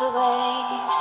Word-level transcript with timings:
The 0.00 0.06
waves. 0.06 0.98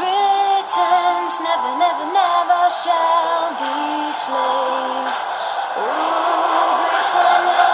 Britons 0.00 1.34
never, 1.44 1.76
never, 1.76 2.06
never 2.08 2.62
shall 2.72 3.52
be 3.60 4.12
slaves. 4.16 5.20
Britannia, 5.76 6.80
Britannia 6.88 7.69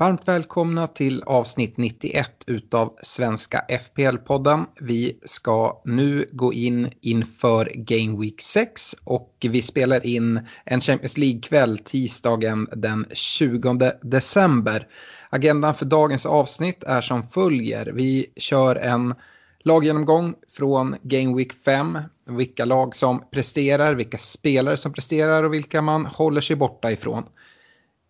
Varmt 0.00 0.28
välkomna 0.28 0.86
till 0.86 1.22
avsnitt 1.22 1.76
91 1.76 2.44
utav 2.46 2.94
Svenska 3.02 3.64
FPL-podden. 3.68 4.64
Vi 4.80 5.18
ska 5.24 5.82
nu 5.84 6.28
gå 6.32 6.52
in 6.52 6.90
inför 7.00 7.70
Game 7.74 8.20
Week 8.20 8.40
6 8.40 8.96
och 9.04 9.36
vi 9.40 9.62
spelar 9.62 10.06
in 10.06 10.40
en 10.64 10.80
Champions 10.80 11.18
League-kväll 11.18 11.78
tisdagen 11.78 12.68
den 12.72 13.06
20 13.12 13.92
december. 14.02 14.88
Agendan 15.30 15.74
för 15.74 15.84
dagens 15.84 16.26
avsnitt 16.26 16.84
är 16.84 17.00
som 17.00 17.28
följer. 17.28 17.86
Vi 17.86 18.26
kör 18.36 18.76
en 18.76 19.14
laggenomgång 19.58 20.34
från 20.58 20.96
Game 21.02 21.36
Week 21.36 21.52
5. 21.52 21.98
Vilka 22.26 22.64
lag 22.64 22.96
som 22.96 23.24
presterar, 23.30 23.94
vilka 23.94 24.18
spelare 24.18 24.76
som 24.76 24.92
presterar 24.92 25.44
och 25.44 25.54
vilka 25.54 25.82
man 25.82 26.06
håller 26.06 26.40
sig 26.40 26.56
borta 26.56 26.92
ifrån. 26.92 27.24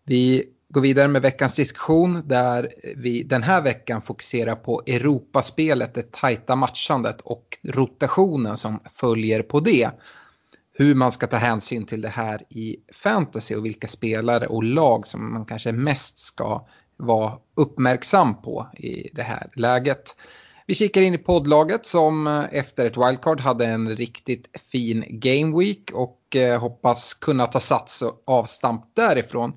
Vi 0.05 0.45
går 0.73 0.81
vidare 0.81 1.07
med 1.07 1.21
veckans 1.21 1.55
diskussion 1.55 2.21
där 2.25 2.73
vi 2.95 3.23
den 3.23 3.43
här 3.43 3.61
veckan 3.61 4.01
fokuserar 4.01 4.55
på 4.55 4.81
Europaspelet, 4.85 5.93
det 5.93 6.11
tajta 6.11 6.55
matchandet 6.55 7.21
och 7.21 7.57
rotationen 7.63 8.57
som 8.57 8.79
följer 8.89 9.41
på 9.41 9.59
det. 9.59 9.89
Hur 10.73 10.95
man 10.95 11.11
ska 11.11 11.27
ta 11.27 11.37
hänsyn 11.37 11.85
till 11.85 12.01
det 12.01 12.09
här 12.09 12.41
i 12.49 12.77
fantasy 12.93 13.55
och 13.55 13.65
vilka 13.65 13.87
spelare 13.87 14.47
och 14.47 14.63
lag 14.63 15.07
som 15.07 15.33
man 15.33 15.45
kanske 15.45 15.71
mest 15.71 16.19
ska 16.19 16.67
vara 16.97 17.33
uppmärksam 17.55 18.41
på 18.41 18.67
i 18.77 19.09
det 19.13 19.23
här 19.23 19.49
läget. 19.55 20.15
Vi 20.67 20.75
kikar 20.75 21.01
in 21.01 21.13
i 21.13 21.17
poddlaget 21.17 21.85
som 21.85 22.27
eh, 22.27 22.43
efter 22.51 22.85
ett 22.85 22.97
wildcard 22.97 23.41
hade 23.41 23.65
en 23.65 23.95
riktigt 23.95 24.59
fin 24.71 25.05
game 25.09 25.59
week 25.59 25.91
och 25.93 26.35
eh, 26.35 26.59
hoppas 26.61 27.13
kunna 27.13 27.45
ta 27.45 27.59
sats 27.59 28.01
och 28.01 28.23
avstamp 28.25 28.85
därifrån. 28.95 29.53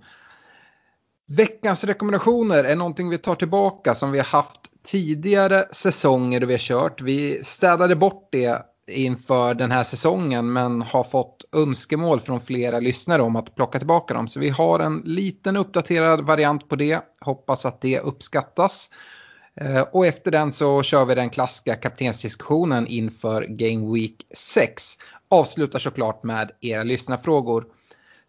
Veckans 1.37 1.85
rekommendationer 1.85 2.65
är 2.65 2.77
någonting 2.77 3.09
vi 3.09 3.19
tar 3.19 3.35
tillbaka 3.35 3.95
som 3.95 4.11
vi 4.11 4.19
har 4.19 4.25
haft 4.25 4.61
tidigare 4.85 5.65
säsonger 5.73 6.41
då 6.41 6.47
vi 6.47 6.53
har 6.53 6.59
kört. 6.59 7.01
Vi 7.01 7.45
städade 7.45 7.97
bort 7.97 8.29
det 8.33 8.63
inför 8.91 9.55
den 9.55 9.71
här 9.71 9.85
säsongen 9.85 10.53
men 10.53 10.83
har 10.83 11.05
fått 11.05 11.45
önskemål 11.57 12.21
från 12.21 12.41
flera 12.41 12.81
lyssnare 12.81 13.23
om 13.23 13.37
att 13.37 13.55
plocka 13.55 13.79
tillbaka 13.79 14.15
dem. 14.15 14.29
Så 14.29 14.41
vi 14.41 14.49
har 14.49 14.81
en 14.81 15.03
liten 15.05 15.57
uppdaterad 15.57 16.21
variant 16.21 16.69
på 16.69 16.77
det. 16.77 17.01
Hoppas 17.21 17.67
att 17.67 17.81
det 17.81 18.01
uppskattas. 18.01 18.91
Eh, 19.61 19.81
och 19.81 20.07
efter 20.07 20.31
den 20.31 20.53
så 20.53 20.83
kör 20.83 21.05
vi 21.05 21.15
den 21.15 21.31
klassiska 21.31 21.75
kaptensdiskussionen 21.75 22.87
inför 22.87 23.43
Game 23.43 23.95
Week 23.95 24.17
6. 24.35 24.83
Avslutar 25.31 25.79
såklart 25.79 26.23
med 26.23 26.51
era 26.61 26.83
lyssnarfrågor. 26.83 27.65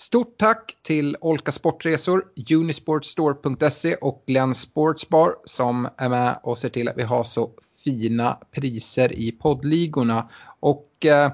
Stort 0.03 0.38
tack 0.38 0.78
till 0.81 1.18
Olka 1.22 1.52
Sportresor, 1.52 2.25
Unisportstore.se 2.53 3.96
och 3.96 4.24
Glenn 4.28 4.56
Sportsbar 4.56 5.36
som 5.46 5.90
är 5.97 6.09
med 6.09 6.40
och 6.44 6.58
ser 6.58 6.69
till 6.69 6.90
att 6.90 6.97
vi 6.97 7.03
har 7.03 7.24
så 7.24 7.52
fina 7.84 8.38
priser 8.52 9.14
i 9.14 9.31
poddligorna. 9.31 10.30
Och 10.59 11.06
eh, 11.06 11.31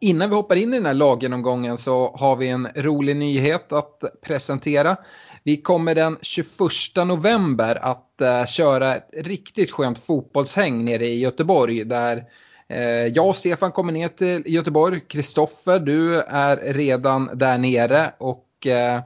innan 0.00 0.28
vi 0.28 0.34
hoppar 0.34 0.56
in 0.56 0.74
i 0.74 0.76
den 0.76 0.86
här 0.86 0.94
laggenomgången 0.94 1.78
så 1.78 2.16
har 2.16 2.36
vi 2.36 2.48
en 2.48 2.68
rolig 2.74 3.16
nyhet 3.16 3.72
att 3.72 4.04
presentera. 4.22 4.96
Vi 5.42 5.56
kommer 5.56 5.94
den 5.94 6.18
21 6.22 6.48
november 6.96 7.78
att 7.82 8.20
eh, 8.20 8.46
köra 8.46 8.96
ett 8.96 9.08
riktigt 9.12 9.70
skönt 9.70 9.98
fotbollshäng 9.98 10.84
nere 10.84 11.06
i 11.06 11.18
Göteborg 11.18 11.84
där 11.84 12.24
Eh, 12.70 13.06
jag 13.06 13.28
och 13.28 13.36
Stefan 13.36 13.72
kommer 13.72 13.92
ner 13.92 14.08
till 14.08 14.42
Göteborg. 14.46 15.00
Kristoffer, 15.00 15.78
du 15.78 16.20
är 16.20 16.56
redan 16.56 17.30
där 17.34 17.58
nere 17.58 18.12
och 18.18 18.66
eh, 18.66 19.00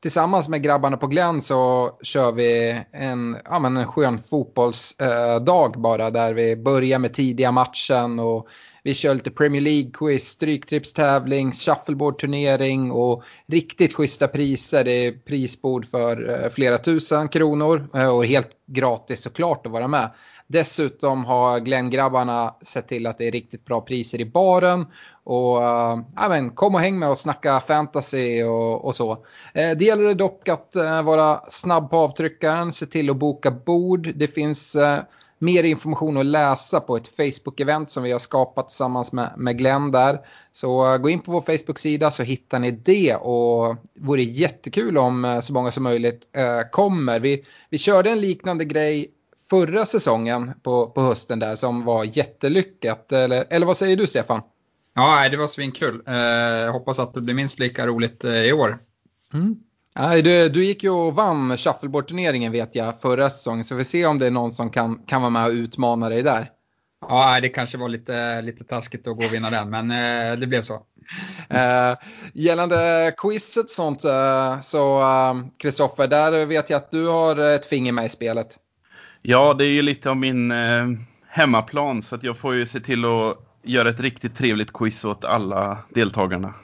tillsammans 0.00 0.48
med 0.48 0.62
grabbarna 0.62 0.96
på 0.96 1.06
Glenn 1.06 1.42
så 1.42 1.90
kör 2.02 2.32
vi 2.32 2.80
en, 2.92 3.36
ja, 3.44 3.58
men 3.58 3.76
en 3.76 3.86
skön 3.86 4.18
fotbollsdag 4.18 5.76
eh, 5.76 5.80
bara 5.80 6.10
där 6.10 6.32
vi 6.32 6.56
börjar 6.56 6.98
med 6.98 7.14
tidiga 7.14 7.52
matchen 7.52 8.18
och 8.18 8.48
vi 8.82 8.94
kör 8.94 9.14
lite 9.14 9.30
Premier 9.30 9.62
League-quiz, 9.62 10.24
stryktipstävling, 10.24 11.52
shuffleboard-turnering 11.52 12.90
och 12.90 13.22
riktigt 13.46 13.94
schyssta 13.94 14.28
priser. 14.28 14.84
Det 14.84 15.06
är 15.06 15.12
prisbord 15.12 15.86
för 15.86 16.30
eh, 16.30 16.50
flera 16.50 16.78
tusen 16.78 17.28
kronor 17.28 17.88
och 18.12 18.26
helt 18.26 18.50
gratis 18.66 19.22
såklart 19.22 19.66
att 19.66 19.72
vara 19.72 19.88
med. 19.88 20.10
Dessutom 20.46 21.24
har 21.24 21.60
Glenn-grabbarna 21.60 22.54
sett 22.62 22.88
till 22.88 23.06
att 23.06 23.18
det 23.18 23.26
är 23.26 23.32
riktigt 23.32 23.64
bra 23.64 23.80
priser 23.80 24.20
i 24.20 24.24
baren. 24.24 24.86
Och 25.24 25.62
äh, 25.62 26.28
men, 26.28 26.50
kom 26.50 26.74
och 26.74 26.80
häng 26.80 26.98
med 26.98 27.10
och 27.10 27.18
snacka 27.18 27.60
fantasy 27.60 28.42
och, 28.42 28.84
och 28.84 28.94
så. 28.94 29.12
Äh, 29.54 29.70
det 29.70 29.84
gäller 29.84 30.14
dock 30.14 30.48
att 30.48 30.76
äh, 30.76 31.02
vara 31.02 31.40
snabb 31.50 31.90
på 31.90 31.96
avtryckaren, 31.96 32.72
se 32.72 32.86
till 32.86 33.10
att 33.10 33.16
boka 33.16 33.50
bord. 33.50 34.12
Det 34.16 34.26
finns 34.26 34.76
äh, 34.76 35.00
mer 35.38 35.62
information 35.62 36.16
att 36.16 36.26
läsa 36.26 36.80
på 36.80 36.96
ett 36.96 37.16
Facebook-event 37.16 37.86
som 37.90 38.02
vi 38.02 38.12
har 38.12 38.18
skapat 38.18 38.68
tillsammans 38.68 39.12
med, 39.12 39.34
med 39.36 39.58
Glenn 39.58 39.90
där. 39.90 40.18
Så 40.52 40.98
gå 40.98 41.08
in 41.08 41.20
på 41.20 41.32
vår 41.32 41.40
Facebook-sida 41.40 42.10
så 42.10 42.22
hittar 42.22 42.58
ni 42.58 42.70
det 42.70 43.14
och 43.14 43.76
det 43.94 44.00
vore 44.00 44.22
jättekul 44.22 44.98
om 44.98 45.40
så 45.42 45.52
många 45.52 45.70
som 45.70 45.82
möjligt 45.82 46.28
kommer. 46.70 47.20
Vi, 47.20 47.44
vi 47.70 47.78
körde 47.78 48.10
en 48.10 48.20
liknande 48.20 48.64
grej 48.64 49.13
förra 49.50 49.86
säsongen 49.86 50.52
på, 50.62 50.90
på 50.90 51.00
hösten 51.00 51.38
där 51.38 51.56
som 51.56 51.84
var 51.84 52.04
jättelyckat. 52.16 53.12
Eller, 53.12 53.44
eller 53.50 53.66
vad 53.66 53.76
säger 53.76 53.96
du 53.96 54.06
Stefan? 54.06 54.40
Ja, 54.94 55.28
det 55.28 55.36
var 55.36 55.46
svinkul. 55.46 56.02
Eh, 56.06 56.72
hoppas 56.72 56.98
att 56.98 57.14
det 57.14 57.20
blir 57.20 57.34
minst 57.34 57.58
lika 57.58 57.86
roligt 57.86 58.24
eh, 58.24 58.42
i 58.42 58.52
år. 58.52 58.78
Nej, 59.96 60.22
du, 60.22 60.48
du 60.48 60.64
gick 60.64 60.82
ju 60.82 60.90
och 60.90 61.14
vann 61.14 61.56
shuffleboard-turneringen 61.56 62.52
vet 62.52 62.74
jag 62.74 63.00
förra 63.00 63.30
säsongen. 63.30 63.64
Så 63.64 63.74
vi 63.74 63.84
får 63.84 63.90
se 63.90 64.06
om 64.06 64.18
det 64.18 64.26
är 64.26 64.30
någon 64.30 64.52
som 64.52 64.70
kan, 64.70 64.98
kan 65.06 65.22
vara 65.22 65.30
med 65.30 65.44
och 65.44 65.52
utmana 65.52 66.08
dig 66.08 66.22
där. 66.22 66.50
Ja, 67.08 67.40
det 67.40 67.48
kanske 67.48 67.78
var 67.78 67.88
lite, 67.88 68.42
lite 68.42 68.64
taskigt 68.64 69.08
att 69.08 69.16
gå 69.16 69.24
och 69.24 69.32
vinna 69.32 69.50
den, 69.50 69.70
men 69.70 69.90
eh, 69.90 70.38
det 70.38 70.46
blev 70.46 70.62
så. 70.62 70.82
Eh, 71.48 71.96
gällande 72.32 73.14
quizet 73.16 73.70
sånt 73.70 74.04
eh, 74.04 74.60
så 74.60 75.02
Kristoffer, 75.58 76.06
där 76.06 76.46
vet 76.46 76.70
jag 76.70 76.76
att 76.76 76.90
du 76.90 77.08
har 77.08 77.36
ett 77.36 77.66
finger 77.66 77.92
med 77.92 78.06
i 78.06 78.08
spelet. 78.08 78.58
Ja, 79.26 79.54
det 79.54 79.64
är 79.64 79.70
ju 79.70 79.82
lite 79.82 80.10
av 80.10 80.16
min 80.16 80.50
eh, 80.50 80.86
hemmaplan 81.28 82.02
så 82.02 82.14
att 82.14 82.22
jag 82.22 82.38
får 82.38 82.54
ju 82.54 82.66
se 82.66 82.80
till 82.80 83.04
att 83.04 83.38
göra 83.62 83.88
ett 83.88 84.00
riktigt 84.00 84.36
trevligt 84.36 84.72
quiz 84.72 85.04
åt 85.04 85.24
alla 85.24 85.78
deltagarna. 85.94 86.54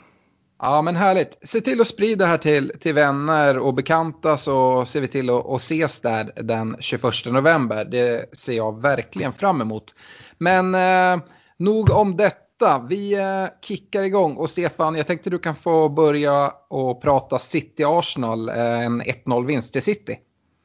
Ja, 0.62 0.82
men 0.82 0.96
härligt. 0.96 1.38
Se 1.42 1.60
till 1.60 1.80
att 1.80 1.86
sprida 1.86 2.24
det 2.24 2.30
här 2.30 2.38
till, 2.38 2.72
till 2.80 2.94
vänner 2.94 3.58
och 3.58 3.74
bekanta 3.74 4.36
så 4.36 4.84
ser 4.84 5.00
vi 5.00 5.08
till 5.08 5.30
att, 5.30 5.46
att 5.46 5.60
ses 5.60 6.00
där 6.00 6.32
den 6.36 6.76
21 6.80 7.02
november. 7.26 7.84
Det 7.84 8.36
ser 8.36 8.52
jag 8.52 8.82
verkligen 8.82 9.32
fram 9.32 9.60
emot. 9.60 9.94
Men 10.38 10.74
eh, 10.74 11.24
nog 11.56 11.90
om 11.90 12.16
detta. 12.16 12.86
Vi 12.88 13.14
eh, 13.14 13.46
kickar 13.62 14.02
igång 14.02 14.36
och 14.36 14.50
Stefan, 14.50 14.94
jag 14.96 15.06
tänkte 15.06 15.30
du 15.30 15.38
kan 15.38 15.54
få 15.54 15.88
börja 15.88 16.52
och 16.70 17.02
prata 17.02 17.38
City-Arsenal, 17.38 18.48
eh, 18.48 18.80
en 18.80 19.02
1-0-vinst 19.02 19.72
till 19.72 19.82
City. 19.82 20.18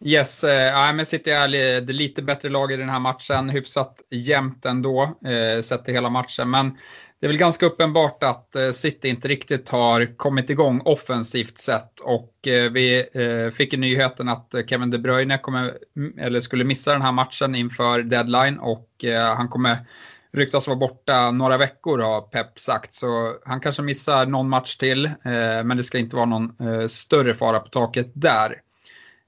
Yes, 0.06 0.44
äh, 0.44 0.94
men 0.94 1.06
City 1.06 1.32
är 1.32 1.82
det 1.82 1.94
lite 1.94 2.22
bättre 2.22 2.50
lag 2.50 2.72
i 2.72 2.78
den 2.78 2.90
här 2.90 3.00
matchen, 3.00 3.50
hyfsat 3.50 4.02
jämnt 4.10 4.66
ändå, 4.66 5.04
eh, 5.04 5.62
sett 5.62 5.86
till 5.86 5.94
hela 5.94 6.10
matchen. 6.10 6.50
Men 6.50 6.78
det 7.20 7.28
är 7.28 7.30
väl 7.30 7.38
ganska 7.38 7.66
uppenbart 7.66 8.24
att 8.24 8.56
eh, 8.56 8.72
City 8.72 9.10
inte 9.10 9.28
riktigt 9.28 9.70
har 9.70 10.18
kommit 10.18 10.50
igång 10.50 10.82
offensivt 10.86 11.58
sett 11.58 12.00
och 12.00 12.48
eh, 12.48 12.72
vi 12.72 13.06
eh, 13.14 13.52
fick 13.52 13.74
ju 13.74 13.80
nyheten 13.80 14.30
att 14.30 14.54
eh, 14.54 14.66
Kevin 14.66 14.92
De 14.92 14.98
Bruyne 14.98 15.38
kommer, 15.38 15.74
eller 16.20 16.40
skulle 16.40 16.64
missa 16.64 16.92
den 16.92 17.02
här 17.02 17.12
matchen 17.12 17.56
inför 17.56 18.04
deadline 18.04 18.60
och 18.60 18.90
han 19.38 19.48
kommer 19.48 19.78
ryktas 20.34 20.68
vara 20.68 20.78
borta 20.78 21.32
några 21.32 21.58
veckor 21.58 22.00
har 22.00 22.22
Pep 22.22 22.60
sagt. 22.60 22.94
Så 22.94 23.36
han 23.46 23.60
kanske 23.60 23.82
missar 23.82 24.26
någon 24.26 24.50
match 24.50 24.78
till, 24.78 25.12
men 25.64 25.78
det 25.78 25.84
ska 25.84 25.98
inte 25.98 26.16
vara 26.16 26.26
någon 26.26 26.56
större 26.90 27.34
fara 27.34 27.60
på 27.60 27.70
taket 27.70 28.12
där. 28.14 28.62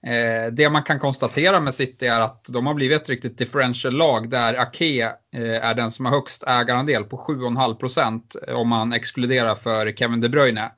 Eh, 0.05 0.51
det 0.51 0.69
man 0.69 0.83
kan 0.83 0.99
konstatera 0.99 1.59
med 1.59 1.75
City 1.75 2.07
är 2.07 2.21
att 2.21 2.45
de 2.49 2.67
har 2.67 2.73
blivit 2.73 3.01
ett 3.01 3.09
riktigt 3.09 3.37
differential-lag 3.37 4.29
där 4.29 4.53
Ake 4.53 5.03
eh, 5.35 5.65
är 5.65 5.73
den 5.73 5.91
som 5.91 6.05
har 6.05 6.13
högst 6.13 6.43
ägarandel 6.47 7.03
på 7.03 7.17
7,5% 7.17 8.21
eh, 8.47 8.55
om 8.55 8.69
man 8.69 8.93
exkluderar 8.93 9.55
för 9.55 9.91
Kevin 9.91 10.21
De 10.21 10.29
Bruyne. 10.29 10.71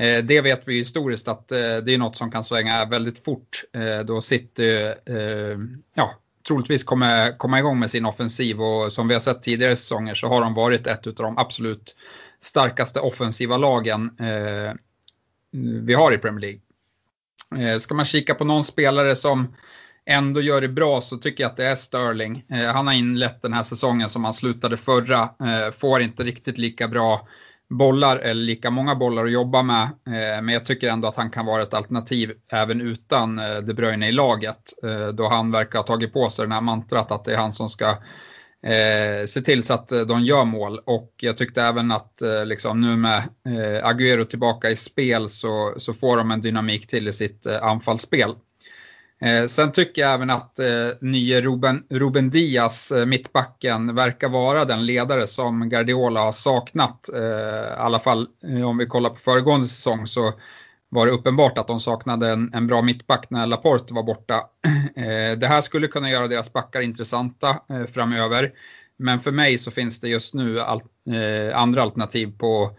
Eh, 0.00 0.24
det 0.24 0.40
vet 0.40 0.68
vi 0.68 0.78
historiskt 0.78 1.28
att 1.28 1.52
eh, 1.52 1.58
det 1.58 1.94
är 1.94 1.98
något 1.98 2.16
som 2.16 2.30
kan 2.30 2.44
svänga 2.44 2.84
väldigt 2.84 3.24
fort 3.24 3.64
eh, 3.72 3.98
då 3.98 4.20
City 4.20 4.94
ja, 5.94 6.14
troligtvis 6.48 6.84
kommer 6.84 7.38
komma 7.38 7.58
igång 7.58 7.78
med 7.78 7.90
sin 7.90 8.06
offensiv 8.06 8.62
och 8.62 8.92
som 8.92 9.08
vi 9.08 9.14
har 9.14 9.20
sett 9.20 9.42
tidigare 9.42 9.76
säsonger 9.76 10.14
så 10.14 10.26
har 10.26 10.40
de 10.40 10.54
varit 10.54 10.86
ett 10.86 11.06
av 11.06 11.14
de 11.14 11.38
absolut 11.38 11.96
starkaste 12.40 13.00
offensiva 13.00 13.56
lagen 13.56 14.10
vi 15.82 15.94
har 15.94 16.12
i 16.12 16.18
Premier 16.18 16.40
League. 16.40 16.60
Eh, 17.58 17.78
ska 17.78 17.94
man 17.94 18.04
kika 18.04 18.34
på 18.34 18.44
någon 18.44 18.64
spelare 18.64 19.16
som 19.16 19.54
ändå 20.06 20.40
gör 20.40 20.60
det 20.60 20.68
bra 20.68 21.00
så 21.00 21.16
tycker 21.16 21.44
jag 21.44 21.50
att 21.50 21.56
det 21.56 21.66
är 21.66 21.74
Sterling. 21.74 22.44
Eh, 22.48 22.72
han 22.72 22.86
har 22.86 22.94
inlett 22.94 23.42
den 23.42 23.52
här 23.52 23.62
säsongen 23.62 24.10
som 24.10 24.24
han 24.24 24.34
slutade 24.34 24.76
förra, 24.76 25.22
eh, 25.22 25.72
får 25.78 26.00
inte 26.00 26.24
riktigt 26.24 26.58
lika 26.58 26.88
bra 26.88 27.28
bollar 27.70 28.16
eller 28.16 28.42
lika 28.42 28.70
många 28.70 28.94
bollar 28.94 29.24
att 29.24 29.32
jobba 29.32 29.62
med. 29.62 29.88
Men 30.42 30.48
jag 30.48 30.66
tycker 30.66 30.88
ändå 30.90 31.08
att 31.08 31.16
han 31.16 31.30
kan 31.30 31.46
vara 31.46 31.62
ett 31.62 31.74
alternativ 31.74 32.32
även 32.52 32.80
utan 32.80 33.36
De 33.36 33.74
Bruyne 33.74 34.08
i 34.08 34.12
laget. 34.12 34.72
Då 35.14 35.28
han 35.28 35.50
verkar 35.50 35.78
ha 35.78 35.86
tagit 35.86 36.12
på 36.12 36.30
sig 36.30 36.44
den 36.44 36.52
här 36.52 36.60
mantrat 36.60 37.12
att 37.12 37.24
det 37.24 37.32
är 37.32 37.36
han 37.36 37.52
som 37.52 37.68
ska 37.68 37.96
eh, 38.62 39.26
se 39.26 39.40
till 39.40 39.62
så 39.62 39.74
att 39.74 39.92
eh, 39.92 40.00
de 40.00 40.22
gör 40.22 40.44
mål. 40.44 40.78
Och 40.84 41.14
jag 41.20 41.38
tyckte 41.38 41.62
även 41.62 41.92
att 41.92 42.22
eh, 42.22 42.44
liksom, 42.44 42.80
nu 42.80 42.96
med 42.96 43.18
eh, 43.46 43.86
Agüero 43.86 44.24
tillbaka 44.24 44.70
i 44.70 44.76
spel 44.76 45.28
så, 45.28 45.74
så 45.76 45.92
får 45.92 46.16
de 46.16 46.30
en 46.30 46.40
dynamik 46.40 46.86
till 46.86 47.08
i 47.08 47.12
sitt 47.12 47.46
eh, 47.46 47.62
anfallsspel. 47.62 48.34
Eh, 49.22 49.46
sen 49.46 49.72
tycker 49.72 50.02
jag 50.02 50.14
även 50.14 50.30
att 50.30 50.58
eh, 50.58 50.88
nye 51.00 51.40
Ruben, 51.40 51.84
Ruben 51.90 52.30
Diaz, 52.30 52.92
eh, 52.92 53.06
mittbacken, 53.06 53.94
verkar 53.94 54.28
vara 54.28 54.64
den 54.64 54.86
ledare 54.86 55.26
som 55.26 55.68
Guardiola 55.68 56.20
har 56.20 56.32
saknat. 56.32 57.08
Eh, 57.08 57.20
I 57.20 57.76
alla 57.76 57.98
fall 57.98 58.26
eh, 58.44 58.68
om 58.68 58.78
vi 58.78 58.86
kollar 58.86 59.10
på 59.10 59.16
föregående 59.16 59.66
säsong 59.66 60.06
så 60.06 60.32
var 60.90 61.06
det 61.06 61.12
uppenbart 61.12 61.58
att 61.58 61.66
de 61.66 61.80
saknade 61.80 62.30
en, 62.30 62.54
en 62.54 62.66
bra 62.66 62.82
mittback 62.82 63.30
när 63.30 63.46
Laporte 63.46 63.94
var 63.94 64.02
borta. 64.02 64.44
Eh, 64.96 65.38
det 65.38 65.46
här 65.46 65.60
skulle 65.60 65.86
kunna 65.86 66.10
göra 66.10 66.28
deras 66.28 66.52
backar 66.52 66.80
intressanta 66.80 67.48
eh, 67.70 67.84
framöver. 67.84 68.52
Men 68.96 69.20
för 69.20 69.32
mig 69.32 69.58
så 69.58 69.70
finns 69.70 70.00
det 70.00 70.08
just 70.08 70.34
nu 70.34 70.60
all, 70.60 70.80
eh, 71.10 71.58
andra 71.58 71.82
alternativ 71.82 72.38
på, 72.38 72.70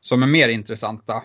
som 0.00 0.22
är 0.22 0.26
mer 0.26 0.48
intressanta. 0.48 1.22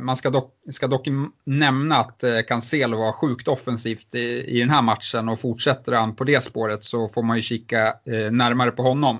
Man 0.00 0.16
ska 0.16 0.30
dock, 0.30 0.54
ska 0.70 0.86
dock 0.86 1.06
nämna 1.44 1.96
att 1.96 2.24
Cancelo 2.48 2.98
var 2.98 3.12
sjukt 3.12 3.48
offensivt 3.48 4.14
i, 4.14 4.44
i 4.46 4.60
den 4.60 4.70
här 4.70 4.82
matchen 4.82 5.28
och 5.28 5.40
fortsätter 5.40 5.92
han 5.92 6.16
på 6.16 6.24
det 6.24 6.44
spåret 6.44 6.84
så 6.84 7.08
får 7.08 7.22
man 7.22 7.36
ju 7.36 7.42
kika 7.42 7.94
närmare 8.30 8.70
på 8.70 8.82
honom. 8.82 9.18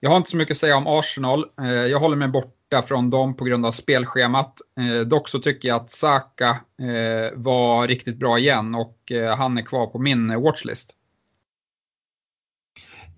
Jag 0.00 0.10
har 0.10 0.16
inte 0.16 0.30
så 0.30 0.36
mycket 0.36 0.52
att 0.52 0.58
säga 0.58 0.76
om 0.76 0.86
Arsenal. 0.86 1.44
Jag 1.90 1.98
håller 1.98 2.16
mig 2.16 2.28
borta 2.28 2.61
borta 2.72 2.86
från 2.88 3.10
dem 3.10 3.36
på 3.36 3.44
grund 3.44 3.66
av 3.66 3.72
spelschemat. 3.72 4.60
Eh, 4.80 5.00
dock 5.00 5.28
så 5.28 5.38
tycker 5.38 5.68
jag 5.68 5.76
att 5.76 5.90
Saka 5.90 6.48
eh, 6.80 7.38
var 7.38 7.88
riktigt 7.88 8.16
bra 8.16 8.38
igen 8.38 8.74
och 8.74 9.12
eh, 9.12 9.36
han 9.36 9.58
är 9.58 9.62
kvar 9.62 9.86
på 9.86 9.98
min 9.98 10.40
watchlist. 10.40 10.94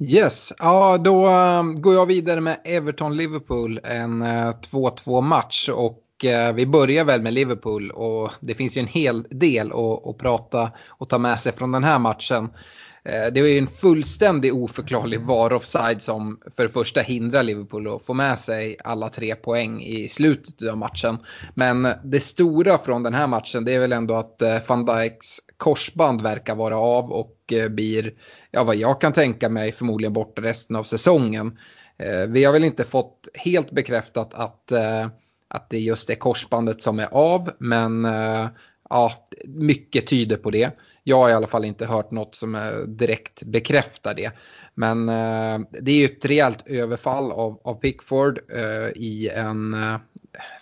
Yes, 0.00 0.52
ja 0.58 0.98
då 0.98 1.26
eh, 1.26 1.62
går 1.62 1.94
jag 1.94 2.06
vidare 2.06 2.40
med 2.40 2.60
Everton-Liverpool, 2.64 3.80
en 3.84 4.22
eh, 4.22 4.52
2-2 4.72 5.20
match 5.20 5.68
och 5.68 6.24
eh, 6.24 6.54
vi 6.54 6.66
börjar 6.66 7.04
väl 7.04 7.22
med 7.22 7.32
Liverpool 7.34 7.90
och 7.90 8.32
det 8.40 8.54
finns 8.54 8.76
ju 8.76 8.80
en 8.80 8.86
hel 8.86 9.22
del 9.22 9.72
att, 9.72 10.06
att 10.06 10.18
prata 10.18 10.72
och 10.88 11.08
ta 11.08 11.18
med 11.18 11.40
sig 11.40 11.52
från 11.52 11.72
den 11.72 11.84
här 11.84 11.98
matchen. 11.98 12.48
Eh, 13.08 13.32
det 13.32 13.40
var 13.40 13.48
ju 13.48 13.58
en 13.58 13.66
fullständig 13.66 14.54
oförklarlig 14.54 15.20
VAR-offside 15.20 16.00
som 16.00 16.40
för 16.56 16.62
det 16.62 16.68
första 16.68 17.00
hindrar 17.00 17.42
Liverpool 17.42 17.94
att 17.94 18.04
få 18.04 18.14
med 18.14 18.38
sig 18.38 18.76
alla 18.84 19.08
tre 19.08 19.34
poäng 19.34 19.82
i 19.82 20.08
slutet 20.08 20.68
av 20.68 20.78
matchen. 20.78 21.18
Men 21.54 21.88
det 22.04 22.20
stora 22.20 22.78
från 22.78 23.02
den 23.02 23.14
här 23.14 23.26
matchen 23.26 23.64
det 23.64 23.74
är 23.74 23.78
väl 23.78 23.92
ändå 23.92 24.14
att 24.14 24.42
eh, 24.42 24.58
van 24.66 24.84
Dijks 24.84 25.40
korsband 25.56 26.22
verkar 26.22 26.54
vara 26.54 26.76
av 26.76 27.12
och 27.12 27.52
eh, 27.52 27.68
blir, 27.68 28.12
ja 28.50 28.64
vad 28.64 28.76
jag 28.76 29.00
kan 29.00 29.12
tänka 29.12 29.48
mig, 29.48 29.72
förmodligen 29.72 30.12
borta 30.12 30.42
resten 30.42 30.76
av 30.76 30.84
säsongen. 30.84 31.58
Vi 32.28 32.44
har 32.44 32.52
väl 32.52 32.64
inte 32.64 32.84
fått 32.84 33.28
helt 33.34 33.70
bekräftat 33.70 34.34
att, 34.34 34.72
att 35.48 35.70
det 35.70 35.78
just 35.78 36.10
är 36.10 36.14
korsbandet 36.14 36.82
som 36.82 36.98
är 36.98 37.08
av, 37.12 37.50
men 37.58 38.06
ja, 38.94 39.12
mycket 39.46 40.06
tyder 40.06 40.36
på 40.36 40.50
det. 40.50 40.70
Jag 41.02 41.16
har 41.16 41.30
i 41.30 41.32
alla 41.32 41.46
fall 41.46 41.64
inte 41.64 41.86
hört 41.86 42.10
något 42.10 42.34
som 42.34 42.54
eh, 42.54 42.78
direkt 42.86 43.42
bekräftar 43.42 44.14
det. 44.14 44.30
Men 44.74 45.08
eh, 45.08 45.66
det 45.80 45.90
är 45.90 45.96
ju 45.96 46.04
ett 46.04 46.24
rejält 46.24 46.62
överfall 46.66 47.32
av, 47.32 47.60
av 47.64 47.74
Pickford 47.74 48.38
eh, 48.52 48.88
i 48.94 49.30
en 49.34 49.74
eh, 49.74 49.96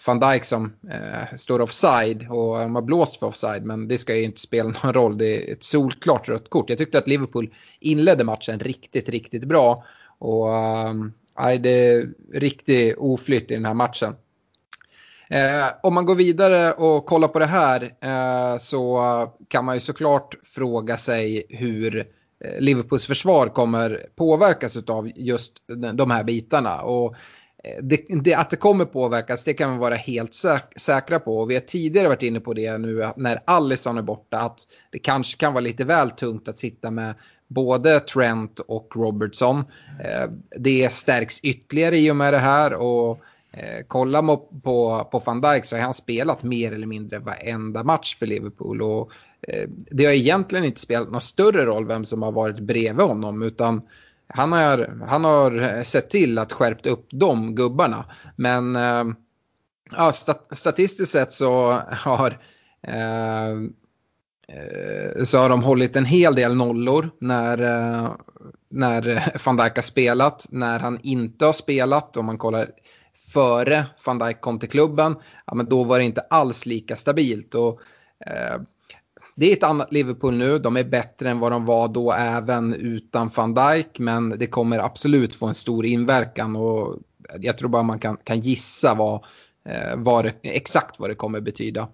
van 0.07 0.21
Dijk 0.21 0.45
som 0.45 0.73
eh, 0.91 1.37
står 1.37 1.61
offside 1.61 2.27
och 2.31 2.59
de 2.59 2.75
har 2.75 2.83
blåst 2.83 3.19
för 3.19 3.27
offside 3.27 3.65
men 3.65 3.89
det 3.89 3.99
ska 3.99 4.17
ju 4.17 4.23
inte 4.23 4.41
spela 4.41 4.75
någon 4.83 4.93
roll. 4.93 5.19
Det 5.19 5.51
är 5.51 5.53
ett 5.53 5.65
solklart 5.65 6.29
rött 6.29 6.51
kort. 6.51 6.71
Jag 6.71 6.79
tyckte 6.79 6.99
att 6.99 7.09
Liverpool 7.09 7.55
inledde 7.81 8.25
matchen 8.25 8.61
riktigt, 8.61 9.09
riktigt 9.09 9.45
bra. 9.45 9.85
Och 10.19 10.49
eh, 10.55 11.61
det 11.61 11.71
är 11.71 12.09
riktigt 12.33 12.97
oflytt 12.99 13.51
i 13.51 13.55
den 13.55 13.65
här 13.65 13.75
matchen. 13.75 14.15
Eh, 15.33 15.69
om 15.83 15.95
man 15.95 16.05
går 16.05 16.15
vidare 16.15 16.73
och 16.73 17.07
kollar 17.07 17.29
på 17.29 17.39
det 17.39 17.47
här 17.47 17.95
eh, 18.01 18.59
så 18.59 19.01
kan 19.49 19.65
man 19.65 19.77
ju 19.77 19.81
såklart 19.81 20.35
fråga 20.43 20.97
sig 20.97 21.45
hur 21.49 21.97
eh, 22.45 22.61
Liverpools 22.61 23.07
försvar 23.07 23.49
kommer 23.49 24.07
påverkas 24.17 24.77
av 24.77 25.11
just 25.17 25.53
de 25.95 26.11
här 26.11 26.25
bitarna. 26.25 26.83
Och 26.83 27.15
eh, 27.65 27.83
det, 27.83 28.05
det, 28.09 28.35
att 28.35 28.51
det 28.51 28.57
kommer 28.57 28.85
påverkas 28.85 29.45
det 29.45 29.55
kan 29.55 29.73
vi 29.73 29.79
vara 29.79 29.95
helt 29.95 30.35
säk 30.35 30.63
säkra 30.77 31.21
på. 31.21 31.39
Och 31.39 31.51
vi 31.51 31.55
har 31.55 31.61
tidigare 31.61 32.09
varit 32.09 32.23
inne 32.23 32.41
på 32.41 32.55
det 32.55 32.79
nu 32.79 33.11
när 33.17 33.39
Allison 33.45 33.99
är 33.99 34.03
borta 34.03 34.39
att 34.39 34.61
det 34.91 34.99
kanske 34.99 35.39
kan 35.39 35.53
vara 35.53 35.65
lite 35.65 35.85
väl 35.85 36.11
tungt 36.11 36.49
att 36.49 36.59
sitta 36.59 36.91
med 36.91 37.15
både 37.49 38.01
Trent 38.01 38.61
och 38.61 38.93
Robertson. 38.97 39.59
Eh, 40.05 40.31
det 40.59 40.93
stärks 40.93 41.41
ytterligare 41.41 41.99
i 41.99 42.11
och 42.11 42.17
med 42.17 42.33
det 42.33 42.39
här. 42.39 42.75
och 42.75 43.23
Eh, 43.53 43.85
kollar 43.87 44.23
man 44.23 44.39
på, 44.63 45.09
på 45.13 45.19
van 45.19 45.41
Dijk 45.41 45.65
så 45.65 45.77
har 45.77 45.83
han 45.83 45.95
spelat 45.95 46.43
mer 46.43 46.73
eller 46.73 46.87
mindre 46.87 47.19
varenda 47.19 47.85
match 47.85 48.17
för 48.17 48.27
Liverpool. 48.27 48.83
Och, 48.83 49.11
eh, 49.49 49.69
det 49.91 50.05
har 50.05 50.13
egentligen 50.13 50.65
inte 50.65 50.81
spelat 50.81 51.11
någon 51.11 51.21
större 51.21 51.65
roll 51.65 51.87
vem 51.87 52.05
som 52.05 52.23
har 52.23 52.33
varit 52.33 52.59
bredvid 52.59 53.07
honom. 53.07 53.43
Utan 53.43 53.83
han 54.27 54.53
har, 54.53 54.99
han 55.07 55.25
har 55.25 55.61
eh, 55.61 55.83
sett 55.83 56.11
till 56.11 56.39
att 56.39 56.53
skärpt 56.53 56.87
upp 56.87 57.07
de 57.11 57.55
gubbarna. 57.55 58.05
Men 58.37 58.77
eh, 58.77 59.05
ja, 59.97 60.13
stat 60.13 60.49
statistiskt 60.51 61.13
sett 61.13 61.33
så 61.33 61.71
har, 61.91 62.39
eh, 62.87 63.51
eh, 64.49 65.25
så 65.25 65.39
har 65.39 65.49
de 65.49 65.63
hållit 65.63 65.97
en 65.97 66.05
hel 66.05 66.35
del 66.35 66.55
nollor 66.55 67.11
när, 67.19 67.63
eh, 67.63 68.13
när 68.71 69.33
van 69.45 69.57
Dijk 69.57 69.77
har 69.77 69.83
spelat. 69.83 70.47
När 70.51 70.79
han 70.79 70.99
inte 71.03 71.45
har 71.45 71.53
spelat, 71.53 72.17
om 72.17 72.27
man 72.27 72.39
kollar 72.39 72.71
före 73.33 73.87
van 74.07 74.19
Dijk 74.19 74.41
kom 74.41 74.59
till 74.59 74.69
klubben, 74.69 75.17
ja, 75.47 75.55
men 75.55 75.67
då 75.67 75.85
var 75.85 75.99
det 75.99 76.05
inte 76.05 76.21
alls 76.21 76.67
lika 76.67 76.97
stabilt. 76.97 77.55
Och, 77.55 77.81
eh, 78.27 78.61
det 79.35 79.53
är 79.53 79.57
ett 79.57 79.63
annat 79.63 79.93
Liverpool 79.93 80.35
nu, 80.35 80.59
de 80.59 80.77
är 80.77 80.85
bättre 80.85 81.31
än 81.31 81.39
vad 81.39 81.53
de 81.53 81.67
var 81.67 81.89
då 81.89 82.13
även 82.13 82.75
utan 82.75 83.31
van 83.37 83.55
Dijk, 83.55 83.99
men 83.99 84.29
det 84.29 84.47
kommer 84.47 84.79
absolut 84.79 85.35
få 85.35 85.47
en 85.47 85.55
stor 85.55 85.87
inverkan 85.87 86.57
och 86.57 86.99
jag 87.41 87.59
tror 87.59 87.69
bara 87.69 87.83
man 87.83 87.99
kan, 87.99 88.17
kan 88.25 88.41
gissa 88.41 88.95
vad, 88.95 89.25
eh, 89.69 89.97
vad 89.97 90.25
det, 90.25 90.35
exakt 90.43 91.01
vad 91.01 91.11
det 91.11 91.15
kommer 91.15 91.41
betyda. 91.41 91.89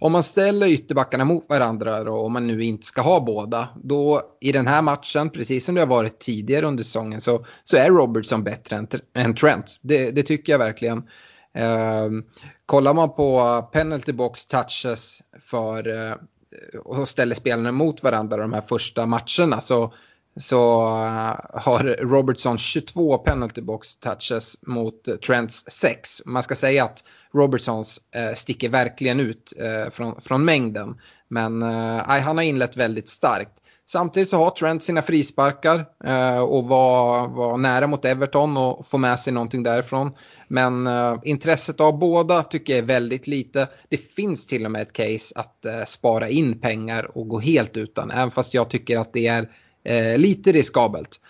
Om 0.00 0.12
man 0.12 0.22
ställer 0.22 0.66
ytterbackarna 0.66 1.24
mot 1.24 1.48
varandra 1.48 2.04
då, 2.04 2.14
om 2.14 2.32
man 2.32 2.46
nu 2.46 2.64
inte 2.64 2.86
ska 2.86 3.02
ha 3.02 3.20
båda, 3.20 3.68
då 3.84 4.22
i 4.40 4.52
den 4.52 4.66
här 4.66 4.82
matchen, 4.82 5.30
precis 5.30 5.64
som 5.64 5.74
det 5.74 5.80
har 5.80 5.88
varit 5.88 6.18
tidigare 6.18 6.66
under 6.66 6.84
säsongen, 6.84 7.20
så, 7.20 7.44
så 7.64 7.76
är 7.76 7.90
Robertson 7.90 8.44
bättre 8.44 8.76
än, 8.76 8.88
än 9.14 9.34
Trent. 9.34 9.76
Det, 9.82 10.10
det, 10.10 10.22
tycker 10.22 10.52
jag 10.52 10.58
verkligen. 10.58 10.98
Eh, 11.54 12.08
kollar 12.66 12.94
man 12.94 13.14
på 13.14 13.62
penalty 13.72 14.12
box 14.12 14.46
touches 14.46 15.22
för, 15.40 16.08
eh, 16.08 16.14
och 16.84 17.08
ställer 17.08 17.34
spelarna 17.34 17.72
mot 17.72 18.02
varandra 18.02 18.36
de 18.36 18.52
här 18.52 18.62
första 18.62 19.06
matcherna 19.06 19.60
så 19.60 19.92
så 20.38 20.82
uh, 20.82 21.60
har 21.60 21.96
Robertson 22.00 22.58
22 22.58 23.18
penalty 23.18 23.60
box 23.60 23.96
touches 23.96 24.56
mot 24.66 25.22
Trents 25.26 25.64
6. 25.70 26.22
Man 26.24 26.42
ska 26.42 26.54
säga 26.54 26.84
att 26.84 27.04
Robertsons 27.34 28.00
eh, 28.14 28.34
sticker 28.34 28.68
verkligen 28.68 29.20
ut 29.20 29.52
eh, 29.60 29.90
från, 29.90 30.20
från 30.20 30.44
mängden. 30.44 31.00
Men 31.28 31.62
eh, 31.62 31.98
han 31.98 32.36
har 32.36 32.44
inlett 32.44 32.76
väldigt 32.76 33.08
starkt. 33.08 33.52
Samtidigt 33.86 34.28
så 34.28 34.36
har 34.36 34.50
Trent 34.50 34.82
sina 34.82 35.02
frisparkar 35.02 35.86
eh, 36.04 36.38
och 36.38 36.64
var, 36.64 37.28
var 37.28 37.56
nära 37.56 37.86
mot 37.86 38.04
Everton 38.04 38.56
och 38.56 38.86
få 38.86 38.98
med 38.98 39.20
sig 39.20 39.32
någonting 39.32 39.62
därifrån. 39.62 40.12
Men 40.48 40.88
intresset 41.24 41.80
av 41.80 41.98
båda 41.98 42.42
tycker 42.42 42.72
jag 42.72 42.78
är 42.78 42.86
väldigt 42.86 43.26
lite. 43.26 43.68
Det 43.88 43.96
finns 43.96 44.46
till 44.46 44.64
och 44.64 44.70
med 44.70 44.82
ett 44.82 44.92
case 44.92 45.34
att 45.36 45.88
spara 45.88 46.28
in 46.28 46.60
pengar 46.60 47.18
och 47.18 47.28
gå 47.28 47.38
helt 47.38 47.76
utan. 47.76 48.10
Även 48.10 48.30
fast 48.30 48.54
jag 48.54 48.70
tycker 48.70 48.98
att 48.98 49.12
det 49.12 49.26
är 49.26 49.48
eh, 49.84 50.18
lite 50.18 50.52
riskabelt. 50.52 51.20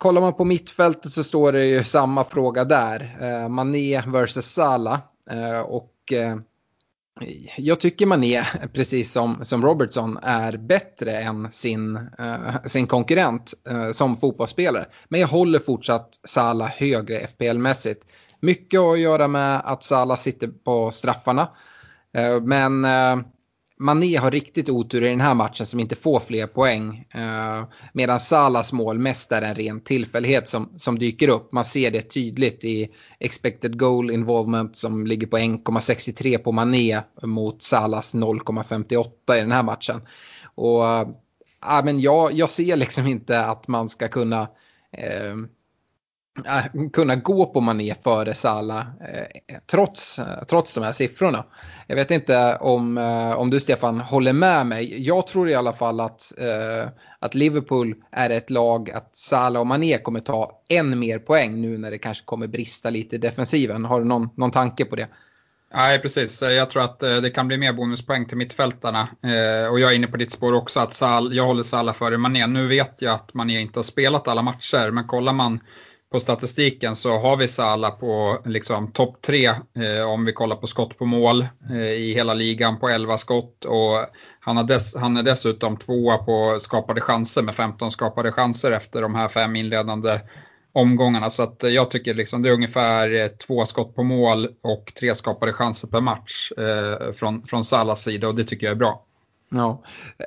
Kollar 0.00 0.20
man 0.20 0.34
på 0.34 0.44
mittfältet 0.44 1.12
så 1.12 1.24
står 1.24 1.52
det 1.52 1.64
ju 1.64 1.84
samma 1.84 2.24
fråga 2.24 2.64
där. 2.64 3.16
Eh, 3.20 3.48
Mané 3.48 4.02
versus 4.06 4.46
Salah. 4.46 4.98
Eh, 5.30 5.60
och 5.60 6.12
eh, 6.12 6.36
jag 7.56 7.80
tycker 7.80 8.06
Mané, 8.06 8.44
precis 8.74 9.12
som, 9.12 9.44
som 9.44 9.62
Robertson, 9.62 10.16
är 10.22 10.56
bättre 10.56 11.16
än 11.20 11.52
sin, 11.52 11.96
eh, 11.96 12.62
sin 12.64 12.86
konkurrent 12.86 13.52
eh, 13.68 13.90
som 13.90 14.16
fotbollsspelare. 14.16 14.86
Men 15.08 15.20
jag 15.20 15.28
håller 15.28 15.58
fortsatt 15.58 16.20
Salah 16.24 16.68
högre 16.68 17.18
FPL-mässigt. 17.26 18.00
Mycket 18.40 18.80
att 18.80 18.98
göra 18.98 19.28
med 19.28 19.60
att 19.64 19.84
Salah 19.84 20.16
sitter 20.16 20.48
på 20.48 20.90
straffarna. 20.90 21.48
Eh, 22.14 22.40
men 22.40 22.84
eh, 22.84 23.16
Mané 23.80 24.16
har 24.16 24.30
riktigt 24.30 24.68
otur 24.68 25.02
i 25.02 25.08
den 25.08 25.20
här 25.20 25.34
matchen 25.34 25.66
som 25.66 25.80
inte 25.80 25.96
får 25.96 26.20
fler 26.20 26.46
poäng. 26.46 27.06
Eh, 27.14 27.64
medan 27.92 28.20
Salas 28.20 28.72
mål 28.72 28.98
mest 28.98 29.32
är 29.32 29.42
en 29.42 29.54
ren 29.54 29.80
tillfällighet 29.80 30.48
som, 30.48 30.72
som 30.76 30.98
dyker 30.98 31.28
upp. 31.28 31.52
Man 31.52 31.64
ser 31.64 31.90
det 31.90 32.02
tydligt 32.02 32.64
i 32.64 32.88
expected 33.18 33.78
goal 33.78 34.10
involvement 34.10 34.76
som 34.76 35.06
ligger 35.06 35.26
på 35.26 35.38
1,63 35.38 36.38
på 36.38 36.52
Mané 36.52 37.00
mot 37.22 37.62
Salas 37.62 38.14
0,58 38.14 39.36
i 39.36 39.40
den 39.40 39.52
här 39.52 39.62
matchen. 39.62 40.00
Och 40.54 40.84
äh, 40.86 41.84
men 41.84 42.00
jag, 42.00 42.32
jag 42.32 42.50
ser 42.50 42.76
liksom 42.76 43.06
inte 43.06 43.44
att 43.44 43.68
man 43.68 43.88
ska 43.88 44.08
kunna 44.08 44.42
eh, 44.92 45.36
Äh, 46.46 46.90
kunna 46.92 47.16
gå 47.16 47.46
på 47.46 47.60
Mané 47.60 47.94
före 48.04 48.34
Salah 48.34 48.80
eh, 48.80 49.56
trots, 49.70 50.18
eh, 50.18 50.44
trots 50.48 50.74
de 50.74 50.84
här 50.84 50.92
siffrorna. 50.92 51.44
Jag 51.86 51.96
vet 51.96 52.10
inte 52.10 52.56
om, 52.60 52.98
eh, 52.98 53.32
om 53.32 53.50
du 53.50 53.60
Stefan 53.60 54.00
håller 54.00 54.32
med 54.32 54.66
mig. 54.66 55.06
Jag 55.06 55.26
tror 55.26 55.50
i 55.50 55.54
alla 55.54 55.72
fall 55.72 56.00
att, 56.00 56.32
eh, 56.38 56.88
att 57.18 57.34
Liverpool 57.34 57.94
är 58.12 58.30
ett 58.30 58.50
lag 58.50 58.90
att 58.90 59.16
Salah 59.16 59.60
och 59.60 59.66
Mané 59.66 59.98
kommer 59.98 60.20
ta 60.20 60.62
än 60.68 60.98
mer 60.98 61.18
poäng 61.18 61.60
nu 61.60 61.78
när 61.78 61.90
det 61.90 61.98
kanske 61.98 62.24
kommer 62.24 62.46
brista 62.46 62.90
lite 62.90 63.16
i 63.16 63.18
defensiven. 63.18 63.84
Har 63.84 64.00
du 64.00 64.06
någon, 64.06 64.28
någon 64.36 64.50
tanke 64.50 64.84
på 64.84 64.96
det? 64.96 65.08
Nej, 65.74 65.98
precis. 65.98 66.42
Jag 66.42 66.70
tror 66.70 66.82
att 66.82 67.02
eh, 67.02 67.16
det 67.16 67.30
kan 67.30 67.48
bli 67.48 67.56
mer 67.56 67.72
bonuspoäng 67.72 68.26
till 68.26 68.36
mittfältarna. 68.36 69.00
Eh, 69.00 69.70
och 69.70 69.80
jag 69.80 69.90
är 69.90 69.94
inne 69.96 70.06
på 70.06 70.16
ditt 70.16 70.32
spår 70.32 70.52
också, 70.52 70.80
att 70.80 70.94
Sal, 70.94 71.36
jag 71.36 71.46
håller 71.46 71.62
Salah 71.62 71.94
före 71.94 72.18
Mané. 72.18 72.46
Nu 72.46 72.66
vet 72.66 73.02
jag 73.02 73.14
att 73.14 73.34
Mané 73.34 73.60
inte 73.60 73.78
har 73.78 73.84
spelat 73.84 74.28
alla 74.28 74.42
matcher, 74.42 74.90
men 74.90 75.06
kollar 75.06 75.32
man 75.32 75.60
på 76.12 76.20
statistiken 76.20 76.96
så 76.96 77.18
har 77.18 77.36
vi 77.36 77.48
Salah 77.48 77.98
på 77.98 78.42
liksom, 78.44 78.92
topp 78.92 79.22
tre 79.22 79.46
eh, 79.46 80.06
om 80.06 80.24
vi 80.24 80.32
kollar 80.32 80.56
på 80.56 80.66
skott 80.66 80.98
på 80.98 81.06
mål 81.06 81.46
eh, 81.70 81.76
i 81.76 82.14
hela 82.14 82.34
ligan 82.34 82.78
på 82.78 82.88
11 82.88 83.18
skott 83.18 83.64
och 83.64 84.06
han, 84.40 84.56
har 84.56 84.64
dess, 84.64 84.96
han 84.96 85.16
är 85.16 85.22
dessutom 85.22 85.76
tvåa 85.76 86.18
på 86.18 86.58
skapade 86.60 87.00
chanser 87.00 87.42
med 87.42 87.54
15 87.54 87.90
skapade 87.90 88.32
chanser 88.32 88.72
efter 88.72 89.02
de 89.02 89.14
här 89.14 89.28
fem 89.28 89.56
inledande 89.56 90.20
omgångarna. 90.72 91.30
Så 91.30 91.42
att 91.42 91.64
eh, 91.64 91.70
jag 91.70 91.90
tycker 91.90 92.14
liksom 92.14 92.42
det 92.42 92.48
är 92.48 92.54
ungefär 92.54 93.14
eh, 93.14 93.28
två 93.28 93.66
skott 93.66 93.94
på 93.96 94.02
mål 94.02 94.48
och 94.62 94.92
tre 95.00 95.14
skapade 95.14 95.52
chanser 95.52 95.88
per 95.88 96.00
match 96.00 96.52
eh, 96.52 97.12
från, 97.12 97.42
från 97.46 97.64
Salas 97.64 98.02
sida 98.02 98.28
och 98.28 98.34
det 98.34 98.44
tycker 98.44 98.66
jag 98.66 98.72
är 98.72 98.78
bra. 98.78 99.06
Ja. 99.54 99.82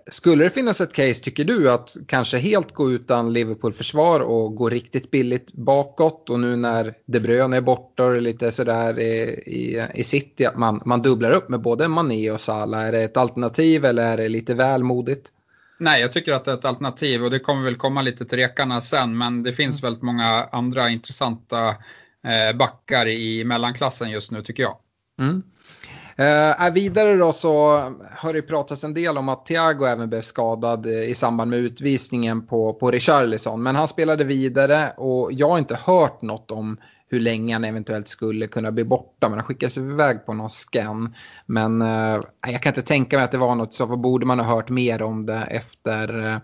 Skulle 0.08 0.44
det 0.44 0.50
finnas 0.50 0.82
ett 0.82 0.94
case, 0.94 1.24
tycker 1.24 1.44
du, 1.44 1.72
att 1.72 1.98
kanske 2.08 2.38
helt 2.38 2.74
gå 2.74 2.92
utan 2.92 3.34
Liverpool-försvar 3.34 4.20
och 4.20 4.56
gå 4.56 4.70
riktigt 4.70 5.12
billigt 5.12 5.54
bakåt 5.54 6.30
och 6.30 6.40
nu 6.40 6.56
när 6.56 6.94
De 7.06 7.20
Bruyne 7.20 7.58
är 7.58 7.62
borta 7.62 8.04
och 8.06 8.22
lite 8.22 8.52
sådär 8.52 9.00
i, 9.00 9.14
i, 9.46 9.88
i 9.94 10.04
City, 10.04 10.46
att 10.46 10.58
man, 10.58 10.82
man 10.86 11.02
dubblar 11.02 11.32
upp 11.32 11.50
med 11.50 11.62
både 11.62 11.88
Mané 11.88 12.32
och 12.32 12.42
Salah. 12.42 12.86
Är 12.86 12.92
det 12.92 13.04
ett 13.04 13.18
alternativ 13.18 13.86
eller 13.86 14.04
är 14.12 14.18
det 14.18 14.30
lite 14.30 14.56
väl 14.56 14.84
modigt? 14.84 15.32
Nej, 15.78 16.02
jag 16.02 16.14
tycker 16.14 16.34
att 16.34 16.46
det 16.46 16.52
är 16.52 16.56
ett 16.56 16.66
alternativ 16.66 17.24
och 17.24 17.32
det 17.32 17.40
kommer 17.40 17.64
väl 17.64 17.76
komma 17.76 18.02
lite 18.02 18.26
till 18.26 18.38
rekarna 18.38 18.82
sen, 18.82 19.18
men 19.18 19.44
det 19.44 19.54
finns 19.54 19.82
mm. 19.82 19.88
väldigt 19.88 20.04
många 20.04 20.50
andra 20.52 20.90
intressanta 20.90 21.68
eh, 22.28 22.58
backar 22.58 23.08
i 23.08 23.44
mellanklassen 23.44 24.10
just 24.10 24.32
nu 24.32 24.42
tycker 24.42 24.64
jag. 24.64 24.78
Mm. 25.20 25.44
Eh, 26.18 26.72
vidare 26.74 27.16
då 27.16 27.34
så 27.34 27.52
har 28.12 28.34
det 28.34 28.42
pratats 28.42 28.84
en 28.84 28.94
del 28.94 29.18
om 29.18 29.30
att 29.30 29.46
Thiago 29.46 29.86
även 29.86 30.10
blev 30.10 30.22
skadad 30.22 30.86
eh, 30.86 31.10
i 31.10 31.16
samband 31.16 31.50
med 31.50 31.60
utvisningen 31.60 32.48
på, 32.48 32.74
på 32.74 32.92
Richarlison. 32.92 33.64
Men 33.64 33.76
han 33.76 33.88
spelade 33.88 34.24
vidare 34.24 34.94
och 34.98 35.30
jag 35.34 35.50
har 35.50 35.58
inte 35.58 35.80
hört 35.86 36.22
något 36.22 36.52
om 36.52 36.78
hur 37.10 37.20
länge 37.20 37.56
han 37.56 37.66
eventuellt 37.66 38.08
skulle 38.08 38.48
kunna 38.48 38.72
bli 38.72 38.84
borta. 38.84 39.30
Men 39.30 39.34
han 39.34 39.44
skickades 39.44 39.78
iväg 39.78 40.26
på 40.26 40.34
någon 40.34 40.50
scan. 40.50 41.16
Men 41.46 41.82
eh, 41.82 42.22
jag 42.48 42.62
kan 42.62 42.70
inte 42.70 42.82
tänka 42.82 43.16
mig 43.18 43.26
att 43.26 43.32
det 43.32 43.38
var 43.38 43.56
något, 43.56 43.74
så 43.74 43.88
borde 43.88 44.26
man 44.26 44.40
ha 44.40 44.56
hört 44.56 44.70
mer 44.70 45.02
om 45.02 45.26
det 45.26 45.42
efter 45.42 46.20
eh, 46.20 46.38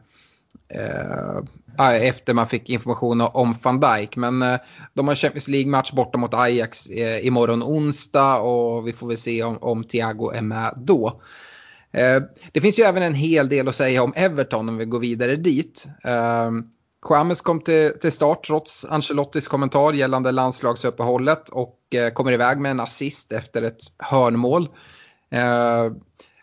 eh, 0.74 2.08
efter 2.08 2.34
man 2.34 2.48
fick 2.48 2.70
information 2.70 3.22
om 3.22 3.56
van 3.64 3.80
Dijk. 3.80 4.16
Men 4.16 4.42
eh, 4.42 4.60
de 4.94 5.08
har 5.08 5.16
Champions 5.16 5.48
League-match 5.48 5.92
borta 5.92 6.18
mot 6.18 6.34
Ajax 6.34 6.88
eh, 6.88 7.26
imorgon 7.26 7.64
onsdag 7.64 8.38
och 8.38 8.88
vi 8.88 8.94
får 8.94 9.08
väl 9.08 9.18
se 9.18 9.44
om, 9.44 9.58
om 9.62 9.84
Thiago 9.84 10.32
är 10.32 10.42
med 10.42 10.74
då. 10.78 11.22
Eh, 11.92 12.22
det 12.52 12.62
finns 12.62 12.80
ju 12.80 12.84
även 12.84 13.04
en 13.04 13.14
hel 13.14 13.50
del 13.50 13.68
att 13.68 13.76
säga 13.76 14.04
om 14.04 14.14
Everton 14.16 14.70
om 14.70 14.78
vi 14.78 14.86
går 14.86 15.00
vidare 15.00 15.36
dit. 15.36 15.88
Eh, 16.04 16.52
James 17.10 17.42
kom 17.42 17.62
till, 17.62 17.92
till 18.02 18.12
start 18.12 18.44
trots 18.46 18.86
Ancelottis 18.86 19.48
kommentar 19.48 19.94
gällande 19.94 20.32
landslagsuppehållet 20.32 21.50
och 21.50 21.80
eh, 21.96 22.10
kommer 22.10 22.32
iväg 22.32 22.60
med 22.60 22.72
en 22.72 22.80
assist 22.80 23.32
efter 23.32 23.62
ett 23.62 23.82
hörnmål. 23.98 24.70
Eh, 25.32 25.92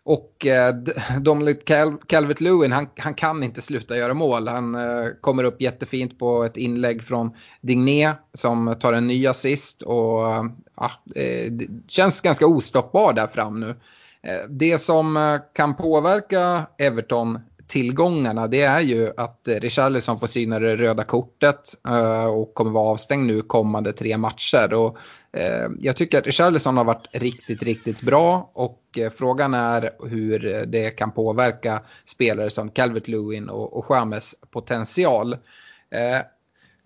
och 0.07 0.47
eh, 0.47 0.75
Dominic 1.21 1.65
Cal 1.65 1.97
Calvert-Lewin, 2.09 2.73
han, 2.73 2.89
han, 2.97 3.15
kan 3.15 3.43
inte 3.43 3.63
sluta 3.63 3.97
göra 3.97 4.15
mål. 4.15 4.49
Han 4.49 4.75
eh, 4.75 5.07
kommer 5.21 5.45
upp 5.45 5.63
jättefint 5.63 6.19
på 6.19 6.45
ett 6.45 6.57
inlägg 6.57 7.03
från 7.03 7.31
Digné 7.61 8.13
som 8.35 8.77
tar 8.81 8.93
en 8.93 9.07
ny 9.07 9.27
assist. 9.27 9.83
Och 9.83 10.29
eh, 10.29 10.45
ja, 10.77 10.91
det 11.07 11.69
känns 11.89 12.21
ganska 12.21 12.47
ostoppbar 12.47 13.13
där 13.13 13.27
fram 13.27 13.61
nu. 13.61 13.69
Eh, 14.23 14.49
det 14.49 14.79
som 14.79 15.17
eh, 15.17 15.37
kan 15.53 15.75
påverka 15.75 16.67
Everton 16.79 17.39
tillgångarna 17.67 18.47
det 18.47 18.63
är 18.63 18.81
ju 18.81 19.13
att 19.17 19.49
eh, 19.49 19.55
Richarlison 19.55 20.19
får 20.19 20.27
syna 20.27 20.59
det 20.59 20.77
röda 20.77 21.05
kortet 21.05 21.61
eh, 21.89 22.27
och 22.27 22.55
kommer 22.55 22.71
vara 22.71 22.91
avstängd 22.91 23.27
nu 23.27 23.43
kommande 23.43 23.93
tre 23.93 24.19
matcher. 24.19 24.75
Och, 24.75 24.99
eh, 25.33 25.69
jag 25.81 25.97
tycker 25.97 26.19
att 26.19 26.27
Richarlison 26.27 26.77
har 26.77 26.85
varit 26.85 27.07
riktigt, 27.13 27.63
riktigt 27.63 28.01
bra 28.01 28.51
och 28.55 28.83
eh, 28.99 29.11
frågan 29.11 29.55
är 29.55 29.91
hur 30.09 30.67
det 30.67 30.91
kan 30.91 31.13
påverka 31.13 31.83
spelare 32.05 32.51
som 32.51 32.71
Calvert 32.71 33.09
Lewin 33.09 33.49
och, 33.49 33.77
och 33.77 33.97
James 33.97 34.35
potential. 34.51 35.33
Eh, 35.91 36.21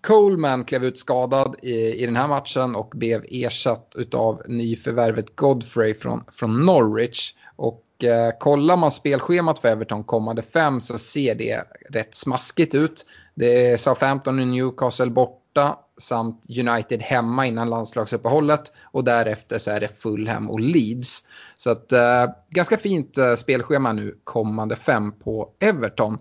Coleman 0.01 0.63
klev 0.63 0.83
ut 0.83 0.97
skadad 0.97 1.55
i, 1.61 2.03
i 2.03 2.05
den 2.05 2.15
här 2.15 2.27
matchen 2.27 2.75
och 2.75 2.91
blev 2.95 3.25
ersatt 3.29 3.95
av 4.13 4.41
nyförvärvet 4.47 5.35
Godfrey 5.35 5.93
från, 5.93 6.23
från 6.31 6.65
Norwich. 6.65 7.33
Och 7.55 7.83
eh, 8.03 8.29
kollar 8.39 8.77
man 8.77 8.91
spelschemat 8.91 9.59
för 9.59 9.67
Everton 9.67 10.03
kommande 10.03 10.41
fem 10.41 10.81
så 10.81 10.97
ser 10.97 11.35
det 11.35 11.63
rätt 11.89 12.15
smaskigt 12.15 12.75
ut. 12.75 13.05
Det 13.35 13.71
är 13.71 13.77
Southampton 13.77 14.39
och 14.39 14.47
Newcastle 14.47 15.09
borta 15.09 15.75
samt 15.97 16.43
United 16.59 17.01
hemma 17.01 17.45
innan 17.45 17.69
landslagsuppehållet 17.69 18.73
och 18.83 19.03
därefter 19.03 19.57
så 19.57 19.71
är 19.71 19.79
det 19.79 19.87
Fulham 19.87 20.49
och 20.49 20.59
Leeds. 20.59 21.23
Så 21.57 21.71
att 21.71 21.91
eh, 21.91 22.25
ganska 22.49 22.77
fint 22.77 23.17
eh, 23.17 23.35
spelschema 23.35 23.93
nu 23.93 24.15
kommande 24.23 24.75
fem 24.75 25.11
på 25.11 25.49
Everton. 25.59 26.17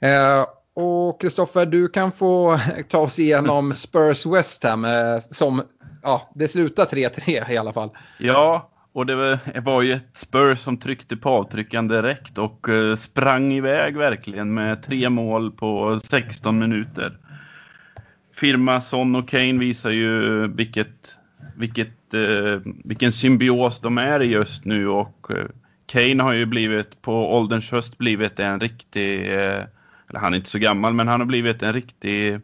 Eh, 0.00 0.46
och 0.74 1.20
Kristoffer, 1.20 1.66
du 1.66 1.88
kan 1.88 2.12
få 2.12 2.58
ta 2.88 2.98
oss 2.98 3.18
igenom 3.18 3.74
Spurs 3.74 4.26
West 4.26 4.64
Ham 4.64 4.84
eh, 4.84 5.18
som, 5.30 5.62
ja, 6.02 6.30
det 6.34 6.48
slutar 6.48 6.84
3-3 6.84 7.50
i 7.50 7.56
alla 7.56 7.72
fall. 7.72 7.90
Ja, 8.18 8.70
och 8.96 9.06
det 9.06 9.38
var 9.64 9.82
ju 9.82 9.92
ett 9.92 10.16
Spurs 10.16 10.58
som 10.58 10.76
tryckte 10.76 11.16
på 11.16 11.28
avtryckaren 11.28 11.88
direkt 11.88 12.38
och 12.38 12.68
eh, 12.68 12.94
sprang 12.94 13.52
iväg 13.52 13.96
verkligen 13.96 14.54
med 14.54 14.82
tre 14.82 15.10
mål 15.10 15.52
på 15.52 16.00
16 16.00 16.58
minuter. 16.58 17.18
Firma 18.34 18.80
Son 18.80 19.16
och 19.16 19.28
Kane 19.28 19.58
visar 19.58 19.90
ju 19.90 20.46
vilket, 20.48 21.18
vilket, 21.56 22.14
eh, 22.14 22.60
vilken 22.84 23.12
symbios 23.12 23.80
de 23.80 23.98
är 23.98 24.22
i 24.22 24.26
just 24.26 24.64
nu 24.64 24.88
och 24.88 25.30
eh, 25.30 25.46
Kane 25.86 26.22
har 26.22 26.32
ju 26.32 26.46
blivit 26.46 27.02
på 27.02 27.36
ålderns 27.36 27.70
höst 27.70 27.98
blivit 27.98 28.40
en 28.40 28.60
riktig, 28.60 29.26
eller 29.26 29.68
han 30.14 30.32
är 30.32 30.36
inte 30.36 30.50
så 30.50 30.58
gammal, 30.58 30.94
men 30.94 31.08
han 31.08 31.20
har 31.20 31.26
blivit 31.26 31.62
en 31.62 31.72
riktig 31.72 32.40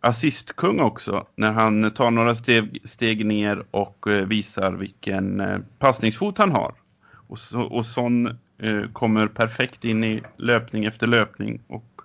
assistkung 0.00 0.80
också 0.80 1.26
när 1.36 1.52
han 1.52 1.90
tar 1.90 2.10
några 2.10 2.34
steg, 2.34 2.78
steg 2.84 3.26
ner 3.26 3.64
och 3.70 4.06
eh, 4.06 4.26
visar 4.26 4.72
vilken 4.72 5.40
eh, 5.40 5.58
passningsfot 5.78 6.38
han 6.38 6.50
har. 6.50 6.74
Och, 7.28 7.38
så, 7.38 7.62
och 7.62 7.86
sån 7.86 8.26
eh, 8.58 8.82
kommer 8.92 9.26
perfekt 9.26 9.84
in 9.84 10.04
i 10.04 10.22
löpning 10.36 10.84
efter 10.84 11.06
löpning 11.06 11.62
och 11.66 12.00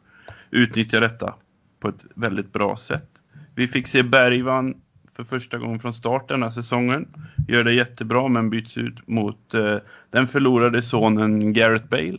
utnyttjar 0.52 1.02
detta 1.02 1.36
på 1.80 1.88
ett 1.88 2.06
väldigt 2.16 2.54
bra 2.54 2.76
sätt. 2.76 3.10
Vi 3.56 3.68
fick 3.68 3.88
se 3.88 4.04
Bergvan 4.04 4.76
för 5.16 5.24
första 5.24 5.58
gången 5.58 5.80
från 5.80 5.94
start 5.94 6.30
denna 6.30 6.52
säsongen. 6.52 7.08
Gör 7.48 7.64
det 7.64 7.74
jättebra 7.74 8.28
men 8.28 8.50
byts 8.50 8.78
ut 8.78 9.08
mot 9.08 9.54
eh, 9.54 9.78
den 10.10 10.28
förlorade 10.28 10.82
sonen 10.82 11.54
Gareth 11.54 11.88
Bale. 11.88 12.18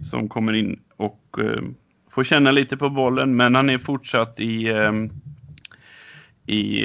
Som 0.00 0.28
kommer 0.28 0.52
in 0.52 0.80
och 0.96 1.38
eh, 1.38 1.62
får 2.10 2.24
känna 2.24 2.50
lite 2.50 2.76
på 2.76 2.90
bollen, 2.90 3.36
men 3.36 3.54
han 3.54 3.70
är 3.70 3.78
fortsatt 3.78 4.40
i, 4.40 4.68
ehm, 4.68 5.10
i, 6.46 6.84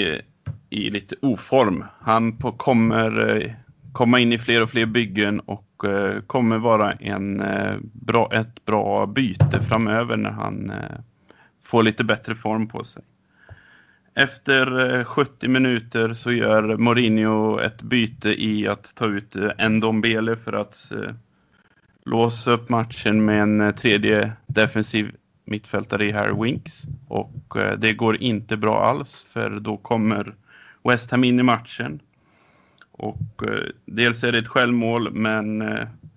i 0.69 0.89
lite 0.89 1.15
oform. 1.21 1.85
Han 1.99 2.37
på, 2.37 2.51
kommer 2.51 3.37
eh, 3.37 3.51
komma 3.93 4.19
in 4.19 4.33
i 4.33 4.37
fler 4.37 4.61
och 4.61 4.69
fler 4.69 4.85
byggen 4.85 5.39
och 5.39 5.85
eh, 5.85 6.21
kommer 6.21 6.57
vara 6.57 6.91
en, 6.91 7.41
eh, 7.41 7.75
bra, 7.93 8.29
ett 8.33 8.65
bra 8.65 9.05
byte 9.05 9.61
framöver 9.61 10.17
när 10.17 10.31
han 10.31 10.71
får 11.63 11.83
lite 11.83 12.03
bättre 12.03 12.35
form 12.35 12.67
på 12.67 12.83
sig. 12.83 13.03
Efter 14.17 15.03
70 15.03 15.47
minuter 15.47 16.13
så 16.13 16.31
gör 16.31 16.77
Mourinho 16.77 17.59
ett 17.59 17.81
byte 17.81 18.43
i 18.43 18.67
att 18.67 18.95
ta 18.95 19.05
ut 19.05 19.35
Ndombele 19.69 20.35
för 20.35 20.53
att 20.53 20.91
låsa 22.05 22.51
upp 22.51 22.69
matchen 22.69 23.25
med 23.25 23.41
en 23.41 23.61
eh, 23.61 23.71
tredje 23.71 24.31
defensiv 24.47 25.15
mittfältare 25.45 26.05
i 26.05 26.11
Harry 26.11 26.43
Winks. 26.43 26.83
Och 27.07 27.57
eh, 27.57 27.77
det 27.77 27.93
går 27.93 28.21
inte 28.21 28.57
bra 28.57 28.85
alls 28.85 29.23
för 29.23 29.59
då 29.59 29.77
kommer 29.77 30.35
West 30.83 31.11
Ham 31.11 31.23
in 31.23 31.39
i 31.39 31.43
matchen. 31.43 31.99
Och 32.91 33.43
eh, 33.47 33.59
dels 33.85 34.23
är 34.23 34.31
det 34.31 34.37
ett 34.37 34.47
självmål 34.47 35.11
men 35.11 35.63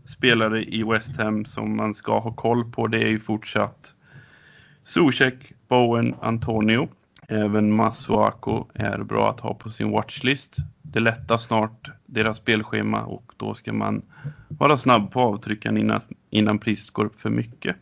spelare 0.04 0.62
i 0.62 0.82
West 0.82 1.16
Ham 1.16 1.44
som 1.44 1.76
man 1.76 1.94
ska 1.94 2.18
ha 2.18 2.32
koll 2.32 2.72
på 2.72 2.86
det 2.86 3.02
är 3.02 3.08
ju 3.08 3.18
fortsatt 3.18 3.94
Zuzek, 4.84 5.52
Bowen, 5.68 6.14
Antonio. 6.20 6.88
Även 7.30 7.72
Masuako 7.72 8.66
är 8.74 8.98
bra 8.98 9.30
att 9.30 9.40
ha 9.40 9.54
på 9.54 9.70
sin 9.70 9.90
watchlist. 9.90 10.56
Det 10.82 11.00
lättar 11.00 11.36
snart 11.36 11.90
deras 12.06 12.36
spelschema 12.36 13.02
och 13.02 13.32
då 13.36 13.54
ska 13.54 13.72
man 13.72 14.02
vara 14.48 14.76
snabb 14.76 15.10
på 15.12 15.20
avtryckaren 15.20 15.78
innan, 15.78 16.00
innan 16.30 16.58
priset 16.58 16.90
går 16.90 17.04
upp 17.04 17.20
för 17.20 17.30
mycket 17.30 17.76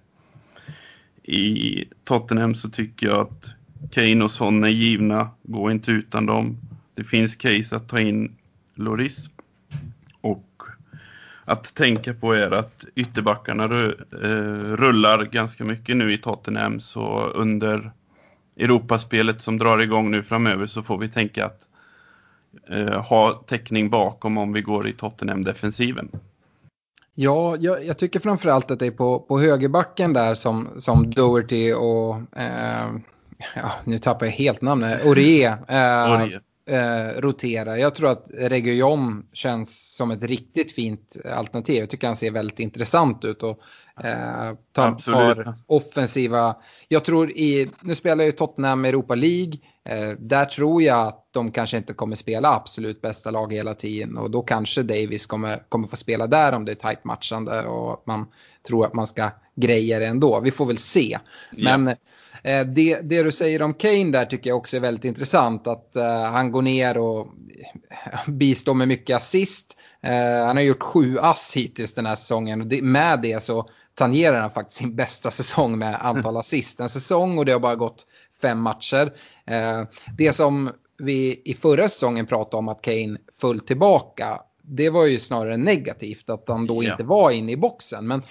i 1.26 1.84
Tottenham 2.04 2.54
så 2.54 2.70
tycker 2.70 3.06
jag 3.06 3.20
att 3.20 3.54
Kane 3.90 4.24
och 4.24 4.30
Son 4.30 4.64
är 4.64 4.68
givna. 4.68 5.30
Gå 5.42 5.70
inte 5.70 5.90
utan 5.90 6.26
dem. 6.26 6.56
Det 6.94 7.04
finns 7.04 7.36
case 7.36 7.76
att 7.76 7.88
ta 7.88 8.00
in 8.00 8.36
Loris. 8.74 9.30
Och 10.20 10.62
att 11.44 11.74
tänka 11.74 12.14
på 12.14 12.32
är 12.32 12.50
att 12.50 12.84
ytterbackarna 12.94 13.64
eh, 13.64 14.76
rullar 14.76 15.24
ganska 15.24 15.64
mycket 15.64 15.96
nu 15.96 16.12
i 16.12 16.18
Tottenham. 16.18 16.80
Så 16.80 17.30
under 17.34 17.92
Europaspelet 18.56 19.42
som 19.42 19.58
drar 19.58 19.78
igång 19.78 20.10
nu 20.10 20.22
framöver 20.22 20.66
så 20.66 20.82
får 20.82 20.98
vi 20.98 21.08
tänka 21.08 21.46
att 21.46 21.68
eh, 22.70 23.02
ha 23.02 23.42
täckning 23.46 23.90
bakom 23.90 24.38
om 24.38 24.52
vi 24.52 24.60
går 24.60 24.88
i 24.88 24.92
Tottenham-defensiven. 24.92 26.08
Ja, 27.14 27.56
jag, 27.60 27.84
jag, 27.84 27.98
tycker 27.98 28.20
framförallt 28.20 28.70
att 28.70 28.78
det 28.78 28.86
är 28.86 28.90
på, 28.90 29.18
på 29.18 29.40
högerbacken 29.40 30.12
där 30.12 30.34
som, 30.34 30.68
som 30.78 31.10
Doherty 31.10 31.72
och, 31.72 32.16
eh, 32.38 32.86
ja, 33.54 33.72
nu 33.84 33.98
tappar 33.98 34.26
jag 34.26 34.32
helt 34.32 34.62
namnet, 34.62 35.06
Orie. 35.06 35.48
Eh, 35.48 36.28
eh, 36.70 37.20
roterar. 37.20 37.76
Jag 37.76 37.94
tror 37.94 38.10
att 38.10 38.26
Region 38.34 39.26
känns 39.32 39.96
som 39.96 40.10
ett 40.10 40.22
riktigt 40.22 40.72
fint 40.72 41.16
alternativ. 41.32 41.76
Jag 41.76 41.90
tycker 41.90 42.06
han 42.06 42.16
ser 42.16 42.30
väldigt 42.30 42.60
intressant 42.60 43.24
ut 43.24 43.42
och 43.42 43.60
eh, 44.04 44.54
tar, 44.72 45.12
tar 45.12 45.54
offensiva. 45.66 46.56
Jag 46.88 47.04
tror 47.04 47.30
i, 47.30 47.68
nu 47.82 47.94
spelar 47.94 48.24
ju 48.24 48.32
Tottenham 48.32 48.84
Europa 48.84 49.14
League. 49.14 49.52
Eh, 49.88 50.10
där 50.18 50.44
tror 50.44 50.82
jag 50.82 51.06
att 51.06 51.28
de 51.30 51.50
kanske 51.50 51.76
inte 51.76 51.92
kommer 51.92 52.16
spela 52.16 52.54
absolut 52.54 53.02
bästa 53.02 53.30
lag 53.30 53.52
hela 53.52 53.74
tiden 53.74 54.16
och 54.16 54.30
då 54.30 54.42
kanske 54.42 54.82
Davis 54.82 55.26
kommer, 55.26 55.62
kommer 55.68 55.88
få 55.88 55.96
spela 55.96 56.26
där 56.26 56.52
om 56.52 56.64
det 56.64 56.72
är 56.72 56.76
tajt 56.76 57.04
matchande 57.04 57.62
och 57.62 58.02
man 58.06 58.26
tror 58.68 58.86
att 58.86 58.94
man 58.94 59.06
ska 59.06 59.30
greja 59.56 59.98
det 59.98 60.06
ändå. 60.06 60.40
Vi 60.40 60.50
får 60.50 60.66
väl 60.66 60.78
se. 60.78 61.18
Men 61.50 61.84
yeah. 61.86 61.98
Det, 62.66 63.00
det 63.02 63.22
du 63.22 63.32
säger 63.32 63.62
om 63.62 63.74
Kane 63.74 64.10
där 64.10 64.24
tycker 64.24 64.50
jag 64.50 64.56
också 64.56 64.76
är 64.76 64.80
väldigt 64.80 65.04
intressant. 65.04 65.66
Att 65.66 65.92
uh, 65.96 66.02
han 66.04 66.52
går 66.52 66.62
ner 66.62 66.98
och 66.98 67.26
bistår 68.26 68.74
med 68.74 68.88
mycket 68.88 69.16
assist. 69.16 69.76
Han 70.46 70.56
har 70.56 70.62
gjort 70.62 70.82
sju 70.82 71.18
ass 71.18 71.52
hittills 71.56 71.94
den 71.94 72.06
här 72.06 72.14
säsongen 72.14 72.60
och 72.60 72.82
med 72.82 73.20
det 73.22 73.42
så 73.42 73.68
tangerar 73.96 74.40
han 74.40 74.50
faktiskt 74.50 74.78
sin 74.78 74.96
bästa 74.96 75.30
säsong 75.40 75.78
med 75.78 76.06
antal 76.06 76.36
assist. 76.36 76.80
En 76.80 76.88
säsong 76.88 77.38
och 77.38 77.44
det 77.44 77.52
har 77.52 77.60
bara 77.60 77.74
gått 77.74 78.06
fem 78.42 78.60
matcher. 78.60 79.12
Eh, 79.46 79.82
det 80.18 80.32
som 80.32 80.70
vi 80.98 81.42
i 81.44 81.54
förra 81.54 81.88
säsongen 81.88 82.26
pratade 82.26 82.56
om 82.56 82.68
att 82.68 82.82
Kane 82.82 83.18
föll 83.32 83.60
tillbaka, 83.60 84.40
det 84.62 84.90
var 84.90 85.06
ju 85.06 85.20
snarare 85.20 85.56
negativt 85.56 86.30
att 86.30 86.44
han 86.48 86.66
då 86.66 86.84
ja. 86.84 86.92
inte 86.92 87.04
var 87.04 87.30
inne 87.30 87.52
i 87.52 87.56
boxen. 87.56 88.06
Men 88.06 88.22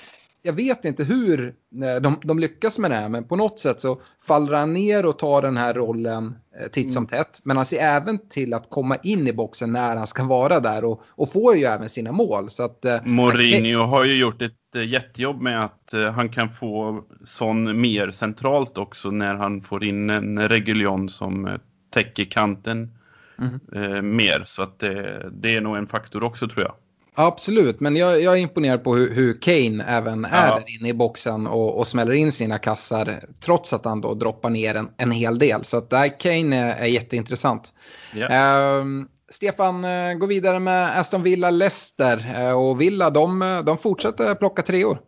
jag 0.46 0.54
vet 0.54 0.86
inte 0.86 1.04
hur 1.04 1.54
eh, 1.84 2.02
de, 2.02 2.20
de 2.24 2.40
lyckas 2.40 2.80
med 2.80 2.92
det 2.92 2.96
här, 2.96 3.10
men 3.10 3.24
på 3.24 3.36
något 3.36 3.60
sätt 3.60 3.82
så 3.82 4.02
faller 4.28 4.58
han 4.58 4.74
ner 4.74 5.06
och 5.06 5.20
tar 5.20 5.42
den 5.42 5.58
här 5.58 5.74
rollen 5.74 6.36
eh, 6.60 6.68
titt 6.68 6.94
som 6.94 7.02
mm. 7.02 7.08
tätt. 7.08 7.42
Men 7.44 7.58
han 7.58 7.66
ser 7.66 7.78
även 7.78 8.30
till 8.30 8.54
att 8.54 8.70
komma 8.70 8.96
in 9.04 9.28
i 9.28 9.34
boxen 9.34 9.72
när 9.72 9.96
han 9.96 10.08
ska 10.08 10.24
vara 10.24 10.60
där 10.60 10.86
och, 10.86 11.02
och 11.08 11.32
får 11.32 11.56
ju 11.56 11.64
även 11.64 11.90
sina 11.90 12.12
mål. 12.12 12.50
Så 12.50 12.64
att, 12.64 12.86
Mourinho 13.04 13.80
han... 13.80 13.90
har 13.90 14.06
ju 14.06 14.20
gjort 14.20 14.42
ett 14.42 14.86
jättejobb 14.86 15.42
med 15.42 15.66
att 15.66 15.94
han 16.16 16.30
kan 16.30 16.50
få 16.50 17.04
sån 17.24 17.82
mer 17.82 18.12
centralt 18.12 18.78
också 18.78 19.12
när 19.12 19.36
han 19.36 19.62
får 19.62 19.84
in 19.84 20.10
en 20.10 20.50
Reguljon 20.50 21.10
som 21.10 21.60
täcker 21.94 22.26
kanten 22.26 22.98
mm. 23.40 23.60
eh, 23.74 24.02
mer. 24.02 24.44
Så 24.46 24.64
att 24.64 24.80
det, 24.80 25.30
det, 25.32 25.56
är 25.56 25.62
nog 25.62 25.78
en 25.78 25.88
faktor 25.88 26.24
också 26.24 26.48
tror 26.48 26.64
jag. 26.64 26.76
Absolut, 27.16 27.80
men 27.80 27.96
jag, 27.96 28.22
jag 28.22 28.34
är 28.34 28.38
imponerad 28.38 28.84
på 28.84 28.96
hur, 28.96 29.16
hur 29.16 29.42
Kane 29.42 29.86
även 29.88 30.26
är 30.26 30.48
ja. 30.48 30.56
där 30.56 30.80
inne 30.80 30.90
i 30.90 30.94
boxen 30.94 31.48
och, 31.48 31.78
och 31.78 31.88
smäller 31.88 32.14
in 32.14 32.32
sina 32.32 32.58
kassar 32.58 33.24
trots 33.46 33.74
att 33.74 33.86
han 33.86 34.02
då 34.02 34.14
droppar 34.14 34.50
ner 34.50 34.76
en, 34.76 34.90
en 34.98 35.12
hel 35.12 35.40
del. 35.40 35.64
Så 35.64 35.78
att 35.78 35.90
där 35.90 36.20
Kane 36.20 36.58
är, 36.58 36.82
är 36.82 36.86
jätteintressant. 36.86 37.74
Yeah. 38.16 38.86
Uh, 38.86 39.06
Stefan, 39.30 39.86
uh, 39.86 40.14
gå 40.14 40.26
vidare 40.26 40.60
med 40.60 41.00
Aston 41.00 41.24
Villa 41.24 41.50
Leicester 41.50 42.36
uh, 42.40 42.52
och 42.52 42.82
Villa 42.82 43.10
de, 43.10 43.62
de 43.66 43.78
fortsätter 43.78 44.36
plocka 44.36 44.62
treor. 44.62 45.00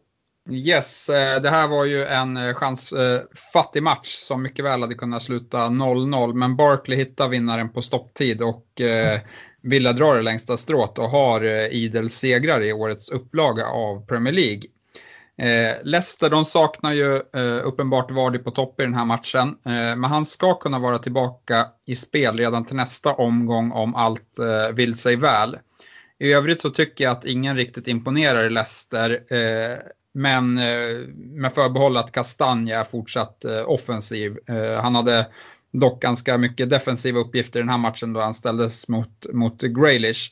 Yes, 0.50 1.10
eh, 1.10 1.41
det 1.41 1.50
här 1.50 1.67
var 1.67 1.86
ju 1.86 2.06
en 2.06 2.38
eh, 2.38 2.54
chansfattig 2.54 3.84
match 3.84 4.15
som 4.15 4.41
mycket 4.41 4.65
väl 4.65 4.82
hade 4.82 4.96
kunnat 4.96 5.24
sluta 5.24 5.58
0-0. 5.58 6.34
Men 6.34 6.56
Barkley 6.56 6.98
hittar 6.98 7.30
vinnaren 7.30 7.70
på 7.70 7.82
stopptid 7.82 8.41
och 8.41 8.82
eh, 8.82 9.20
Villa 9.67 9.93
drar 9.93 10.15
det 10.15 10.21
längsta 10.21 10.58
strået 10.58 10.97
och 10.97 11.10
har 11.10 11.43
eh, 11.43 11.67
idel 11.67 12.10
segrar 12.10 12.62
i 12.62 12.73
årets 12.73 13.10
upplaga 13.10 13.65
av 13.65 14.06
Premier 14.06 14.34
League. 14.34 14.62
Eh, 15.38 15.75
Leicester 15.84 16.30
de 16.30 16.45
saknar 16.45 16.93
ju 16.93 17.15
eh, 17.15 17.67
uppenbart 17.67 18.12
Vardy 18.12 18.38
på 18.38 18.51
topp 18.51 18.82
i 18.82 18.84
den 18.84 18.93
här 18.93 19.06
matchen. 19.06 19.56
men 19.63 20.03
han 20.03 20.25
ska 20.25 20.53
kunna 20.53 20.80
vara 20.80 20.99
tillbaka 20.99 21.67
i 21.86 21.95
spel 21.95 22.38
redan 22.38 22.65
till 22.65 22.75
nästa 22.75 23.13
omgång 23.13 23.71
om 23.71 23.95
allt 23.95 24.39
vill 24.73 24.95
sig 24.95 25.15
väl. 25.15 25.58
I 26.19 26.34
övrigt 26.34 26.62
så 26.62 26.69
tycker 26.69 27.03
jag 27.03 27.12
att 27.12 27.25
ingen 27.25 27.58
riktigt 27.58 27.88
imponerar 27.88 28.45
i 28.45 28.49
Leicester. 28.49 29.23
Men 30.17 30.58
eh, 30.58 31.08
med 31.15 31.53
förbehåll 31.53 31.97
att 31.97 32.12
Kastanja 32.12 32.80
är 32.80 32.84
fortsatt 32.84 33.45
eh, 33.45 33.69
offensiv. 33.69 34.38
Eh, 34.49 34.82
han 34.82 34.95
hade 34.95 35.25
dock 35.71 36.01
ganska 36.01 36.38
mycket 36.38 36.69
defensiva 36.69 37.19
uppgifter 37.19 37.60
i 37.60 37.62
den 37.62 37.69
här 37.69 37.77
matchen 37.77 38.13
då 38.13 38.19
han 38.19 38.34
ställdes 38.34 38.88
mot, 38.88 39.25
mot 39.34 39.62
Graylish. 39.62 40.32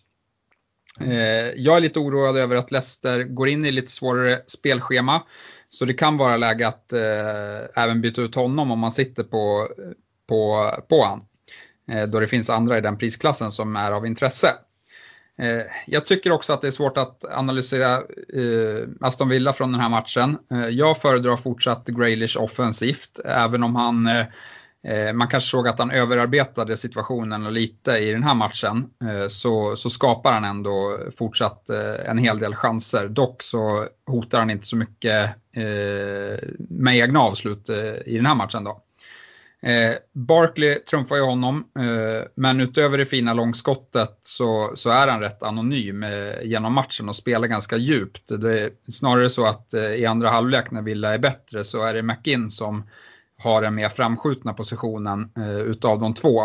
Eh, 1.02 1.52
jag 1.56 1.78
är 1.78 1.82
lite 1.82 2.00
oroad 2.00 2.38
över 2.38 2.56
att 2.56 2.72
Leicester 2.72 3.24
går 3.24 3.48
in 3.48 3.66
i 3.66 3.72
lite 3.72 3.92
svårare 3.92 4.42
spelschema. 4.48 5.24
Så 5.70 5.86
det 5.86 5.94
kan 5.94 6.18
vara 6.18 6.38
läge 6.38 6.68
att 6.68 6.94
eh, 6.94 7.84
även 7.84 8.02
byta 8.02 8.22
ut 8.22 8.36
honom 8.36 8.72
om 8.72 8.80
man 8.80 8.92
sitter 8.92 9.24
på, 9.24 9.70
på, 10.28 10.72
på 10.90 11.04
han. 11.04 11.22
Eh, 11.92 12.08
då 12.08 12.20
det 12.20 12.28
finns 12.28 12.50
andra 12.50 12.78
i 12.78 12.82
den 12.82 12.98
prisklassen 12.98 13.52
som 13.52 13.76
är 13.76 13.92
av 13.92 14.06
intresse. 14.06 14.56
Eh, 15.38 15.62
jag 15.88 16.06
tycker 16.06 16.32
också 16.32 16.54
att 16.54 16.62
det 16.62 16.68
är 16.68 16.72
svårt 16.72 16.98
att 16.98 17.26
analysera 17.26 17.94
eh, 18.34 18.88
Aston 19.02 19.30
Villa 19.30 19.54
från 19.54 19.72
den 19.72 19.82
här 19.82 19.90
matchen. 19.90 20.38
Eh, 20.52 20.68
jag 20.68 20.98
föredrar 20.98 21.38
fortsatt 21.38 21.88
Graylish 21.88 22.38
offensivt, 22.38 23.20
även 23.26 23.64
om 23.64 23.76
han 23.76 24.08
eh, 24.08 24.26
Eh, 24.88 25.14
man 25.14 25.28
kanske 25.28 25.50
såg 25.50 25.68
att 25.68 25.80
han 25.80 25.92
överarbetade 25.92 26.78
situationen 26.78 27.54
lite 27.54 27.92
i 27.92 28.12
den 28.12 28.24
här 28.24 28.36
matchen. 28.36 28.86
Eh, 29.04 29.28
så, 29.28 29.76
så 29.76 29.90
skapar 29.90 30.32
han 30.32 30.44
ändå 30.44 31.00
fortsatt 31.18 31.70
eh, 31.70 32.10
en 32.10 32.18
hel 32.18 32.40
del 32.40 32.56
chanser. 32.56 33.08
Dock 33.08 33.44
så 33.44 33.88
hotar 34.06 34.40
han 34.40 34.50
inte 34.50 34.68
så 34.68 34.76
mycket 34.76 35.30
med 36.70 36.98
egna 36.98 37.20
avslut 37.20 37.70
i 38.06 38.16
den 38.16 38.26
här 38.26 38.36
matchen. 38.36 38.64
Då. 38.64 38.82
Barkley 40.14 40.80
trumfar 40.80 41.16
ju 41.16 41.22
honom, 41.22 41.64
men 42.36 42.62
utöver 42.62 42.98
det 42.98 43.06
fina 43.06 43.34
långskottet 43.34 44.20
så, 44.22 44.72
så 44.76 44.90
är 44.90 45.08
han 45.08 45.20
rätt 45.20 45.44
anonym 45.44 46.06
genom 46.44 46.74
matchen 46.74 47.10
och 47.10 47.16
spelar 47.16 47.48
ganska 47.48 47.78
djupt. 47.78 48.42
Det 48.42 48.60
är 48.60 48.72
snarare 48.92 49.30
så 49.30 49.46
att 49.46 49.74
i 49.74 50.06
andra 50.06 50.30
halvlek 50.30 50.72
när 50.72 50.82
Villa 50.82 51.14
är 51.14 51.18
bättre 51.18 51.64
så 51.64 51.84
är 51.84 51.94
det 51.94 52.02
McInn 52.02 52.52
som 52.52 52.84
har 53.46 53.62
den 53.62 53.76
mer 53.76 53.90
framskjutna 53.90 54.54
positionen 54.54 55.32
eh, 55.38 55.60
utav 55.60 56.00
de 56.00 56.14
två. 56.14 56.42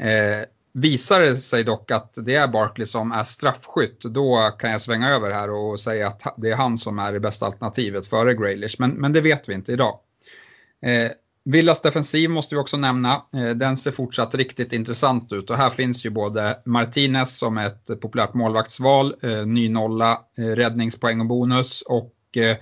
Eh, 0.00 0.46
visar 0.72 1.20
det 1.20 1.36
sig 1.36 1.64
dock 1.64 1.90
att 1.90 2.18
det 2.24 2.34
är 2.34 2.48
Barkley 2.48 2.86
som 2.86 3.12
är 3.12 3.24
straffskytt, 3.24 4.00
då 4.00 4.50
kan 4.58 4.70
jag 4.70 4.80
svänga 4.80 5.10
över 5.10 5.30
här 5.30 5.50
och 5.50 5.80
säga 5.80 6.06
att 6.08 6.34
det 6.36 6.50
är 6.50 6.56
han 6.56 6.78
som 6.78 6.98
är 6.98 7.12
det 7.12 7.20
bästa 7.20 7.46
alternativet 7.46 8.06
före 8.06 8.34
Graylish, 8.34 8.76
men, 8.78 8.90
men 8.90 9.12
det 9.12 9.20
vet 9.20 9.48
vi 9.48 9.54
inte 9.54 9.72
idag. 9.72 9.98
Eh, 10.82 11.10
Villas 11.44 11.80
defensiv 11.80 12.30
måste 12.30 12.54
vi 12.54 12.60
också 12.60 12.76
nämna. 12.76 13.22
Eh, 13.34 13.50
den 13.50 13.76
ser 13.76 13.90
fortsatt 13.90 14.34
riktigt 14.34 14.72
intressant 14.72 15.32
ut 15.32 15.50
och 15.50 15.56
här 15.56 15.70
finns 15.70 16.06
ju 16.06 16.10
både 16.10 16.58
Martinez 16.64 17.38
som 17.38 17.58
ett 17.58 18.00
populärt 18.00 18.34
målvaktsval, 18.34 19.14
eh, 19.22 19.46
ny 19.46 19.68
nolla, 19.68 20.20
eh, 20.38 20.44
räddningspoäng 20.44 21.20
och 21.20 21.26
bonus 21.26 21.82
och 21.82 22.36
eh, 22.36 22.56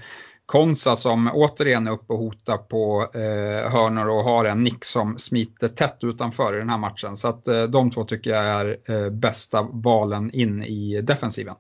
Konsa 0.53 0.97
som 0.97 1.31
återigen 1.35 1.87
är 1.87 1.91
uppe 1.91 2.13
och 2.13 2.19
hotar 2.19 2.59
på 2.59 3.11
eh, 3.15 3.73
hörnor 3.73 4.09
och 4.09 4.25
har 4.25 4.45
en 4.45 4.63
nick 4.63 4.85
som 4.85 5.19
smiter 5.19 5.69
tätt 5.69 5.99
utanför 6.03 6.57
i 6.57 6.59
den 6.59 6.71
här 6.71 6.79
matchen. 6.79 7.17
Så 7.17 7.29
att 7.29 7.49
eh, 7.49 7.63
de 7.63 7.91
två 7.91 8.05
tycker 8.05 8.31
jag 8.31 8.45
är 8.45 8.79
eh, 8.85 9.11
bästa 9.11 9.63
valen 9.73 10.31
in 10.31 10.63
i 10.63 11.01
defensiven. 11.03 11.55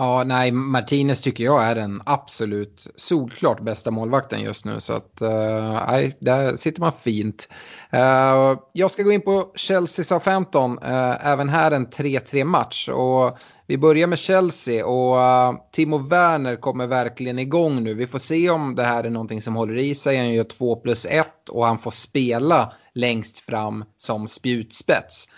Ja, 0.00 0.24
nej, 0.24 0.52
Martinez 0.52 1.20
tycker 1.20 1.44
jag 1.44 1.64
är 1.64 1.74
den 1.74 2.02
absolut 2.06 2.86
solklart 2.96 3.60
bästa 3.60 3.90
målvakten 3.90 4.40
just 4.40 4.64
nu. 4.64 4.80
Så 4.80 4.92
att, 4.92 5.22
uh, 5.22 6.10
där 6.20 6.56
sitter 6.56 6.80
man 6.80 6.92
fint. 7.02 7.48
Uh, 7.94 8.60
jag 8.72 8.90
ska 8.90 9.02
gå 9.02 9.12
in 9.12 9.20
på 9.20 9.52
Chelsea 9.54 10.04
Southampton, 10.04 10.78
uh, 10.78 10.90
eh, 10.90 11.26
även 11.26 11.48
här 11.48 11.70
en 11.70 11.86
3-3 11.86 12.44
match. 12.44 12.88
Och 12.88 13.38
vi 13.66 13.78
börjar 13.78 14.06
med 14.06 14.18
Chelsea 14.18 14.86
och 14.86 15.16
uh, 15.16 15.60
Timo 15.72 15.98
Werner 15.98 16.56
kommer 16.56 16.86
verkligen 16.86 17.38
igång 17.38 17.82
nu. 17.82 17.94
Vi 17.94 18.06
får 18.06 18.18
se 18.18 18.50
om 18.50 18.74
det 18.74 18.84
här 18.84 19.04
är 19.04 19.10
någonting 19.10 19.42
som 19.42 19.56
håller 19.56 19.76
i 19.76 19.94
sig. 19.94 20.16
Han 20.16 20.32
gör 20.32 20.44
2 20.44 20.76
plus 20.76 21.06
1 21.06 21.26
och 21.50 21.66
han 21.66 21.78
får 21.78 21.90
spela 21.90 22.72
längst 22.94 23.40
fram 23.40 23.84
som 23.96 24.28
spjutspets. 24.28 25.28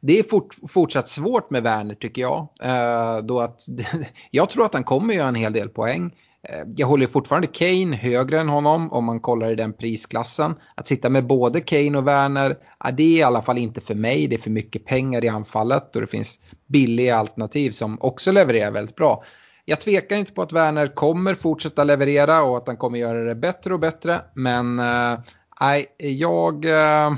Det 0.00 0.18
är 0.18 0.22
fort, 0.22 0.54
fortsatt 0.68 1.08
svårt 1.08 1.50
med 1.50 1.62
Werner 1.62 1.94
tycker 1.94 2.22
jag. 2.22 2.48
Eh, 2.62 3.18
då 3.18 3.40
att, 3.40 3.60
jag 4.30 4.50
tror 4.50 4.64
att 4.64 4.74
han 4.74 4.84
kommer 4.84 5.14
göra 5.14 5.28
en 5.28 5.34
hel 5.34 5.52
del 5.52 5.68
poäng. 5.68 6.14
Eh, 6.48 6.64
jag 6.76 6.86
håller 6.86 7.06
fortfarande 7.06 7.46
Kane 7.46 7.96
högre 7.96 8.40
än 8.40 8.48
honom 8.48 8.92
om 8.92 9.04
man 9.04 9.20
kollar 9.20 9.50
i 9.50 9.54
den 9.54 9.72
prisklassen. 9.72 10.54
Att 10.74 10.86
sitta 10.86 11.10
med 11.10 11.26
både 11.26 11.60
Kane 11.60 11.98
och 11.98 12.08
Werner, 12.08 12.50
eh, 12.84 12.94
det 12.96 13.02
är 13.02 13.18
i 13.18 13.22
alla 13.22 13.42
fall 13.42 13.58
inte 13.58 13.80
för 13.80 13.94
mig. 13.94 14.26
Det 14.26 14.36
är 14.36 14.40
för 14.40 14.50
mycket 14.50 14.84
pengar 14.84 15.24
i 15.24 15.28
anfallet 15.28 15.96
och 15.96 16.00
det 16.00 16.06
finns 16.06 16.38
billiga 16.66 17.16
alternativ 17.16 17.70
som 17.70 17.98
också 18.00 18.32
levererar 18.32 18.70
väldigt 18.70 18.96
bra. 18.96 19.24
Jag 19.64 19.80
tvekar 19.80 20.16
inte 20.16 20.32
på 20.32 20.42
att 20.42 20.52
Werner 20.52 20.94
kommer 20.94 21.34
fortsätta 21.34 21.84
leverera 21.84 22.42
och 22.42 22.56
att 22.56 22.66
han 22.66 22.76
kommer 22.76 22.98
göra 22.98 23.24
det 23.24 23.34
bättre 23.34 23.74
och 23.74 23.80
bättre. 23.80 24.20
Men 24.34 24.78
eh, 24.78 25.18
nej, 25.60 25.86
jag 25.98 26.64
eh, 26.64 27.12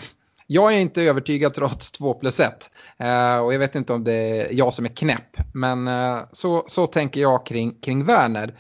jag 0.52 0.74
är 0.74 0.78
inte 0.78 1.02
övertygad 1.02 1.54
trots 1.54 1.90
2 1.90 2.14
plus 2.14 2.40
1. 2.40 2.70
Eh, 2.98 3.38
och 3.38 3.54
jag 3.54 3.58
vet 3.58 3.74
inte 3.74 3.92
om 3.92 4.04
det 4.04 4.12
är 4.12 4.48
jag 4.50 4.74
som 4.74 4.84
är 4.84 4.88
knäpp. 4.88 5.36
Men 5.54 5.88
eh, 5.88 6.18
så, 6.32 6.64
så 6.66 6.86
tänker 6.86 7.20
jag 7.20 7.46
kring, 7.46 7.74
kring 7.80 8.04
Werner. 8.04 8.54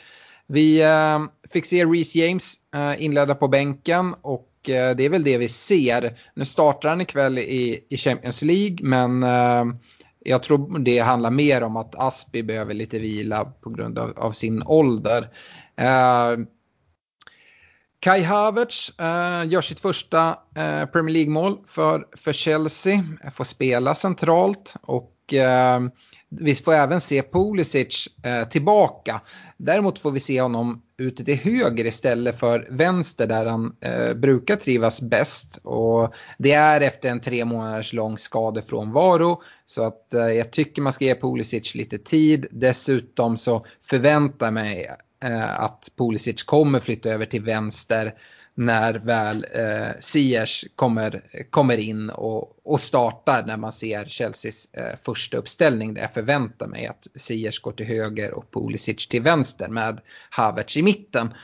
Vi 0.46 0.82
eh, 0.82 1.20
fick 1.52 1.66
se 1.66 1.84
Reece 1.84 2.14
James 2.14 2.54
eh, 2.74 3.04
inledda 3.04 3.34
på 3.34 3.48
bänken 3.48 4.14
och 4.22 4.48
eh, 4.68 4.96
det 4.96 5.04
är 5.04 5.08
väl 5.08 5.24
det 5.24 5.38
vi 5.38 5.48
ser. 5.48 6.18
Nu 6.34 6.44
startar 6.44 6.88
han 6.88 7.00
ikväll 7.00 7.38
i, 7.38 7.84
i 7.88 7.96
Champions 7.96 8.42
League 8.42 8.76
men 8.80 9.22
eh, 9.22 9.64
jag 10.24 10.42
tror 10.42 10.78
det 10.78 10.98
handlar 10.98 11.30
mer 11.30 11.62
om 11.62 11.76
att 11.76 11.94
Aspi 11.98 12.42
behöver 12.42 12.74
lite 12.74 12.98
vila 12.98 13.44
på 13.44 13.70
grund 13.70 13.98
av, 13.98 14.12
av 14.16 14.32
sin 14.32 14.62
ålder. 14.62 15.28
Kai 18.02 18.22
Havertz 18.22 18.92
eh, 18.98 19.48
gör 19.48 19.60
sitt 19.60 19.80
första 19.80 20.28
eh, 20.56 20.86
Premier 20.86 21.12
League-mål 21.12 21.58
för, 21.66 22.06
för 22.16 22.32
Chelsea. 22.32 23.04
Får 23.32 23.44
spela 23.44 23.94
centralt 23.94 24.74
och 24.82 25.34
eh, 25.34 25.80
vi 26.30 26.54
får 26.54 26.72
även 26.72 27.00
se 27.00 27.22
Pulisic 27.22 28.08
eh, 28.24 28.48
tillbaka. 28.48 29.20
Däremot 29.56 29.98
får 29.98 30.10
vi 30.10 30.20
se 30.20 30.40
honom 30.40 30.82
ute 30.98 31.24
till 31.24 31.36
höger 31.36 31.84
istället 31.84 32.38
för 32.38 32.66
vänster 32.70 33.26
där 33.26 33.46
han 33.46 33.76
eh, 33.80 34.14
brukar 34.14 34.56
trivas 34.56 35.00
bäst. 35.00 35.58
Och 35.62 36.14
det 36.38 36.52
är 36.52 36.80
efter 36.80 37.10
en 37.10 37.20
tre 37.20 37.44
månaders 37.44 37.92
lång 37.92 38.18
skadefrånvaro. 38.18 39.42
Så 39.66 39.82
att 39.82 40.14
eh, 40.14 40.20
jag 40.20 40.50
tycker 40.50 40.82
man 40.82 40.92
ska 40.92 41.04
ge 41.04 41.14
Pulisic 41.14 41.74
lite 41.74 41.98
tid. 41.98 42.46
Dessutom 42.50 43.36
så 43.36 43.66
förväntar 43.82 44.46
jag 44.46 44.54
mig 44.54 44.90
Eh, 45.22 45.60
att 45.60 45.88
Pulisic 45.96 46.42
kommer 46.42 46.80
flytta 46.80 47.08
över 47.08 47.26
till 47.26 47.42
vänster 47.42 48.14
när 48.54 48.94
väl 48.94 49.46
eh, 49.54 50.00
Ziyech 50.00 50.64
kommer, 50.76 51.24
kommer 51.50 51.76
in 51.76 52.10
och, 52.10 52.56
och 52.64 52.80
startar 52.80 53.46
när 53.46 53.56
man 53.56 53.72
ser 53.72 54.04
Chelseas 54.04 54.68
eh, 54.72 54.98
första 55.02 55.36
uppställning. 55.36 55.94
Där 55.94 56.02
jag 56.02 56.14
förväntar 56.14 56.66
mig 56.66 56.86
att 56.86 57.06
Ziyech 57.14 57.60
går 57.60 57.72
till 57.72 57.86
höger 57.86 58.34
och 58.34 58.52
Pulisic 58.52 59.08
till 59.08 59.22
vänster 59.22 59.68
med 59.68 60.00
Havertz 60.30 60.76
i 60.76 60.82
mitten. 60.82 61.34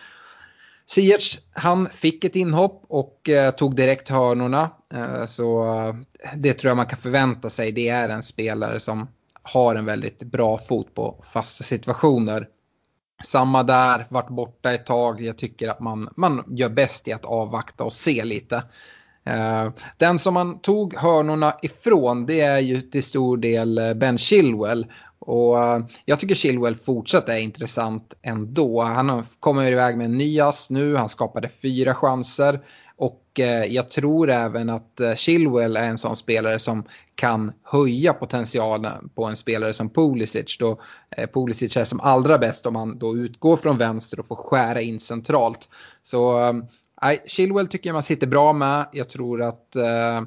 Ziyech, 0.86 1.38
han 1.52 1.86
fick 1.86 2.24
ett 2.24 2.36
inhopp 2.36 2.84
och 2.88 3.28
eh, 3.28 3.50
tog 3.50 3.76
direkt 3.76 4.08
hörnorna. 4.08 4.70
Eh, 4.94 5.26
så 5.26 5.64
eh, 5.64 5.94
det 6.36 6.54
tror 6.54 6.68
jag 6.70 6.76
man 6.76 6.86
kan 6.86 6.98
förvänta 6.98 7.50
sig. 7.50 7.72
Det 7.72 7.88
är 7.88 8.08
en 8.08 8.22
spelare 8.22 8.80
som 8.80 9.08
har 9.42 9.74
en 9.74 9.84
väldigt 9.84 10.22
bra 10.22 10.58
fot 10.58 10.94
på 10.94 11.24
fasta 11.26 11.64
situationer. 11.64 12.48
Samma 13.24 13.62
där, 13.62 14.06
varit 14.10 14.28
borta 14.28 14.72
ett 14.72 14.86
tag. 14.86 15.20
Jag 15.20 15.38
tycker 15.38 15.68
att 15.68 15.80
man, 15.80 16.08
man 16.16 16.44
gör 16.48 16.68
bäst 16.68 17.08
i 17.08 17.12
att 17.12 17.24
avvakta 17.24 17.84
och 17.84 17.94
se 17.94 18.24
lite. 18.24 18.62
Eh, 19.24 19.70
den 19.96 20.18
som 20.18 20.34
man 20.34 20.60
tog 20.60 20.94
hörnorna 20.94 21.54
ifrån 21.62 22.26
det 22.26 22.40
är 22.40 22.58
ju 22.58 22.80
till 22.80 23.02
stor 23.02 23.36
del 23.36 23.78
eh, 23.78 23.94
Ben 23.94 24.18
Chilwell. 24.18 24.86
Och 25.18 25.64
eh, 25.64 25.80
jag 26.04 26.20
tycker 26.20 26.34
Chilwell 26.34 26.76
fortsatt 26.76 27.28
är 27.28 27.38
intressant 27.38 28.14
ändå. 28.22 28.82
Han 28.82 29.24
kommer 29.40 29.72
iväg 29.72 29.96
med 29.96 30.04
en 30.04 30.18
ny 30.18 30.40
ass 30.40 30.70
nu, 30.70 30.96
han 30.96 31.08
skapade 31.08 31.48
fyra 31.62 31.94
chanser. 31.94 32.60
Eh, 33.40 33.64
jag 33.64 33.90
tror 33.90 34.30
även 34.30 34.70
att 34.70 35.00
eh, 35.00 35.14
Chilwell 35.14 35.76
är 35.76 35.88
en 35.88 35.98
sån 35.98 36.16
spelare 36.16 36.58
som 36.58 36.84
kan 37.14 37.52
höja 37.62 38.12
potentialen 38.12 39.08
på 39.14 39.24
en 39.24 39.36
spelare 39.36 39.72
som 39.72 39.90
Pulisic. 39.90 40.58
Då 40.58 40.80
eh, 41.16 41.28
Pulisic 41.34 41.76
är 41.76 41.84
som 41.84 42.00
allra 42.00 42.38
bäst 42.38 42.66
om 42.66 42.76
han 42.76 42.98
då 42.98 43.16
utgår 43.16 43.56
från 43.56 43.78
vänster 43.78 44.20
och 44.20 44.26
får 44.26 44.36
skära 44.36 44.80
in 44.80 45.00
centralt. 45.00 45.68
Så 46.02 46.48
eh, 47.02 47.12
Chilwell 47.26 47.68
tycker 47.68 47.88
jag 47.88 47.94
man 47.94 48.02
sitter 48.02 48.26
bra 48.26 48.52
med. 48.52 48.86
Jag 48.92 49.08
tror 49.08 49.42
att 49.42 49.76
eh, 49.76 50.22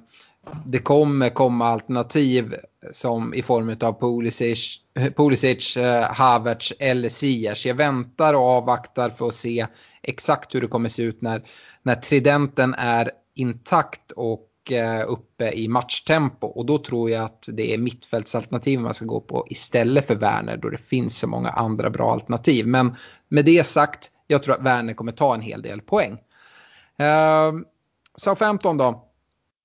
det 0.65 0.80
kommer 0.80 1.30
komma 1.30 1.67
alternativ 1.67 2.56
som 2.91 3.34
i 3.34 3.41
form 3.41 3.78
av 3.82 4.00
Pulisic, 4.00 4.78
Pulisic 5.15 5.78
Havertz 6.10 6.74
eller 6.80 7.10
Ziyech. 7.10 7.65
Jag 7.65 7.76
väntar 7.76 8.34
och 8.34 8.41
avvaktar 8.41 9.10
för 9.10 9.28
att 9.28 9.36
se 9.36 9.67
exakt 10.04 10.56
hur 10.56 10.62
det 10.62 10.67
kommer 10.67 10.89
se 10.89 11.04
ut 11.04 11.21
när 11.21 11.43
när 11.84 11.96
tridenten 11.96 12.74
är 12.74 13.12
intakt 13.36 14.12
och 14.12 14.72
eh, 14.72 15.04
uppe 15.08 15.52
i 15.52 15.67
matchtempo. 15.67 16.48
Och 16.48 16.65
då 16.65 16.78
tror 16.78 17.10
jag 17.10 17.24
att 17.24 17.50
det 17.54 17.74
är 17.74 17.78
mittfältsalternativ 17.78 18.80
man 18.80 18.94
ska 18.94 19.06
gå 19.06 19.22
på 19.22 19.46
istället 19.50 20.08
för 20.08 20.15
Werner 20.15 20.58
då 20.58 20.70
det 20.70 20.78
finns 20.78 21.17
så 21.17 21.28
många 21.28 21.50
andra 21.50 21.89
bra 21.89 22.12
alternativ. 22.12 22.67
Men 22.67 22.96
med 23.30 23.46
det 23.46 23.67
sagt, 23.67 24.12
jag 24.28 24.44
tror 24.44 24.56
att 24.56 24.65
Werner 24.65 24.94
kommer 24.94 25.12
ta 25.12 25.34
en 25.34 25.41
hel 25.41 25.62
del 25.62 25.82
poäng. 25.82 26.12
Uh, 27.02 27.62
Southampton 28.15 28.78
då? 28.78 29.08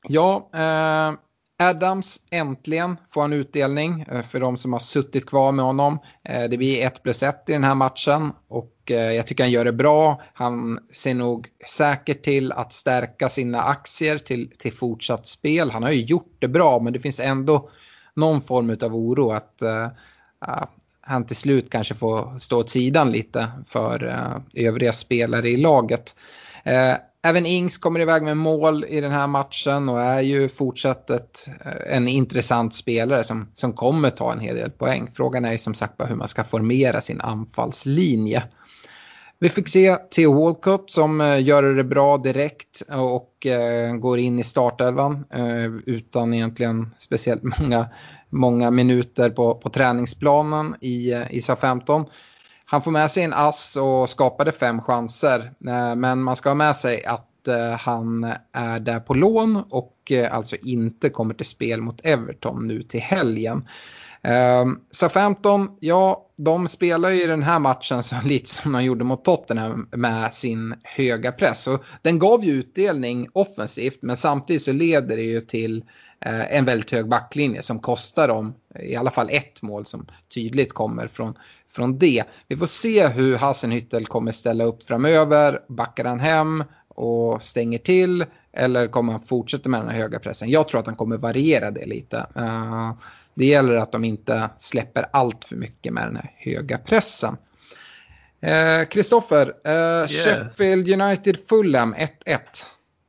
Ja, 0.08 0.50
eh, 0.54 1.12
Adams 1.58 2.20
äntligen 2.30 2.96
får 3.08 3.20
han 3.20 3.32
utdelning 3.32 4.00
eh, 4.08 4.22
för 4.22 4.40
de 4.40 4.56
som 4.56 4.72
har 4.72 4.80
suttit 4.80 5.26
kvar 5.26 5.52
med 5.52 5.64
honom. 5.64 5.98
Eh, 6.24 6.44
det 6.44 6.56
blir 6.56 6.86
1 6.86 7.02
plus 7.02 7.22
1 7.22 7.44
i 7.48 7.52
den 7.52 7.64
här 7.64 7.74
matchen 7.74 8.32
och 8.48 8.74
eh, 8.90 9.12
jag 9.12 9.26
tycker 9.26 9.44
han 9.44 9.50
gör 9.50 9.64
det 9.64 9.72
bra. 9.72 10.22
Han 10.34 10.78
ser 10.90 11.14
nog 11.14 11.48
säkert 11.66 12.22
till 12.22 12.52
att 12.52 12.72
stärka 12.72 13.28
sina 13.28 13.62
aktier 13.62 14.18
till, 14.18 14.50
till 14.58 14.72
fortsatt 14.72 15.26
spel. 15.26 15.70
Han 15.70 15.82
har 15.82 15.90
ju 15.90 16.02
gjort 16.04 16.36
det 16.38 16.48
bra 16.48 16.78
men 16.78 16.92
det 16.92 17.00
finns 17.00 17.20
ändå 17.20 17.70
någon 18.14 18.40
form 18.40 18.70
av 18.70 18.94
oro 18.96 19.30
att 19.30 19.62
uh, 19.62 20.64
han 21.00 21.26
till 21.26 21.36
slut 21.36 21.70
kanske 21.70 21.94
får 21.94 22.38
stå 22.38 22.60
åt 22.60 22.70
sidan 22.70 23.12
lite 23.12 23.48
för 23.66 24.04
uh, 24.04 24.66
övriga 24.66 24.92
spelare 24.92 25.48
i 25.48 25.56
laget. 25.56 26.16
Uh, 26.66 26.96
även 27.26 27.46
Ings 27.46 27.78
kommer 27.78 28.00
iväg 28.00 28.22
med 28.22 28.36
mål 28.36 28.84
i 28.88 29.00
den 29.00 29.12
här 29.12 29.26
matchen 29.26 29.88
och 29.88 30.00
är 30.00 30.20
ju 30.20 30.48
fortsatt 30.48 31.10
ett, 31.10 31.48
eh, 31.64 31.96
en 31.96 32.08
intressant 32.08 32.74
spelare 32.74 33.24
som, 33.24 33.50
som 33.52 33.72
kommer 33.72 34.10
ta 34.10 34.32
en 34.32 34.40
hel 34.40 34.56
del 34.56 34.70
poäng. 34.70 35.10
Frågan 35.14 35.44
är 35.44 35.52
ju 35.52 35.58
som 35.58 35.74
sagt 35.74 35.96
bara 35.96 36.08
hur 36.08 36.16
man 36.16 36.28
ska 36.28 36.44
formera 36.44 37.00
sin 37.00 37.20
anfallslinje. 37.20 38.42
Vi 39.38 39.48
fick 39.48 39.68
se 39.68 39.96
Theo 39.96 40.32
Walcott 40.32 40.90
som 40.90 41.20
eh, 41.20 41.42
gör 41.42 41.62
det 41.62 41.84
bra 41.84 42.18
direkt 42.18 42.82
och 42.88 43.46
eh, 43.46 43.94
går 43.96 44.18
in 44.18 44.38
i 44.38 44.44
startelvan 44.44 45.24
utan 45.86 46.34
egentligen 46.34 46.94
speciellt 46.98 47.42
många, 47.60 47.88
många 48.30 48.70
minuter 48.70 49.30
på, 49.30 49.54
på 49.54 49.70
träningsplanen 49.70 50.74
i, 50.80 51.12
i 51.30 51.40
SA-15. 51.40 52.06
Han 52.68 52.82
får 52.82 52.90
med 52.90 53.10
sig 53.10 53.22
en 53.22 53.32
ass 53.32 53.76
och 53.76 54.10
skapade 54.10 54.52
fem 54.52 54.80
chanser, 54.80 55.52
eh, 55.66 55.96
men 55.96 56.22
man 56.22 56.36
ska 56.36 56.50
ha 56.50 56.54
med 56.54 56.76
sig 56.76 57.04
att 57.04 57.48
eh, 57.48 57.70
han 57.70 58.24
är 58.52 58.80
där 58.80 59.00
på 59.00 59.14
lån 59.14 59.62
och 59.70 60.12
eh, 60.12 60.34
alltså 60.34 60.56
inte 60.56 61.08
kommer 61.08 61.34
till 61.34 61.46
spel 61.46 61.80
mot 61.80 62.06
Everton 62.06 62.66
nu 62.66 62.82
till 62.82 63.00
helgen. 63.00 63.68
Ehm, 64.22 64.78
så 64.90 65.08
15, 65.08 65.68
ja, 65.80 66.26
de 66.36 66.68
spelar 66.68 67.10
ju 67.10 67.26
den 67.26 67.42
här 67.42 67.58
matchen 67.58 68.02
så 68.02 68.16
lite 68.24 68.50
som 68.50 68.72
de 68.72 68.84
gjorde 68.84 69.04
mot 69.04 69.24
Tottenham 69.24 69.88
med 69.90 70.34
sin 70.34 70.74
höga 70.84 71.32
press. 71.32 71.66
Och 71.66 71.84
den 72.02 72.18
gav 72.18 72.44
ju 72.44 72.52
utdelning 72.52 73.28
offensivt, 73.32 73.98
men 74.00 74.16
samtidigt 74.16 74.62
så 74.62 74.72
leder 74.72 75.16
det 75.16 75.22
ju 75.22 75.40
till 75.40 75.84
en 76.26 76.64
väldigt 76.64 76.90
hög 76.90 77.08
backlinje 77.08 77.62
som 77.62 77.78
kostar 77.80 78.28
dem 78.28 78.54
i 78.80 78.96
alla 78.96 79.10
fall 79.10 79.28
ett 79.30 79.62
mål 79.62 79.86
som 79.86 80.06
tydligt 80.34 80.72
kommer 80.72 81.08
från, 81.08 81.34
från 81.68 81.98
det. 81.98 82.24
Vi 82.48 82.56
får 82.56 82.66
se 82.66 83.06
hur 83.06 83.36
Hassenhüttel 83.36 84.04
kommer 84.04 84.32
ställa 84.32 84.64
upp 84.64 84.84
framöver. 84.84 85.60
Backar 85.68 86.04
han 86.04 86.20
hem 86.20 86.64
och 86.88 87.42
stänger 87.42 87.78
till 87.78 88.24
eller 88.52 88.86
kommer 88.86 89.12
han 89.12 89.20
fortsätta 89.20 89.68
med 89.68 89.80
den 89.80 89.88
här 89.88 89.96
höga 89.96 90.18
pressen? 90.18 90.50
Jag 90.50 90.68
tror 90.68 90.80
att 90.80 90.86
han 90.86 90.96
kommer 90.96 91.16
variera 91.16 91.70
det 91.70 91.86
lite. 91.86 92.26
Uh, 92.36 92.92
det 93.34 93.46
gäller 93.46 93.76
att 93.76 93.92
de 93.92 94.04
inte 94.04 94.50
släpper 94.58 95.06
allt 95.12 95.44
för 95.44 95.56
mycket 95.56 95.92
med 95.92 96.06
den 96.06 96.16
här 96.16 96.32
höga 96.36 96.78
pressen. 96.78 97.36
Kristoffer, 98.90 99.52
eh, 99.64 99.72
eh, 99.72 100.00
yes. 100.00 100.24
Sheffield 100.24 101.02
United 101.02 101.36
Fulham 101.48 101.94
1-1. 101.94 102.08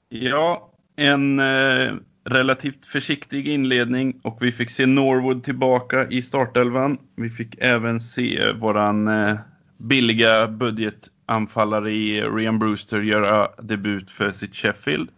Ja, 0.09 0.71
en 0.95 1.39
eh, 1.39 1.93
relativt 2.29 2.85
försiktig 2.85 3.47
inledning 3.47 4.19
och 4.23 4.37
vi 4.41 4.51
fick 4.51 4.69
se 4.69 4.85
Norwood 4.85 5.43
tillbaka 5.43 6.07
i 6.07 6.21
startelvan. 6.21 6.97
Vi 7.15 7.29
fick 7.29 7.55
även 7.57 7.99
se 7.99 8.51
våran 8.51 9.07
eh, 9.07 9.37
billiga 9.77 10.47
budgetanfallare 10.47 11.91
i 11.91 12.21
Rian 12.21 12.59
Brewster 12.59 13.01
göra 13.01 13.47
debut 13.61 14.11
för 14.11 14.31
sitt 14.31 14.55
Sheffield. 14.55 15.09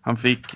Han 0.00 0.16
fick 0.16 0.46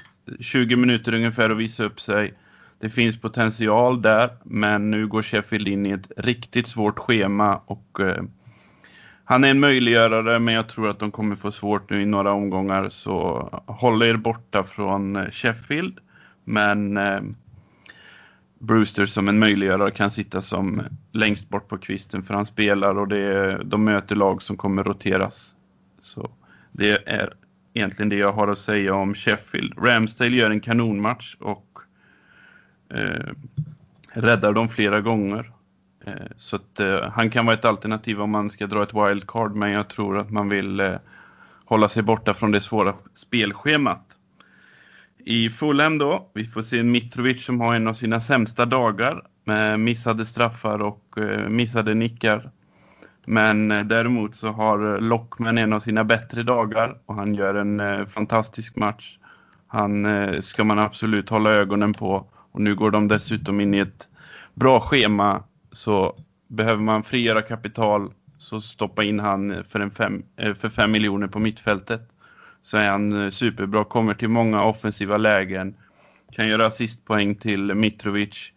20 0.40 0.76
minuter 0.76 1.14
ungefär 1.14 1.50
att 1.50 1.58
visa 1.58 1.84
upp 1.84 2.00
sig. 2.00 2.34
Det 2.80 2.88
finns 2.88 3.20
potential 3.20 4.02
där, 4.02 4.30
men 4.44 4.90
nu 4.90 5.06
går 5.06 5.22
Sheffield 5.22 5.68
in 5.68 5.86
i 5.86 5.90
ett 5.90 6.12
riktigt 6.16 6.66
svårt 6.66 6.98
schema 6.98 7.60
och 7.66 8.00
eh, 8.00 8.22
han 9.28 9.44
är 9.44 9.50
en 9.50 9.60
möjliggörare, 9.60 10.38
men 10.38 10.54
jag 10.54 10.68
tror 10.68 10.90
att 10.90 10.98
de 10.98 11.10
kommer 11.10 11.36
få 11.36 11.52
svårt 11.52 11.90
nu 11.90 12.02
i 12.02 12.06
några 12.06 12.32
omgångar, 12.32 12.88
så 12.88 13.48
håll 13.66 14.02
er 14.02 14.16
borta 14.16 14.64
från 14.64 15.16
eh, 15.16 15.30
Sheffield. 15.30 15.98
Men 16.44 16.96
eh, 16.96 17.20
Brewster 18.58 19.06
som 19.06 19.28
en 19.28 19.38
möjliggörare 19.38 19.90
kan 19.90 20.10
sitta 20.10 20.40
som 20.40 20.82
längst 21.12 21.48
bort 21.48 21.68
på 21.68 21.78
kvisten 21.78 22.22
för 22.22 22.34
han 22.34 22.46
spelar 22.46 22.98
och 22.98 23.08
det, 23.08 23.60
de 23.64 23.84
möter 23.84 24.16
lag 24.16 24.42
som 24.42 24.56
kommer 24.56 24.84
roteras. 24.84 25.54
Så 26.00 26.30
det 26.72 27.08
är 27.08 27.34
egentligen 27.74 28.08
det 28.08 28.16
jag 28.16 28.32
har 28.32 28.48
att 28.48 28.58
säga 28.58 28.94
om 28.94 29.14
Sheffield. 29.14 29.74
Ramsdale 29.78 30.36
gör 30.36 30.50
en 30.50 30.60
kanonmatch 30.60 31.36
och 31.40 31.78
eh, 32.94 33.32
räddar 34.12 34.52
dem 34.52 34.68
flera 34.68 35.00
gånger. 35.00 35.52
Eh, 36.08 36.26
så 36.36 36.56
att 36.56 36.80
eh, 36.80 37.10
han 37.12 37.30
kan 37.30 37.46
vara 37.46 37.56
ett 37.56 37.64
alternativ 37.64 38.20
om 38.20 38.30
man 38.30 38.50
ska 38.50 38.66
dra 38.66 38.82
ett 38.82 38.94
wildcard, 38.94 39.54
men 39.54 39.70
jag 39.70 39.88
tror 39.88 40.18
att 40.18 40.30
man 40.30 40.48
vill 40.48 40.80
eh, 40.80 40.94
hålla 41.64 41.88
sig 41.88 42.02
borta 42.02 42.34
från 42.34 42.52
det 42.52 42.60
svåra 42.60 42.94
spelschemat. 43.14 44.04
I 45.18 45.50
Fulham 45.50 45.98
då, 45.98 46.30
vi 46.34 46.44
får 46.44 46.62
se 46.62 46.82
Mitrovic 46.82 47.44
som 47.44 47.60
har 47.60 47.74
en 47.74 47.88
av 47.88 47.92
sina 47.92 48.20
sämsta 48.20 48.66
dagar 48.66 49.22
med 49.44 49.80
missade 49.80 50.24
straffar 50.26 50.82
och 50.82 51.14
missade 51.48 51.94
nickar. 51.94 52.50
Men 53.26 53.68
däremot 53.68 54.34
så 54.34 54.48
har 54.48 55.00
Lockman 55.00 55.58
en 55.58 55.72
av 55.72 55.80
sina 55.80 56.04
bättre 56.04 56.42
dagar 56.42 56.98
och 57.06 57.14
han 57.14 57.34
gör 57.34 57.54
en 57.54 58.06
fantastisk 58.06 58.76
match. 58.76 59.18
Han 59.66 60.06
ska 60.40 60.64
man 60.64 60.78
absolut 60.78 61.30
hålla 61.30 61.50
ögonen 61.50 61.94
på 61.94 62.26
och 62.52 62.60
nu 62.60 62.74
går 62.74 62.90
de 62.90 63.08
dessutom 63.08 63.60
in 63.60 63.74
i 63.74 63.78
ett 63.78 64.08
bra 64.54 64.80
schema 64.80 65.42
så 65.78 66.16
behöver 66.48 66.82
man 66.82 67.02
frigöra 67.02 67.42
kapital 67.42 68.12
så 68.38 68.60
stoppa 68.60 69.04
in 69.04 69.20
han 69.20 69.64
för, 69.64 69.80
en 69.80 69.90
fem, 69.90 70.22
eh, 70.36 70.54
för 70.54 70.68
fem 70.68 70.90
miljoner 70.90 71.26
på 71.26 71.38
mittfältet. 71.38 72.08
Så 72.62 72.76
är 72.76 72.90
han 72.90 73.24
eh, 73.24 73.30
superbra, 73.30 73.84
kommer 73.84 74.14
till 74.14 74.28
många 74.28 74.62
offensiva 74.62 75.16
lägen, 75.16 75.74
kan 76.32 76.48
göra 76.48 76.66
assistpoäng 76.66 77.34
till 77.34 77.74
Mitrovic. 77.74 78.52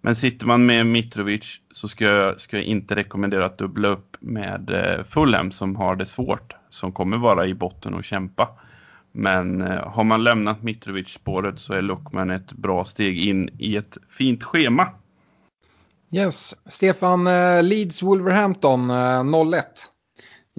Men 0.00 0.16
sitter 0.16 0.46
man 0.46 0.66
med 0.66 0.86
Mitrovic 0.86 1.60
så 1.70 1.88
ska 1.88 2.04
jag, 2.04 2.40
ska 2.40 2.56
jag 2.56 2.66
inte 2.66 2.96
rekommendera 2.96 3.44
att 3.44 3.58
dubbla 3.58 3.88
upp 3.88 4.16
med 4.20 4.70
eh, 4.70 5.04
Fulham 5.04 5.50
som 5.50 5.76
har 5.76 5.96
det 5.96 6.06
svårt, 6.06 6.54
som 6.70 6.92
kommer 6.92 7.16
vara 7.16 7.46
i 7.46 7.54
botten 7.54 7.94
och 7.94 8.04
kämpa. 8.04 8.48
Men 9.12 9.60
har 9.62 10.04
man 10.04 10.24
lämnat 10.24 10.62
Mitrovic-spåret 10.62 11.58
så 11.58 11.72
är 11.72 11.82
Luckman 11.82 12.30
ett 12.30 12.52
bra 12.52 12.84
steg 12.84 13.18
in 13.18 13.50
i 13.58 13.76
ett 13.76 13.98
fint 14.08 14.44
schema. 14.44 14.88
Yes, 16.12 16.54
Stefan, 16.66 17.26
eh, 17.26 17.62
Leeds 17.62 18.02
Wolverhampton 18.02 18.90
eh, 18.90 19.22
0-1. 19.22 19.62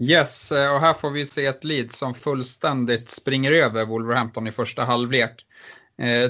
Yes, 0.01 0.51
eh, 0.51 0.75
och 0.75 0.81
här 0.81 0.93
får 0.93 1.12
vi 1.12 1.25
se 1.25 1.45
ett 1.45 1.63
Leeds 1.63 1.97
som 1.97 2.13
fullständigt 2.13 3.10
springer 3.10 3.51
över 3.51 3.86
Wolverhampton 3.86 4.47
i 4.47 4.51
första 4.51 4.83
halvlek. 4.83 5.43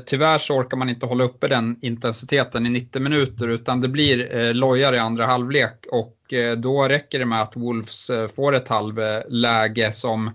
tyvärr 0.06 0.38
så 0.38 0.56
orkar 0.56 0.77
man 0.77 0.89
inte 0.89 1.06
hålla 1.06 1.23
uppe 1.23 1.47
den 1.47 1.77
intensiteten 1.82 2.65
i 2.65 2.69
90 2.69 3.01
minuter 3.01 3.47
utan 3.47 3.82
det 3.82 3.88
blir 3.88 4.36
eh, 4.36 4.53
lojar 4.53 4.93
i 4.93 4.99
andra 4.99 5.25
halvlek 5.25 5.86
och 5.91 6.13
då 6.58 6.88
räcker 6.88 7.19
det 7.19 7.25
med 7.25 7.41
att 7.41 7.56
Wolves 7.56 8.12
får 8.36 8.56
ett 8.56 8.67
halvläge 8.67 9.91
som 9.91 10.32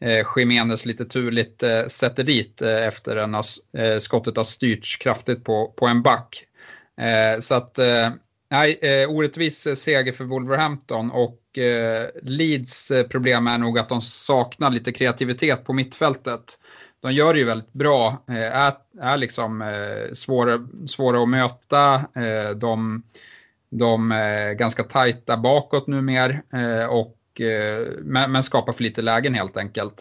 eh, 0.00 0.26
Jiménez 0.36 0.86
lite 0.86 1.04
turligt 1.04 1.62
eh, 1.62 1.86
sätter 1.86 2.24
dit 2.24 2.62
eh, 2.62 2.86
efter 2.86 3.16
en 3.16 3.34
eh, 3.34 3.98
skottet 3.98 4.36
har 4.36 4.44
styrts 4.44 4.96
kraftigt 4.96 5.44
på, 5.44 5.74
på 5.76 5.86
en 5.86 6.02
back. 6.02 6.44
Eh, 7.00 7.40
så 7.40 7.54
att, 7.54 7.78
eh, 7.78 8.10
nej, 8.54 8.78
eh, 8.82 9.10
orättvis 9.10 9.68
seger 9.78 10.12
för 10.12 10.24
Wolverhampton 10.24 11.10
och 11.10 11.58
eh, 11.58 12.08
Leeds 12.22 12.90
eh, 12.90 13.06
problem 13.06 13.46
är 13.46 13.58
nog 13.58 13.78
att 13.78 13.88
de 13.88 14.00
saknar 14.00 14.70
lite 14.70 14.92
kreativitet 14.92 15.64
på 15.64 15.72
mittfältet. 15.72 16.58
De 17.00 17.12
gör 17.12 17.32
det 17.32 17.38
ju 17.38 17.44
väldigt 17.44 17.72
bra, 17.72 18.24
eh, 18.28 18.56
är, 18.56 18.72
är 19.00 19.16
liksom 19.16 19.62
eh, 19.62 20.12
svåra, 20.12 20.68
svåra 20.86 21.22
att 21.22 21.28
möta. 21.28 22.04
de, 22.56 23.02
de 23.70 24.12
är 24.12 24.52
ganska 24.52 24.82
tajta 24.82 25.36
bakåt 25.36 25.86
numera 25.86 26.88
och 26.90 27.16
Eh, 27.40 27.88
men, 28.02 28.32
men 28.32 28.42
skapar 28.42 28.72
för 28.72 28.82
lite 28.82 29.02
lägen 29.02 29.34
helt 29.34 29.56
enkelt. 29.56 29.94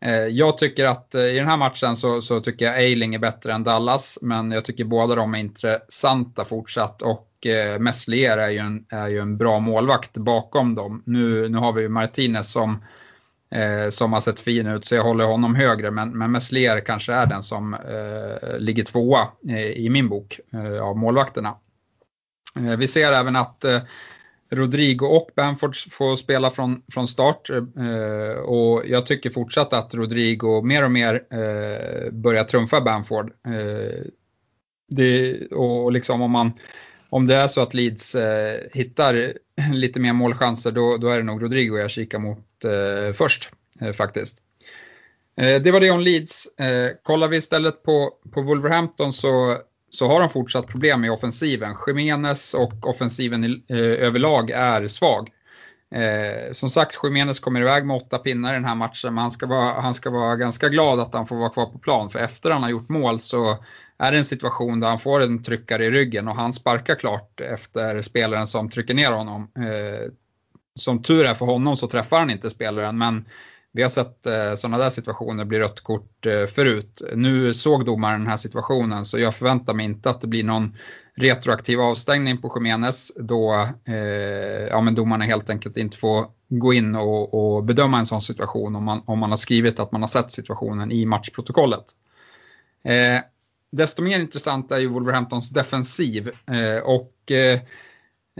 Eh, 0.00 0.12
jag 0.12 0.58
tycker 0.58 0.84
att 0.84 1.14
eh, 1.14 1.24
i 1.24 1.38
den 1.38 1.48
här 1.48 1.56
matchen 1.56 1.96
så, 1.96 2.22
så, 2.22 2.40
tycker 2.40 2.64
jag 2.64 2.78
Eiling 2.78 3.14
är 3.14 3.18
bättre 3.18 3.52
än 3.52 3.64
Dallas, 3.64 4.18
men 4.22 4.50
jag 4.50 4.64
tycker 4.64 4.84
båda 4.84 5.14
de 5.14 5.34
är 5.34 5.38
intressanta 5.38 6.44
fortsatt 6.44 7.02
och 7.02 7.27
eh, 7.46 7.78
Messlier 7.78 8.38
är 8.38 8.50
ju, 8.50 8.58
en, 8.58 8.84
är 8.90 9.08
ju 9.08 9.18
en 9.18 9.36
bra 9.36 9.60
målvakt 9.60 10.16
bakom 10.16 10.74
dem. 10.74 11.02
Nu, 11.06 11.48
nu 11.48 11.58
har 11.58 11.72
vi 11.72 11.82
ju 11.82 11.88
Martinez 11.88 12.52
som, 12.52 12.84
eh, 13.50 13.90
som 13.90 14.12
har 14.12 14.20
sett 14.20 14.40
fin 14.40 14.66
ut 14.66 14.84
så 14.84 14.94
jag 14.94 15.02
håller 15.02 15.24
honom 15.24 15.54
högre, 15.54 15.90
men, 15.90 16.18
men 16.18 16.32
Messlier 16.32 16.80
kanske 16.80 17.12
är 17.12 17.26
den 17.26 17.42
som 17.42 17.74
eh, 17.74 18.58
ligger 18.58 18.84
tvåa 18.84 19.28
i 19.74 19.90
min 19.90 20.08
bok 20.08 20.40
eh, 20.52 20.82
av 20.82 20.96
målvakterna. 20.96 21.54
Eh, 22.56 22.76
vi 22.76 22.88
ser 22.88 23.12
även 23.12 23.36
att 23.36 23.64
eh, 23.64 23.80
Rodrigo 24.50 25.06
och 25.06 25.30
Bamford 25.36 25.76
får 25.90 26.16
spela 26.16 26.50
från, 26.50 26.82
från 26.92 27.08
start 27.08 27.50
eh, 27.50 28.40
och 28.40 28.82
jag 28.86 29.06
tycker 29.06 29.30
fortsatt 29.30 29.72
att 29.72 29.94
Rodrigo 29.94 30.62
mer 30.62 30.84
och 30.84 30.90
mer 30.90 31.14
eh, 31.30 32.10
börjar 32.10 32.44
trumfa 32.44 32.80
Bamford. 32.80 33.32
Eh, 33.46 34.04
det, 34.88 35.46
och 35.46 35.92
liksom 35.92 36.22
om, 36.22 36.30
man, 36.30 36.52
om 37.10 37.26
det 37.26 37.36
är 37.36 37.48
så 37.48 37.60
att 37.60 37.74
Leeds 37.74 38.14
eh, 38.14 38.60
hittar 38.72 39.32
lite 39.72 40.00
mer 40.00 40.12
målchanser 40.12 40.72
då, 40.72 40.96
då 40.96 41.08
är 41.08 41.16
det 41.16 41.24
nog 41.24 41.42
Rodrigo 41.42 41.78
jag 41.78 41.90
kikar 41.90 42.18
mot 42.18 42.64
eh, 42.64 43.12
först 43.12 43.50
eh, 43.80 43.92
faktiskt. 43.92 44.38
Eh, 45.40 45.62
det 45.62 45.70
var 45.70 45.80
det 45.80 45.90
om 45.90 46.00
Leeds. 46.00 46.58
Eh, 46.58 46.90
kollar 47.02 47.28
vi 47.28 47.36
istället 47.36 47.82
på, 47.82 48.12
på 48.32 48.42
Wolverhampton 48.42 49.12
så 49.12 49.58
så 49.90 50.06
har 50.08 50.20
de 50.20 50.30
fortsatt 50.30 50.66
problem 50.66 51.00
med 51.00 51.10
offensiven. 51.10 51.76
Jimenez 51.86 52.54
och 52.54 52.86
offensiven 52.86 53.44
i, 53.44 53.62
eh, 53.68 53.78
överlag 53.78 54.50
är 54.50 54.88
svag. 54.88 55.30
Eh, 55.94 56.52
som 56.52 56.70
sagt, 56.70 56.98
Jimenez 57.02 57.40
kommer 57.40 57.60
iväg 57.60 57.86
med 57.86 57.96
åtta 57.96 58.18
pinnar 58.18 58.52
i 58.52 58.54
den 58.54 58.64
här 58.64 58.74
matchen, 58.74 59.14
men 59.14 59.22
han 59.22 59.30
ska, 59.30 59.46
vara, 59.46 59.80
han 59.80 59.94
ska 59.94 60.10
vara 60.10 60.36
ganska 60.36 60.68
glad 60.68 61.00
att 61.00 61.14
han 61.14 61.26
får 61.26 61.36
vara 61.36 61.50
kvar 61.50 61.66
på 61.66 61.78
plan, 61.78 62.10
för 62.10 62.18
efter 62.18 62.50
han 62.50 62.62
har 62.62 62.70
gjort 62.70 62.88
mål 62.88 63.20
så 63.20 63.56
är 63.98 64.12
det 64.12 64.18
en 64.18 64.24
situation 64.24 64.80
där 64.80 64.88
han 64.88 64.98
får 64.98 65.22
en 65.22 65.42
tryckare 65.42 65.84
i 65.84 65.90
ryggen 65.90 66.28
och 66.28 66.34
han 66.34 66.52
sparkar 66.52 66.94
klart 66.94 67.40
efter 67.40 68.02
spelaren 68.02 68.46
som 68.46 68.70
trycker 68.70 68.94
ner 68.94 69.12
honom. 69.12 69.50
Eh, 69.56 70.12
som 70.76 71.02
tur 71.02 71.24
är 71.24 71.34
för 71.34 71.46
honom 71.46 71.76
så 71.76 71.86
träffar 71.86 72.18
han 72.18 72.30
inte 72.30 72.50
spelaren, 72.50 72.98
men 72.98 73.24
vi 73.72 73.82
har 73.82 73.90
sett 73.90 74.26
eh, 74.26 74.54
sådana 74.54 74.78
där 74.78 74.90
situationer 74.90 75.44
bli 75.44 75.58
rött 75.58 75.80
kort 75.80 76.26
eh, 76.26 76.46
förut. 76.46 77.02
Nu 77.14 77.54
såg 77.54 77.84
domaren 77.84 78.20
den 78.20 78.28
här 78.30 78.36
situationen 78.36 79.04
så 79.04 79.18
jag 79.18 79.34
förväntar 79.34 79.74
mig 79.74 79.86
inte 79.86 80.10
att 80.10 80.20
det 80.20 80.26
blir 80.26 80.44
någon 80.44 80.76
retroaktiv 81.16 81.80
avstängning 81.80 82.38
på 82.38 82.48
Khemenes 82.48 83.12
då 83.16 83.68
eh, 83.84 84.66
ja, 84.70 84.80
men 84.80 84.94
domarna 84.94 85.24
helt 85.24 85.50
enkelt 85.50 85.76
inte 85.76 85.96
får 85.96 86.26
gå 86.48 86.72
in 86.72 86.94
och, 86.94 87.34
och, 87.34 87.64
bedöma 87.64 87.98
en 87.98 88.06
sån 88.06 88.22
situation 88.22 88.76
om 88.76 88.84
man, 88.84 89.02
om 89.04 89.18
man 89.18 89.30
har 89.30 89.36
skrivit 89.36 89.80
att 89.80 89.92
man 89.92 90.02
har 90.02 90.08
sett 90.08 90.32
situationen 90.32 90.92
i 90.92 91.06
matchprotokollet. 91.06 91.84
Eh, 92.84 93.20
desto 93.70 94.02
mer 94.02 94.20
intressant 94.20 94.72
är 94.72 94.78
ju 94.78 94.86
Wolverhamptons 94.86 95.50
defensiv 95.50 96.30
eh, 96.50 96.82
och 96.82 97.32
eh, 97.32 97.60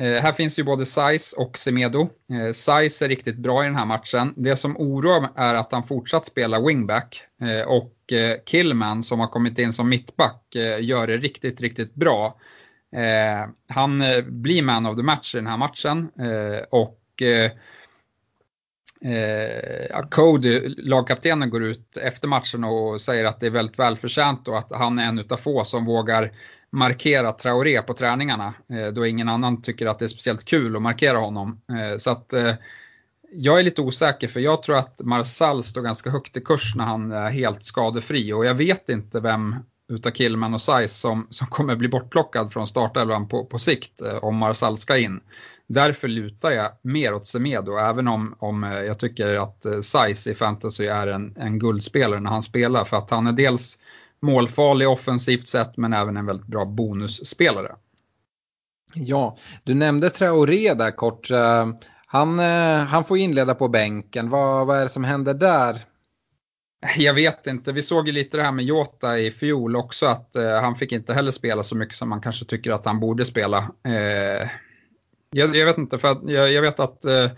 eh, 0.01 0.23
här 0.23 0.33
finns 0.33 0.59
ju 0.59 0.63
både 0.65 0.87
Size 0.87 1.37
och 1.37 1.59
Semedo. 1.59 2.01
Eh, 2.33 2.53
Size 2.53 3.05
är 3.05 3.09
riktigt 3.09 3.37
bra 3.37 3.63
i 3.63 3.67
den 3.67 3.77
här 3.77 3.87
matchen. 3.87 4.35
Det 4.37 4.57
som 4.57 4.77
oroar 4.77 5.21
mig 5.21 5.31
är 5.37 5.55
att 5.55 5.73
han 5.73 5.83
fortsatt 5.83 6.27
spelar 6.27 6.67
wingback 6.67 7.23
eh, 7.43 7.69
och 7.69 8.13
eh, 8.13 8.37
Killman 8.47 9.03
som 9.03 9.21
har 9.21 9.27
kommit 9.27 9.59
in 9.59 9.73
som 9.73 9.89
mittback 9.89 10.55
eh, 10.55 10.85
gör 10.85 11.07
det 11.07 11.17
riktigt, 11.17 11.61
riktigt 11.61 11.95
bra. 11.95 12.39
Eh, 12.97 13.51
han 13.69 14.03
eh, 14.03 14.25
blir 14.25 14.63
man 14.63 14.87
of 14.87 14.97
the 14.97 15.03
match 15.03 15.35
i 15.35 15.39
den 15.39 15.47
här 15.47 15.57
matchen 15.57 16.11
eh, 16.21 16.63
och 16.71 16.99
Eh, 19.01 20.01
Cody, 20.11 20.75
lagkaptenen, 20.79 21.51
går 21.51 21.63
ut 21.63 21.97
efter 21.97 22.29
matchen 22.29 22.65
och 22.65 23.01
säger 23.01 23.25
att 23.25 23.41
det 23.41 23.47
är 23.47 23.51
väldigt 23.51 23.79
välförtjänt 23.79 24.49
och 24.49 24.59
att 24.59 24.73
han 24.73 24.99
är 24.99 25.09
en 25.09 25.25
av 25.31 25.37
få 25.37 25.65
som 25.65 25.85
vågar 25.85 26.33
markera 26.71 27.33
Traoré 27.33 27.83
på 27.83 27.95
träningarna 27.95 28.55
eh, 28.71 28.87
då 28.87 29.07
ingen 29.07 29.29
annan 29.29 29.63
tycker 29.63 29.87
att 29.87 29.99
det 29.99 30.05
är 30.05 30.09
speciellt 30.09 30.45
kul 30.45 30.77
att 30.77 30.83
markera 30.83 31.19
honom. 31.19 31.61
Eh, 31.69 31.99
så 31.99 32.11
att 32.11 32.33
eh, 32.33 32.55
jag 33.33 33.59
är 33.59 33.63
lite 33.63 33.83
osäker 33.83 34.29
för 34.29 34.41
jag 34.41 34.63
tror 34.63 34.77
att 34.77 35.01
Marsal 35.05 35.65
står 35.65 35.83
ganska 35.83 36.11
högt 36.11 36.37
i 36.37 36.41
kurs 36.41 36.75
när 36.77 36.85
han 36.85 37.13
är 37.13 37.31
helt 37.31 37.65
skadefri 37.65 38.33
och 38.33 38.47
jag 38.47 38.55
vet 38.55 38.89
inte 38.89 39.21
vem 39.21 39.57
utav 39.93 40.11
Killman 40.11 40.55
och 40.55 40.63
Size 40.63 40.89
som, 40.89 41.27
som 41.31 41.47
kommer 41.47 41.77
bli 41.77 41.89
bortplockad 41.89 42.53
från 42.53 42.69
startelvan 42.69 43.29
på, 43.29 43.45
på 43.45 43.59
sikt 43.59 44.03
eh, 44.03 44.17
om 44.17 44.37
Marsal 44.37 44.79
ska 44.79 44.99
in. 44.99 45.21
Därför 45.69 46.09
lutar 46.09 46.51
jag 46.51 46.73
mer 46.83 47.15
åt 47.15 47.27
Semedo, 47.27 47.77
även 47.77 48.09
om, 48.09 48.35
om 48.39 48.63
jag 48.63 48.99
tycker 48.99 49.43
att 49.43 49.67
Size 49.83 50.31
i 50.31 50.35
fantasy 50.35 50.87
är 50.87 51.07
en, 51.07 51.35
en 51.37 51.59
guldspelare 51.59 52.21
när 52.21 52.31
han 52.31 52.43
spelar, 52.43 52.85
för 52.85 52.97
att 52.97 53.11
han 53.11 53.27
är 53.27 53.33
dels 53.33 53.79
målfarlig 54.21 54.89
offensivt 54.89 55.49
sett 55.49 55.77
men 55.77 55.93
även 55.93 56.17
en 56.17 56.27
väldigt 56.27 56.47
bra 56.47 56.65
bonusspelare. 56.65 57.75
Ja, 58.95 59.37
du 59.65 59.75
nämnde 59.75 60.11
Traoré 60.11 60.75
där 60.75 60.91
kort. 60.91 61.31
Eh, 61.31 61.69
han, 62.07 62.41
eh, 62.41 62.79
han 62.79 63.05
får 63.05 63.19
inleda 63.19 63.55
på 63.55 63.69
bänken. 63.69 64.31
Vad, 64.31 64.67
vad 64.67 64.79
är 64.79 64.83
det 64.83 64.89
som 64.89 65.05
händer 65.05 65.35
där? 65.35 65.85
Jag 66.97 67.15
vet 67.15 67.47
inte. 67.47 67.73
Vi 67.73 67.83
såg 67.83 68.07
ju 68.07 68.13
lite 68.13 68.37
det 68.37 68.43
här 68.43 68.53
med 68.53 68.65
Jota 68.65 69.19
i 69.19 69.31
fjol 69.31 69.77
också 69.77 70.07
att 70.07 70.37
eh, 70.37 70.61
han 70.61 70.77
fick 70.77 70.93
inte 70.93 71.15
heller 71.15 71.33
spela 71.33 71.63
så 71.63 71.77
mycket 71.77 71.97
som 71.97 72.09
man 72.09 72.21
kanske 72.21 72.45
tycker 72.45 72.73
att 72.73 72.87
han 72.87 73.01
borde 73.01 73.25
spela. 73.25 73.71
Eh, 75.35 75.41
jag, 75.41 75.57
jag, 75.57 75.67
vet 75.67 75.79
inte, 75.79 75.99
för 75.99 76.09
att, 76.09 76.21
jag, 76.23 76.53
jag 76.53 76.63
vet 76.63 76.81
att 76.81 77.05
eh, 77.05 77.31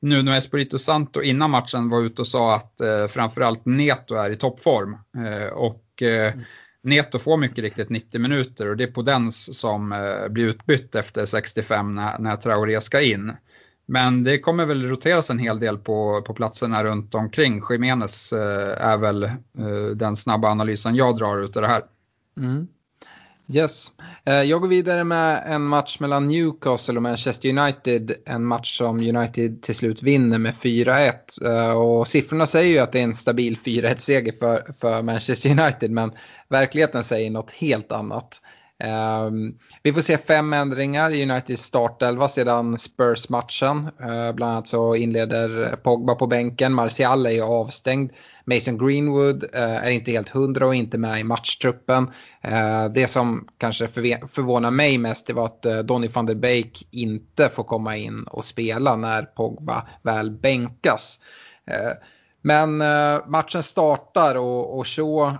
Nuno 0.00 0.30
Espirito 0.30 0.78
Santo 0.78 1.22
innan 1.22 1.50
matchen 1.50 1.88
var 1.88 2.00
ute 2.00 2.22
och 2.22 2.28
sa 2.28 2.54
att 2.54 2.80
eh, 2.80 3.06
framförallt 3.06 3.64
Neto 3.64 4.14
är 4.14 4.30
i 4.30 4.36
toppform. 4.36 4.96
Eh, 5.26 5.52
och 5.52 6.02
eh, 6.02 6.32
mm. 6.32 6.44
Neto 6.82 7.18
får 7.18 7.36
mycket 7.36 7.58
riktigt 7.58 7.90
90 7.90 8.20
minuter 8.20 8.68
och 8.68 8.76
det 8.76 8.84
är 8.84 8.92
Podens 8.92 9.58
som 9.58 9.92
eh, 9.92 10.28
blir 10.28 10.46
utbytt 10.46 10.94
efter 10.94 11.26
65 11.26 11.94
när, 11.94 12.18
när 12.18 12.36
Traoré 12.36 12.80
ska 12.80 13.00
in. 13.00 13.32
Men 13.86 14.24
det 14.24 14.38
kommer 14.38 14.66
väl 14.66 14.88
roteras 14.88 15.30
en 15.30 15.38
hel 15.38 15.60
del 15.60 15.78
på, 15.78 16.22
på 16.22 16.34
platserna 16.34 16.84
runt 16.84 17.14
omkring. 17.14 17.62
Jiménez 17.70 18.32
eh, 18.32 18.86
är 18.86 18.96
väl 18.96 19.30
den 19.94 20.16
snabba 20.16 20.48
analysen 20.48 20.94
jag 20.94 21.16
drar 21.16 21.44
ut 21.44 21.56
av 21.56 21.62
det 21.62 21.68
här. 21.68 21.82
Mm. 22.36 22.68
Yes. 23.48 23.92
Eh, 24.24 24.42
jag 24.42 24.60
går 24.60 24.68
vidare 24.68 25.04
med 25.04 25.42
en 25.46 25.62
match 25.62 26.00
mellan 26.00 26.28
Newcastle 26.28 26.96
och 26.96 27.02
Manchester 27.02 27.48
United. 27.48 28.12
En 28.26 28.44
match 28.44 28.78
som 28.78 28.98
United 28.98 29.62
till 29.62 29.74
slut 29.74 30.02
vinner 30.02 30.38
med 30.38 30.54
4-1. 30.54 31.12
Eh, 31.44 31.78
och 31.78 32.08
siffrorna 32.08 32.46
säger 32.46 32.72
ju 32.72 32.78
att 32.78 32.92
det 32.92 32.98
är 32.98 33.04
en 33.04 33.14
stabil 33.14 33.56
4-1-seger 33.64 34.32
för, 34.32 34.72
för 34.72 35.02
Manchester 35.02 35.50
United. 35.50 35.90
Men 35.90 36.12
verkligheten 36.48 37.04
säger 37.04 37.30
något 37.30 37.50
helt 37.50 37.92
annat. 37.92 38.40
Um, 38.82 39.58
vi 39.82 39.92
får 39.92 40.00
se 40.00 40.18
fem 40.18 40.52
ändringar 40.52 41.10
i 41.10 41.22
Uniteds 41.22 41.62
startelva 41.62 42.28
sedan 42.28 42.78
Spurs-matchen. 42.78 43.76
Uh, 43.78 44.32
bland 44.34 44.52
annat 44.52 44.68
så 44.68 44.94
inleder 44.94 45.76
Pogba 45.76 46.14
på 46.14 46.26
bänken, 46.26 46.72
Martial 46.72 47.26
är 47.26 47.30
ju 47.30 47.42
avstängd. 47.42 48.12
Mason 48.44 48.78
Greenwood 48.78 49.44
uh, 49.44 49.60
är 49.60 49.90
inte 49.90 50.10
helt 50.10 50.28
hundra 50.28 50.66
och 50.66 50.74
inte 50.74 50.98
med 50.98 51.20
i 51.20 51.24
matchtruppen. 51.24 52.04
Uh, 52.48 52.84
det 52.94 53.06
som 53.06 53.48
kanske 53.58 53.88
förvånar 53.88 54.70
mig 54.70 54.98
mest 54.98 55.30
är 55.30 55.44
att 55.44 55.62
Donny 55.84 56.08
van 56.08 56.26
der 56.26 56.34
Beek 56.34 56.88
inte 56.90 57.48
får 57.48 57.64
komma 57.64 57.96
in 57.96 58.24
och 58.24 58.44
spela 58.44 58.96
när 58.96 59.22
Pogba 59.22 59.88
väl 60.02 60.30
bänkas. 60.30 61.20
men 62.42 62.76
matchen 63.26 63.62
startar 63.62 64.34
och, 64.34 64.78
och 64.78 64.86
Shaw 64.86 65.38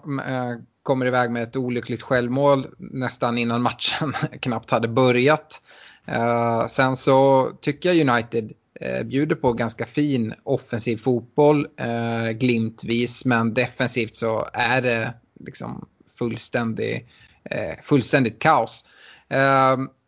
kommer 0.85 1.07
iväg 1.07 1.31
med 1.31 1.43
ett 1.43 1.57
olyckligt 1.57 2.03
självmål 2.03 2.67
nästan 2.79 3.39
innan 3.39 3.63
matchen 3.63 4.13
knappt 4.41 4.71
hade 4.71 4.89
börjat. 4.89 5.63
Uh, 6.09 6.67
sen 6.69 6.97
så 6.97 7.51
tycker 7.61 7.93
jag 7.93 8.09
United 8.09 8.53
uh, 8.83 9.07
bjuder 9.07 9.37
på 9.37 9.53
ganska 9.53 9.87
fin 9.87 10.35
offensiv 10.43 10.97
fotboll 10.97 11.67
uh, 11.67 12.31
glimtvis 12.31 13.25
men 13.25 13.55
defensivt 13.55 14.17
så 14.17 14.49
är 14.53 14.83
det 14.83 15.15
liksom 15.41 15.89
fullständig, 16.19 17.09
uh, 17.55 17.83
fullständigt 17.83 18.39
kaos. 18.39 18.85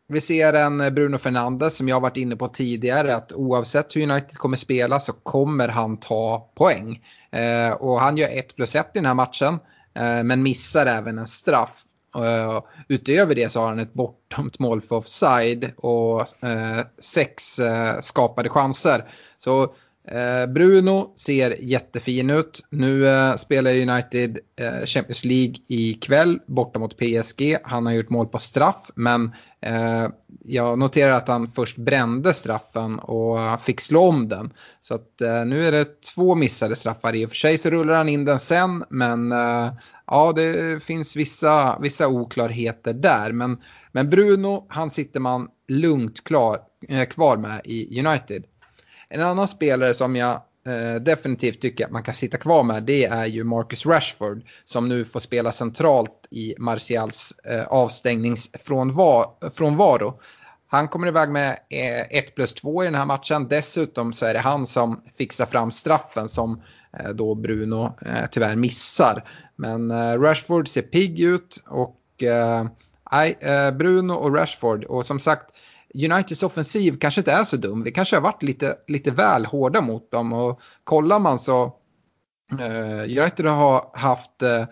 vi 0.08 0.20
ser 0.20 0.52
en 0.52 0.94
Bruno 0.94 1.18
Fernandes 1.18 1.76
som 1.76 1.88
jag 1.88 2.00
varit 2.00 2.16
inne 2.16 2.36
på 2.36 2.48
tidigare 2.48 3.16
att 3.16 3.32
oavsett 3.32 3.96
hur 3.96 4.10
United 4.10 4.36
kommer 4.36 4.56
spela 4.56 5.00
så 5.00 5.12
kommer 5.12 5.68
han 5.68 5.96
ta 5.96 6.50
poäng. 6.54 7.04
och 7.78 8.00
han 8.00 8.16
gör 8.16 8.28
1 8.28 8.56
plus 8.56 8.74
1 8.74 8.86
i 8.86 8.90
den 8.94 9.06
här 9.06 9.14
matchen. 9.14 9.58
Eh, 9.96 10.22
men 10.22 10.42
missar 10.42 10.86
även 10.86 11.18
en 11.18 11.26
straff. 11.26 11.82
Eh, 12.16 12.62
utöver 12.88 13.34
det 13.34 13.52
så 13.52 13.60
har 13.60 13.68
han 13.68 13.78
ett 13.78 13.94
bortdömt 13.94 14.58
mål 14.58 14.80
för 14.80 14.96
offside 14.96 15.72
och 15.76 16.20
eh, 16.44 16.86
sex 16.98 17.60
skapade 18.00 18.48
chanser. 18.48 19.04
Så 19.38 19.74
Eh, 20.10 20.46
Bruno 20.52 21.12
ser 21.16 21.56
jättefin 21.60 22.30
ut. 22.30 22.64
Nu 22.70 23.06
eh, 23.06 23.34
spelar 23.34 23.70
United 23.70 24.38
eh, 24.60 24.86
Champions 24.86 25.24
League 25.24 25.54
ikväll 25.68 26.38
borta 26.46 26.78
mot 26.78 26.96
PSG. 26.96 27.56
Han 27.64 27.86
har 27.86 27.92
gjort 27.92 28.10
mål 28.10 28.26
på 28.26 28.38
straff 28.38 28.90
men 28.94 29.32
Eh, 29.66 30.08
jag 30.44 30.78
noterar 30.78 31.12
att 31.12 31.28
han 31.28 31.48
först 31.48 31.76
brände 31.76 32.34
straffen 32.34 32.98
och 32.98 33.60
fick 33.60 33.80
slå 33.80 34.08
om 34.08 34.28
den. 34.28 34.52
Så 34.80 34.94
att, 34.94 35.20
eh, 35.20 35.44
nu 35.44 35.66
är 35.66 35.72
det 35.72 36.02
två 36.14 36.34
missade 36.34 36.76
straffar. 36.76 37.14
I 37.14 37.26
och 37.26 37.30
för 37.30 37.36
sig 37.36 37.58
så 37.58 37.70
rullar 37.70 37.96
han 37.96 38.08
in 38.08 38.24
den 38.24 38.38
sen, 38.38 38.84
men 38.90 39.32
eh, 39.32 39.72
ja, 40.06 40.32
det 40.36 40.82
finns 40.82 41.16
vissa, 41.16 41.78
vissa 41.80 42.08
oklarheter 42.08 42.92
där. 42.94 43.32
Men, 43.32 43.58
men 43.92 44.10
Bruno, 44.10 44.66
han 44.68 44.90
sitter 44.90 45.20
man 45.20 45.48
lugnt 45.68 46.24
klar, 46.24 46.60
kvar 47.10 47.36
med 47.36 47.60
i 47.64 48.00
United. 48.06 48.44
En 49.08 49.22
annan 49.22 49.48
spelare 49.48 49.94
som 49.94 50.16
jag 50.16 50.42
eh, 50.66 50.94
definitivt 50.94 51.60
tycker 51.60 51.84
att 51.84 51.90
man 51.90 52.02
kan 52.02 52.14
sitta 52.14 52.36
kvar 52.36 52.62
med 52.62 52.82
det 52.82 53.04
är 53.04 53.26
ju 53.26 53.44
Marcus 53.44 53.86
Rashford 53.86 54.42
som 54.64 54.88
nu 54.88 55.04
får 55.04 55.20
spela 55.20 55.52
centralt 55.52 56.26
i 56.30 56.54
Martials 56.58 57.38
eh, 57.38 57.66
avstängningsfrånvaro. 57.66 60.20
Han 60.68 60.88
kommer 60.88 61.08
iväg 61.08 61.30
med 61.30 61.50
eh, 61.50 62.18
1 62.18 62.34
plus 62.34 62.54
2 62.54 62.82
i 62.82 62.86
den 62.86 62.94
här 62.94 63.06
matchen. 63.06 63.48
Dessutom 63.48 64.12
så 64.12 64.26
är 64.26 64.34
det 64.34 64.40
han 64.40 64.66
som 64.66 65.02
fixar 65.18 65.46
fram 65.46 65.70
straffen 65.70 66.28
som 66.28 66.62
eh, 66.98 67.08
då 67.08 67.34
Bruno 67.34 67.94
eh, 68.06 68.26
tyvärr 68.30 68.56
missar. 68.56 69.28
Men 69.56 69.92
Rashford 70.20 70.68
ser 70.68 70.82
pigg 70.82 71.20
ut 71.20 71.64
och 71.66 71.96
Nej, 73.12 73.38
Bruno 73.72 74.12
och 74.12 74.34
Rashford. 74.34 74.84
Och 74.84 75.06
som 75.06 75.18
sagt, 75.18 75.56
Uniteds 76.04 76.42
offensiv 76.42 76.98
kanske 76.98 77.20
inte 77.20 77.32
är 77.32 77.44
så 77.44 77.56
dum. 77.56 77.82
Vi 77.82 77.90
kanske 77.90 78.16
har 78.16 78.20
varit 78.20 78.42
lite, 78.42 78.76
lite 78.86 79.10
väl 79.10 79.46
hårda 79.46 79.80
mot 79.80 80.10
dem. 80.10 80.32
Och 80.32 80.60
kollar 80.84 81.18
man 81.18 81.38
så 81.38 81.64
uh, 82.52 83.02
United 83.02 83.46
har 83.46 83.90
haft 83.98 84.42
uh, 84.42 84.48
eh, 84.50 84.66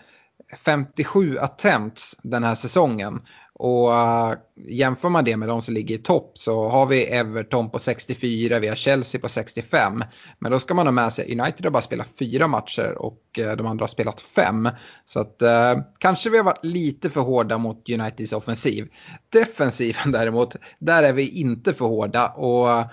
57 0.64 1.38
attempts 1.38 2.16
den 2.22 2.44
här 2.44 2.54
säsongen. 2.54 3.20
Och 3.64 3.88
uh, 3.88 4.34
jämför 4.66 5.08
man 5.08 5.24
det 5.24 5.36
med 5.36 5.48
de 5.48 5.62
som 5.62 5.74
ligger 5.74 5.94
i 5.94 5.98
topp 5.98 6.30
så 6.34 6.68
har 6.68 6.86
vi 6.86 7.04
Everton 7.04 7.70
på 7.70 7.78
64, 7.78 8.58
vi 8.58 8.68
har 8.68 8.76
Chelsea 8.76 9.20
på 9.20 9.28
65. 9.28 10.02
Men 10.38 10.52
då 10.52 10.58
ska 10.58 10.74
man 10.74 10.86
ha 10.86 10.92
med 10.92 11.12
sig, 11.12 11.40
United 11.40 11.64
har 11.64 11.70
bara 11.70 11.82
spelat 11.82 12.08
fyra 12.18 12.48
matcher 12.48 12.94
och 12.98 13.20
uh, 13.38 13.52
de 13.52 13.66
andra 13.66 13.82
har 13.82 13.88
spelat 13.88 14.20
fem. 14.20 14.68
Så 15.04 15.20
att 15.20 15.42
uh, 15.42 15.82
kanske 15.98 16.30
vi 16.30 16.36
har 16.36 16.44
varit 16.44 16.64
lite 16.64 17.10
för 17.10 17.20
hårda 17.20 17.58
mot 17.58 17.88
Uniteds 17.90 18.32
offensiv. 18.32 18.88
Defensiven 19.32 20.12
däremot, 20.12 20.56
där 20.78 21.02
är 21.02 21.12
vi 21.12 21.28
inte 21.28 21.74
för 21.74 21.84
hårda. 21.84 22.28
Och 22.28 22.68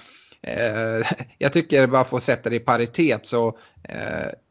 jag 1.37 1.53
tycker 1.53 1.87
bara 1.87 2.03
för 2.03 2.17
att 2.17 2.23
sätta 2.23 2.49
det 2.49 2.55
i 2.55 2.59
paritet 2.59 3.25
så 3.25 3.57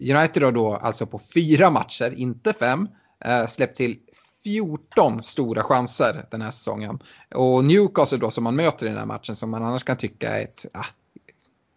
United 0.00 0.42
har 0.42 0.52
då 0.52 0.74
alltså 0.74 1.06
på 1.06 1.20
fyra 1.34 1.70
matcher, 1.70 2.14
inte 2.16 2.52
fem, 2.52 2.88
släppt 3.48 3.76
till 3.76 3.96
14 4.44 5.22
stora 5.22 5.62
chanser 5.62 6.26
den 6.30 6.42
här 6.42 6.50
säsongen. 6.50 6.98
Och 7.34 7.64
Newcastle 7.64 8.18
då 8.18 8.30
som 8.30 8.44
man 8.44 8.56
möter 8.56 8.86
i 8.86 8.88
den 8.88 8.98
här 8.98 9.06
matchen 9.06 9.36
som 9.36 9.50
man 9.50 9.62
annars 9.62 9.84
kan 9.84 9.96
tycka 9.96 10.38
är 10.38 10.42
ett 10.42 10.66
ah, 10.72 10.86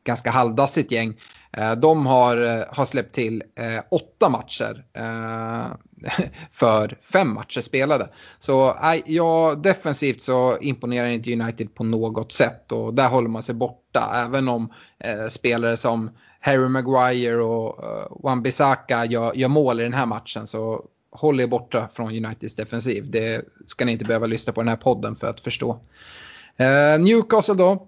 ganska 0.03 0.31
halvdassigt 0.31 0.91
gäng. 0.91 1.19
Eh, 1.57 1.71
de 1.71 2.05
har, 2.05 2.37
eh, 2.37 2.63
har 2.69 2.85
släppt 2.85 3.15
till 3.15 3.43
eh, 3.55 3.83
åtta 3.91 4.29
matcher 4.29 4.85
eh, 4.93 5.67
för 6.51 6.97
fem 7.13 7.33
matcher 7.33 7.61
spelade. 7.61 8.09
Så 8.39 8.75
ja, 9.05 9.55
defensivt 9.55 10.21
så 10.21 10.57
imponerar 10.57 11.07
inte 11.07 11.33
United 11.33 11.75
på 11.75 11.83
något 11.83 12.31
sätt 12.31 12.71
och 12.71 12.93
där 12.93 13.09
håller 13.09 13.29
man 13.29 13.43
sig 13.43 13.55
borta. 13.55 14.11
Även 14.15 14.47
om 14.47 14.73
eh, 14.99 15.27
spelare 15.29 15.77
som 15.77 16.09
Harry 16.39 16.69
Maguire 16.69 17.41
och 17.41 17.83
eh, 17.83 18.07
Wan-Bissaka 18.23 19.05
gör, 19.05 19.33
gör 19.33 19.49
mål 19.49 19.79
i 19.79 19.83
den 19.83 19.93
här 19.93 20.05
matchen 20.05 20.47
så 20.47 20.85
håll 21.13 21.39
er 21.39 21.47
borta 21.47 21.87
från 21.91 22.25
Uniteds 22.25 22.55
defensiv. 22.55 23.11
Det 23.11 23.45
ska 23.65 23.85
ni 23.85 23.91
inte 23.91 24.05
behöva 24.05 24.27
lyssna 24.27 24.53
på 24.53 24.61
den 24.61 24.67
här 24.67 24.75
podden 24.75 25.15
för 25.15 25.29
att 25.29 25.39
förstå. 25.39 25.79
Eh, 26.57 26.99
Newcastle 26.99 27.53
då. 27.53 27.87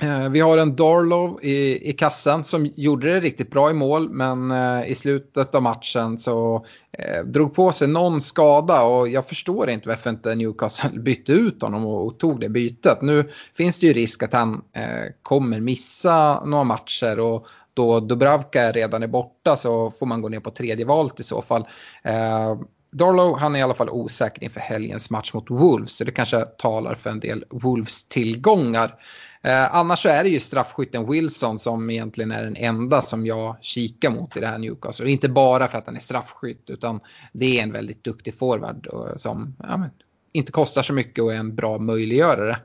Eh, 0.00 0.28
vi 0.28 0.40
har 0.40 0.58
en 0.58 0.76
Darlow 0.76 1.44
i, 1.44 1.90
i 1.90 1.92
kassan 1.92 2.44
som 2.44 2.72
gjorde 2.76 3.12
det 3.12 3.20
riktigt 3.20 3.50
bra 3.50 3.70
i 3.70 3.72
mål 3.72 4.10
men 4.10 4.50
eh, 4.50 4.90
i 4.90 4.94
slutet 4.94 5.54
av 5.54 5.62
matchen 5.62 6.18
så 6.18 6.66
eh, 6.92 7.24
drog 7.24 7.54
på 7.54 7.72
sig 7.72 7.88
någon 7.88 8.20
skada 8.20 8.82
och 8.82 9.08
jag 9.08 9.26
förstår 9.26 9.70
inte 9.70 9.88
varför 9.88 10.10
inte 10.10 10.34
Newcastle 10.34 10.90
bytte 11.00 11.32
ut 11.32 11.62
honom 11.62 11.86
och, 11.86 12.06
och 12.06 12.18
tog 12.18 12.40
det 12.40 12.48
bytet. 12.48 13.02
Nu 13.02 13.30
finns 13.54 13.80
det 13.80 13.86
ju 13.86 13.92
risk 13.92 14.22
att 14.22 14.32
han 14.32 14.54
eh, 14.72 15.12
kommer 15.22 15.60
missa 15.60 16.44
några 16.44 16.64
matcher 16.64 17.20
och 17.20 17.46
då 17.76 18.00
Dubravka 18.00 18.72
redan 18.72 19.02
är 19.02 19.06
borta 19.06 19.56
så 19.56 19.90
får 19.90 20.06
man 20.06 20.22
gå 20.22 20.28
ner 20.28 20.40
på 20.40 20.50
tredje 20.50 20.84
valet 20.84 21.20
i 21.20 21.22
så 21.22 21.42
fall. 21.42 21.68
Eh, 22.04 22.56
Darlow 22.92 23.38
han 23.38 23.54
är 23.54 23.58
i 23.58 23.62
alla 23.62 23.74
fall 23.74 23.90
osäker 23.90 24.44
inför 24.44 24.60
helgens 24.60 25.10
match 25.10 25.32
mot 25.34 25.50
Wolves 25.50 25.96
så 25.96 26.04
det 26.04 26.10
kanske 26.10 26.40
talar 26.44 26.94
för 26.94 27.10
en 27.10 27.20
del 27.20 27.44
Wolves-tillgångar. 27.50 28.94
Eh, 29.42 29.74
annars 29.74 30.02
så 30.02 30.08
är 30.08 30.24
det 30.24 30.28
ju 30.28 30.40
straffskytten 30.40 31.10
Wilson 31.10 31.58
som 31.58 31.90
egentligen 31.90 32.30
är 32.30 32.44
den 32.44 32.56
enda 32.56 33.02
som 33.02 33.26
jag 33.26 33.56
kikar 33.60 34.10
mot 34.10 34.36
i 34.36 34.40
det 34.40 34.46
här 34.46 34.58
Newcastle. 34.58 35.10
Inte 35.10 35.28
bara 35.28 35.68
för 35.68 35.78
att 35.78 35.86
han 35.86 35.96
är 35.96 36.00
straffskytt 36.00 36.70
utan 36.70 37.00
det 37.32 37.58
är 37.58 37.62
en 37.62 37.72
väldigt 37.72 38.04
duktig 38.04 38.38
forward 38.38 38.88
som 39.16 39.56
ja, 39.58 39.76
men, 39.76 39.90
inte 40.32 40.52
kostar 40.52 40.82
så 40.82 40.92
mycket 40.92 41.24
och 41.24 41.32
är 41.32 41.38
en 41.38 41.54
bra 41.54 41.78
möjliggörare. 41.78 42.58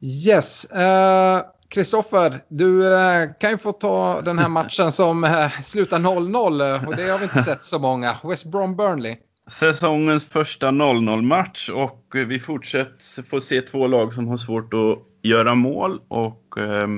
Yes. 0.00 0.64
Eh, 0.64 1.42
Kristoffer, 1.68 2.40
du 2.48 2.94
eh, 2.94 3.30
kan 3.40 3.50
ju 3.50 3.58
få 3.58 3.72
ta 3.72 4.20
den 4.20 4.38
här 4.38 4.48
matchen 4.48 4.92
som 4.92 5.24
eh, 5.24 5.50
slutar 5.62 5.98
0-0 5.98 6.74
eh, 6.74 6.88
och 6.88 6.96
det 6.96 7.08
har 7.08 7.18
vi 7.18 7.24
inte 7.24 7.42
sett 7.42 7.64
så 7.64 7.78
många. 7.78 8.16
West 8.24 8.44
Brom 8.44 8.76
Burnley. 8.76 9.16
Säsongens 9.50 10.28
första 10.28 10.68
0-0-match 10.68 11.70
och 11.70 12.02
vi 12.12 12.38
fortsätter 12.38 13.22
få 13.22 13.40
se 13.40 13.60
två 13.60 13.86
lag 13.86 14.12
som 14.12 14.28
har 14.28 14.36
svårt 14.36 14.74
att 14.74 14.98
göra 15.22 15.54
mål 15.54 16.00
och 16.08 16.58
eh, 16.58 16.88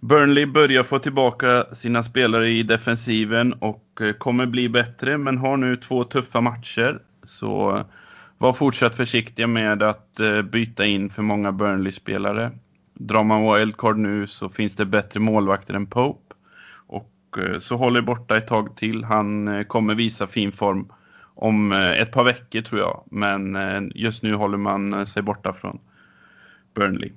Burnley 0.00 0.46
börjar 0.46 0.82
få 0.82 0.98
tillbaka 0.98 1.64
sina 1.72 2.02
spelare 2.02 2.48
i 2.48 2.62
defensiven 2.62 3.52
och 3.52 3.84
kommer 4.18 4.46
bli 4.46 4.68
bättre 4.68 5.18
men 5.18 5.38
har 5.38 5.56
nu 5.56 5.76
två 5.76 6.04
tuffa 6.04 6.40
matcher. 6.40 7.02
Så 7.24 7.84
var 8.38 8.52
fortsatt 8.52 8.96
försiktiga 8.96 9.46
med 9.46 9.82
att 9.82 10.20
byta 10.50 10.86
in 10.86 11.10
för 11.10 11.22
många 11.22 11.52
Burnley-spelare 11.52 12.50
drar 12.98 13.24
man 13.24 13.54
wildcard 13.54 13.98
nu 13.98 14.26
så 14.26 14.48
finns 14.48 14.76
det 14.76 14.86
bättre 14.86 15.20
målvakter 15.20 15.74
än 15.74 15.86
Pope. 15.86 16.34
Och 16.86 17.38
eh, 17.38 17.58
så 17.58 17.76
håller 17.76 18.02
borta 18.02 18.36
ett 18.36 18.46
tag 18.46 18.76
till. 18.76 19.04
Han 19.04 19.48
eh, 19.48 19.62
kommer 19.62 19.94
visa 19.94 20.26
fin 20.26 20.52
form 20.52 20.92
om 21.34 21.72
eh, 21.72 21.90
ett 21.90 22.12
par 22.12 22.24
veckor 22.24 22.60
tror 22.60 22.80
jag. 22.80 23.04
Men 23.10 23.58
just 23.94 24.22
nu 24.22 24.34
håller 24.34 24.58
man 24.58 25.06
sig 25.06 25.22
borta 25.22 25.52
från 25.52 25.78
Burnley. 26.74 27.12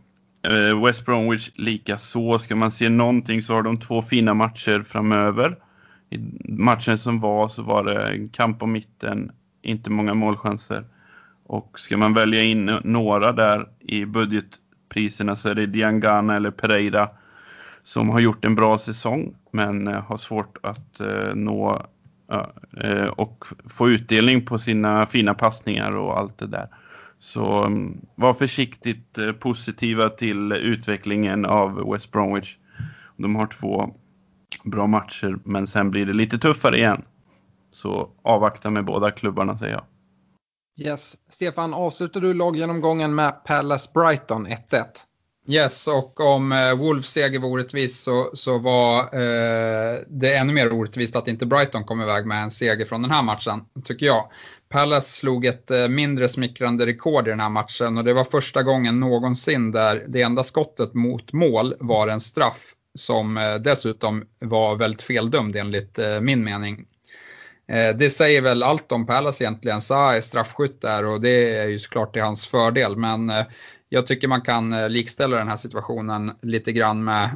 West 0.85 1.05
Bromwich 1.05 1.51
lika 1.55 1.97
så. 1.97 2.39
Ska 2.39 2.55
man 2.55 2.71
se 2.71 2.89
någonting 2.89 3.41
så 3.41 3.53
har 3.53 3.63
de 3.63 3.79
två 3.79 4.01
fina 4.01 4.33
matcher 4.33 4.83
framöver. 4.83 5.57
I 6.09 6.17
matchen 6.43 6.97
som 6.97 7.19
var 7.19 7.47
så 7.47 7.63
var 7.63 7.83
det 7.83 8.07
en 8.07 8.29
kamp 8.29 8.59
på 8.59 8.65
mitten, 8.65 9.31
inte 9.61 9.89
många 9.89 10.13
målchanser. 10.13 10.85
Och 11.45 11.79
ska 11.79 11.97
man 11.97 12.13
välja 12.13 12.43
in 12.43 12.65
några 12.83 13.31
där 13.31 13.67
i 13.79 14.05
budget 14.05 14.60
priserna 14.91 15.35
så 15.35 15.49
är 15.49 15.55
det 15.55 15.65
Diangana 15.65 16.35
eller 16.35 16.51
Pereira 16.51 17.09
som 17.83 18.09
har 18.09 18.19
gjort 18.19 18.45
en 18.45 18.55
bra 18.55 18.77
säsong 18.77 19.35
men 19.51 19.87
eh, 19.87 20.01
har 20.01 20.17
svårt 20.17 20.57
att 20.63 20.99
eh, 20.99 21.35
nå 21.35 21.85
eh, 22.77 23.07
och 23.07 23.45
få 23.69 23.89
utdelning 23.89 24.45
på 24.45 24.59
sina 24.59 25.05
fina 25.05 25.33
passningar 25.33 25.91
och 25.91 26.19
allt 26.19 26.37
det 26.37 26.47
där. 26.47 26.67
Så 27.19 27.63
mm, 27.63 27.97
var 28.15 28.33
försiktigt 28.33 29.17
positiva 29.39 30.09
till 30.09 30.51
utvecklingen 30.51 31.45
av 31.45 31.91
West 31.91 32.11
Bromwich. 32.11 32.57
De 33.17 33.35
har 33.35 33.47
två 33.47 33.95
bra 34.63 34.87
matcher 34.87 35.37
men 35.43 35.67
sen 35.67 35.91
blir 35.91 36.05
det 36.05 36.13
lite 36.13 36.37
tuffare 36.37 36.77
igen. 36.77 37.01
Så 37.71 38.09
avvakta 38.21 38.69
med 38.69 38.85
båda 38.85 39.11
klubbarna 39.11 39.57
säger 39.57 39.73
jag. 39.73 39.83
Yes. 40.85 41.17
Stefan, 41.29 41.73
avslutar 41.73 42.21
du 42.21 42.33
laggenomgången 42.33 43.15
med 43.15 43.43
Palace 43.45 43.89
Brighton 43.93 44.47
1-1? 44.47 44.85
Yes, 45.47 45.87
och 45.87 46.19
om 46.19 46.51
eh, 46.51 46.75
Wolves 46.75 47.07
seger 47.07 47.39
var 47.39 47.49
orättvis 47.49 48.01
så, 48.01 48.31
så 48.33 48.57
var 48.57 48.99
eh, 48.99 49.99
det 50.07 50.35
ännu 50.35 50.53
mer 50.53 50.73
orättvist 50.73 51.15
att 51.15 51.27
inte 51.27 51.45
Brighton 51.45 51.83
kom 51.83 52.01
iväg 52.01 52.25
med 52.25 52.43
en 52.43 52.51
seger 52.51 52.85
från 52.85 53.01
den 53.01 53.11
här 53.11 53.23
matchen, 53.23 53.61
tycker 53.83 54.05
jag. 54.05 54.29
Palace 54.69 55.09
slog 55.09 55.45
ett 55.45 55.71
eh, 55.71 55.87
mindre 55.87 56.29
smickrande 56.29 56.85
rekord 56.85 57.27
i 57.27 57.29
den 57.29 57.39
här 57.39 57.49
matchen 57.49 57.97
och 57.97 58.03
det 58.03 58.13
var 58.13 58.23
första 58.23 58.63
gången 58.63 58.99
någonsin 58.99 59.71
där 59.71 60.05
det 60.07 60.21
enda 60.21 60.43
skottet 60.43 60.93
mot 60.93 61.33
mål 61.33 61.75
var 61.79 62.07
en 62.07 62.21
straff 62.21 62.75
som 62.95 63.37
eh, 63.37 63.55
dessutom 63.55 64.23
var 64.39 64.75
väldigt 64.75 65.01
feldömd 65.01 65.55
enligt 65.55 65.99
eh, 65.99 66.21
min 66.21 66.43
mening. 66.43 66.85
Eh, 67.71 67.95
det 67.95 68.09
säger 68.09 68.41
väl 68.41 68.63
allt 68.63 68.91
om 68.91 69.05
Palace 69.05 69.43
egentligen. 69.43 69.81
Sa 69.81 70.15
är 70.15 70.21
straffskytt 70.21 70.81
där 70.81 71.05
och 71.05 71.21
det 71.21 71.57
är 71.57 71.67
ju 71.67 71.79
såklart 71.79 72.13
till 72.13 72.21
hans 72.21 72.45
fördel. 72.45 72.95
Men 72.97 73.29
eh, 73.29 73.45
jag 73.89 74.07
tycker 74.07 74.27
man 74.27 74.41
kan 74.41 74.73
eh, 74.73 74.89
likställa 74.89 75.37
den 75.37 75.47
här 75.47 75.57
situationen 75.57 76.31
lite 76.41 76.71
grann 76.71 77.03
med 77.03 77.29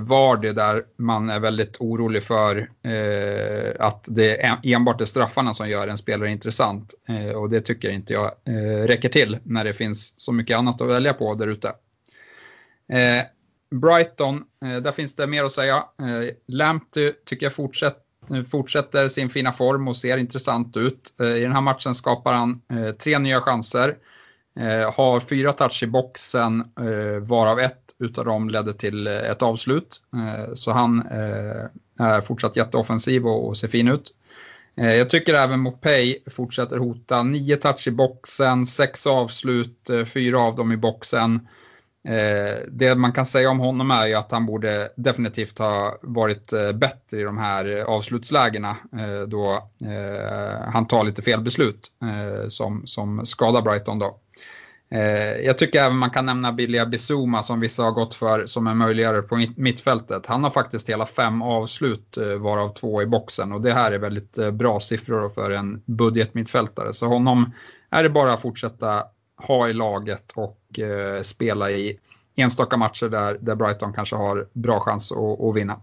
Vardy 0.00 0.52
där 0.52 0.82
man 0.96 1.30
är 1.30 1.40
väldigt 1.40 1.76
orolig 1.80 2.22
för 2.22 2.70
att 3.78 4.04
det 4.08 4.58
enbart 4.62 5.00
är 5.00 5.04
straffarna 5.04 5.54
som 5.54 5.68
gör 5.68 5.88
en 5.88 5.98
spelare 5.98 6.30
intressant. 6.30 6.94
Och 7.36 7.50
det 7.50 7.60
tycker 7.60 7.90
inte 7.90 8.12
jag 8.12 8.30
räcker 8.88 9.08
till 9.08 9.38
när 9.42 9.64
det 9.64 9.72
finns 9.72 10.14
så 10.16 10.32
mycket 10.32 10.58
annat 10.58 10.80
att 10.80 10.88
välja 10.88 11.12
på 11.12 11.34
där 11.34 11.46
ute. 11.46 11.72
Brighton, 13.70 14.44
där 14.60 14.92
finns 14.92 15.14
det 15.14 15.26
mer 15.26 15.44
att 15.44 15.52
säga. 15.52 15.84
Lampty 16.46 17.12
tycker 17.24 17.46
jag 17.46 17.52
fortsätter 17.52 18.03
fortsätter 18.50 19.08
sin 19.08 19.28
fina 19.28 19.52
form 19.52 19.88
och 19.88 19.96
ser 19.96 20.18
intressant 20.18 20.76
ut. 20.76 21.14
Eh, 21.20 21.26
I 21.26 21.40
den 21.40 21.52
här 21.52 21.60
matchen 21.60 21.94
skapar 21.94 22.32
han 22.32 22.60
eh, 22.72 22.90
tre 22.90 23.18
nya 23.18 23.40
chanser. 23.40 23.96
Eh, 24.60 24.94
har 24.94 25.20
fyra 25.20 25.52
touch 25.52 25.82
i 25.82 25.86
boxen, 25.86 26.64
varav 27.20 27.60
ett 27.60 27.80
utav 27.98 28.24
dem 28.24 28.50
ledde 28.50 28.74
till 28.74 29.06
ett 29.06 29.42
avslut. 29.42 30.00
Så 30.54 30.72
han 30.72 31.02
är 31.98 32.20
fortsatt 32.20 32.56
jätteoffensiv 32.56 33.26
och 33.26 33.56
ser 33.56 33.68
fin 33.68 33.88
ut. 33.88 34.14
Jag 34.74 35.10
tycker 35.10 35.34
även 35.34 35.60
Mopay 35.60 36.18
fortsätter 36.26 36.76
hota. 36.76 37.22
Nio 37.22 37.56
touch 37.56 37.88
i 37.88 37.90
boxen, 37.90 38.66
sex 38.66 39.06
avslut, 39.06 39.90
fyra 40.06 40.40
av 40.40 40.54
dem 40.54 40.72
i 40.72 40.76
boxen. 40.76 41.48
Eh, 42.08 42.58
det 42.68 42.94
man 42.94 43.12
kan 43.12 43.26
säga 43.26 43.50
om 43.50 43.58
honom 43.58 43.90
är 43.90 44.06
ju 44.06 44.14
att 44.14 44.32
han 44.32 44.46
borde 44.46 44.92
definitivt 44.96 45.58
ha 45.58 45.98
varit 46.02 46.52
eh, 46.52 46.72
bättre 46.72 47.20
i 47.20 47.22
de 47.22 47.38
här 47.38 47.76
eh, 47.78 47.84
avslutslägena 47.84 48.76
eh, 48.98 49.20
då 49.28 49.70
eh, 49.84 50.72
han 50.72 50.86
tar 50.86 51.04
lite 51.04 51.22
fel 51.22 51.40
beslut 51.40 51.92
eh, 52.02 52.48
som, 52.48 52.86
som 52.86 53.26
skadar 53.26 53.62
Brighton 53.62 53.98
då. 53.98 54.20
Eh, 54.90 55.40
jag 55.40 55.58
tycker 55.58 55.82
även 55.82 55.96
man 55.96 56.10
kan 56.10 56.26
nämna 56.26 56.52
Billy 56.52 56.84
Bizuma 56.84 57.42
som 57.42 57.60
vissa 57.60 57.82
har 57.82 57.90
gått 57.90 58.14
för 58.14 58.46
som 58.46 58.66
en 58.66 58.76
möjliggörare 58.76 59.22
på 59.22 59.36
mitt, 59.36 59.56
mittfältet. 59.56 60.26
Han 60.26 60.44
har 60.44 60.50
faktiskt 60.50 60.88
hela 60.88 61.06
fem 61.06 61.42
avslut 61.42 62.16
eh, 62.16 62.34
varav 62.34 62.68
två 62.68 63.02
i 63.02 63.06
boxen 63.06 63.52
och 63.52 63.60
det 63.60 63.72
här 63.72 63.92
är 63.92 63.98
väldigt 63.98 64.38
eh, 64.38 64.50
bra 64.50 64.80
siffror 64.80 65.28
för 65.28 65.50
en 65.50 65.82
budgetmittfältare 65.86 66.92
så 66.92 67.06
honom 67.06 67.52
är 67.90 68.02
det 68.02 68.10
bara 68.10 68.32
att 68.32 68.40
fortsätta 68.40 69.04
ha 69.36 69.68
i 69.68 69.72
laget 69.72 70.32
och 70.34 70.78
eh, 70.78 71.22
spela 71.22 71.70
i 71.70 71.98
enstaka 72.36 72.76
matcher 72.76 73.08
där, 73.08 73.38
där 73.40 73.54
Brighton 73.54 73.92
kanske 73.92 74.16
har 74.16 74.48
bra 74.52 74.80
chans 74.80 75.12
att, 75.12 75.40
att 75.40 75.56
vinna. 75.56 75.80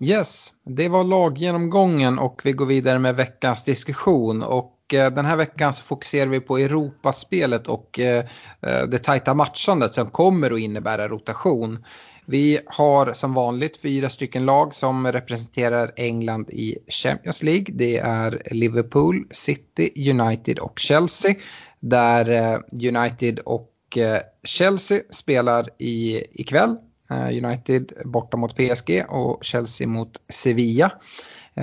Yes, 0.00 0.52
det 0.64 0.88
var 0.88 1.04
laggenomgången 1.04 2.18
och 2.18 2.40
vi 2.44 2.52
går 2.52 2.66
vidare 2.66 2.98
med 2.98 3.16
veckans 3.16 3.64
diskussion. 3.64 4.42
Och 4.42 4.94
eh, 4.94 5.10
den 5.10 5.24
här 5.24 5.36
veckan 5.36 5.72
så 5.72 5.84
fokuserar 5.84 6.26
vi 6.26 6.40
på 6.40 6.58
Europaspelet 6.58 7.68
och 7.68 8.00
eh, 8.00 8.24
eh, 8.60 8.82
det 8.88 8.98
tajta 8.98 9.34
matchandet 9.34 9.94
som 9.94 10.10
kommer 10.10 10.50
att 10.50 10.58
innebära 10.58 11.08
rotation. 11.08 11.84
Vi 12.28 12.58
har 12.66 13.12
som 13.12 13.34
vanligt 13.34 13.76
fyra 13.76 14.10
stycken 14.10 14.44
lag 14.44 14.74
som 14.74 15.12
representerar 15.12 15.92
England 15.96 16.50
i 16.50 16.76
Champions 16.88 17.42
League. 17.42 17.66
Det 17.68 17.98
är 17.98 18.42
Liverpool, 18.50 19.26
City, 19.30 20.10
United 20.10 20.58
och 20.58 20.78
Chelsea. 20.78 21.34
Där 21.80 22.30
eh, 22.30 22.58
United 22.96 23.38
och 23.38 23.72
eh, 23.96 24.20
Chelsea 24.44 25.00
spelar 25.10 25.68
i, 25.78 26.22
ikväll 26.32 26.76
eh, 27.10 27.44
United 27.44 27.92
borta 28.04 28.36
mot 28.36 28.56
PSG 28.56 29.04
och 29.08 29.44
Chelsea 29.44 29.86
mot 29.86 30.20
Sevilla. 30.28 30.92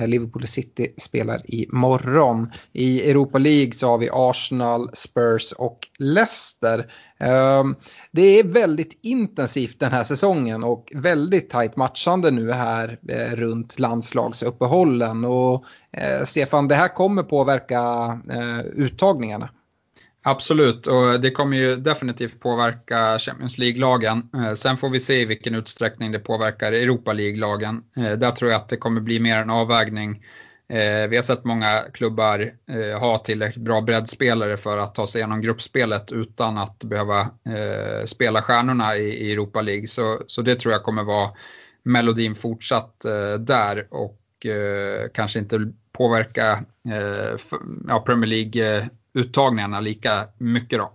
Liverpool 0.06 0.46
City 0.46 0.94
spelar 0.98 1.42
imorgon. 1.44 2.52
I 2.72 3.10
Europa 3.10 3.38
League 3.38 3.72
så 3.72 3.88
har 3.88 3.98
vi 3.98 4.08
Arsenal, 4.12 4.90
Spurs 4.94 5.52
och 5.52 5.78
Leicester. 5.98 6.92
Ehm, 7.18 7.76
det 8.12 8.38
är 8.38 8.44
väldigt 8.44 8.98
intensivt 9.02 9.80
den 9.80 9.92
här 9.92 10.04
säsongen 10.04 10.64
och 10.64 10.92
väldigt 10.94 11.50
tajt 11.50 11.76
matchande 11.76 12.30
nu 12.30 12.52
här 12.52 12.98
runt 13.36 13.78
landslagsuppehållen. 13.78 15.24
Och 15.24 15.64
Stefan, 16.24 16.68
det 16.68 16.74
här 16.74 16.94
kommer 16.94 17.22
påverka 17.22 17.82
uttagningarna. 18.74 19.48
Absolut, 20.26 20.86
och 20.86 21.20
det 21.20 21.30
kommer 21.30 21.56
ju 21.56 21.76
definitivt 21.76 22.40
påverka 22.40 23.18
Champions 23.18 23.58
League-lagen. 23.58 24.30
Eh, 24.34 24.54
sen 24.54 24.76
får 24.76 24.90
vi 24.90 25.00
se 25.00 25.20
i 25.20 25.24
vilken 25.24 25.54
utsträckning 25.54 26.12
det 26.12 26.18
påverkar 26.18 26.72
Europa 26.72 27.12
League-lagen. 27.12 27.82
Eh, 27.96 28.12
där 28.12 28.30
tror 28.30 28.50
jag 28.50 28.60
att 28.60 28.68
det 28.68 28.76
kommer 28.76 29.00
bli 29.00 29.20
mer 29.20 29.36
en 29.36 29.50
avvägning. 29.50 30.24
Eh, 30.68 31.08
vi 31.08 31.16
har 31.16 31.22
sett 31.22 31.44
många 31.44 31.82
klubbar 31.92 32.54
ha 33.00 33.18
tillräckligt 33.18 33.64
bra 33.64 33.80
breddspelare 33.80 34.56
för 34.56 34.78
att 34.78 34.94
ta 34.94 35.06
sig 35.06 35.18
igenom 35.18 35.40
gruppspelet 35.40 36.12
utan 36.12 36.58
att 36.58 36.78
behöva 36.84 37.30
spela 38.04 38.42
stjärnorna 38.42 38.96
i 38.96 39.32
Europa 39.32 39.60
League. 39.60 39.86
Så, 39.86 40.22
så 40.26 40.42
det 40.42 40.56
tror 40.56 40.72
jag 40.72 40.82
kommer 40.82 41.02
vara 41.04 41.30
melodin 41.82 42.34
fortsatt 42.34 43.06
där 43.38 43.86
och 43.90 44.20
kanske 45.14 45.38
inte 45.38 45.72
påverka 45.92 46.64
ja, 47.88 48.00
Premier 48.00 48.26
League 48.28 48.88
uttagningarna 49.14 49.80
lika 49.80 50.24
mycket 50.38 50.78
då? 50.78 50.92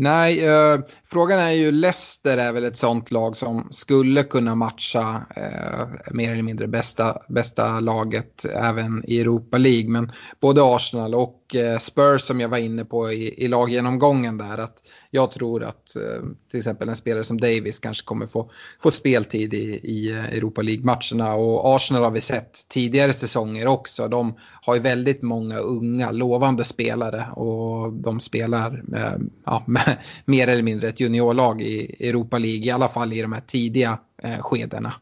Nej, 0.00 0.46
eh, 0.46 0.78
frågan 1.10 1.38
är 1.38 1.50
ju 1.50 1.72
Leicester 1.72 2.38
är 2.38 2.52
väl 2.52 2.64
ett 2.64 2.76
sånt 2.76 3.10
lag 3.10 3.36
som 3.36 3.68
skulle 3.70 4.22
kunna 4.22 4.54
matcha 4.54 5.26
eh, 5.36 5.88
mer 6.10 6.32
eller 6.32 6.42
mindre 6.42 6.68
bästa, 6.68 7.18
bästa 7.28 7.80
laget 7.80 8.44
även 8.44 9.04
i 9.06 9.20
Europa 9.20 9.58
League. 9.58 9.90
Men 9.90 10.12
både 10.40 10.60
Arsenal 10.64 11.14
och 11.14 11.56
eh, 11.56 11.78
Spurs 11.78 12.22
som 12.22 12.40
jag 12.40 12.48
var 12.48 12.58
inne 12.58 12.84
på 12.84 13.12
i, 13.12 13.44
i 13.44 13.48
laggenomgången 13.48 14.38
där. 14.38 14.58
Att 14.58 14.76
jag 15.10 15.30
tror 15.30 15.64
att 15.64 15.96
eh, 15.96 16.22
till 16.50 16.58
exempel 16.58 16.88
en 16.88 16.96
spelare 16.96 17.24
som 17.24 17.40
Davis 17.40 17.78
kanske 17.78 18.04
kommer 18.04 18.26
få, 18.26 18.50
få 18.82 18.90
speltid 18.90 19.54
i, 19.54 19.80
i 19.82 20.10
eh, 20.10 20.24
Europa 20.24 20.62
League-matcherna. 20.62 21.34
Och 21.34 21.76
Arsenal 21.76 22.04
har 22.04 22.10
vi 22.10 22.20
sett 22.20 22.68
tidigare 22.68 23.12
säsonger 23.12 23.66
också. 23.66 24.08
De 24.08 24.34
har 24.62 24.74
ju 24.74 24.80
väldigt 24.80 25.22
många 25.22 25.58
unga, 25.58 26.10
lovande 26.10 26.64
spelare 26.64 27.26
och 27.32 27.92
de 27.92 28.20
spelar 28.20 28.82
med, 28.84 29.30
ja, 29.44 29.64
med 29.66 29.98
mer 30.24 30.48
eller 30.48 30.62
mindre 30.62 30.88
ett 30.88 31.00
juniorlag 31.00 31.62
i 31.62 32.08
Europa 32.08 32.38
League, 32.38 32.64
i 32.66 32.70
alla 32.70 32.88
fall 32.88 33.12
i 33.12 33.22
de 33.22 33.32
här 33.32 33.42
tidiga 33.46 33.98
eh, 34.22 34.38
skedena. 34.38 34.92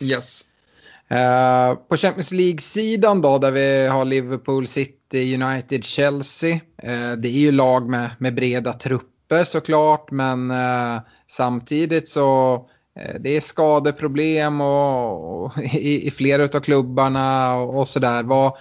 Yes. 0.00 0.46
Uh, 1.12 1.74
på 1.88 1.96
Champions 1.96 2.32
League-sidan 2.32 3.20
då, 3.20 3.38
där 3.38 3.50
vi 3.50 3.86
har 3.86 4.04
Liverpool, 4.04 4.66
City, 4.66 5.01
United, 5.18 5.84
Chelsea. 5.84 6.60
Eh, 6.78 7.12
det 7.12 7.28
är 7.28 7.38
ju 7.38 7.52
lag 7.52 7.88
med, 7.88 8.10
med 8.18 8.34
breda 8.34 8.72
trupper 8.72 9.44
såklart, 9.44 10.10
men 10.10 10.50
eh, 10.50 11.00
samtidigt 11.26 12.08
så 12.08 12.54
eh, 13.00 13.20
det 13.20 13.36
är 13.36 13.40
skadeproblem 13.40 14.60
och, 14.60 15.44
och 15.44 15.58
i, 15.74 16.06
i, 16.06 16.10
flera 16.10 16.44
av 16.44 16.60
klubbarna 16.60 17.56
och, 17.56 17.78
och 17.78 17.88
sådär. 17.88 18.22
Vad, 18.22 18.56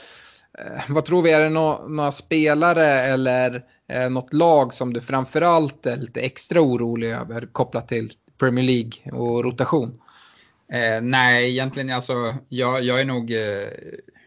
vad 0.90 1.06
tror 1.06 1.22
vi, 1.22 1.32
är 1.32 1.42
det 1.42 1.50
no, 1.50 1.88
några 1.90 2.12
spelare 2.12 2.88
eller 2.88 3.64
eh, 3.90 4.10
något 4.10 4.34
lag 4.34 4.74
som 4.74 4.94
du 4.94 5.02
framförallt 5.02 5.86
är 5.86 5.98
lite 5.98 6.22
extra 6.22 6.62
orolig 6.62 7.12
över 7.12 7.50
kopplat 7.52 7.88
till 7.88 8.12
Premier 8.40 8.66
League 8.66 9.22
och 9.22 9.44
rotation? 9.44 10.02
Eh, 10.72 11.02
nej, 11.02 11.50
egentligen 11.50 11.90
alltså, 11.90 12.36
jag, 12.50 12.84
jag 12.84 13.02
är 13.02 13.06
nog 13.06 13.32
eh, 13.32 13.68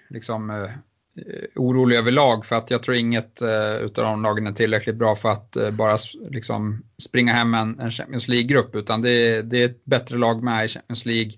liksom 0.08 0.50
eh, 0.50 0.70
Eh, 1.16 1.48
orolig 1.62 1.96
överlag 1.96 2.46
för 2.46 2.56
att 2.56 2.70
jag 2.70 2.82
tror 2.82 2.96
inget 2.96 3.42
eh, 3.42 3.74
utav 3.74 4.04
de 4.04 4.22
lagen 4.22 4.46
är 4.46 4.52
tillräckligt 4.52 4.96
bra 4.96 5.16
för 5.16 5.30
att 5.30 5.56
eh, 5.56 5.70
bara 5.70 5.98
liksom 6.30 6.82
springa 7.02 7.32
hem 7.32 7.54
en, 7.54 7.80
en 7.80 7.90
Champions 7.90 8.28
League-grupp 8.28 8.74
utan 8.74 9.02
det, 9.02 9.42
det, 9.42 9.62
är 9.62 9.64
ett 9.64 9.84
bättre 9.84 10.18
lag 10.18 10.42
med 10.42 10.64
i 10.64 10.68
Champions 10.68 11.06
League. 11.06 11.32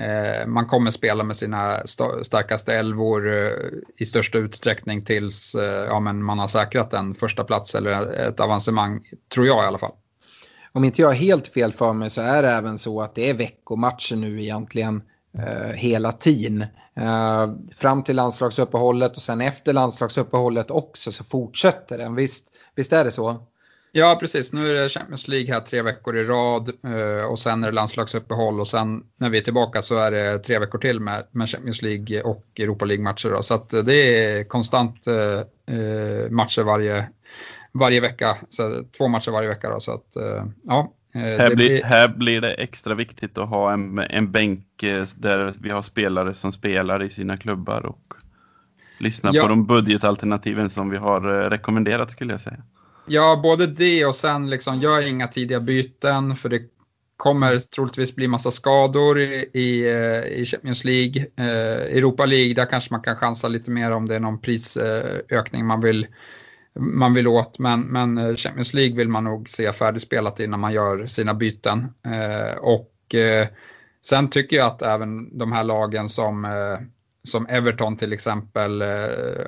Eh, 0.00 0.46
man 0.46 0.66
kommer 0.66 0.90
spela 0.90 1.24
med 1.24 1.36
sina 1.36 1.78
st 1.78 2.04
starkaste 2.22 2.74
elvor 2.74 3.36
eh, 3.36 3.52
i 3.98 4.06
största 4.06 4.38
utsträckning 4.38 5.04
tills 5.04 5.54
eh, 5.54 5.84
ja, 5.84 6.00
men 6.00 6.24
man 6.24 6.38
har 6.38 6.48
säkrat 6.48 6.94
en 6.94 7.14
första 7.14 7.44
plats 7.44 7.74
eller 7.74 8.12
ett 8.12 8.40
avancemang, 8.40 9.00
tror 9.34 9.46
jag 9.46 9.64
i 9.64 9.66
alla 9.66 9.78
fall 9.78 9.92
om 10.72 10.84
inte 10.84 11.02
jag 11.02 11.08
har 11.08 11.14
helt 11.14 11.48
fel 11.48 11.72
för 11.72 11.92
mig 11.92 12.10
så 12.10 12.20
är 12.20 12.42
det 12.42 12.48
även 12.48 12.78
så 12.78 13.00
att 13.00 13.14
det 13.14 13.30
är 13.30 13.34
veckomatcher 13.34 14.16
nu 14.16 14.42
egentligen 14.42 15.02
eh, 15.38 15.72
hela 15.74 16.12
tiden. 16.12 16.64
Eh, 16.98 17.48
fram 17.74 18.04
till 18.04 18.16
landslagsuppehållet 18.16 19.16
och 19.16 19.22
sen 19.22 19.40
efter 19.40 19.72
landslagsuppehållet 19.72 20.70
också 20.70 21.12
så 21.12 21.24
fortsätter 21.24 21.98
den. 21.98 22.14
Visst, 22.14 22.44
visst 22.74 22.92
är 22.92 23.04
det 23.04 23.10
så? 23.10 23.46
Ja, 23.92 24.16
precis. 24.20 24.52
Nu 24.52 24.70
är 24.70 24.82
det 24.82 24.88
Champions 24.88 25.28
League 25.28 25.54
här 25.54 25.60
tre 25.60 25.82
veckor 25.82 26.16
i 26.16 26.24
rad 26.24 26.68
eh, 26.84 27.24
och 27.24 27.38
sen 27.38 27.64
är 27.64 27.68
det 27.68 27.74
landslagsuppehåll 27.74 28.60
och 28.60 28.68
sen 28.68 29.02
när 29.16 29.30
vi 29.30 29.38
är 29.38 29.42
tillbaka 29.42 29.82
så 29.82 29.96
är 29.96 30.10
det 30.10 30.38
tre 30.38 30.58
veckor 30.58 30.78
till 30.78 31.00
med, 31.00 31.26
med 31.30 31.48
Champions 31.48 31.82
League 31.82 32.22
och 32.22 32.44
Europa 32.58 32.84
League-matcher. 32.84 33.42
Så 33.42 33.54
att 33.54 33.72
eh, 33.72 33.82
det 33.82 33.94
är 33.94 34.44
konstant 34.44 35.06
eh, 35.06 35.40
eh, 35.78 36.30
matcher 36.30 36.62
varje, 36.62 37.08
varje 37.72 38.00
vecka, 38.00 38.36
så 38.50 38.84
två 38.98 39.08
matcher 39.08 39.30
varje 39.30 39.48
vecka. 39.48 39.70
Då, 39.70 39.80
så 39.80 39.92
att, 39.92 40.16
eh, 40.16 40.44
ja, 40.64 40.92
här, 41.12 41.46
blir, 41.46 41.56
blir... 41.56 41.82
här 41.82 42.08
blir 42.08 42.40
det 42.40 42.52
extra 42.52 42.94
viktigt 42.94 43.38
att 43.38 43.48
ha 43.48 43.72
en, 43.72 43.98
en 43.98 44.32
bänk 44.32 44.82
eh, 44.82 45.06
där 45.16 45.54
vi 45.60 45.70
har 45.70 45.82
spelare 45.82 46.34
som 46.34 46.52
spelar 46.52 47.02
i 47.02 47.10
sina 47.10 47.36
klubbar 47.36 47.86
och 47.86 48.14
lyssna 48.98 49.30
ja. 49.34 49.42
på 49.42 49.48
de 49.48 49.66
budgetalternativen 49.66 50.70
som 50.70 50.90
vi 50.90 50.96
har 50.96 51.20
rekommenderat 51.50 52.10
skulle 52.10 52.32
jag 52.32 52.40
säga. 52.40 52.62
Ja, 53.06 53.40
både 53.42 53.66
det 53.66 54.06
och 54.06 54.16
sen 54.16 54.50
liksom 54.50 54.80
gör 54.80 55.06
inga 55.06 55.28
tidiga 55.28 55.60
byten 55.60 56.36
för 56.36 56.48
det 56.48 56.62
kommer 57.16 57.58
troligtvis 57.58 58.16
bli 58.16 58.28
massa 58.28 58.50
skador 58.50 59.18
i, 59.18 59.50
i, 59.52 59.88
i 60.40 60.46
Champions 60.46 60.84
League. 60.84 61.26
Eh, 61.36 61.96
Europa 61.96 62.26
League, 62.26 62.54
där 62.54 62.66
kanske 62.66 62.94
man 62.94 63.02
kan 63.02 63.16
chansa 63.16 63.48
lite 63.48 63.70
mer 63.70 63.90
om 63.90 64.08
det 64.08 64.14
är 64.14 64.20
någon 64.20 64.40
prisökning 64.40 65.66
man 65.66 65.80
vill 65.80 66.06
man 66.78 67.14
vill 67.14 67.28
åt, 67.28 67.58
men, 67.58 67.80
men 67.80 68.18
eh, 68.18 68.36
Champions 68.36 68.74
League 68.74 68.96
vill 68.96 69.08
man 69.08 69.24
nog 69.24 69.48
se 69.48 69.72
färdigspelat 69.72 70.40
innan 70.40 70.60
man 70.60 70.72
gör 70.72 71.06
sina 71.06 71.34
byten. 71.34 71.94
Eh, 72.04 72.58
och 72.58 73.14
eh, 73.14 73.48
sen 74.02 74.30
tycker 74.30 74.56
jag 74.56 74.66
att 74.66 74.82
även 74.82 75.38
de 75.38 75.52
här 75.52 75.64
lagen 75.64 76.08
som, 76.08 76.44
eh, 76.44 76.78
som 77.24 77.46
Everton 77.46 77.96
till 77.96 78.12
exempel, 78.12 78.82
eh, 78.82 78.88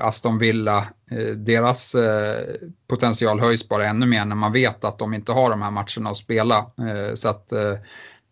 Aston 0.01 0.39
Villa, 0.39 0.79
eh, 1.11 1.35
deras 1.37 1.95
eh, 1.95 2.55
potential 2.89 3.41
höjs 3.41 3.69
bara 3.69 3.89
ännu 3.89 4.07
mer 4.07 4.25
när 4.25 4.37
man 4.37 4.53
vet 4.53 4.85
att 4.85 4.99
de 4.99 5.15
inte 5.15 5.33
har 5.33 5.51
de 5.51 5.63
här 5.63 5.71
matcherna 5.71 6.11
att 6.11 6.17
spela. 6.17 6.59
Eh, 6.59 7.15
så 7.15 7.29
att, 7.29 7.53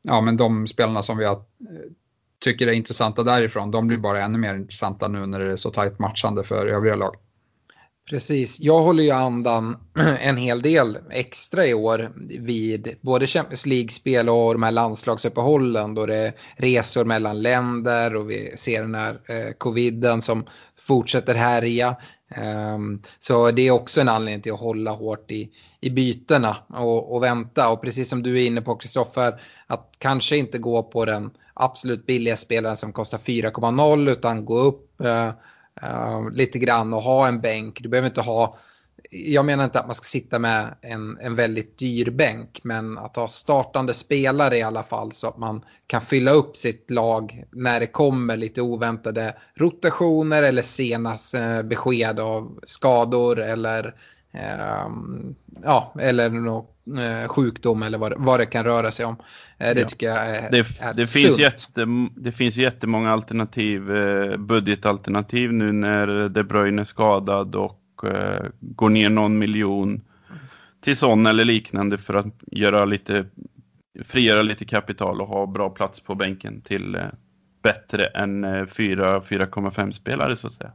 ja 0.02 0.20
men 0.20 0.36
de 0.36 0.66
spelarna 0.66 1.02
som 1.02 1.18
vi 1.18 1.24
har 1.24 1.42
tycker 2.40 2.66
är 2.66 2.72
intressanta 2.72 3.22
därifrån, 3.22 3.70
de 3.70 3.86
blir 3.86 3.98
bara 3.98 4.24
ännu 4.24 4.38
mer 4.38 4.54
intressanta 4.54 5.08
nu 5.08 5.26
när 5.26 5.38
det 5.38 5.52
är 5.52 5.56
så 5.56 5.70
tajt 5.70 5.98
matchande 5.98 6.44
för 6.44 6.66
övriga 6.66 6.94
lag. 6.94 7.16
Precis, 8.08 8.60
jag 8.60 8.80
håller 8.80 9.04
ju 9.04 9.10
andan 9.10 9.76
en 10.20 10.36
hel 10.36 10.62
del 10.62 10.98
extra 11.10 11.66
i 11.66 11.74
år 11.74 12.12
vid 12.38 12.96
både 13.00 13.26
Champions 13.26 13.66
League-spel 13.66 14.28
och 14.28 14.52
de 14.52 14.62
här 14.62 14.70
landslagsuppehållen 14.70 15.94
då 15.94 16.06
det 16.06 16.16
är 16.16 16.32
resor 16.56 17.04
mellan 17.04 17.42
länder 17.42 18.16
och 18.16 18.30
vi 18.30 18.56
ser 18.56 18.82
den 18.82 18.94
här 18.94 19.20
eh, 19.26 19.52
coviden 19.58 20.22
som 20.22 20.46
fortsätter 20.80 21.34
härja. 21.34 21.96
Um, 22.74 23.02
så 23.18 23.50
det 23.50 23.62
är 23.62 23.70
också 23.70 24.00
en 24.00 24.08
anledning 24.08 24.42
till 24.42 24.52
att 24.52 24.60
hålla 24.60 24.90
hårt 24.90 25.30
i, 25.30 25.50
i 25.80 25.90
bytena 25.90 26.56
och, 26.68 27.14
och 27.14 27.22
vänta. 27.22 27.68
Och 27.68 27.82
precis 27.82 28.08
som 28.08 28.22
du 28.22 28.42
är 28.42 28.46
inne 28.46 28.62
på 28.62 28.76
Kristoffer, 28.76 29.40
att 29.66 29.94
kanske 29.98 30.36
inte 30.36 30.58
gå 30.58 30.82
på 30.82 31.04
den 31.04 31.30
absolut 31.54 32.06
billiga 32.06 32.36
spelaren 32.36 32.76
som 32.76 32.92
kostar 32.92 33.18
4,0 33.18 34.10
utan 34.10 34.44
gå 34.44 34.58
upp 34.58 35.00
eh, 35.00 35.30
uh, 35.82 36.30
lite 36.32 36.58
grann 36.58 36.94
och 36.94 37.02
ha 37.02 37.28
en 37.28 37.40
bänk. 37.40 37.80
Du 37.82 37.88
behöver 37.88 38.08
inte 38.08 38.20
ha 38.20 38.58
jag 39.10 39.44
menar 39.44 39.64
inte 39.64 39.80
att 39.80 39.86
man 39.86 39.94
ska 39.94 40.04
sitta 40.04 40.38
med 40.38 40.74
en, 40.80 41.18
en 41.20 41.34
väldigt 41.34 41.78
dyr 41.78 42.10
bänk, 42.10 42.60
men 42.62 42.98
att 42.98 43.16
ha 43.16 43.28
startande 43.28 43.94
spelare 43.94 44.56
i 44.56 44.62
alla 44.62 44.82
fall 44.82 45.12
så 45.12 45.28
att 45.28 45.38
man 45.38 45.64
kan 45.86 46.00
fylla 46.00 46.30
upp 46.30 46.56
sitt 46.56 46.90
lag 46.90 47.44
när 47.50 47.80
det 47.80 47.86
kommer 47.86 48.36
lite 48.36 48.62
oväntade 48.62 49.36
rotationer 49.54 50.42
eller 50.42 50.62
senast 50.62 51.34
eh, 51.34 51.62
besked 51.62 52.20
av 52.20 52.58
skador 52.62 53.40
eller, 53.40 53.94
eh, 54.32 54.88
ja, 55.62 55.94
eller 56.00 56.30
någon 56.30 56.66
eh, 56.98 57.28
sjukdom 57.28 57.82
eller 57.82 57.98
vad, 57.98 58.14
vad 58.16 58.40
det 58.40 58.46
kan 58.46 58.64
röra 58.64 58.90
sig 58.90 59.06
om. 59.06 59.16
Eh, 59.58 59.74
det 59.74 59.80
ja. 59.80 59.88
tycker 59.88 60.06
jag 60.06 60.26
är, 60.26 60.50
det, 60.50 60.58
är 60.80 60.94
det, 60.94 61.06
finns 61.06 61.38
jätte, 61.38 61.86
det 62.16 62.32
finns 62.32 62.56
jättemånga 62.56 63.12
alternativ, 63.12 63.96
eh, 63.96 64.36
budgetalternativ 64.36 65.52
nu 65.52 65.72
när 65.72 66.28
De 66.28 66.42
Bruyne 66.42 66.82
är 66.82 66.84
skadad 66.84 67.54
och 67.54 67.80
eh, 68.04 68.46
går 68.60 68.88
ner 68.88 69.10
någon 69.10 69.38
miljon 69.38 70.00
till 70.80 70.96
sån 70.96 71.26
eller 71.26 71.44
liknande 71.44 71.98
för 71.98 72.14
att 72.14 72.26
göra 72.46 72.84
lite, 72.84 73.24
frigöra 74.04 74.42
lite 74.42 74.64
kapital 74.64 75.20
och 75.20 75.28
ha 75.28 75.46
bra 75.46 75.70
plats 75.70 76.00
på 76.00 76.14
bänken 76.14 76.60
till 76.60 76.98
bättre 77.62 78.06
än 78.06 78.44
eh, 78.44 78.48
4,5 78.48 79.92
spelare 79.92 80.36
så 80.36 80.46
att 80.46 80.54
säga. 80.54 80.72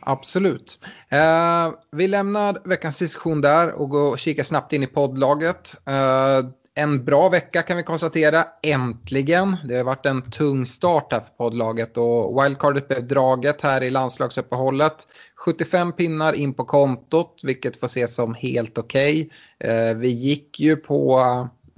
Absolut. 0.00 0.84
Eh, 1.08 1.72
vi 1.92 2.08
lämnar 2.08 2.68
veckans 2.68 2.98
diskussion 2.98 3.40
där 3.40 3.80
och 3.80 3.88
går 3.88 4.10
och 4.10 4.18
kikar 4.18 4.42
snabbt 4.42 4.72
in 4.72 4.82
i 4.82 4.86
poddlaget. 4.86 5.80
Eh, 5.86 6.50
en 6.78 7.04
bra 7.04 7.28
vecka 7.28 7.62
kan 7.62 7.76
vi 7.76 7.82
konstatera. 7.82 8.44
Äntligen. 8.62 9.56
Det 9.64 9.76
har 9.76 9.84
varit 9.84 10.06
en 10.06 10.30
tung 10.30 10.66
start 10.66 11.12
här 11.12 11.20
för 11.20 11.32
poddlaget 11.32 11.98
och 11.98 12.44
wildcardet 12.44 12.88
blev 12.88 13.06
draget 13.06 13.62
här 13.62 13.82
i 13.82 13.90
landslagsuppehållet. 13.90 15.06
75 15.36 15.92
pinnar 15.92 16.32
in 16.32 16.54
på 16.54 16.64
kontot, 16.64 17.40
vilket 17.42 17.80
får 17.80 17.86
ses 17.86 18.14
som 18.14 18.34
helt 18.34 18.78
okej. 18.78 19.30
Okay. 19.60 19.94
Vi 19.94 20.08
gick 20.08 20.60
ju 20.60 20.76
på 20.76 21.18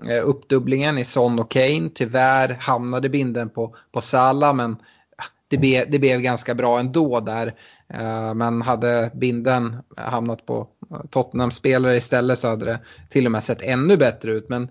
eh, 0.08 0.28
uppdubblingen 0.28 0.98
i 0.98 1.04
Son 1.04 1.38
och 1.38 1.50
Kane. 1.50 1.90
Tyvärr 1.94 2.56
hamnade 2.60 3.08
binden 3.08 3.48
på, 3.48 3.74
på 3.92 4.00
Salah, 4.00 4.54
men 4.54 4.72
ah, 5.16 5.24
det, 5.48 5.58
be, 5.58 5.84
det 5.84 5.98
blev 5.98 6.20
ganska 6.20 6.54
bra 6.54 6.80
ändå 6.80 7.20
där. 7.20 7.54
Eh, 7.94 8.34
men 8.34 8.62
hade 8.62 9.10
binden 9.14 9.76
hamnat 9.96 10.46
på 10.46 10.68
Tottenham-spelare 11.10 11.96
istället 11.96 12.38
så 12.38 12.48
hade 12.48 12.64
det 12.64 12.78
till 13.08 13.26
och 13.26 13.32
med 13.32 13.44
sett 13.44 13.62
ännu 13.62 13.96
bättre 13.96 14.32
ut. 14.32 14.48
Men 14.48 14.62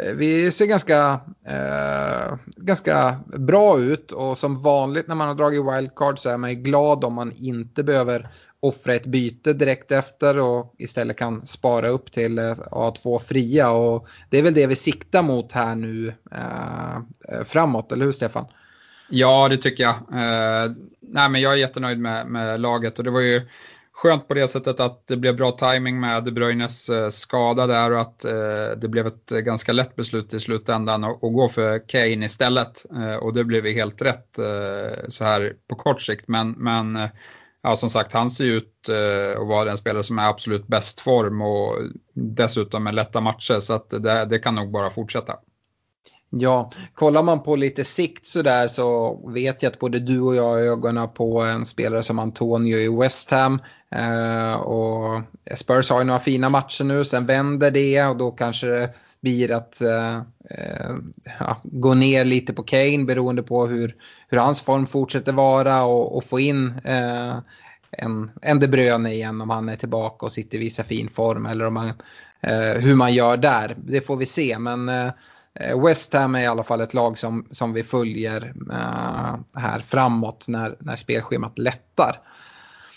eh, 0.00 0.12
vi 0.14 0.50
ser 0.50 0.66
ganska, 0.66 1.20
eh, 1.46 2.36
ganska 2.56 3.20
bra 3.26 3.78
ut 3.80 4.12
och 4.12 4.38
som 4.38 4.62
vanligt 4.62 5.08
när 5.08 5.14
man 5.14 5.28
har 5.28 5.34
dragit 5.34 5.74
wildcard 5.74 6.18
så 6.18 6.28
är 6.28 6.36
man 6.36 6.62
glad 6.62 7.04
om 7.04 7.14
man 7.14 7.32
inte 7.36 7.82
behöver 7.82 8.28
offra 8.60 8.94
ett 8.94 9.06
byte 9.06 9.52
direkt 9.52 9.92
efter 9.92 10.38
och 10.38 10.74
istället 10.78 11.16
kan 11.16 11.46
spara 11.46 11.88
upp 11.88 12.12
till 12.12 12.38
eh, 12.38 12.54
A2 12.70 13.18
fria. 13.18 13.70
Och 13.70 14.08
det 14.30 14.38
är 14.38 14.42
väl 14.42 14.54
det 14.54 14.66
vi 14.66 14.76
siktar 14.76 15.22
mot 15.22 15.52
här 15.52 15.74
nu 15.74 16.14
eh, 16.32 17.44
framåt, 17.44 17.92
eller 17.92 18.04
hur 18.04 18.12
Stefan? 18.12 18.46
Ja, 19.08 19.48
det 19.48 19.56
tycker 19.56 19.82
jag. 19.82 19.94
Eh, 19.94 20.72
nej, 21.00 21.28
men 21.28 21.40
jag 21.40 21.52
är 21.52 21.56
jättenöjd 21.56 21.98
med, 21.98 22.26
med 22.26 22.60
laget 22.60 22.98
och 22.98 23.04
det 23.04 23.10
var 23.10 23.20
ju 23.20 23.48
skönt 23.96 24.28
på 24.28 24.34
det 24.34 24.48
sättet 24.48 24.80
att 24.80 25.06
det 25.06 25.16
blev 25.16 25.36
bra 25.36 25.50
timing 25.50 26.00
med 26.00 26.24
De 26.24 26.30
Bruynes 26.30 26.88
eh, 26.88 27.10
skada 27.10 27.66
där 27.66 27.92
och 27.92 28.00
att 28.00 28.24
eh, 28.24 28.70
det 28.76 28.88
blev 28.88 29.06
ett 29.06 29.32
eh, 29.32 29.38
ganska 29.38 29.72
lätt 29.72 29.96
beslut 29.96 30.34
i 30.34 30.40
slutändan 30.40 31.04
att 31.04 31.20
gå 31.20 31.48
för 31.48 31.88
Kane 31.88 32.26
istället. 32.26 32.86
Och 33.20 33.34
det 33.34 33.44
blev 33.44 33.66
helt 33.66 34.02
rätt 34.02 34.38
så 35.08 35.24
här 35.24 35.52
på 35.68 35.74
kort 35.74 36.02
sikt. 36.02 36.28
Men, 36.28 36.50
men 36.50 37.08
ja, 37.62 37.76
som 37.76 37.90
sagt, 37.90 38.12
han 38.12 38.30
ser 38.30 38.44
ut 38.44 38.88
att 39.38 39.48
vara 39.48 39.64
den 39.64 39.78
spelare 39.78 40.02
som 40.02 40.18
är 40.18 40.28
absolut 40.28 40.66
bäst 40.66 41.00
form 41.00 41.42
och 41.42 41.78
dessutom 42.14 42.84
med 42.84 42.94
lätta 42.94 43.20
matcher 43.20 43.60
så 43.60 43.74
att 43.74 43.90
det, 43.90 44.24
det 44.24 44.38
kan 44.38 44.54
nog 44.54 44.70
bara 44.70 44.90
fortsätta. 44.90 45.34
Ja, 46.30 46.70
kollar 46.94 47.22
man 47.22 47.42
på 47.42 47.56
lite 47.56 47.84
sikt 47.84 48.26
så 48.26 48.42
där 48.42 48.68
så 48.68 49.16
vet 49.30 49.62
jag 49.62 49.72
att 49.72 49.78
både 49.78 49.98
du 49.98 50.20
och 50.20 50.34
jag 50.34 50.42
har 50.42 50.58
ögonen 50.58 51.08
på 51.08 51.40
en 51.42 51.66
spelare 51.66 52.02
som 52.02 52.18
Antonio 52.18 52.78
i 52.78 53.00
West 53.00 53.30
Ham. 53.30 53.60
Eh, 53.90 54.60
och 54.60 55.22
Spurs 55.56 55.90
har 55.90 55.98
ju 55.98 56.04
några 56.04 56.20
fina 56.20 56.48
matcher 56.48 56.84
nu, 56.84 57.04
sen 57.04 57.26
vänder 57.26 57.70
det 57.70 58.04
och 58.04 58.16
då 58.16 58.30
kanske 58.30 58.66
det 58.66 58.90
blir 59.20 59.52
att 59.52 59.80
eh, 59.80 60.16
eh, 60.50 60.94
ja, 61.40 61.60
gå 61.62 61.94
ner 61.94 62.24
lite 62.24 62.52
på 62.52 62.62
Kane 62.62 63.04
beroende 63.04 63.42
på 63.42 63.66
hur, 63.66 63.94
hur 64.28 64.38
hans 64.38 64.62
form 64.62 64.86
fortsätter 64.86 65.32
vara 65.32 65.84
och, 65.84 66.16
och 66.16 66.24
få 66.24 66.40
in 66.40 66.74
eh, 66.84 67.36
en, 67.90 68.30
en 68.42 68.60
De 68.60 68.68
Bruyne 68.68 69.12
igen 69.12 69.40
om 69.40 69.50
han 69.50 69.68
är 69.68 69.76
tillbaka 69.76 70.26
och 70.26 70.32
sitter 70.32 70.58
i 70.58 70.60
vissa 70.60 70.84
fin 70.84 71.08
form 71.08 71.46
eller 71.46 71.66
om 71.66 71.74
man, 71.74 71.92
eh, 72.40 72.80
hur 72.80 72.94
man 72.94 73.14
gör 73.14 73.36
där. 73.36 73.76
Det 73.78 74.00
får 74.00 74.16
vi 74.16 74.26
se, 74.26 74.58
men 74.58 74.88
Eh, 74.88 75.10
West 75.84 76.14
Ham 76.14 76.34
är 76.34 76.40
i 76.40 76.46
alla 76.46 76.64
fall 76.64 76.80
ett 76.80 76.94
lag 76.94 77.18
som, 77.18 77.46
som 77.50 77.72
vi 77.72 77.82
följer 77.82 78.54
uh, 78.70 79.36
här 79.54 79.80
framåt 79.80 80.48
när, 80.48 80.76
när 80.80 80.96
spelschemat 80.96 81.58
lättar. 81.58 82.20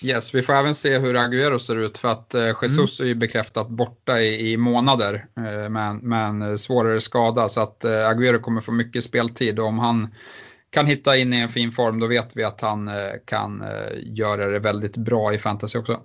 Yes, 0.01 0.35
vi 0.35 0.41
får 0.41 0.53
även 0.53 0.75
se 0.75 0.97
hur 0.97 1.15
Agüero 1.15 1.57
ser 1.57 1.75
ut 1.75 1.97
för 1.97 2.11
att 2.11 2.35
uh, 2.35 2.53
Jesus 2.61 2.99
mm. 2.99 3.07
är 3.07 3.09
ju 3.09 3.15
bekräftat 3.15 3.69
borta 3.69 4.19
i, 4.19 4.51
i 4.51 4.57
månader 4.57 5.25
uh, 5.37 5.69
med, 5.69 6.03
med 6.03 6.27
en 6.27 6.59
svårare 6.59 7.01
skada 7.01 7.49
så 7.49 7.61
att 7.61 7.85
uh, 7.85 7.91
Agüero 7.91 8.39
kommer 8.39 8.61
få 8.61 8.71
mycket 8.71 9.03
speltid 9.03 9.59
och 9.59 9.65
om 9.65 9.79
han 9.79 10.15
kan 10.69 10.85
hitta 10.85 11.17
in 11.17 11.33
i 11.33 11.37
en 11.37 11.49
fin 11.49 11.71
form 11.71 11.99
då 11.99 12.07
vet 12.07 12.29
vi 12.33 12.43
att 12.43 12.61
han 12.61 12.91
kan 13.25 13.63
göra 13.97 14.45
det 14.45 14.59
väldigt 14.59 14.97
bra 14.97 15.33
i 15.33 15.37
fantasy 15.37 15.79
också. 15.79 15.99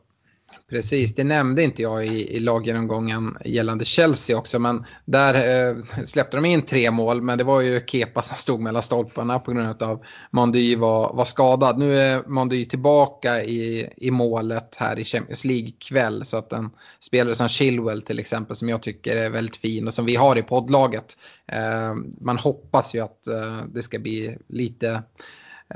Precis, 0.71 1.15
det 1.15 1.25
nämnde 1.25 1.63
inte 1.63 1.83
jag 1.83 2.07
i, 2.07 2.37
i 2.37 2.41
laggenomgången 2.41 3.37
gällande 3.45 3.85
Chelsea 3.85 4.37
också, 4.37 4.59
men 4.59 4.85
där 5.05 5.35
eh, 5.69 6.05
släppte 6.05 6.37
de 6.37 6.45
in 6.45 6.63
tre 6.63 6.91
mål, 6.91 7.23
men 7.23 7.39
det 7.39 7.45
var 7.45 7.61
ju 7.61 7.81
Kepa 7.87 8.23
som 8.23 8.37
stod 8.37 8.61
mellan 8.61 8.83
stolparna 8.83 9.39
på 9.39 9.53
grund 9.53 9.83
av 9.83 9.91
att 9.91 10.03
Mondy 10.31 10.77
var, 10.77 11.15
var 11.15 11.25
skadad. 11.25 11.79
Nu 11.79 11.99
är 11.99 12.23
Mondy 12.29 12.65
tillbaka 12.65 13.43
i, 13.43 13.89
i 13.97 14.11
målet 14.11 14.77
här 14.77 14.99
i 14.99 15.05
Champions 15.05 15.45
League 15.45 15.73
kväll, 15.89 16.25
så 16.25 16.37
att 16.37 16.53
en 16.53 16.71
spelare 17.01 17.35
som 17.35 17.49
Chilwell 17.49 18.03
till 18.03 18.19
exempel, 18.19 18.57
som 18.57 18.69
jag 18.69 18.83
tycker 18.83 19.17
är 19.17 19.31
väldigt 19.31 19.57
fin 19.57 19.87
och 19.87 19.95
som 19.95 20.05
vi 20.05 20.17
har 20.17 20.39
i 20.39 20.43
poddlaget, 20.43 21.17
eh, 21.53 21.95
man 22.21 22.39
hoppas 22.39 22.95
ju 22.95 23.01
att 23.01 23.27
eh, 23.27 23.65
det 23.75 23.83
ska 23.83 23.99
bli 23.99 24.37
lite, 24.49 25.03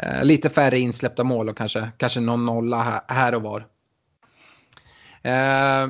eh, 0.03 0.25
lite 0.25 0.51
färre 0.51 0.79
insläppta 0.79 1.25
mål 1.25 1.49
och 1.49 1.57
kanske, 1.57 1.89
kanske 1.97 2.21
någon 2.21 2.47
nolla 2.47 2.83
här, 2.83 3.01
här 3.09 3.35
och 3.35 3.43
var. 3.43 3.67
Eh, 5.23 5.89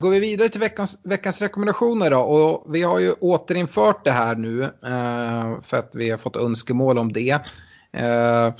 går 0.00 0.10
vi 0.10 0.20
vidare 0.20 0.48
till 0.48 0.60
veckans, 0.60 0.98
veckans 1.04 1.42
rekommendationer 1.42 2.10
då. 2.10 2.20
Och 2.20 2.74
vi 2.74 2.82
har 2.82 2.98
ju 2.98 3.12
återinfört 3.12 4.04
det 4.04 4.10
här 4.10 4.34
nu 4.34 4.62
eh, 4.62 5.62
för 5.62 5.76
att 5.76 5.90
vi 5.94 6.10
har 6.10 6.18
fått 6.18 6.36
önskemål 6.36 6.98
om 6.98 7.12
det. 7.12 7.38
Eh, 7.92 8.54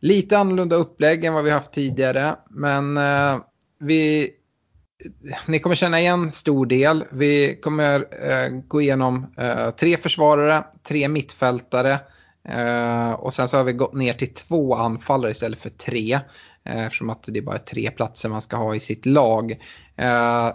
lite 0.00 0.38
annorlunda 0.38 0.76
upplägg 0.76 1.24
än 1.24 1.34
vad 1.34 1.44
vi 1.44 1.50
haft 1.50 1.72
tidigare. 1.72 2.36
Men 2.50 2.96
eh, 2.96 3.36
vi, 3.80 4.30
ni 5.46 5.58
kommer 5.58 5.76
känna 5.76 6.00
igen 6.00 6.30
stor 6.30 6.66
del. 6.66 7.04
Vi 7.12 7.60
kommer 7.62 8.00
eh, 8.00 8.48
gå 8.68 8.80
igenom 8.80 9.34
eh, 9.38 9.70
tre 9.70 9.96
försvarare, 9.96 10.64
tre 10.88 11.08
mittfältare. 11.08 11.98
Uh, 12.54 13.12
och 13.12 13.34
sen 13.34 13.48
så 13.48 13.56
har 13.56 13.64
vi 13.64 13.72
gått 13.72 13.94
ner 13.94 14.12
till 14.12 14.34
två 14.34 14.74
anfallare 14.74 15.30
istället 15.30 15.58
för 15.58 15.70
tre. 15.70 16.20
Eh, 16.68 16.86
eftersom 16.86 17.10
att 17.10 17.22
det 17.22 17.38
är 17.38 17.42
bara 17.42 17.58
tre 17.58 17.90
platser 17.90 18.28
man 18.28 18.40
ska 18.40 18.56
ha 18.56 18.74
i 18.74 18.80
sitt 18.80 19.06
lag. 19.06 19.52
Eh, 19.96 20.52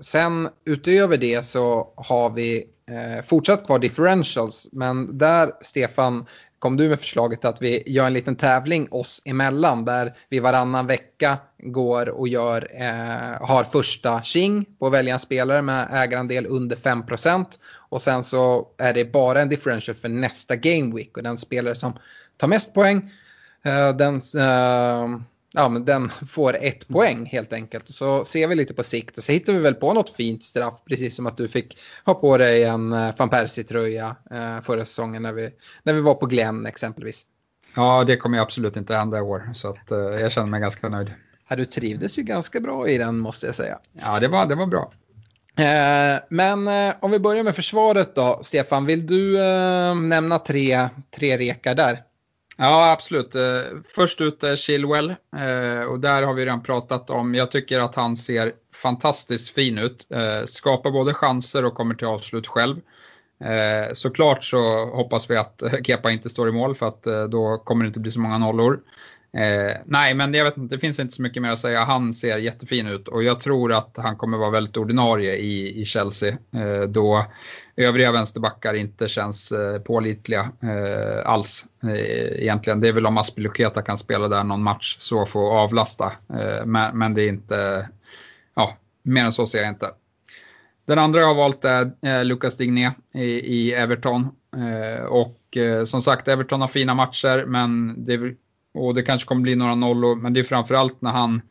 sen 0.00 0.48
utöver 0.64 1.16
det 1.16 1.46
så 1.46 1.92
har 1.96 2.30
vi 2.30 2.64
eh, 2.90 3.24
fortsatt 3.24 3.66
kvar 3.66 3.78
differentials. 3.78 4.68
Men 4.72 5.18
där, 5.18 5.52
Stefan, 5.60 6.26
kom 6.58 6.76
du 6.76 6.88
med 6.88 7.00
förslaget 7.00 7.44
att 7.44 7.62
vi 7.62 7.82
gör 7.86 8.06
en 8.06 8.12
liten 8.12 8.36
tävling 8.36 8.88
oss 8.90 9.22
emellan 9.24 9.84
där 9.84 10.14
vi 10.28 10.40
varannan 10.40 10.86
vecka 10.86 11.38
går 11.58 12.08
och 12.08 12.28
gör, 12.28 12.68
eh, 12.74 13.46
har 13.48 13.64
första 13.64 14.22
tjing 14.22 14.64
på 14.78 14.86
att 14.86 14.92
välja 14.92 15.14
en 15.14 15.20
spelare 15.20 15.62
med 15.62 15.88
ägarandel 15.92 16.46
under 16.46 16.76
5% 16.76 17.46
och 17.74 18.02
sen 18.02 18.24
så 18.24 18.68
är 18.78 18.94
det 18.94 19.12
bara 19.12 19.40
en 19.40 19.48
differential 19.48 19.94
för 19.94 20.08
nästa 20.08 20.56
game 20.56 20.94
week 20.94 21.16
och 21.16 21.22
den 21.22 21.38
spelare 21.38 21.74
som 21.74 21.92
tar 22.36 22.48
mest 22.48 22.74
poäng 22.74 23.10
eh, 23.64 23.96
den, 23.96 24.14
eh, 24.14 25.20
ja, 25.52 25.68
men 25.68 25.84
den 25.84 26.10
får 26.28 26.56
ett 26.56 26.88
poäng 26.88 27.26
helt 27.26 27.52
enkelt. 27.52 27.94
Så 27.94 28.24
ser 28.24 28.48
vi 28.48 28.54
lite 28.54 28.74
på 28.74 28.82
sikt 28.82 29.18
och 29.18 29.24
så 29.24 29.32
hittar 29.32 29.52
vi 29.52 29.58
väl 29.58 29.74
på 29.74 29.92
något 29.92 30.10
fint 30.10 30.44
straff, 30.44 30.78
precis 30.84 31.16
som 31.16 31.26
att 31.26 31.36
du 31.36 31.48
fick 31.48 31.78
ha 32.04 32.14
på 32.14 32.38
dig 32.38 32.64
en 32.64 32.92
uh, 32.92 33.10
van 33.16 33.28
Persie-tröja 33.28 34.16
uh, 34.32 34.60
förra 34.60 34.84
säsongen 34.84 35.22
när 35.22 35.32
vi, 35.32 35.50
när 35.82 35.92
vi 35.92 36.00
var 36.00 36.14
på 36.14 36.26
Glenn 36.26 36.66
exempelvis. 36.66 37.22
Ja, 37.76 38.04
det 38.06 38.16
kommer 38.16 38.38
absolut 38.38 38.76
inte 38.76 38.94
hända 38.94 39.18
i 39.18 39.20
år, 39.20 39.50
så 39.54 39.68
att, 39.68 39.92
uh, 39.92 39.98
jag 39.98 40.32
känner 40.32 40.48
mig 40.48 40.60
ganska 40.60 40.88
nöjd. 40.88 41.12
Ja, 41.48 41.56
du 41.56 41.64
trivdes 41.64 42.18
ju 42.18 42.22
ganska 42.22 42.60
bra 42.60 42.88
i 42.88 42.98
den 42.98 43.18
måste 43.18 43.46
jag 43.46 43.54
säga. 43.54 43.78
Ja, 43.92 44.20
det 44.20 44.28
var, 44.28 44.46
det 44.46 44.54
var 44.54 44.66
bra. 44.66 44.92
Men 46.28 46.68
om 47.00 47.10
vi 47.10 47.18
börjar 47.18 47.42
med 47.42 47.56
försvaret 47.56 48.14
då, 48.14 48.40
Stefan, 48.42 48.86
vill 48.86 49.06
du 49.06 49.38
nämna 49.94 50.38
tre, 50.38 50.88
tre 51.10 51.38
rekar 51.38 51.74
där? 51.74 52.02
Ja, 52.60 52.92
absolut. 52.92 53.34
Eh, 53.34 53.60
först 53.94 54.20
ut 54.20 54.42
är 54.42 54.56
Chilwell 54.56 55.10
eh, 55.10 55.80
och 55.80 56.00
där 56.00 56.22
har 56.22 56.34
vi 56.34 56.42
redan 56.42 56.62
pratat 56.62 57.10
om. 57.10 57.34
Jag 57.34 57.50
tycker 57.50 57.80
att 57.80 57.94
han 57.94 58.16
ser 58.16 58.52
fantastiskt 58.74 59.54
fin 59.54 59.78
ut. 59.78 60.08
Skapar 60.44 60.90
både 60.90 61.14
chanser 61.14 61.64
och 61.64 61.74
kommer 61.74 61.94
till 61.94 62.06
avslut 62.06 62.46
själv. 62.46 62.76
Såklart 63.92 64.44
så 64.44 64.84
hoppas 64.86 65.30
vi 65.30 65.36
att 65.36 65.62
Kepa 65.84 66.10
inte 66.10 66.30
står 66.30 66.48
i 66.48 66.52
mål 66.52 66.74
för 66.74 66.88
att 66.88 67.30
då 67.30 67.58
kommer 67.58 67.84
det 67.84 67.88
inte 67.88 68.00
bli 68.00 68.10
så 68.10 68.20
många 68.20 68.38
nollor. 68.38 68.80
Nej, 69.84 70.14
men 70.14 70.34
jag 70.34 70.44
vet 70.44 70.56
inte, 70.56 70.76
det 70.76 70.80
finns 70.80 70.98
inte 70.98 71.14
så 71.14 71.22
mycket 71.22 71.42
mer 71.42 71.50
att 71.50 71.58
säga. 71.58 71.84
Han 71.84 72.14
ser 72.14 72.38
jättefin 72.38 72.86
ut 72.86 73.08
och 73.08 73.22
jag 73.22 73.40
tror 73.40 73.72
att 73.72 73.96
han 73.96 74.16
kommer 74.16 74.38
vara 74.38 74.50
väldigt 74.50 74.76
ordinarie 74.76 75.36
i, 75.36 75.80
i 75.82 75.84
Chelsea. 75.84 76.38
Då 76.88 77.24
övriga 77.78 78.12
vänsterbackar 78.12 78.74
inte 78.74 79.08
känns 79.08 79.52
eh, 79.52 79.78
pålitliga 79.78 80.50
eh, 80.62 81.30
alls 81.30 81.66
eh, 81.82 82.42
egentligen. 82.42 82.80
Det 82.80 82.88
är 82.88 82.92
väl 82.92 83.06
om 83.06 83.18
Aspilicueta 83.18 83.82
kan 83.82 83.98
spela 83.98 84.28
där 84.28 84.44
någon 84.44 84.62
match 84.62 84.96
så 84.98 85.26
får 85.26 85.58
avlasta. 85.58 86.12
Eh, 86.28 86.64
men, 86.66 86.98
men, 86.98 87.14
det 87.14 87.22
är 87.22 87.28
inte, 87.28 87.88
ja, 88.54 88.76
mer 89.02 89.24
än 89.24 89.32
så 89.32 89.46
ser 89.46 89.58
jag 89.58 89.68
inte. 89.68 89.90
Den 90.86 90.98
andra 90.98 91.20
jag 91.20 91.26
har 91.26 91.34
valt 91.34 91.64
är 91.64 91.90
eh, 92.02 92.24
Lucas 92.24 92.56
Digné 92.56 92.90
i, 93.14 93.24
i 93.24 93.72
Everton. 93.72 94.28
Eh, 94.56 95.04
och 95.04 95.56
eh, 95.56 95.84
som 95.84 96.02
sagt, 96.02 96.28
Everton 96.28 96.60
har 96.60 96.68
fina 96.68 96.94
matcher, 96.94 97.44
men 97.46 97.94
det 98.04 98.34
och 98.74 98.94
det 98.94 99.02
kanske 99.02 99.26
kommer 99.26 99.42
bli 99.42 99.56
några 99.56 99.74
nollor, 99.74 100.16
men 100.16 100.32
det 100.32 100.40
är 100.40 100.44
framförallt 100.44 101.00
när 101.02 101.10
han 101.10 101.42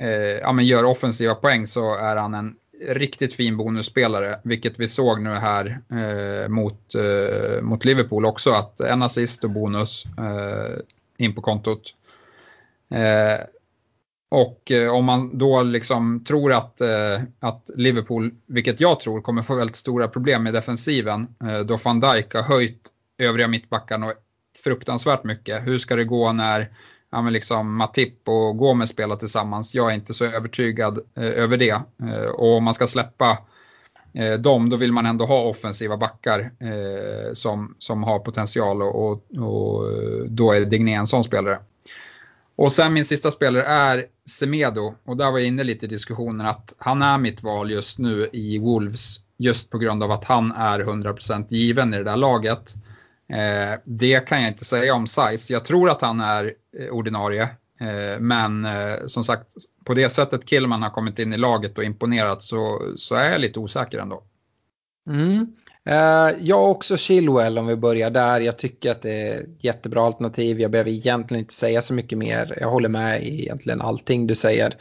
eh, 0.00 0.38
ja, 0.40 0.52
men 0.52 0.66
gör 0.66 0.84
offensiva 0.84 1.34
poäng 1.34 1.66
så 1.66 1.94
är 1.94 2.16
han 2.16 2.34
en 2.34 2.54
riktigt 2.80 3.32
fin 3.32 3.56
bonusspelare, 3.56 4.40
vilket 4.44 4.78
vi 4.78 4.88
såg 4.88 5.20
nu 5.20 5.30
här 5.30 5.80
eh, 5.90 6.48
mot, 6.48 6.94
eh, 6.94 7.62
mot 7.62 7.84
Liverpool 7.84 8.24
också, 8.24 8.50
att 8.50 8.80
en 8.80 9.02
assist 9.02 9.44
och 9.44 9.50
bonus 9.50 10.04
eh, 10.18 10.78
in 11.16 11.34
på 11.34 11.40
kontot. 11.40 11.94
Eh, 12.90 13.46
och 14.28 14.70
eh, 14.70 14.92
om 14.92 15.04
man 15.04 15.38
då 15.38 15.62
liksom 15.62 16.24
tror 16.24 16.52
att, 16.52 16.80
eh, 16.80 17.20
att 17.40 17.70
Liverpool, 17.74 18.30
vilket 18.46 18.80
jag 18.80 19.00
tror, 19.00 19.20
kommer 19.20 19.42
få 19.42 19.54
väldigt 19.54 19.76
stora 19.76 20.08
problem 20.08 20.42
med 20.42 20.54
defensiven, 20.54 21.34
eh, 21.44 21.60
då 21.60 21.76
van 21.84 22.00
Dijk 22.00 22.34
har 22.34 22.42
höjt 22.42 22.88
övriga 23.18 23.48
mittbackarna 23.48 24.12
fruktansvärt 24.64 25.24
mycket. 25.24 25.66
Hur 25.66 25.78
ska 25.78 25.96
det 25.96 26.04
gå 26.04 26.32
när 26.32 26.70
ja, 27.16 27.22
men 27.22 27.32
liksom 27.32 27.76
Matip 27.76 28.28
och 28.28 28.56
Gomes 28.56 28.90
spelar 28.90 29.16
tillsammans? 29.16 29.74
Jag 29.74 29.90
är 29.90 29.94
inte 29.94 30.14
så 30.14 30.24
övertygad 30.24 30.98
eh, 31.16 31.24
över 31.24 31.56
det. 31.56 31.82
Eh, 32.02 32.30
och 32.34 32.56
om 32.56 32.64
man 32.64 32.74
ska 32.74 32.86
släppa 32.86 33.38
eh, 34.14 34.32
dem, 34.32 34.70
då 34.70 34.76
vill 34.76 34.92
man 34.92 35.06
ändå 35.06 35.24
ha 35.24 35.42
offensiva 35.42 35.96
backar 35.96 36.40
eh, 36.40 37.32
som, 37.32 37.74
som 37.78 38.02
har 38.02 38.18
potential 38.18 38.82
och, 38.82 38.94
och, 38.94 39.12
och 39.38 39.92
eh, 39.92 40.24
då 40.28 40.52
är 40.52 40.60
Digné 40.60 40.94
en 40.94 41.06
sån 41.06 41.24
spelare. 41.24 41.58
Och 42.56 42.72
sen 42.72 42.92
min 42.92 43.04
sista 43.04 43.30
spelare 43.30 43.62
är 43.64 44.06
Semedo 44.28 44.94
och 45.04 45.16
där 45.16 45.30
var 45.30 45.38
jag 45.38 45.48
inne 45.48 45.64
lite 45.64 45.86
i 45.86 45.88
diskussionen 45.88 46.46
att 46.46 46.74
han 46.78 47.02
är 47.02 47.18
mitt 47.18 47.42
val 47.42 47.70
just 47.70 47.98
nu 47.98 48.28
i 48.32 48.58
Wolves 48.58 49.20
just 49.36 49.70
på 49.70 49.78
grund 49.78 50.02
av 50.02 50.10
att 50.10 50.24
han 50.24 50.52
är 50.52 50.80
100% 50.80 51.46
given 51.48 51.94
i 51.94 51.96
det 51.96 52.04
där 52.04 52.16
laget. 52.16 52.74
Eh, 53.28 53.80
det 53.84 54.20
kan 54.28 54.42
jag 54.42 54.50
inte 54.50 54.64
säga 54.64 54.94
om 54.94 55.06
size. 55.06 55.52
Jag 55.52 55.64
tror 55.64 55.90
att 55.90 56.02
han 56.02 56.20
är 56.20 56.54
eh, 56.78 56.88
ordinarie. 56.88 57.42
Eh, 57.80 58.20
men 58.20 58.64
eh, 58.64 59.06
som 59.06 59.24
sagt, 59.24 59.46
på 59.84 59.94
det 59.94 60.10
sättet 60.10 60.46
Killman 60.46 60.82
har 60.82 60.90
kommit 60.90 61.18
in 61.18 61.32
i 61.32 61.36
laget 61.36 61.78
och 61.78 61.84
imponerat 61.84 62.42
så, 62.42 62.82
så 62.96 63.14
är 63.14 63.30
jag 63.30 63.40
lite 63.40 63.60
osäker 63.60 63.98
ändå. 63.98 64.22
Mm. 65.08 65.46
Uh, 65.90 66.34
jag 66.40 66.70
också 66.70 66.96
Chilwell 66.96 67.58
om 67.58 67.66
vi 67.66 67.76
börjar 67.76 68.10
där. 68.10 68.40
Jag 68.40 68.58
tycker 68.58 68.90
att 68.90 69.02
det 69.02 69.28
är 69.28 69.40
ett 69.40 69.64
jättebra 69.64 70.02
alternativ. 70.02 70.60
Jag 70.60 70.70
behöver 70.70 70.90
egentligen 70.90 71.40
inte 71.40 71.54
säga 71.54 71.82
så 71.82 71.94
mycket 71.94 72.18
mer. 72.18 72.58
Jag 72.60 72.70
håller 72.70 72.88
med 72.88 73.22
i 73.22 73.42
egentligen 73.42 73.80
allting 73.80 74.26
du 74.26 74.34
säger. 74.34 74.76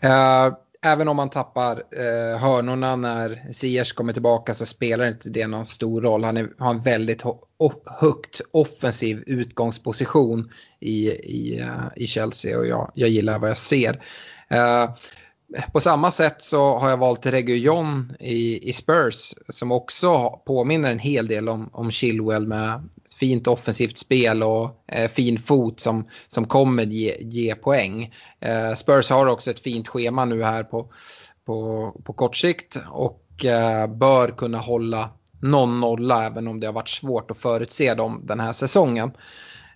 Eh, 0.00 0.52
Även 0.84 1.08
om 1.08 1.16
man 1.16 1.30
tappar 1.30 1.76
eh, 1.76 2.40
hörnorna 2.40 2.96
när 2.96 3.52
Ziyech 3.52 3.92
kommer 3.92 4.12
tillbaka 4.12 4.54
så 4.54 4.66
spelar 4.66 5.08
inte 5.08 5.30
det 5.30 5.46
någon 5.46 5.66
stor 5.66 6.02
roll. 6.02 6.24
Han 6.24 6.36
är, 6.36 6.48
har 6.58 6.70
en 6.70 6.82
väldigt 6.82 7.22
högt 8.00 8.40
offensiv 8.52 9.22
utgångsposition 9.26 10.50
i, 10.80 11.10
i, 11.10 11.60
eh, 11.60 11.86
i 11.96 12.06
Chelsea 12.06 12.58
och 12.58 12.66
jag, 12.66 12.92
jag 12.94 13.08
gillar 13.08 13.38
vad 13.38 13.50
jag 13.50 13.58
ser. 13.58 14.04
Eh, 14.50 14.90
på 15.72 15.80
samma 15.80 16.10
sätt 16.10 16.42
så 16.42 16.78
har 16.78 16.90
jag 16.90 16.96
valt 16.96 17.26
Reguillon 17.26 18.12
i, 18.20 18.68
i 18.68 18.72
Spurs 18.72 19.34
som 19.48 19.72
också 19.72 20.40
påminner 20.46 20.92
en 20.92 20.98
hel 20.98 21.26
del 21.26 21.48
om, 21.48 21.70
om 21.72 21.90
Chilwell 21.90 22.46
med 22.46 22.88
fint 23.20 23.46
offensivt 23.46 23.98
spel 23.98 24.42
och 24.42 24.84
eh, 24.92 25.10
fin 25.10 25.38
fot 25.38 25.80
som, 25.80 26.08
som 26.28 26.46
kommer 26.46 26.86
ge, 26.86 27.16
ge 27.20 27.54
poäng. 27.54 28.14
Eh, 28.42 28.74
Spurs 28.74 29.10
har 29.10 29.26
också 29.26 29.50
ett 29.50 29.60
fint 29.60 29.88
schema 29.88 30.24
nu 30.24 30.42
här 30.42 30.64
på, 30.64 30.92
på, 31.46 31.90
på 32.04 32.12
kort 32.12 32.36
sikt 32.36 32.78
och 32.90 33.44
eh, 33.44 33.86
bör 33.86 34.28
kunna 34.28 34.58
hålla 34.58 35.10
någon 35.40 35.80
nolla 35.80 36.26
även 36.26 36.48
om 36.48 36.60
det 36.60 36.66
har 36.66 36.74
varit 36.74 36.88
svårt 36.88 37.30
att 37.30 37.38
förutse 37.38 37.94
dem 37.94 38.20
den 38.24 38.40
här 38.40 38.52
säsongen. 38.52 39.10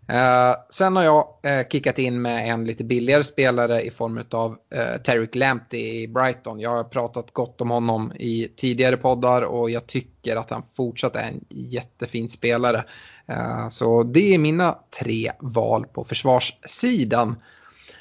Eh, 0.09 0.55
sen 0.71 0.97
har 0.97 1.05
jag 1.05 1.27
eh, 1.43 1.67
kickat 1.69 1.99
in 1.99 2.23
med 2.23 2.53
en 2.53 2.65
lite 2.65 2.85
billigare 2.85 3.25
spelare 3.25 3.83
i 3.83 3.91
form 3.91 4.25
av 4.31 4.57
eh, 4.75 5.01
Tarek 5.03 5.35
Lamptey 5.35 6.03
i 6.03 6.09
Brighton. 6.09 6.61
Jag 6.61 6.71
har 6.71 6.85
pratat 6.85 7.33
gott 7.33 7.61
om 7.61 7.71
honom 7.71 8.13
i 8.19 8.49
tidigare 8.57 8.97
poddar 8.97 9.43
och 9.43 9.71
jag 9.71 9.87
tycker 9.87 10.37
att 10.37 10.51
han 10.51 10.63
fortsatt 10.63 11.17
är 11.17 11.23
en 11.23 11.45
jättefin 11.49 12.29
spelare. 12.29 12.85
Eh, 13.29 13.69
så 13.69 14.03
det 14.03 14.35
är 14.35 14.39
mina 14.39 14.79
tre 15.01 15.33
val 15.41 15.87
på 15.87 16.05
försvarssidan. 16.05 17.37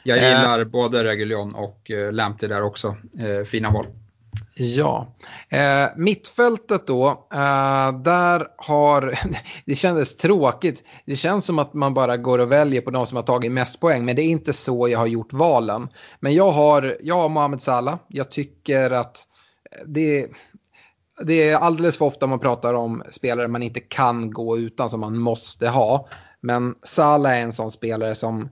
Jag 0.07 0.17
gillar 0.17 0.63
både 0.63 1.03
Reguljon 1.03 1.55
och 1.55 1.91
uh, 1.93 2.11
Lamptey 2.11 2.49
där 2.49 2.61
också. 2.63 2.95
fina 3.45 3.71
val. 3.71 3.85
Ja, 4.57 5.15
eh, 5.49 5.87
mittfältet 5.95 6.87
då, 6.87 7.07
eh, 7.33 7.99
där 8.03 8.47
har, 8.57 9.19
det 9.65 9.75
kändes 9.75 10.15
tråkigt. 10.15 10.83
Det 11.05 11.15
känns 11.15 11.45
som 11.45 11.59
att 11.59 11.73
man 11.73 11.93
bara 11.93 12.17
går 12.17 12.39
och 12.39 12.51
väljer 12.51 12.81
på 12.81 12.91
de 12.91 13.07
som 13.07 13.15
har 13.15 13.23
tagit 13.23 13.51
mest 13.51 13.79
poäng, 13.79 14.05
men 14.05 14.15
det 14.15 14.21
är 14.21 14.27
inte 14.27 14.53
så 14.53 14.87
jag 14.87 14.99
har 14.99 15.07
gjort 15.07 15.33
valen. 15.33 15.87
Men 16.19 16.33
jag 16.33 16.51
har, 16.51 16.97
jag 17.01 17.15
har 17.15 17.29
Mohamed 17.29 17.61
Salah, 17.61 17.97
jag 18.07 18.31
tycker 18.31 18.91
att 18.91 19.23
det, 19.85 20.27
det 21.21 21.49
är 21.49 21.55
alldeles 21.55 21.97
för 21.97 22.05
ofta 22.05 22.27
man 22.27 22.39
pratar 22.39 22.73
om 22.73 23.03
spelare 23.09 23.47
man 23.47 23.63
inte 23.63 23.79
kan 23.79 24.31
gå 24.31 24.57
utan, 24.57 24.89
som 24.89 24.99
man 24.99 25.19
måste 25.19 25.67
ha. 25.67 26.07
Men 26.41 26.75
Salah 26.83 27.37
är 27.37 27.41
en 27.41 27.53
sån 27.53 27.71
spelare 27.71 28.15
som, 28.15 28.49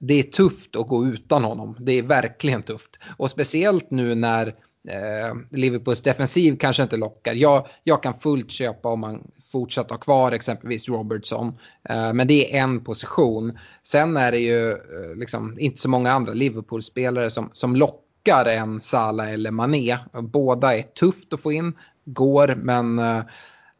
det 0.00 0.14
är 0.14 0.22
tufft 0.22 0.76
att 0.76 0.88
gå 0.88 1.06
utan 1.06 1.44
honom. 1.44 1.76
Det 1.80 1.92
är 1.92 2.02
verkligen 2.02 2.62
tufft. 2.62 2.98
Och 3.16 3.30
speciellt 3.30 3.90
nu 3.90 4.14
när 4.14 4.54
Eh, 4.88 5.34
Liverpools 5.50 6.02
defensiv 6.02 6.56
kanske 6.56 6.82
inte 6.82 6.96
lockar. 6.96 7.34
Jag, 7.34 7.66
jag 7.84 8.02
kan 8.02 8.14
fullt 8.14 8.50
köpa 8.50 8.88
om 8.88 9.00
man 9.00 9.30
fortsätter 9.52 9.90
ha 9.90 9.98
kvar 9.98 10.32
exempelvis 10.32 10.88
Robertson. 10.88 11.58
Eh, 11.88 12.12
men 12.12 12.26
det 12.26 12.56
är 12.56 12.62
en 12.62 12.84
position. 12.84 13.58
Sen 13.82 14.16
är 14.16 14.32
det 14.32 14.38
ju 14.38 14.70
eh, 14.70 15.16
liksom, 15.16 15.56
inte 15.58 15.80
så 15.80 15.88
många 15.88 16.12
andra 16.12 16.32
Liverpool-spelare 16.32 17.30
som, 17.30 17.48
som 17.52 17.76
lockar 17.76 18.44
än 18.46 18.80
Salah 18.80 19.32
eller 19.32 19.50
Mané. 19.50 19.98
Båda 20.22 20.78
är 20.78 20.82
tufft 20.82 21.32
att 21.32 21.40
få 21.40 21.52
in, 21.52 21.72
går, 22.04 22.54
men 22.56 22.98
eh, 22.98 23.18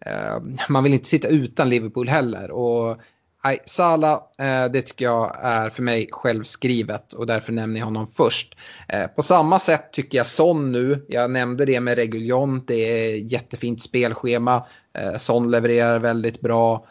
eh 0.06 0.38
man 0.68 0.84
vill 0.84 0.94
inte 0.94 1.08
sitta 1.08 1.28
utan 1.28 1.68
Liverpool 1.68 2.08
heller. 2.08 2.50
Och 2.50 2.98
Nej, 3.44 3.62
Sala, 3.64 4.22
eh, 4.38 4.64
det 4.72 4.82
tycker 4.82 5.04
jag 5.04 5.36
är 5.42 5.70
för 5.70 5.82
mig 5.82 6.08
självskrivet 6.12 7.12
och 7.12 7.26
därför 7.26 7.52
nämner 7.52 7.78
jag 7.78 7.86
honom 7.86 8.06
först. 8.06 8.56
Eh, 8.88 9.06
på 9.06 9.22
samma 9.22 9.60
sätt 9.60 9.92
tycker 9.92 10.18
jag 10.18 10.26
Son 10.26 10.72
nu, 10.72 11.06
jag 11.08 11.30
nämnde 11.30 11.64
det 11.64 11.80
med 11.80 11.98
Reguljon, 11.98 12.64
det 12.66 12.74
är 12.74 13.16
jättefint 13.16 13.82
spelschema. 13.82 14.66
Eh, 14.98 15.16
Son 15.16 15.50
levererar 15.50 15.98
väldigt 15.98 16.40
bra. 16.40 16.86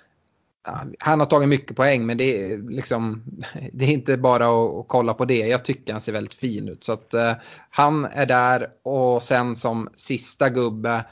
Han 0.99 1.19
har 1.19 1.27
tagit 1.27 1.49
mycket 1.49 1.77
poäng 1.77 2.05
men 2.05 2.17
det 2.17 2.51
är, 2.51 2.71
liksom, 2.71 3.23
det 3.73 3.85
är 3.85 3.89
inte 3.89 4.17
bara 4.17 4.47
att, 4.47 4.87
kolla 4.87 5.13
på 5.13 5.25
det. 5.25 5.47
Jag 5.47 5.65
tycker 5.65 5.93
han 5.93 6.01
ser 6.01 6.13
väldigt 6.13 6.33
fin 6.33 6.69
ut. 6.69 6.83
Så 6.83 6.93
att, 6.93 7.13
han 7.69 8.05
är 8.05 8.25
där 8.25 8.69
och 8.83 9.23
sen 9.23 9.55
som 9.55 9.89
sista 9.95 10.49
gubbe 10.49 11.05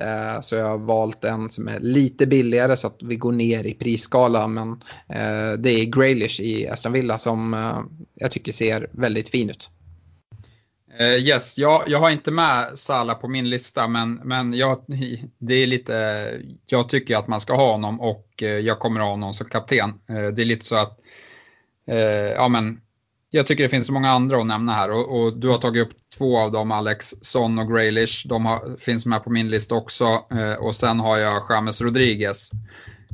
Eh, 0.00 0.40
så 0.40 0.54
jag 0.54 0.68
har 0.68 0.78
valt 0.78 1.24
en 1.24 1.50
som 1.50 1.68
är 1.68 1.80
lite 1.80 2.26
billigare 2.26 2.76
så 2.76 2.86
att 2.86 2.98
vi 3.02 3.16
går 3.16 3.32
ner 3.32 3.66
i 3.66 3.74
prisskala. 3.74 4.46
Men 4.46 4.70
eh, 5.08 5.52
det 5.58 5.70
är 5.70 5.84
Graylish 5.84 6.40
i 6.40 6.68
Aston 6.68 6.92
Villa 6.92 7.18
som 7.18 7.54
eh, 7.54 7.80
jag 8.14 8.30
tycker 8.30 8.52
ser 8.52 8.88
väldigt 8.92 9.28
fin 9.28 9.50
ut. 9.50 9.70
yes, 11.00 11.58
jag, 11.58 11.82
jag 11.86 11.98
har 11.98 12.10
inte 12.10 12.30
med 12.30 12.78
Sala 12.78 13.14
på 13.14 13.28
min 13.28 13.50
lista 13.50 13.88
men, 13.88 14.14
men 14.14 14.54
jag, 14.54 14.84
det 15.38 15.54
är 15.54 15.66
lite, 15.66 16.28
jag 16.66 16.88
tycker 16.88 17.16
att 17.16 17.28
man 17.28 17.40
ska 17.40 17.54
ha 17.54 17.72
honom 17.72 18.00
och 18.00 18.28
jag 18.38 18.78
kommer 18.78 19.00
ha 19.00 19.10
honom 19.10 19.34
som 19.34 19.48
kapten. 19.48 19.92
det 20.06 20.42
är 20.42 20.44
lite 20.44 20.64
så 20.64 20.76
att 20.76 20.98
ja, 22.36 22.48
men 22.48 22.80
jag 23.34 23.46
tycker 23.46 23.62
det 23.62 23.68
finns 23.68 23.86
så 23.86 23.92
många 23.92 24.10
andra 24.10 24.40
att 24.40 24.46
nämna 24.46 24.72
här 24.72 24.90
och, 24.90 25.20
och 25.20 25.36
du 25.36 25.48
har 25.48 25.58
tagit 25.58 25.82
upp 25.82 25.92
två 26.16 26.38
av 26.38 26.52
dem, 26.52 26.72
Alex, 26.72 27.14
Son 27.20 27.58
och 27.58 27.72
Graylish. 27.72 28.28
De 28.28 28.46
har, 28.46 28.76
finns 28.76 29.06
med 29.06 29.24
på 29.24 29.30
min 29.30 29.50
lista 29.50 29.74
också. 29.74 30.04
Eh, 30.30 30.52
och 30.52 30.76
sen 30.76 31.00
har 31.00 31.18
jag 31.18 31.42
James 31.50 31.80
Rodriguez. 31.80 32.50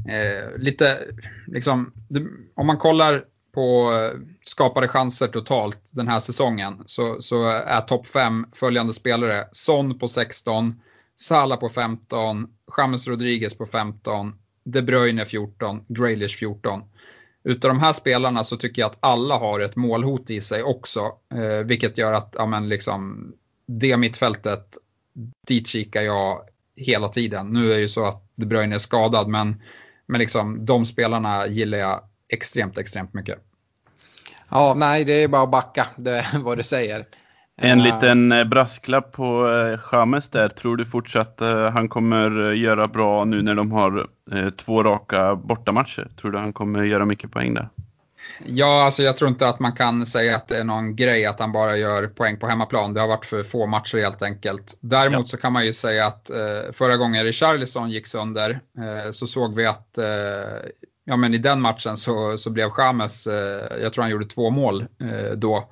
eh, 0.08 0.58
lite, 0.58 0.98
liksom, 1.46 1.92
det, 2.08 2.26
om 2.54 2.66
man 2.66 2.76
kollar 2.76 3.24
på 3.54 3.92
eh, 3.92 4.20
skapade 4.42 4.88
chanser 4.88 5.28
totalt 5.28 5.78
den 5.90 6.08
här 6.08 6.20
säsongen 6.20 6.82
så, 6.86 7.22
så 7.22 7.48
är 7.48 7.80
topp 7.80 8.06
5 8.06 8.46
följande 8.52 8.94
spelare 8.94 9.44
Son 9.52 9.98
på 9.98 10.08
16, 10.08 10.80
Salah 11.16 11.58
på 11.58 11.68
15, 11.68 12.48
James 12.78 13.06
Rodriguez 13.06 13.58
på 13.58 13.66
15, 13.66 14.34
De 14.64 14.82
Bruyne 14.82 15.24
14, 15.24 15.84
Graylish 15.88 16.38
14. 16.38 16.82
Utav 17.45 17.68
de 17.68 17.80
här 17.80 17.93
spelarna 17.93 18.45
så 18.45 18.57
tycker 18.57 18.82
jag 18.82 18.91
att 18.91 18.99
alla 19.01 19.39
har 19.39 19.61
ett 19.61 19.76
målhot 19.76 20.30
i 20.30 20.41
sig 20.41 20.62
också, 20.62 21.12
eh, 21.34 21.64
vilket 21.64 21.99
gör 21.99 22.12
att 22.12 22.34
ja, 22.39 22.47
men 22.47 22.68
liksom, 22.68 23.32
det 23.66 23.97
mittfältet, 23.97 24.76
dit 25.47 25.66
kikar 25.66 26.03
jag 26.03 26.41
hela 26.76 27.09
tiden. 27.09 27.53
Nu 27.53 27.72
är 27.72 27.74
det 27.74 27.80
ju 27.80 27.89
så 27.89 28.05
att 28.05 28.22
De 28.34 28.47
Bruyne 28.47 28.74
är 28.74 28.78
skadad, 28.78 29.28
men, 29.28 29.62
men 30.07 30.18
liksom, 30.18 30.66
de 30.66 30.86
spelarna 30.86 31.47
gillar 31.47 31.78
jag 31.78 32.01
extremt, 32.28 32.78
extremt 32.78 33.14
mycket. 33.14 33.39
Ja, 34.49 34.74
nej, 34.76 35.05
det 35.05 35.12
är 35.12 35.28
bara 35.28 35.43
att 35.43 35.51
backa, 35.51 35.86
det 35.97 36.11
är 36.11 36.39
vad 36.39 36.59
du 36.59 36.62
säger. 36.62 37.07
En 37.61 37.82
liten 37.82 38.32
eh, 38.32 38.44
brasklapp 38.44 39.12
på 39.12 39.48
Chamez 39.82 40.30
där. 40.30 40.48
Tror 40.48 40.76
du 40.76 40.84
fortsatt 40.84 41.40
han 41.72 41.88
kommer 41.88 42.52
göra 42.52 42.88
bra 42.88 43.24
nu 43.24 43.42
när 43.42 43.54
de 43.54 43.72
har 43.72 44.06
två 44.56 44.82
raka 44.82 45.36
bortamatcher? 45.36 46.09
Tror 46.20 46.30
du 46.30 46.38
han 46.38 46.52
kommer 46.52 46.84
göra 46.84 47.04
mycket 47.04 47.30
poäng 47.30 47.54
där? 47.54 47.68
Ja, 48.46 48.84
alltså 48.84 49.02
jag 49.02 49.16
tror 49.16 49.30
inte 49.30 49.48
att 49.48 49.61
man 49.61 49.72
kan 49.72 50.06
säga 50.06 50.36
att 50.36 50.48
det 50.48 50.56
är 50.56 50.64
någon 50.64 50.96
grej 50.96 51.26
att 51.26 51.40
han 51.40 51.52
bara 51.52 51.76
gör 51.76 52.06
poäng 52.06 52.36
på 52.38 52.46
hemmaplan. 52.46 52.94
Det 52.94 53.00
har 53.00 53.09
varit 53.09 53.24
för 53.24 53.42
få 53.42 53.66
matcher 53.66 53.98
helt 53.98 54.22
enkelt. 54.22 54.78
Däremot 54.80 55.18
ja. 55.18 55.26
så 55.26 55.36
kan 55.36 55.52
man 55.52 55.66
ju 55.66 55.72
säga 55.72 56.06
att 56.06 56.30
eh, 56.30 56.72
förra 56.72 56.96
gången 56.96 57.24
Richarlison 57.24 57.90
gick 57.90 58.06
sönder 58.06 58.61
eh, 58.78 59.11
så 59.12 59.26
såg 59.26 59.54
vi 59.54 59.66
att 59.66 59.98
eh, 59.98 60.04
ja, 61.04 61.16
men 61.16 61.34
i 61.34 61.38
den 61.38 61.61
matchen 61.61 61.96
så, 61.96 62.38
så 62.38 62.50
blev 62.50 62.70
James, 62.78 63.26
eh, 63.26 63.82
jag 63.82 63.92
tror 63.92 64.02
han 64.02 64.11
gjorde 64.11 64.26
två 64.26 64.50
mål 64.50 64.80
eh, 64.80 65.32
då. 65.36 65.68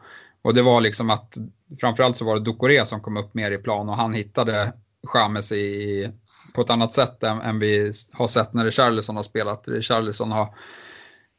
Och 0.47 0.55
det 0.55 0.62
var 0.62 0.80
liksom 0.80 1.11
att 1.11 1.36
framförallt 1.80 2.16
så 2.16 2.24
var 2.24 2.34
det 2.34 2.44
Ducoré 2.44 2.86
som 2.86 3.01
kom 3.01 3.16
upp 3.16 3.34
mer 3.34 3.51
i 3.51 3.59
plan 3.59 3.88
och 3.88 3.97
han 3.97 4.14
hittade 4.14 4.72
James 5.14 5.53
i, 5.53 6.11
på 6.55 6.61
ett 6.61 6.70
annat 6.70 6.92
sätt 6.92 7.22
än, 7.22 7.40
än 7.40 7.59
vi 7.59 7.92
har 8.12 8.28
sett 8.28 8.53
när 8.53 8.64
Richarlison 8.64 9.16
har 9.16 9.22
spelat. 9.22 9.68
Richarlison 9.68 10.32
har 10.32 10.55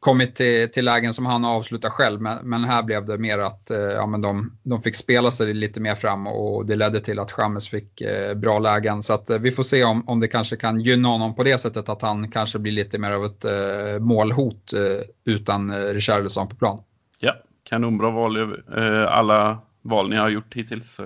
kommit 0.00 0.36
till, 0.36 0.72
till 0.72 0.84
lägen 0.84 1.14
som 1.14 1.26
han 1.26 1.44
avslutar 1.44 1.90
själv, 1.90 2.20
men, 2.20 2.48
men 2.48 2.64
här 2.64 2.82
blev 2.82 3.04
det 3.04 3.18
mer 3.18 3.38
att 3.38 3.70
eh, 3.70 3.78
ja, 3.78 4.06
men 4.06 4.20
de, 4.20 4.58
de 4.62 4.82
fick 4.82 4.96
spela 4.96 5.30
sig 5.30 5.54
lite 5.54 5.80
mer 5.80 5.94
fram 5.94 6.26
och 6.26 6.66
det 6.66 6.76
ledde 6.76 7.00
till 7.00 7.18
att 7.18 7.32
Chamez 7.32 7.68
fick 7.68 8.00
eh, 8.00 8.34
bra 8.34 8.58
lägen. 8.58 9.02
Så 9.02 9.14
att, 9.14 9.30
eh, 9.30 9.38
vi 9.38 9.50
får 9.50 9.62
se 9.62 9.84
om, 9.84 10.08
om 10.08 10.20
det 10.20 10.28
kanske 10.28 10.56
kan 10.56 10.80
gynna 10.80 11.08
honom 11.08 11.34
på 11.34 11.42
det 11.42 11.58
sättet 11.58 11.88
att 11.88 12.02
han 12.02 12.30
kanske 12.30 12.58
blir 12.58 12.72
lite 12.72 12.98
mer 12.98 13.10
av 13.10 13.24
ett 13.24 13.44
eh, 13.44 13.98
målhot 14.00 14.72
eh, 14.72 15.04
utan 15.24 15.70
eh, 15.70 15.76
Richarlison 15.76 16.48
på 16.48 16.56
plan. 16.56 16.82
Ja, 17.18 17.34
kanonbra 17.68 18.10
val. 18.10 18.36
Eh, 18.76 19.12
alla 19.12 19.58
val 19.82 20.08
ni 20.10 20.16
har 20.16 20.28
gjort 20.28 20.56
hittills. 20.56 21.00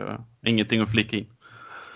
ingenting 0.47 0.81
att 0.81 0.91
flika 0.91 1.17
in. 1.17 1.27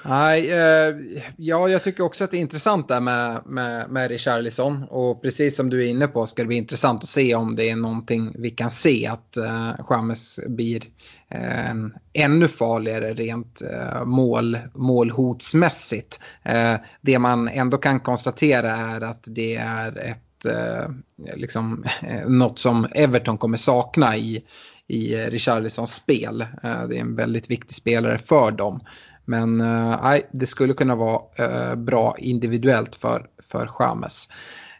Nej, 0.08 0.50
eh, 0.50 0.94
ja, 1.36 1.68
jag 1.68 1.84
tycker 1.84 2.04
också 2.04 2.24
att 2.24 2.30
det 2.30 2.36
är 2.36 2.40
intressant 2.40 2.88
där 2.88 3.00
med, 3.00 3.42
med, 3.46 3.90
med 3.90 4.10
Richarlison. 4.10 4.84
Och 4.90 5.22
precis 5.22 5.56
som 5.56 5.70
du 5.70 5.82
är 5.82 5.86
inne 5.86 6.06
på 6.06 6.26
ska 6.26 6.42
det 6.42 6.46
bli 6.46 6.56
intressant 6.56 7.02
att 7.02 7.08
se 7.08 7.34
om 7.34 7.56
det 7.56 7.70
är 7.70 7.76
någonting 7.76 8.34
vi 8.38 8.50
kan 8.50 8.70
se 8.70 9.06
att 9.06 9.36
eh, 9.36 9.74
James 9.90 10.40
blir 10.46 10.82
eh, 11.30 11.74
ännu 12.12 12.48
farligare 12.48 13.14
rent 13.14 13.62
eh, 13.62 14.04
mål, 14.04 14.58
målhotsmässigt. 14.74 16.20
Eh, 16.42 16.74
det 17.00 17.18
man 17.18 17.48
ändå 17.48 17.76
kan 17.76 18.00
konstatera 18.00 18.70
är 18.70 19.00
att 19.00 19.24
det 19.26 19.56
är 19.56 19.98
ett, 19.98 20.25
eh, 20.44 20.90
liksom, 21.36 21.84
eh, 22.02 22.28
något 22.28 22.58
som 22.58 22.86
Everton 22.94 23.38
kommer 23.38 23.58
sakna 23.58 24.16
i, 24.16 24.44
i 24.86 25.16
Richarlisons 25.16 25.94
spel. 25.94 26.40
Eh, 26.40 26.82
det 26.88 26.96
är 26.96 27.00
en 27.00 27.14
väldigt 27.14 27.50
viktig 27.50 27.74
spelare 27.74 28.18
för 28.18 28.50
dem. 28.50 28.80
Men 29.24 29.60
eh, 29.60 29.98
nej, 30.02 30.28
det 30.32 30.46
skulle 30.46 30.72
kunna 30.72 30.94
vara 30.94 31.22
eh, 31.38 31.74
bra 31.74 32.14
individuellt 32.18 32.96
för, 32.96 33.26
för 33.42 33.66
Chamez. 33.66 34.28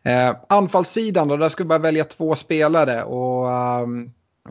Eh, 0.02 0.36
anfallssidan 0.48 1.28
då, 1.28 1.36
där 1.36 1.48
ska 1.48 1.64
vi 1.64 1.68
bara 1.68 1.78
välja 1.78 2.04
två 2.04 2.34
spelare. 2.34 3.02
Och 3.02 3.50
eh, 3.50 3.86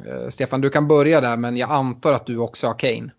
eh, 0.06 0.30
Stefan, 0.30 0.62
du 0.62 0.70
kan 0.70 0.88
börja 0.88 1.22
där, 1.22 1.38
men 1.38 1.58
jag 1.58 1.72
antar 1.72 2.14
att 2.14 2.26
du 2.26 2.38
också 2.38 2.68
har 2.68 2.80
Kane. 2.80 3.12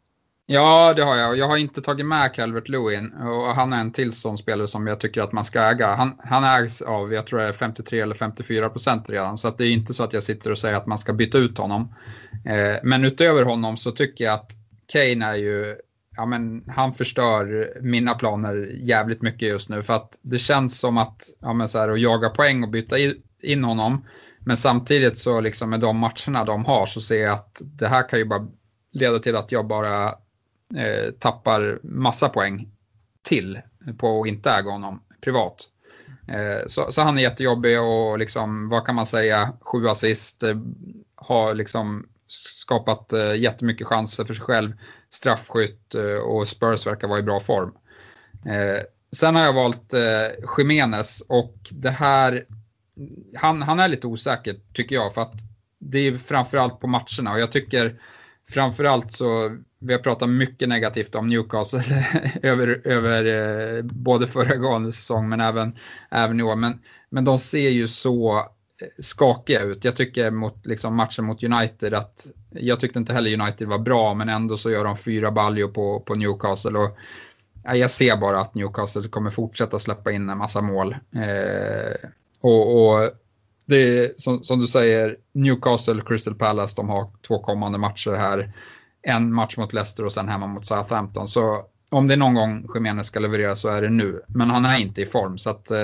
Ja, 0.48 0.94
det 0.96 1.02
har 1.02 1.16
jag. 1.16 1.36
Jag 1.36 1.48
har 1.48 1.56
inte 1.56 1.82
tagit 1.82 2.06
med 2.06 2.34
Calvert 2.34 2.68
Lewin 2.68 3.12
och 3.12 3.54
han 3.54 3.72
är 3.72 3.80
en 3.80 3.92
till 3.92 4.12
sån 4.12 4.38
spelare 4.38 4.66
som 4.66 4.86
jag 4.86 5.00
tycker 5.00 5.22
att 5.22 5.32
man 5.32 5.44
ska 5.44 5.62
äga. 5.62 5.94
Han, 5.94 6.16
han 6.24 6.44
ägs 6.44 6.82
av, 6.82 7.12
jag 7.12 7.26
tror 7.26 7.38
det 7.38 7.44
är 7.44 7.52
53 7.52 8.00
eller 8.00 8.14
54 8.14 8.68
procent 8.68 9.10
redan, 9.10 9.38
så 9.38 9.48
att 9.48 9.58
det 9.58 9.66
är 9.66 9.70
inte 9.70 9.94
så 9.94 10.04
att 10.04 10.12
jag 10.12 10.22
sitter 10.22 10.50
och 10.50 10.58
säger 10.58 10.76
att 10.76 10.86
man 10.86 10.98
ska 10.98 11.12
byta 11.12 11.38
ut 11.38 11.58
honom. 11.58 11.94
Eh, 12.44 12.76
men 12.82 13.04
utöver 13.04 13.42
honom 13.42 13.76
så 13.76 13.90
tycker 13.90 14.24
jag 14.24 14.34
att 14.34 14.52
Kane 14.92 15.26
är 15.26 15.34
ju 15.34 15.76
ja, 16.16 16.26
men 16.26 16.64
han 16.68 16.94
förstör 16.94 17.72
mina 17.82 18.14
planer 18.14 18.70
jävligt 18.74 19.22
mycket 19.22 19.48
just 19.48 19.68
nu. 19.68 19.82
För 19.82 19.94
att 19.94 20.18
det 20.22 20.38
känns 20.38 20.78
som 20.78 20.98
att, 20.98 21.22
ja, 21.40 21.52
men 21.52 21.68
så 21.68 21.78
här, 21.78 21.88
att 21.88 22.00
jaga 22.00 22.30
poäng 22.30 22.62
och 22.62 22.70
byta 22.70 22.96
in 23.42 23.64
honom. 23.64 24.04
Men 24.40 24.56
samtidigt 24.56 25.18
så 25.18 25.40
liksom 25.40 25.70
med 25.70 25.80
de 25.80 25.96
matcherna 25.96 26.44
de 26.44 26.64
har 26.64 26.86
så 26.86 27.00
ser 27.00 27.22
jag 27.22 27.34
att 27.34 27.62
det 27.64 27.88
här 27.88 28.08
kan 28.08 28.18
ju 28.18 28.24
bara 28.24 28.46
leda 28.92 29.18
till 29.18 29.36
att 29.36 29.52
jag 29.52 29.66
bara 29.66 30.14
eh, 30.74 31.10
tappar 31.10 31.78
massa 31.82 32.28
poäng 32.28 32.68
till 33.22 33.60
på 33.98 34.20
att 34.20 34.28
inte 34.28 34.50
äga 34.50 34.70
honom 34.70 35.02
privat. 35.20 35.68
Eh, 36.28 36.66
så, 36.66 36.92
så, 36.92 37.02
han 37.02 37.18
är 37.18 37.22
jättejobbig 37.22 37.80
och 37.80 38.18
liksom, 38.18 38.68
vad 38.68 38.86
kan 38.86 38.94
man 38.94 39.06
säga, 39.06 39.52
sju 39.60 39.88
assist, 39.88 40.42
eh, 40.42 40.56
har 41.14 41.54
liksom 41.54 42.08
skapat 42.28 43.12
eh, 43.12 43.34
jättemycket 43.34 43.86
chanser 43.86 44.24
för 44.24 44.34
sig 44.34 44.44
själv 44.44 44.72
straffskytt 45.10 45.94
eh, 45.94 46.18
och 46.18 46.48
Spurs 46.48 46.86
verkar 46.86 47.08
vara 47.08 47.18
i 47.18 47.22
bra 47.22 47.40
form. 47.40 47.72
Eh, 48.46 48.82
sen 49.12 49.36
har 49.36 49.44
jag 49.44 49.52
valt 49.52 49.94
eh, 49.94 50.26
Jiménez 50.58 51.20
och 51.20 51.56
det 51.70 51.90
här, 51.90 52.46
han, 53.36 53.62
han 53.62 53.80
är 53.80 53.88
lite 53.88 54.06
osäker 54.06 54.56
tycker 54.72 54.94
jag 54.94 55.14
för 55.14 55.22
att 55.22 55.34
det 55.78 55.98
är 55.98 56.18
framförallt 56.18 56.80
på 56.80 56.86
matcherna 56.86 57.32
och 57.32 57.40
jag 57.40 57.52
tycker 57.52 58.00
framförallt 58.50 59.12
så, 59.12 59.56
vi 59.78 59.92
har 59.92 60.00
pratat 60.00 60.28
mycket 60.28 60.68
negativt 60.68 61.14
om 61.14 61.26
Newcastle 61.26 61.82
över, 62.42 62.80
över 62.84 63.24
eh, 63.76 63.82
både 63.82 64.56
gången 64.56 64.92
säsong 64.92 65.28
men 65.28 65.40
även, 65.40 65.76
även 66.10 66.40
i 66.40 66.42
år. 66.42 66.56
Men, 66.56 66.80
men 67.10 67.24
de 67.24 67.38
ser 67.38 67.70
ju 67.70 67.88
så 67.88 68.38
eh, 68.38 68.44
skakiga 68.98 69.62
ut. 69.62 69.84
Jag 69.84 69.96
tycker 69.96 70.30
mot 70.30 70.66
liksom, 70.66 70.96
matchen 70.96 71.24
mot 71.24 71.42
United 71.42 71.94
att 71.94 72.26
jag 72.50 72.80
tyckte 72.80 72.98
inte 72.98 73.12
heller 73.12 73.40
United 73.40 73.68
var 73.68 73.78
bra 73.78 74.14
men 74.14 74.28
ändå 74.28 74.56
så 74.56 74.70
gör 74.70 74.84
de 74.84 74.96
fyra 74.96 75.30
baljor 75.30 75.68
på, 75.68 76.00
på 76.00 76.14
Newcastle. 76.14 76.78
Och, 76.78 76.96
ja, 77.64 77.74
jag 77.74 77.90
ser 77.90 78.16
bara 78.16 78.40
att 78.40 78.54
Newcastle 78.54 79.02
kommer 79.02 79.30
fortsätta 79.30 79.78
släppa 79.78 80.12
in 80.12 80.28
en 80.30 80.38
massa 80.38 80.60
mål. 80.60 80.96
Eh, 81.14 82.08
och, 82.40 82.88
och, 82.88 83.10
det 83.66 83.76
är 83.76 84.12
som, 84.16 84.42
som, 84.42 84.60
du 84.60 84.66
säger, 84.66 85.16
Newcastle 85.32 86.02
Crystal 86.06 86.34
Palace, 86.34 86.74
de 86.76 86.88
har 86.88 87.10
två 87.26 87.38
kommande 87.38 87.78
matcher 87.78 88.12
här. 88.12 88.52
En 89.02 89.32
match 89.32 89.56
mot 89.56 89.72
Leicester 89.72 90.04
och 90.04 90.12
sen 90.12 90.28
hemma 90.28 90.46
mot 90.46 90.66
Southampton. 90.66 91.28
Så 91.28 91.64
om 91.90 92.08
det 92.08 92.14
är 92.14 92.18
någon 92.18 92.34
gång 92.34 92.66
Jiménez 92.74 93.06
ska 93.06 93.20
leverera 93.20 93.56
så 93.56 93.68
är 93.68 93.82
det 93.82 93.90
nu. 93.90 94.20
Men 94.28 94.50
han 94.50 94.64
är 94.64 94.80
inte 94.80 95.02
i 95.02 95.06
form 95.06 95.38
så 95.38 95.50
att, 95.50 95.70
eh, 95.70 95.78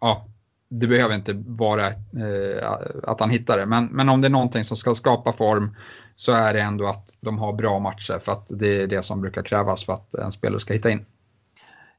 ja, 0.00 0.26
det 0.70 0.86
behöver 0.86 1.14
inte 1.14 1.32
vara 1.46 1.86
eh, 1.86 2.70
att 3.02 3.20
han 3.20 3.30
hittar 3.30 3.58
det, 3.58 3.66
men, 3.66 3.86
men 3.86 4.08
om 4.08 4.20
det 4.20 4.28
är 4.28 4.30
någonting 4.30 4.64
som 4.64 4.76
ska 4.76 4.94
skapa 4.94 5.32
form 5.32 5.76
så 6.16 6.32
är 6.32 6.54
det 6.54 6.60
ändå 6.60 6.86
att 6.86 7.08
de 7.20 7.38
har 7.38 7.52
bra 7.52 7.78
matcher 7.78 8.18
för 8.18 8.32
att 8.32 8.46
det 8.48 8.82
är 8.82 8.86
det 8.86 9.02
som 9.02 9.20
brukar 9.20 9.42
krävas 9.42 9.84
för 9.84 9.92
att 9.92 10.14
en 10.14 10.32
spelare 10.32 10.60
ska 10.60 10.74
hitta 10.74 10.90
in. 10.90 11.04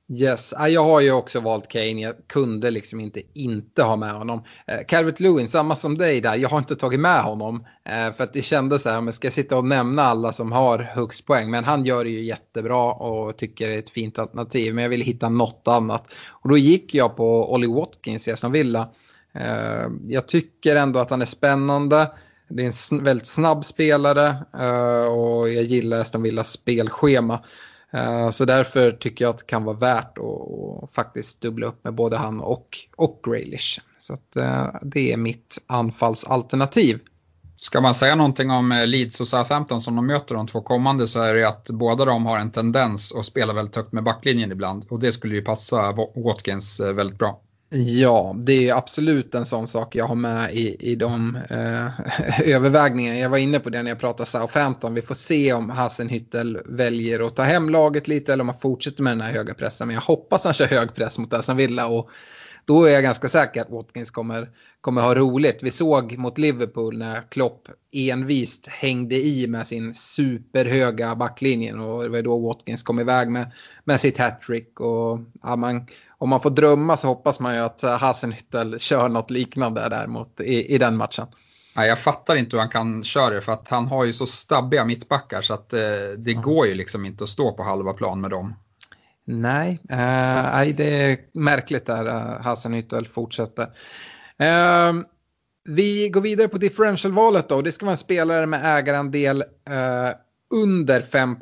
Yes, 0.09 0.53
ah, 0.57 0.67
jag 0.67 0.83
har 0.83 1.01
ju 1.01 1.11
också 1.11 1.39
valt 1.39 1.67
Kane. 1.67 2.01
Jag 2.01 2.15
kunde 2.27 2.71
liksom 2.71 2.99
inte 2.99 3.21
inte 3.33 3.83
ha 3.83 3.95
med 3.95 4.13
honom. 4.13 4.43
Eh, 4.67 4.85
Calvert 4.87 5.19
Lewin, 5.19 5.47
samma 5.47 5.75
som 5.75 5.97
dig 5.97 6.21
där. 6.21 6.35
Jag 6.35 6.49
har 6.49 6.57
inte 6.57 6.75
tagit 6.75 6.99
med 6.99 7.23
honom. 7.23 7.65
Eh, 7.89 8.13
för 8.13 8.23
att 8.23 8.33
det 8.33 8.41
kändes 8.41 8.83
så 8.83 8.89
här, 8.89 9.01
men 9.01 9.13
ska 9.13 9.27
jag 9.27 9.33
sitta 9.33 9.57
och 9.57 9.65
nämna 9.65 10.01
alla 10.03 10.33
som 10.33 10.51
har 10.51 10.79
högst 10.79 11.25
poäng. 11.25 11.51
Men 11.51 11.63
han 11.63 11.85
gör 11.85 12.03
det 12.03 12.09
ju 12.09 12.21
jättebra 12.21 12.93
och 12.93 13.37
tycker 13.37 13.69
det 13.69 13.75
är 13.75 13.79
ett 13.79 13.89
fint 13.89 14.19
alternativ. 14.19 14.73
Men 14.75 14.81
jag 14.81 14.89
ville 14.89 15.03
hitta 15.03 15.29
något 15.29 15.67
annat. 15.67 16.13
Och 16.29 16.49
då 16.49 16.57
gick 16.57 16.95
jag 16.95 17.15
på 17.15 17.53
Ollie 17.53 17.73
Watkins 17.73 18.27
i 18.27 18.31
Aston 18.31 18.51
Villa. 18.51 18.89
Eh, 19.35 19.87
jag 20.07 20.27
tycker 20.27 20.75
ändå 20.75 20.99
att 20.99 21.09
han 21.09 21.21
är 21.21 21.25
spännande. 21.25 22.11
Det 22.49 22.65
är 22.65 22.93
en 22.93 23.03
väldigt 23.03 23.27
snabb 23.27 23.65
spelare 23.65 24.35
och 25.09 25.49
jag 25.49 25.63
gillar 25.63 25.99
Aston 25.99 26.23
Villas 26.23 26.51
spelschema. 26.51 27.39
Eh, 27.93 28.29
så 28.29 28.45
därför 28.45 28.91
tycker 28.91 29.25
jag 29.25 29.29
att 29.29 29.37
det 29.37 29.45
kan 29.45 29.63
vara 29.63 29.77
värt 29.77 30.17
att 30.17 30.91
faktiskt 30.91 31.41
dubbla 31.41 31.67
upp 31.67 31.83
med 31.83 31.93
både 31.93 32.17
han 32.17 32.41
och, 32.41 32.77
och 32.95 33.19
Graylish. 33.23 33.79
Så 33.97 34.13
att, 34.13 34.35
eh, 34.35 34.67
det 34.81 35.13
är 35.13 35.17
mitt 35.17 35.57
anfallsalternativ. 35.67 36.99
Ska 37.57 37.81
man 37.81 37.95
säga 37.95 38.15
någonting 38.15 38.51
om 38.51 38.71
eh, 38.71 38.87
Leeds 38.87 39.21
och 39.21 39.27
Southampton 39.27 39.81
som 39.81 39.95
de 39.95 40.07
möter 40.07 40.35
de 40.35 40.47
två 40.47 40.61
kommande 40.61 41.07
så 41.07 41.21
är 41.21 41.35
det 41.35 41.47
att 41.47 41.69
båda 41.69 42.05
de 42.05 42.25
har 42.25 42.39
en 42.39 42.51
tendens 42.51 43.15
att 43.15 43.25
spela 43.25 43.53
väldigt 43.53 43.75
högt 43.75 43.91
med 43.91 44.03
backlinjen 44.03 44.51
ibland 44.51 44.85
och 44.89 44.99
det 44.99 45.11
skulle 45.11 45.35
ju 45.35 45.41
passa 45.41 45.91
Watkins 46.15 46.79
väldigt 46.79 47.17
bra. 47.17 47.41
Ja, 47.75 48.35
det 48.37 48.69
är 48.69 48.75
absolut 48.75 49.35
en 49.35 49.45
sån 49.45 49.67
sak 49.67 49.95
jag 49.95 50.05
har 50.05 50.15
med 50.15 50.53
i, 50.53 50.75
i 50.91 50.95
de 50.95 51.35
eh, 51.49 51.87
övervägningarna. 52.55 53.19
Jag 53.19 53.29
var 53.29 53.37
inne 53.37 53.59
på 53.59 53.69
det 53.69 53.83
när 53.83 53.91
jag 53.91 53.99
pratade 53.99 54.29
Southampton. 54.29 54.93
Vi 54.93 55.01
får 55.01 55.15
se 55.15 55.53
om 55.53 55.69
Hassenhüttel 55.69 56.61
väljer 56.65 57.27
att 57.27 57.35
ta 57.35 57.43
hem 57.43 57.69
laget 57.69 58.07
lite 58.07 58.33
eller 58.33 58.41
om 58.41 58.49
han 58.49 58.57
fortsätter 58.57 59.03
med 59.03 59.11
den 59.11 59.21
här 59.21 59.33
höga 59.33 59.53
pressen. 59.53 59.87
Men 59.87 59.93
jag 59.93 60.01
hoppas 60.01 60.43
han 60.43 60.53
kör 60.53 60.65
hög 60.65 60.95
press 60.95 61.17
mot 61.17 61.33
Aston 61.33 61.57
Villa 61.57 61.87
och 61.87 62.09
då 62.65 62.85
är 62.85 62.93
jag 62.93 63.03
ganska 63.03 63.27
säker 63.27 63.61
att 63.61 63.69
Watkins 63.69 64.11
kommer, 64.11 64.49
kommer 64.81 65.01
ha 65.01 65.15
roligt. 65.15 65.59
Vi 65.61 65.71
såg 65.71 66.17
mot 66.17 66.37
Liverpool 66.37 66.97
när 66.97 67.21
Klopp 67.29 67.67
envist 67.91 68.67
hängde 68.67 69.15
i 69.15 69.47
med 69.47 69.67
sin 69.67 69.93
superhöga 69.93 71.15
backlinjen 71.15 71.79
och 71.79 72.03
det 72.03 72.09
var 72.09 72.21
då 72.21 72.39
Watkins 72.39 72.83
kom 72.83 72.99
iväg 72.99 73.29
med, 73.29 73.51
med 73.83 74.01
sitt 74.01 74.17
hattrick. 74.17 74.79
Och 74.79 75.19
ja, 75.43 75.55
man, 75.55 75.87
om 76.09 76.29
man 76.29 76.41
får 76.41 76.49
drömma 76.49 76.97
så 76.97 77.07
hoppas 77.07 77.39
man 77.39 77.55
ju 77.55 77.59
att 77.59 77.83
Hasenhüttel 77.83 78.77
kör 78.77 79.09
något 79.09 79.31
liknande 79.31 79.89
däremot 79.89 80.39
i, 80.39 80.75
i 80.75 80.77
den 80.77 80.97
matchen. 80.97 81.27
Nej, 81.75 81.89
jag 81.89 81.99
fattar 81.99 82.35
inte 82.35 82.55
hur 82.55 82.61
han 82.61 82.69
kan 82.69 83.03
köra 83.03 83.29
det 83.29 83.41
för 83.41 83.51
att 83.51 83.69
han 83.69 83.87
har 83.87 84.05
ju 84.05 84.13
så 84.13 84.25
stabbiga 84.25 84.85
mittbackar 84.85 85.41
så 85.41 85.53
att 85.53 85.73
eh, 85.73 85.79
det 86.17 86.31
mm. 86.31 86.41
går 86.41 86.67
ju 86.67 86.73
liksom 86.73 87.05
inte 87.05 87.23
att 87.23 87.29
stå 87.29 87.51
på 87.51 87.63
halva 87.63 87.93
plan 87.93 88.21
med 88.21 88.31
dem. 88.31 88.55
Nej, 89.25 89.79
eh, 89.89 90.75
det 90.75 91.01
är 91.01 91.17
märkligt 91.33 91.85
där 91.85 92.07
uh, 92.07 93.03
fortsätter. 93.05 93.63
Eh, 94.37 94.93
vi 95.65 96.09
går 96.09 96.21
vidare 96.21 96.47
på 96.47 96.57
differentialvalet 96.57 97.49
då. 97.49 97.61
Det 97.61 97.71
ska 97.71 97.85
vara 97.85 97.93
en 97.93 97.97
spelare 97.97 98.45
med 98.45 98.77
ägarandel 98.77 99.41
eh, 99.69 100.15
under 100.53 101.01
5 101.01 101.37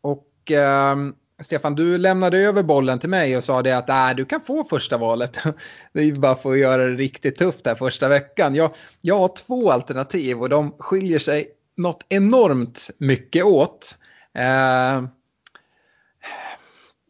Och 0.00 0.50
eh, 0.50 0.96
Stefan, 1.42 1.74
du 1.74 1.98
lämnade 1.98 2.38
över 2.38 2.62
bollen 2.62 2.98
till 2.98 3.08
mig 3.08 3.36
och 3.36 3.44
sa 3.44 3.62
det 3.62 3.72
att 3.72 3.88
äh, 3.88 4.16
du 4.16 4.24
kan 4.24 4.40
få 4.40 4.64
första 4.64 4.98
valet. 4.98 5.38
Det 5.92 6.02
är 6.02 6.12
bara 6.12 6.34
för 6.34 6.52
att 6.52 6.58
göra 6.58 6.86
det 6.86 6.94
riktigt 6.94 7.38
tufft 7.38 7.66
här 7.66 7.74
första 7.74 8.08
veckan. 8.08 8.54
Jag, 8.54 8.74
jag 9.00 9.18
har 9.18 9.28
två 9.28 9.70
alternativ 9.70 10.38
och 10.38 10.48
de 10.48 10.72
skiljer 10.78 11.18
sig 11.18 11.48
något 11.76 12.06
enormt 12.08 12.90
mycket 12.98 13.44
åt. 13.44 13.96
Eh, 14.34 15.02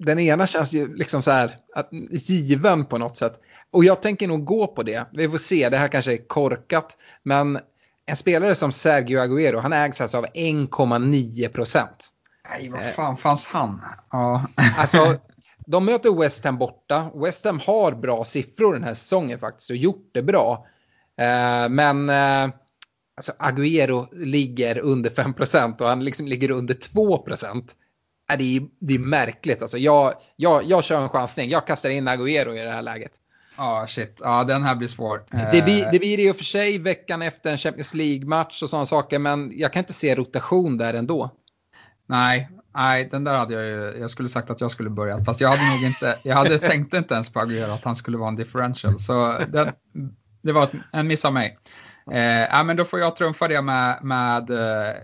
den 0.01 0.19
ena 0.19 0.47
känns 0.47 0.73
ju 0.73 0.95
liksom 0.95 1.23
så 1.23 1.31
här 1.31 1.57
att, 1.75 1.89
given 2.11 2.85
på 2.85 2.99
något 2.99 3.17
sätt. 3.17 3.41
Och 3.71 3.85
jag 3.85 4.03
tänker 4.03 4.29
nog 4.29 4.45
gå 4.45 4.67
på 4.67 4.83
det. 4.83 5.07
Vi 5.13 5.29
får 5.29 5.39
se, 5.39 5.69
det 5.69 5.77
här 5.77 5.89
kanske 5.89 6.13
är 6.13 6.29
korkat. 6.29 6.97
Men 7.23 7.59
en 8.07 8.17
spelare 8.17 8.55
som 8.55 8.73
Sergio 8.73 9.21
Aguero, 9.21 9.59
han 9.59 9.73
ägs 9.73 10.01
alltså 10.01 10.19
av 10.19 10.27
1,9 10.27 11.49
procent. 11.49 12.09
Nej, 12.49 12.71
vad 12.71 12.95
fan 12.95 13.17
fanns 13.17 13.47
han? 13.47 13.83
Ja. 14.11 14.47
Alltså, 14.79 15.17
de 15.67 15.85
möter 15.85 16.21
West 16.21 16.45
Ham 16.45 16.59
borta. 16.59 17.11
West 17.15 17.45
Ham 17.45 17.61
har 17.67 17.93
bra 17.93 18.25
siffror 18.25 18.73
den 18.73 18.85
här 18.85 18.95
säsongen 18.95 19.39
faktiskt 19.39 19.71
och 19.71 19.77
gjort 19.77 20.11
det 20.13 20.23
bra. 20.23 20.67
Eh, 21.21 21.69
men 21.69 22.09
eh, 22.09 22.51
alltså 23.17 23.33
Agüero 23.39 24.07
ligger 24.13 24.79
under 24.79 25.11
5 25.11 25.35
procent 25.35 25.81
och 25.81 25.87
han 25.87 26.05
liksom 26.05 26.27
ligger 26.27 26.51
under 26.51 26.75
2 26.75 27.19
procent. 27.19 27.77
Äh, 28.31 28.39
det, 28.39 28.57
är, 28.57 28.63
det 28.79 28.95
är 28.95 28.99
märkligt. 28.99 29.63
Alltså, 29.63 29.79
jag, 29.79 30.15
jag, 30.37 30.65
jag 30.65 30.85
kör 30.85 31.03
en 31.03 31.09
chansning. 31.09 31.51
Jag 31.51 31.67
kastar 31.67 31.91
in 31.91 32.09
Agüero 32.09 32.55
i 32.55 32.65
det 32.65 32.71
här 32.71 32.83
läget. 32.83 33.13
Ja, 33.57 33.83
oh, 33.83 33.87
shit. 33.87 34.21
Ja, 34.25 34.45
den 34.45 34.63
här 34.63 34.75
blir 34.75 34.89
svår. 34.89 35.23
Det 35.53 35.65
blir, 35.65 35.89
det 35.93 35.99
blir 35.99 36.21
i 36.21 36.31
och 36.31 36.37
för 36.37 36.45
sig 36.45 36.79
veckan 36.79 37.23
efter 37.23 37.53
en 37.53 37.59
Champions 37.59 37.95
League-match 37.95 38.63
och 38.63 38.71
sådana 38.71 38.87
saker, 38.87 39.19
men 39.19 39.53
jag 39.55 39.73
kan 39.73 39.81
inte 39.81 39.93
se 39.93 40.15
rotation 40.15 40.79
där 40.79 40.95
ändå. 40.95 41.31
Nej, 42.07 42.49
nej, 42.75 43.09
den 43.11 43.25
där 43.25 43.39
hade 43.39 43.55
jag 43.55 43.65
ju, 43.65 44.01
jag 44.01 44.11
skulle 44.11 44.29
sagt 44.29 44.51
att 44.51 44.61
jag 44.61 44.71
skulle 44.71 44.91
börja, 44.91 45.25
fast 45.25 45.41
jag 45.41 45.49
hade 45.49 45.75
nog 45.75 45.85
inte, 45.85 46.19
jag 46.25 46.37
hade 46.37 46.59
tänkt 46.69 46.95
inte 46.95 47.15
ens 47.15 47.33
på 47.33 47.41
att 47.41 47.85
han 47.85 47.97
skulle 47.97 48.17
vara 48.17 48.29
en 48.29 48.37
differential, 48.37 49.01
så 49.01 49.33
det, 49.49 49.73
det 50.43 50.53
var 50.53 50.69
en 50.93 51.07
miss 51.07 51.25
av 51.25 51.33
mig. 51.33 51.59
Eh, 52.07 52.65
men 52.65 52.77
då 52.77 52.85
får 52.85 53.01
jag 53.01 53.17
trumfa 53.17 53.49
det 53.49 53.63
med, 53.63 53.99
med 54.03 54.51
eh, 54.51 54.95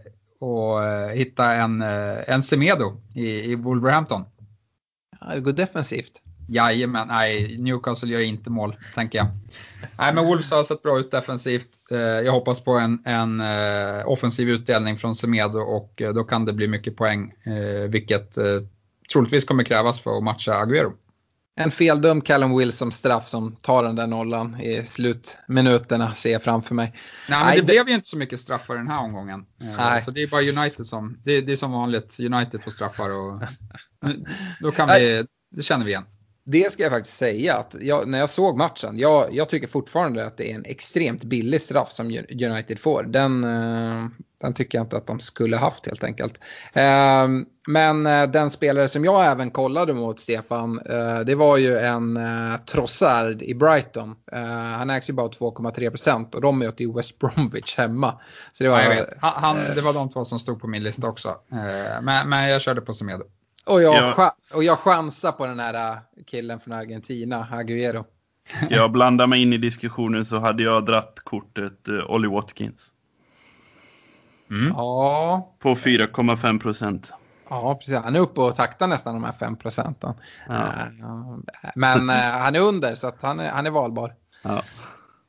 och 0.41 0.85
eh, 0.85 1.09
hitta 1.09 1.55
en, 1.55 1.83
eh, 1.83 2.19
en 2.27 2.43
Semedo 2.43 3.01
i, 3.15 3.53
i 3.53 3.55
Wolverhampton. 3.55 4.25
Ja, 5.21 5.35
det 5.35 5.41
går 5.41 5.53
defensivt. 5.53 6.23
Jajamän, 6.49 7.09
nej, 7.09 7.59
Newcastle 7.59 8.09
gör 8.09 8.21
inte 8.21 8.51
mål, 8.51 8.77
tänker 8.95 9.19
jag. 9.19 9.27
Nej, 9.99 10.15
men 10.15 10.27
Wolves 10.27 10.51
har 10.51 10.65
sett 10.65 10.83
bra 10.83 10.99
ut 10.99 11.11
defensivt. 11.11 11.69
Eh, 11.91 11.99
jag 11.99 12.33
hoppas 12.33 12.61
på 12.61 12.73
en, 12.73 13.03
en 13.05 13.43
offensiv 14.05 14.49
utdelning 14.49 14.97
från 14.97 15.15
Semedo 15.15 15.59
och 15.59 16.03
då 16.15 16.25
kan 16.25 16.45
det 16.45 16.53
bli 16.53 16.69
mycket 16.69 16.97
poäng, 16.97 17.33
vilket 17.89 18.39
troligtvis 19.13 19.45
kommer 19.45 19.65
krävas 19.65 20.01
för 20.01 20.17
att 20.17 20.25
matcha 20.25 20.65
Agüero 20.65 20.93
en 21.57 21.71
feldömd 21.71 22.27
Callum 22.27 22.59
Wilson 22.59 22.93
straff 22.93 23.29
som 23.29 23.57
tar 23.57 23.85
den 23.85 23.97
där 23.97 24.07
nollan 24.07 24.61
i 24.61 24.85
slutminuterna 24.85 26.15
ser 26.15 26.33
jag 26.33 26.43
framför 26.43 26.75
mig. 26.75 26.93
Nej, 27.29 27.45
men 27.45 27.55
det, 27.55 27.61
det 27.61 27.67
blev 27.67 27.89
ju 27.89 27.95
inte 27.95 28.09
så 28.09 28.19
mycket 28.19 28.41
straffar 28.41 28.77
den 28.77 28.89
här 28.89 28.99
omgången. 28.99 29.41
Eh, 29.61 29.77
Nej. 29.77 30.03
Så 30.03 30.11
det 30.11 30.23
är 30.23 30.27
bara 30.27 30.43
United 30.43 30.87
som, 30.87 31.21
det, 31.25 31.41
det 31.41 31.53
är 31.53 31.57
som 31.57 31.73
vanligt, 31.73 32.21
United 32.21 32.63
får 32.63 32.71
straffar 32.71 33.11
och 33.11 33.43
då 34.61 34.73
kan 34.73 34.89
vi, 34.89 35.27
det 35.51 35.63
känner 35.63 35.85
vi 35.85 35.91
igen. 35.91 36.05
Det 36.45 36.73
ska 36.73 36.83
jag 36.83 36.93
faktiskt 36.93 37.17
säga 37.17 37.55
att 37.55 37.77
jag, 37.81 38.09
när 38.09 38.19
jag 38.19 38.31
såg 38.31 38.57
matchen, 38.57 38.99
jag, 38.99 39.27
jag, 39.33 39.49
tycker 39.49 39.67
fortfarande 39.67 40.27
att 40.27 40.37
det 40.37 40.51
är 40.51 40.55
en 40.55 40.65
extremt 40.65 41.25
billig 41.25 41.61
straff 41.61 41.93
som 41.93 42.07
United 42.31 42.81
får. 42.81 43.03
Den, 43.03 43.45
eh, 43.45 44.07
den 44.41 44.55
tycker 44.55 44.79
jag 44.79 44.85
inte 44.85 44.97
att 44.97 45.07
de 45.07 45.21
skulle 45.21 45.57
haft 45.57 45.87
helt 45.87 46.05
enkelt. 46.05 46.41
Ehm, 46.73 47.47
men 47.69 48.07
eh, 48.07 48.27
den 48.27 48.51
spelare 48.51 48.89
som 48.89 49.05
jag 49.05 49.27
även 49.27 49.51
kollade 49.51 49.93
mot, 49.93 50.21
Stefan, 50.21 50.79
eh, 50.79 51.21
det 51.21 51.35
var 51.35 51.57
ju 51.57 51.79
en 51.79 52.19
Trossard 52.67 53.43
i 53.43 53.55
Brighton. 53.55 54.15
Han 54.77 54.91
ägs 54.91 55.11
ju 55.11 55.13
bara 55.13 55.29
2,3 55.29 55.91
procent 55.91 56.35
och 56.35 56.41
de 56.41 56.59
möter 56.59 56.85
ju 56.85 56.93
West 56.93 57.19
Bromwich 57.19 57.77
hemma. 57.77 58.21
Så 58.53 58.65
det, 58.65 58.71
var, 58.71 58.81
ja, 58.81 58.85
jag 58.85 58.95
vet. 58.95 59.19
Han, 59.21 59.57
det 59.75 59.81
var 59.81 59.93
de 59.93 60.09
två 60.11 60.25
som 60.25 60.39
stod 60.39 60.61
på 60.61 60.67
min 60.67 60.83
lista 60.83 61.09
också. 61.09 61.37
Men, 62.03 62.29
men 62.29 62.49
jag 62.49 62.63
körde 62.63 62.81
på 62.81 62.95
Semedo. 62.95 63.25
Och 63.67 63.83
jag, 63.83 63.95
ja. 63.95 64.37
och 64.57 64.65
jag 64.65 64.79
chansar 64.79 65.33
på 65.33 65.47
den 65.47 65.61
här 65.61 65.99
killen 66.27 66.61
från 66.61 66.75
Argentina, 66.75 67.49
Agüero. 67.53 68.05
Jag 68.71 68.93
blandar 68.93 69.27
mig 69.27 69.43
in 69.43 69.53
i 69.53 69.59
diskussionen 69.59 70.25
så 70.25 70.39
hade 70.39 70.63
jag 70.63 70.87
dratt 70.87 71.21
kortet 71.25 71.89
Ollie 72.09 72.29
Watkins. 72.29 72.93
Mm. 74.51 74.73
Ja. 74.77 75.55
På 75.59 75.75
4,5 75.75 76.61
procent. 76.61 77.13
Ja, 77.49 77.75
precis. 77.75 77.95
Han 77.95 78.17
är 78.17 78.21
uppe 78.21 78.41
och 78.41 78.57
taktar 78.57 78.87
nästan 78.87 79.15
de 79.15 79.25
här 79.25 79.33
5 79.33 79.57
procenten. 79.57 80.15
Ja. 80.49 80.55
Uh, 80.55 81.39
men 81.75 82.11
uh, 82.11 82.17
han 82.17 82.55
är 82.55 82.61
under 82.61 82.95
så 82.95 83.07
att 83.07 83.23
han 83.23 83.41
är, 83.41 83.51
han 83.51 83.67
är 83.67 83.71
valbar. 83.71 84.15
Ja. 84.43 84.63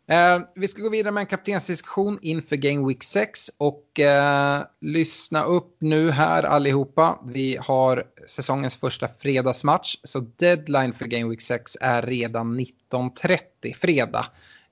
Eh, 0.10 0.40
vi 0.56 0.68
ska 0.68 0.82
gå 0.82 0.90
vidare 0.90 1.12
med 1.12 1.22
en 1.22 1.28
kaptensdiskussion 1.28 2.20
inför 2.22 2.56
Game 2.56 2.88
Week 2.88 3.04
6 3.04 3.52
och 3.58 4.00
eh, 4.00 4.64
lyssna 4.82 5.44
upp 5.44 5.78
nu 5.80 6.12
här 6.12 6.44
allihopa. 6.44 7.20
Vi 7.26 7.58
har 7.62 8.04
säsongens 8.28 8.76
första 8.76 9.08
fredagsmatch 9.08 9.96
så 10.04 10.20
deadline 10.20 10.94
för 10.94 11.06
Game 11.06 11.30
Week 11.30 11.42
6 11.42 11.78
är 11.82 12.02
redan 12.02 12.60
19.30 12.60 13.76
fredag. 13.76 14.26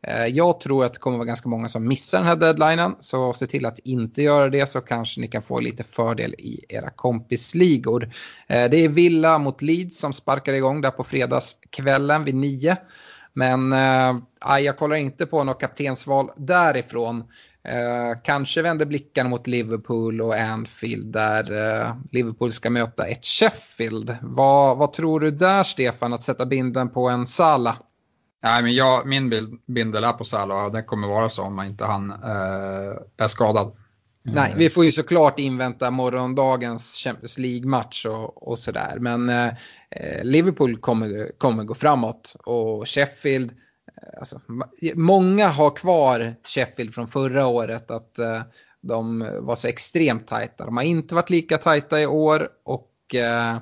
Eh, 0.07 0.25
jag 0.25 0.59
tror 0.59 0.85
att 0.85 0.93
det 0.93 0.99
kommer 0.99 1.17
vara 1.17 1.27
ganska 1.27 1.49
många 1.49 1.69
som 1.69 1.87
missar 1.87 2.17
den 2.17 2.27
här 2.27 2.35
deadlinen 2.35 2.95
så 2.99 3.33
se 3.33 3.47
till 3.47 3.65
att 3.65 3.79
inte 3.79 4.21
göra 4.21 4.49
det 4.49 4.69
så 4.69 4.81
kanske 4.81 5.21
ni 5.21 5.27
kan 5.27 5.41
få 5.41 5.59
lite 5.59 5.83
fördel 5.83 6.33
i 6.33 6.65
era 6.69 6.89
kompisligor. 6.89 8.03
Eh, 8.47 8.69
det 8.69 8.77
är 8.77 8.89
Villa 8.89 9.37
mot 9.37 9.61
Leeds 9.61 9.99
som 9.99 10.13
sparkar 10.13 10.53
igång 10.53 10.81
där 10.81 10.91
på 10.91 11.03
fredagskvällen 11.03 12.23
vid 12.23 12.35
nio. 12.35 12.77
Men 13.33 13.73
eh, 13.73 14.59
jag 14.59 14.77
kollar 14.77 14.95
inte 14.95 15.25
på 15.25 15.43
något 15.43 15.61
kaptensval 15.61 16.31
därifrån. 16.37 17.23
Eh, 17.63 18.21
kanske 18.23 18.61
vänder 18.61 18.85
blickarna 18.85 19.29
mot 19.29 19.47
Liverpool 19.47 20.21
och 20.21 20.35
Anfield 20.35 21.13
där 21.13 21.51
eh, 21.51 21.95
Liverpool 22.11 22.51
ska 22.51 22.69
möta 22.69 23.07
ett 23.07 23.25
Sheffield. 23.25 24.17
Vad, 24.21 24.77
vad 24.77 24.93
tror 24.93 25.19
du 25.19 25.31
där 25.31 25.63
Stefan, 25.63 26.13
att 26.13 26.23
sätta 26.23 26.45
binden 26.45 26.89
på 26.89 27.09
en 27.09 27.27
Sala? 27.27 27.77
Nej, 28.45 28.63
men 28.63 28.73
jag, 28.73 29.07
min 29.07 29.29
bild, 29.29 29.59
bindel 29.65 30.03
är 30.03 30.13
på 30.13 30.23
Salah 30.23 30.65
och 30.65 30.71
det 30.71 30.83
kommer 30.83 31.07
vara 31.07 31.29
så 31.29 31.43
om 31.43 31.61
inte 31.61 31.85
han 31.85 32.11
eh, 32.11 32.97
är 33.17 33.27
skadad. 33.27 33.75
Nej, 34.23 34.53
vi 34.57 34.69
får 34.69 34.85
ju 34.85 34.91
såklart 34.91 35.39
invänta 35.39 35.91
morgondagens 35.91 36.95
Champions 36.95 37.37
League-match 37.37 38.05
och, 38.05 38.47
och 38.47 38.59
sådär. 38.59 38.97
Men 38.99 39.29
eh, 39.29 39.53
Liverpool 40.23 40.77
kommer, 40.77 41.31
kommer 41.37 41.63
gå 41.63 41.75
framåt 41.75 42.35
och 42.45 42.89
Sheffield, 42.89 43.51
eh, 43.51 44.19
alltså, 44.19 44.41
många 44.95 45.47
har 45.47 45.75
kvar 45.75 46.35
Sheffield 46.43 46.93
från 46.93 47.07
förra 47.07 47.47
året 47.47 47.91
att 47.91 48.19
eh, 48.19 48.41
de 48.81 49.29
var 49.41 49.55
så 49.55 49.67
extremt 49.67 50.27
tajta. 50.27 50.65
De 50.65 50.77
har 50.77 50.83
inte 50.83 51.15
varit 51.15 51.29
lika 51.29 51.57
tajta 51.57 52.01
i 52.01 52.05
år 52.05 52.49
och 52.65 53.15
eh, 53.15 53.57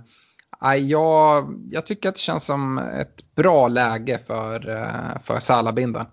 jag, 0.78 1.60
jag 1.70 1.86
tycker 1.86 2.10
att 2.10 2.16
det 2.16 2.22
känns 2.22 2.45
som 2.45 2.78
ett 2.78 3.36
bra 3.36 3.68
läge 3.68 4.20
för, 4.28 4.70
eh, 4.70 5.22
för 5.22 5.39
Salabinden. 5.39 6.06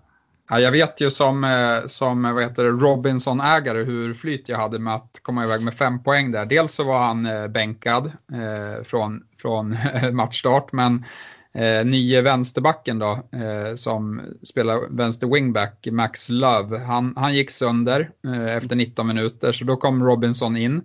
Ja, 0.49 0.59
jag 0.59 0.71
vet 0.71 1.01
ju 1.01 1.11
som, 1.11 1.43
eh, 1.43 1.87
som 1.87 2.25
Robinson-ägare 2.57 3.83
hur 3.83 4.13
flyt 4.13 4.49
jag 4.49 4.57
hade 4.57 4.79
med 4.79 4.95
att 4.95 5.19
komma 5.21 5.43
iväg 5.43 5.61
med 5.61 5.73
fem 5.73 6.03
poäng 6.03 6.31
där. 6.31 6.45
Dels 6.45 6.73
så 6.73 6.83
var 6.83 6.99
han 6.99 7.25
eh, 7.25 7.47
bänkad 7.47 8.05
eh, 8.31 8.83
från, 8.83 9.23
från 9.41 9.77
matchstart, 10.11 10.71
men 10.71 11.05
eh, 11.53 11.85
nye 11.85 12.21
vänsterbacken 12.21 12.99
då, 12.99 13.11
eh, 13.11 13.75
som 13.75 14.21
spelar 14.43 14.97
vänster 14.97 15.27
wingback, 15.27 15.87
Max 15.91 16.29
Love, 16.29 16.79
han, 16.79 17.13
han 17.17 17.33
gick 17.33 17.51
sönder 17.51 18.09
eh, 18.25 18.55
efter 18.55 18.75
19 18.75 19.07
minuter, 19.07 19.51
så 19.51 19.65
då 19.65 19.77
kom 19.77 20.03
Robinson 20.03 20.57
in. 20.57 20.81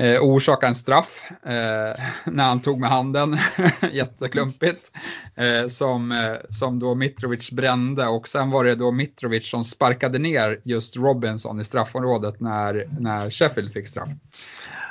Eh, 0.00 0.20
orsakade 0.22 0.66
en 0.66 0.74
straff 0.74 1.22
eh, 1.30 2.00
när 2.24 2.44
han 2.44 2.60
tog 2.62 2.80
med 2.80 2.90
handen, 2.90 3.38
jätteklumpigt, 3.92 4.90
eh, 5.34 5.68
som, 5.68 6.12
eh, 6.12 6.34
som 6.50 6.78
då 6.78 6.94
Mitrovic 6.94 7.50
brände. 7.50 8.06
Och 8.06 8.28
sen 8.28 8.50
var 8.50 8.64
det 8.64 8.74
då 8.74 8.92
Mitrovic 8.92 9.50
som 9.50 9.64
sparkade 9.64 10.18
ner 10.18 10.60
just 10.64 10.96
Robinson 10.96 11.60
i 11.60 11.64
straffområdet 11.64 12.40
när, 12.40 12.88
när 13.00 13.30
Sheffield 13.30 13.72
fick 13.72 13.88
straff. 13.88 14.08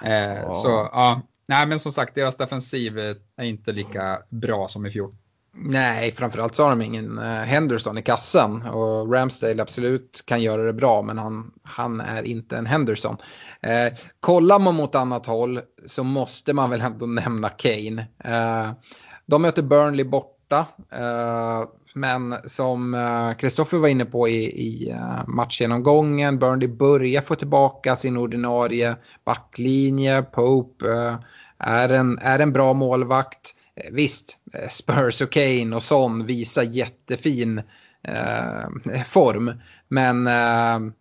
Eh, 0.03 0.51
Så 0.51 0.89
ja, 0.91 1.21
nej 1.47 1.65
men 1.67 1.79
som 1.79 1.91
sagt 1.91 2.15
deras 2.15 2.37
defensiv 2.37 2.97
är 3.37 3.43
inte 3.43 3.71
lika 3.71 4.19
bra 4.29 4.67
som 4.67 4.85
i 4.85 4.91
fjol. 4.91 5.15
Nej, 5.57 6.11
framförallt 6.11 6.55
så 6.55 6.63
har 6.63 6.69
de 6.69 6.81
ingen 6.81 7.17
eh, 7.17 7.23
Henderson 7.23 7.97
i 7.97 8.01
kassen. 8.01 8.61
Och 8.61 9.13
Ramsdale 9.13 9.61
absolut 9.61 10.23
kan 10.25 10.41
göra 10.41 10.63
det 10.63 10.73
bra, 10.73 11.01
men 11.01 11.17
han, 11.17 11.51
han 11.63 12.01
är 12.01 12.23
inte 12.23 12.57
en 12.57 12.65
Henderson. 12.65 13.17
Eh, 13.61 13.93
kollar 14.19 14.59
man 14.59 14.75
mot 14.75 14.95
annat 14.95 15.25
håll 15.25 15.61
så 15.85 16.03
måste 16.03 16.53
man 16.53 16.69
väl 16.69 16.81
ändå 16.81 17.05
nämna 17.05 17.49
Kane. 17.49 18.07
Eh, 18.23 18.71
de 19.25 19.41
möter 19.41 19.61
Burnley 19.61 20.05
borta. 20.05 20.65
Eh, 20.91 21.63
men 21.93 22.35
som 22.45 22.93
eh, 22.93 23.33
Kristoffer 23.37 23.77
var 23.77 23.87
inne 23.87 24.05
på 24.05 24.27
i, 24.27 24.43
i 24.43 24.89
eh, 24.91 25.27
matchgenomgången, 25.27 26.39
Burnley 26.39 26.67
börjar 26.67 27.21
få 27.21 27.35
tillbaka 27.35 27.95
sin 27.95 28.17
ordinarie 28.17 28.95
backlinje. 29.25 30.21
Pope 30.21 31.17
är, 31.59 31.89
en, 31.89 32.17
är 32.21 32.39
en 32.39 32.53
bra 32.53 32.73
målvakt. 32.73 33.55
Eh, 33.75 33.91
visst, 33.91 34.37
eh, 34.53 34.69
Spurs 34.69 35.21
och 35.21 35.31
Kane 35.31 35.75
och 35.75 35.83
Son 35.83 36.25
visar 36.25 36.63
jättefin 36.63 37.61
eh, 38.03 39.03
form. 39.07 39.51
Men 39.87 40.27
eh, 40.27 40.93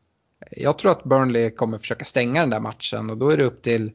jag 0.50 0.78
tror 0.78 0.90
att 0.90 1.04
Burnley 1.04 1.50
kommer 1.50 1.78
försöka 1.78 2.04
stänga 2.04 2.40
den 2.40 2.50
där 2.50 2.60
matchen 2.60 3.10
och 3.10 3.18
då 3.18 3.28
är 3.28 3.36
det 3.36 3.44
upp 3.44 3.62
till, 3.62 3.92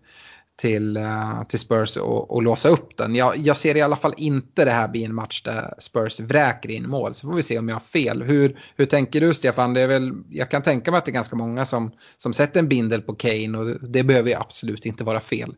till, 0.56 0.98
eh, 0.98 1.44
till 1.44 1.60
Spurs 1.60 1.98
att 2.30 2.44
låsa 2.44 2.70
upp 2.70 2.98
den. 2.98 3.16
Jag, 3.16 3.38
jag, 3.38 3.58
ser 3.58 3.78
i 3.78 3.82
alla 3.82 3.96
fall 3.96 4.14
inte 4.18 4.66
det 4.66 4.72
här 4.72 4.88
bli 4.88 5.04
en 5.04 5.16
match 5.16 5.42
där 5.44 5.74
Spurs 5.80 6.20
vräker 6.20 6.72
in 6.72 6.90
mål. 6.90 7.14
Så 7.14 7.28
får 7.28 7.36
vi 7.36 7.44
se 7.44 7.60
om 7.60 7.70
jag 7.70 7.76
har 7.76 7.82
fel. 7.82 8.24
Hur, 8.24 8.60
hur 8.76 8.86
tänker 8.86 9.22
du 9.22 9.34
Stefan? 9.34 9.74
Det 9.74 9.82
är 9.82 9.88
väl, 9.88 10.14
jag 10.30 10.52
kan 10.52 10.62
tänka 10.62 10.92
mig 10.92 10.98
att 10.98 11.06
det 11.06 11.12
är 11.12 11.14
ganska 11.14 11.36
många 11.36 11.66
som, 11.66 11.92
som 12.18 12.34
sätter 12.34 12.60
en 12.60 12.68
bindel 12.68 13.02
på 13.02 13.16
Kane 13.16 13.58
och 13.58 13.66
det, 13.66 13.78
det 13.82 14.04
behöver 14.04 14.30
ju 14.30 14.36
absolut 14.36 14.86
inte 14.86 15.04
vara 15.04 15.20
fel. 15.20 15.56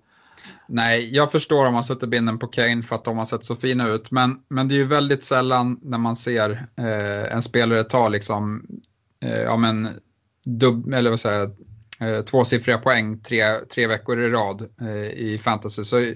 Nej, 0.68 1.16
jag 1.16 1.32
förstår 1.32 1.66
om 1.66 1.74
man 1.74 1.84
sätter 1.84 2.08
binden 2.08 2.40
på 2.40 2.48
Kane 2.48 2.84
för 2.84 2.96
att 2.96 3.06
de 3.06 3.18
har 3.18 3.26
sett 3.26 3.46
så 3.46 3.56
fina 3.56 3.88
ut. 3.88 4.12
Men, 4.12 4.40
men 4.48 4.68
det 4.68 4.76
är 4.76 4.78
ju 4.78 4.88
väldigt 4.88 5.24
sällan 5.24 5.80
när 5.82 5.98
man 5.98 6.16
ser 6.16 6.68
eh, 6.78 7.34
en 7.34 7.42
spelare 7.42 7.84
ta 7.84 8.10
liksom, 8.10 8.66
eh, 9.24 9.42
ja 9.42 9.58
men, 9.58 9.90
dub, 10.46 10.94
eller 10.94 11.10
vad 11.10 11.20
säger 11.20 11.52
eh, 12.00 12.22
tvåsiffriga 12.22 12.78
poäng 12.78 13.20
tre, 13.20 13.44
tre 13.74 13.88
veckor 13.88 14.20
i 14.20 14.30
rad 14.30 14.70
eh, 14.82 15.10
i 15.12 15.40
fantasy. 15.44 15.84
Så 15.84 16.14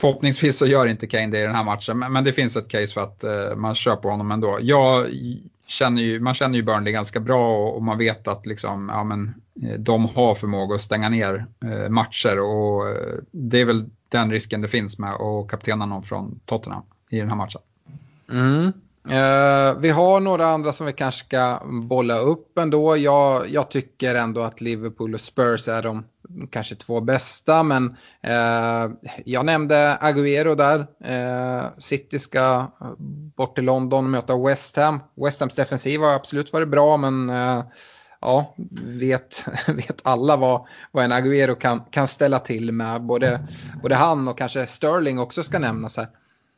förhoppningsvis 0.00 0.58
så 0.58 0.66
gör 0.66 0.86
inte 0.86 1.06
Kane 1.06 1.26
det 1.26 1.38
i 1.38 1.46
den 1.46 1.54
här 1.54 1.64
matchen, 1.64 1.98
men, 1.98 2.12
men 2.12 2.24
det 2.24 2.32
finns 2.32 2.56
ett 2.56 2.68
case 2.68 2.92
för 2.92 3.00
att 3.00 3.24
eh, 3.24 3.56
man 3.56 3.74
kör 3.74 3.96
på 3.96 4.10
honom 4.10 4.30
ändå. 4.30 4.58
Jag 4.60 5.10
känner 5.66 6.02
ju, 6.02 6.20
man 6.20 6.34
känner 6.34 6.56
ju 6.56 6.62
Burnley 6.62 6.92
ganska 6.92 7.20
bra 7.20 7.56
och, 7.56 7.76
och 7.76 7.82
man 7.82 7.98
vet 7.98 8.28
att 8.28 8.46
liksom, 8.46 8.90
ja, 8.92 9.04
men, 9.04 9.34
eh, 9.62 9.78
de 9.78 10.04
har 10.04 10.34
förmåga 10.34 10.74
att 10.74 10.82
stänga 10.82 11.08
ner 11.08 11.46
eh, 11.64 11.88
matcher 11.88 12.38
och 12.38 12.88
eh, 12.88 13.18
det 13.30 13.60
är 13.60 13.64
väl 13.64 13.86
den 14.08 14.30
risken 14.30 14.60
det 14.60 14.68
finns 14.68 14.98
med 14.98 15.14
att 15.14 15.48
kaptena 15.48 15.86
någon 15.86 16.02
från 16.02 16.40
Tottenham 16.44 16.82
i 17.10 17.18
den 17.18 17.28
här 17.28 17.36
matchen. 17.36 17.60
Mm. 18.32 18.72
Uh, 19.06 19.78
vi 19.78 19.90
har 19.90 20.20
några 20.20 20.46
andra 20.46 20.72
som 20.72 20.86
vi 20.86 20.92
kanske 20.92 21.24
ska 21.24 21.62
bolla 21.64 22.18
upp 22.18 22.58
ändå. 22.58 22.96
Jag, 22.96 23.48
jag 23.48 23.70
tycker 23.70 24.14
ändå 24.14 24.40
att 24.40 24.60
Liverpool 24.60 25.14
och 25.14 25.20
Spurs 25.20 25.68
är 25.68 25.82
de 25.82 26.04
kanske 26.50 26.74
två 26.74 27.00
bästa, 27.00 27.62
men 27.62 27.96
eh, 28.22 28.90
jag 29.24 29.46
nämnde 29.46 29.98
Agüero 30.00 30.54
där. 30.54 30.86
Eh, 31.04 31.70
City 31.78 32.18
ska 32.18 32.72
bort 33.36 33.54
till 33.54 33.64
London 33.64 34.04
och 34.04 34.10
möta 34.10 34.38
West 34.38 34.76
Ham. 34.76 35.00
West 35.24 35.40
Hams 35.40 35.54
defensiv 35.54 36.00
har 36.00 36.14
absolut 36.14 36.52
varit 36.52 36.68
bra, 36.68 36.96
men 36.96 37.30
eh, 37.30 37.64
ja, 38.20 38.54
vet, 39.00 39.46
vet 39.66 40.00
alla 40.02 40.36
vad, 40.36 40.66
vad 40.92 41.04
en 41.04 41.12
Agüero 41.12 41.54
kan, 41.54 41.80
kan 41.90 42.08
ställa 42.08 42.38
till 42.38 42.72
med. 42.72 43.02
Både, 43.02 43.40
både 43.82 43.94
han 43.94 44.28
och 44.28 44.38
kanske 44.38 44.66
Sterling 44.66 45.18
också 45.18 45.42
ska 45.42 45.58
nämnas 45.58 45.96
här. 45.96 46.08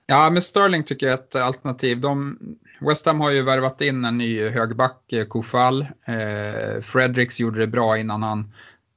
Ja, 0.07 0.31
men 0.31 0.43
Sterling 0.43 0.85
tycker 0.85 1.07
jag 1.07 1.13
är 1.13 1.19
ett 1.19 1.37
alternativ. 1.37 2.01
De, 2.01 2.39
West 2.81 3.07
Ham 3.07 3.21
har 3.21 3.31
ju 3.31 3.43
värvat 3.43 3.81
in 3.81 4.05
en 4.05 4.19
ny 4.19 4.49
högback, 4.49 5.13
eh, 5.13 5.25
Kofal. 5.25 5.87
Kofall. 5.87 6.17
Eh, 6.17 6.81
Fredericks 6.81 7.41
gjorde 7.41 7.61
det 7.61 7.67
bra 7.67 7.99
innan 7.99 8.23
han, 8.23 8.53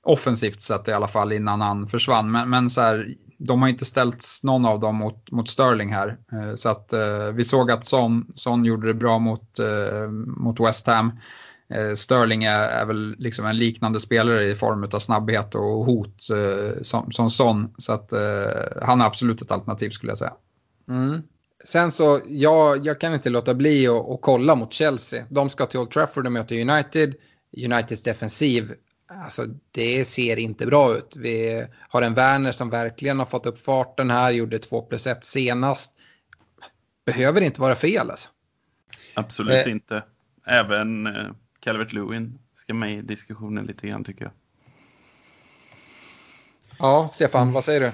offensivt 0.10 0.62
sett 0.62 0.88
i 0.88 0.92
alla 0.92 1.08
fall, 1.08 1.32
innan 1.32 1.62
han 1.62 1.88
försvann. 1.88 2.32
Men, 2.32 2.50
men 2.50 2.70
så 2.70 2.82
här, 2.82 3.16
de 3.38 3.62
har 3.62 3.70
inte 3.70 3.86
ställt 3.86 4.26
någon 4.44 4.66
av 4.66 4.80
dem 4.80 4.96
mot, 4.96 5.32
mot 5.32 5.50
Sterling 5.50 5.94
här. 5.94 6.18
Eh, 6.32 6.56
så 6.56 6.70
att 6.70 6.94
eh, 6.94 7.32
vi 7.34 7.44
såg 7.44 7.72
att 7.72 7.86
Son, 7.86 8.26
Son 8.36 8.66
gjorde 8.66 8.88
det 8.88 8.94
bra 8.94 9.20
mot, 9.20 9.60
eh, 9.60 10.08
mot 10.38 10.60
West 10.60 10.88
Ham. 10.88 11.12
Eh, 11.74 11.94
Sterling 11.94 12.44
är, 12.44 12.60
är, 12.60 12.86
väl 12.86 13.16
liksom 13.18 13.46
en 13.46 13.58
liknande 13.58 14.00
spelare 14.00 14.50
i 14.50 14.56
form 14.56 14.90
av 14.94 15.00
snabbhet 15.00 15.56
och 15.56 15.86
hot 15.86 16.30
eh, 16.30 16.82
som, 16.82 17.12
som 17.12 17.30
Son. 17.30 17.74
Så 17.78 17.94
att 17.94 18.14
eh, 18.14 18.82
han 18.82 19.02
är 19.02 19.06
absolut 19.06 19.42
ett 19.42 19.52
alternativ 19.52 19.90
skulle 19.90 20.12
jag 20.12 20.18
säga. 20.18 20.34
Mm. 20.90 21.22
Sen 21.64 21.92
så, 21.92 22.20
jag, 22.28 22.86
jag 22.86 23.00
kan 23.00 23.14
inte 23.14 23.30
låta 23.30 23.54
bli 23.54 23.88
att 23.88 24.22
kolla 24.22 24.56
mot 24.56 24.74
Chelsea. 24.74 25.26
De 25.30 25.50
ska 25.50 25.66
till 25.66 25.80
Old 25.80 25.92
Trafford 25.92 26.26
och 26.26 26.32
möta 26.32 26.56
United. 26.56 27.16
Uniteds 27.58 28.04
defensiv, 28.04 28.74
alltså 29.10 29.46
det 29.72 30.06
ser 30.06 30.40
inte 30.40 30.66
bra 30.66 30.96
ut. 30.96 31.16
Vi 31.16 31.66
har 31.90 32.02
en 32.02 32.14
Werner 32.14 32.52
som 32.52 32.70
verkligen 32.70 33.20
har 33.20 33.26
fått 33.26 33.46
upp 33.46 33.60
farten 33.60 34.12
här, 34.12 34.32
gjorde 34.32 34.60
2 34.60 34.82
plus 34.82 35.08
1 35.08 35.26
senast. 35.26 35.94
Behöver 37.06 37.42
inte 37.42 37.62
vara 37.62 37.76
fel 37.76 38.10
alltså. 38.10 38.30
Absolut 39.14 39.68
eh. 39.68 39.72
inte. 39.72 40.04
Även 40.46 41.08
eh, 41.08 41.28
Calvert 41.60 41.94
Lewin 41.94 42.40
ska 42.54 42.74
med 42.74 42.98
i 42.98 43.02
diskussionen 43.02 43.66
lite 43.66 43.88
grann 43.88 44.04
tycker 44.04 44.24
jag. 44.26 44.32
Ja, 46.80 47.10
Stefan, 47.12 47.52
vad 47.52 47.64
säger 47.64 47.82
du? 47.82 47.92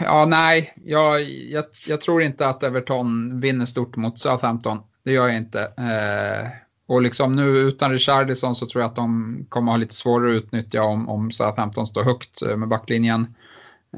Ja, 0.00 0.26
nej, 0.26 0.74
jag, 0.84 1.22
jag, 1.22 1.64
jag, 1.86 2.00
tror 2.00 2.22
inte 2.22 2.48
att 2.48 2.62
Everton 2.62 3.40
vinner 3.40 3.66
stort 3.66 3.96
mot 3.96 4.20
Southampton. 4.20 4.78
Det 5.04 5.12
gör 5.12 5.26
jag 5.26 5.36
inte. 5.36 5.62
Eh, 5.62 6.48
och 6.92 7.02
liksom 7.02 7.36
nu 7.36 7.42
utan 7.42 7.92
Richardison 7.92 8.56
så 8.56 8.66
tror 8.66 8.82
jag 8.82 8.88
att 8.88 8.96
de 8.96 9.46
kommer 9.48 9.72
ha 9.72 9.76
lite 9.76 9.94
svårare 9.94 10.30
att 10.30 10.42
utnyttja 10.42 10.82
om, 10.82 11.08
om 11.08 11.30
Southampton 11.30 11.86
står 11.86 12.04
högt 12.04 12.42
eh, 12.42 12.56
med 12.56 12.68
backlinjen. 12.68 13.34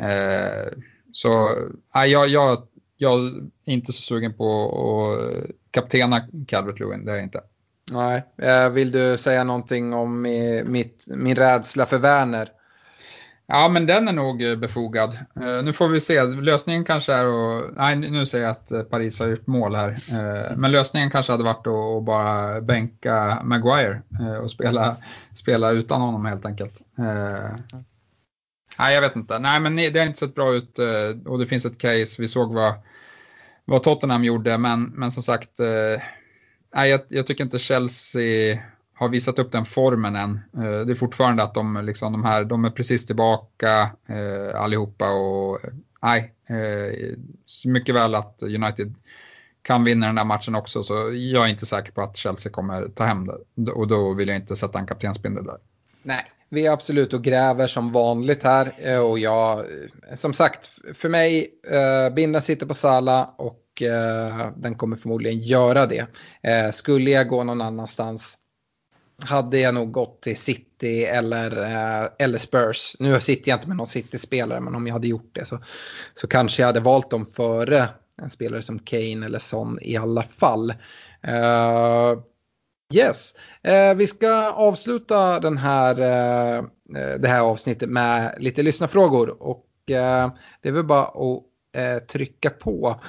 Eh, 0.00 0.72
så 1.12 1.50
nej, 1.94 2.10
jag, 2.10 2.28
jag, 2.28 2.62
jag 2.96 3.20
är 3.64 3.72
inte 3.72 3.92
så 3.92 4.02
sugen 4.02 4.34
på 4.34 4.70
att 5.12 5.50
kaptena 5.70 6.28
Calvert 6.46 6.80
Lewin, 6.80 7.04
det 7.04 7.12
är 7.12 7.16
jag 7.16 7.24
inte. 7.24 7.40
Nej, 7.90 8.24
eh, 8.38 8.70
vill 8.70 8.90
du 8.90 9.16
säga 9.18 9.44
någonting 9.44 9.94
om 9.94 10.22
mitt, 10.64 11.06
min 11.08 11.36
rädsla 11.36 11.86
för 11.86 11.98
Werner? 11.98 12.48
Ja, 13.46 13.68
men 13.68 13.86
den 13.86 14.08
är 14.08 14.12
nog 14.12 14.42
eh, 14.42 14.56
befogad. 14.56 15.18
Eh, 15.36 15.64
nu 15.64 15.72
får 15.72 15.88
vi 15.88 16.00
se. 16.00 16.24
Lösningen 16.24 16.84
kanske 16.84 17.12
är 17.12 17.24
att... 17.24 17.76
Nej, 17.76 17.96
nu 17.96 18.26
säger 18.26 18.44
jag 18.44 18.50
att 18.50 18.70
eh, 18.70 18.82
Paris 18.82 19.20
har 19.20 19.26
gjort 19.26 19.46
mål 19.46 19.74
här. 19.74 19.98
Men 20.56 20.72
lösningen 20.72 21.10
kanske 21.10 21.32
hade 21.32 21.44
varit 21.44 21.66
att 21.66 22.04
bara 22.04 22.60
bänka 22.60 23.40
Maguire 23.44 24.02
och 24.42 24.50
spela, 24.50 24.96
spela 25.34 25.70
utan 25.70 26.00
honom 26.00 26.24
helt 26.24 26.46
enkelt. 26.46 26.82
Nej, 28.78 28.94
jag 28.94 29.00
vet 29.00 29.16
inte. 29.16 29.38
Nej, 29.38 29.60
men 29.60 29.76
det 29.76 29.98
har 29.98 30.06
inte 30.06 30.18
sett 30.18 30.34
bra 30.34 30.54
ut 30.54 30.78
och 31.26 31.38
det 31.38 31.46
finns 31.46 31.64
ett 31.64 31.78
case. 31.78 32.16
Vi 32.18 32.28
såg 32.28 32.54
vad, 32.54 32.74
vad 33.64 33.82
Tottenham 33.82 34.24
gjorde, 34.24 34.58
men, 34.58 34.84
men 34.84 35.10
som 35.10 35.22
sagt, 35.22 35.50
nej, 36.74 36.90
jag, 36.90 37.00
jag 37.08 37.26
tycker 37.26 37.44
inte 37.44 37.58
Chelsea 37.58 38.58
har 38.94 39.08
visat 39.08 39.38
upp 39.38 39.52
den 39.52 39.64
formen 39.64 40.16
än. 40.16 40.40
Eh, 40.56 40.86
det 40.86 40.92
är 40.92 40.94
fortfarande 40.94 41.42
att 41.42 41.54
de, 41.54 41.84
liksom, 41.84 42.12
de, 42.12 42.24
här, 42.24 42.44
de 42.44 42.64
är 42.64 42.70
precis 42.70 43.06
tillbaka 43.06 43.90
eh, 44.08 44.60
allihopa 44.60 45.10
och 45.10 45.60
nej, 46.02 46.34
eh, 46.46 47.16
mycket 47.66 47.94
väl 47.94 48.14
att 48.14 48.42
United 48.42 48.94
kan 49.62 49.84
vinna 49.84 50.06
den 50.06 50.14
där 50.14 50.24
matchen 50.24 50.54
också 50.54 50.82
så 50.82 50.94
jag 51.12 51.44
är 51.44 51.50
inte 51.50 51.66
säker 51.66 51.92
på 51.92 52.02
att 52.02 52.16
Chelsea 52.16 52.52
kommer 52.52 52.88
ta 52.88 53.04
hem 53.04 53.30
det 53.54 53.72
och 53.72 53.88
då 53.88 54.14
vill 54.14 54.28
jag 54.28 54.36
inte 54.36 54.56
sätta 54.56 54.78
en 54.78 54.86
kaptensbindel 54.86 55.44
där. 55.44 55.58
Nej, 56.02 56.24
vi 56.48 56.66
är 56.66 56.72
absolut 56.72 57.12
och 57.12 57.24
gräver 57.24 57.66
som 57.66 57.92
vanligt 57.92 58.42
här 58.42 58.72
eh, 58.78 58.98
och 58.98 59.18
jag, 59.18 59.58
eh, 59.58 60.16
som 60.16 60.32
sagt, 60.32 60.70
för 60.94 61.08
mig, 61.08 61.48
eh, 61.70 62.14
binden 62.14 62.42
sitter 62.42 62.66
på 62.66 62.74
Sala 62.74 63.30
och 63.38 63.82
eh, 63.82 64.48
den 64.56 64.74
kommer 64.74 64.96
förmodligen 64.96 65.38
göra 65.38 65.86
det. 65.86 66.06
Eh, 66.42 66.70
skulle 66.72 67.10
jag 67.10 67.28
gå 67.28 67.44
någon 67.44 67.60
annanstans 67.60 68.38
hade 69.22 69.58
jag 69.58 69.74
nog 69.74 69.92
gått 69.92 70.22
till 70.22 70.36
City 70.36 71.04
eller, 71.04 71.62
eh, 71.62 72.08
eller 72.18 72.38
Spurs. 72.38 72.96
Nu 72.98 73.20
sitter 73.20 73.50
jag 73.50 73.56
inte 73.56 73.68
med 73.68 73.76
någon 73.76 73.86
City-spelare, 73.86 74.60
men 74.60 74.74
om 74.74 74.86
jag 74.86 74.94
hade 74.94 75.08
gjort 75.08 75.30
det 75.32 75.44
så, 75.44 75.58
så 76.14 76.26
kanske 76.26 76.62
jag 76.62 76.66
hade 76.66 76.80
valt 76.80 77.10
dem 77.10 77.26
före 77.26 77.88
en 78.22 78.30
spelare 78.30 78.62
som 78.62 78.78
Kane 78.78 79.26
eller 79.26 79.38
Son 79.38 79.78
i 79.82 79.96
alla 79.96 80.22
fall. 80.22 80.70
Uh, 81.28 82.22
yes, 82.94 83.34
uh, 83.68 83.96
vi 83.96 84.06
ska 84.06 84.50
avsluta 84.52 85.40
den 85.40 85.58
här, 85.58 85.98
uh, 85.98 86.64
det 87.18 87.28
här 87.28 87.40
avsnittet 87.40 87.88
med 87.88 88.36
lite 88.38 88.62
lyssnarfrågor 88.62 89.42
och 89.42 89.66
det 89.86 89.94
är 90.62 90.72
väl 90.72 90.84
bara 90.84 91.02
att 91.04 92.08
trycka 92.08 92.50
på. 92.50 93.00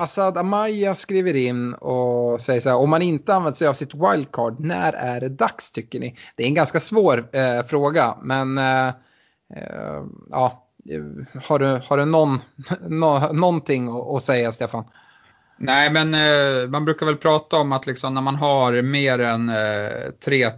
Assad 0.00 0.38
Amaya 0.38 0.94
skriver 0.94 1.36
in 1.36 1.74
och 1.74 2.40
säger 2.40 2.60
så 2.60 2.68
här, 2.68 2.76
om 2.76 2.90
man 2.90 3.02
inte 3.02 3.34
använt 3.34 3.56
sig 3.56 3.68
av 3.68 3.74
sitt 3.74 3.94
wildcard, 3.94 4.60
när 4.60 4.92
är 4.92 5.20
det 5.20 5.28
dags 5.28 5.72
tycker 5.72 6.00
ni? 6.00 6.16
Det 6.36 6.42
är 6.42 6.46
en 6.46 6.54
ganska 6.54 6.80
svår 6.80 7.28
eh, 7.32 7.66
fråga, 7.66 8.16
men 8.22 8.58
eh, 8.58 8.88
eh 9.56 10.02
ja, 10.30 10.66
eh, 10.90 11.40
har 11.44 11.58
du, 11.58 11.66
har 11.66 11.96
du 11.96 12.04
någon, 12.04 12.38
no, 12.88 13.32
någonting 13.32 13.88
att 14.16 14.22
säga, 14.22 14.52
Stefan? 14.52 14.84
Nej, 15.56 15.90
men 15.90 16.14
eh, 16.14 16.68
man 16.68 16.84
brukar 16.84 17.06
väl 17.06 17.16
prata 17.16 17.56
om 17.56 17.72
att 17.72 17.86
liksom, 17.86 18.14
när 18.14 18.22
man 18.22 18.36
har 18.36 18.82
mer 18.82 19.18
än 19.18 19.48
eh, 19.48 20.10
tre 20.24 20.50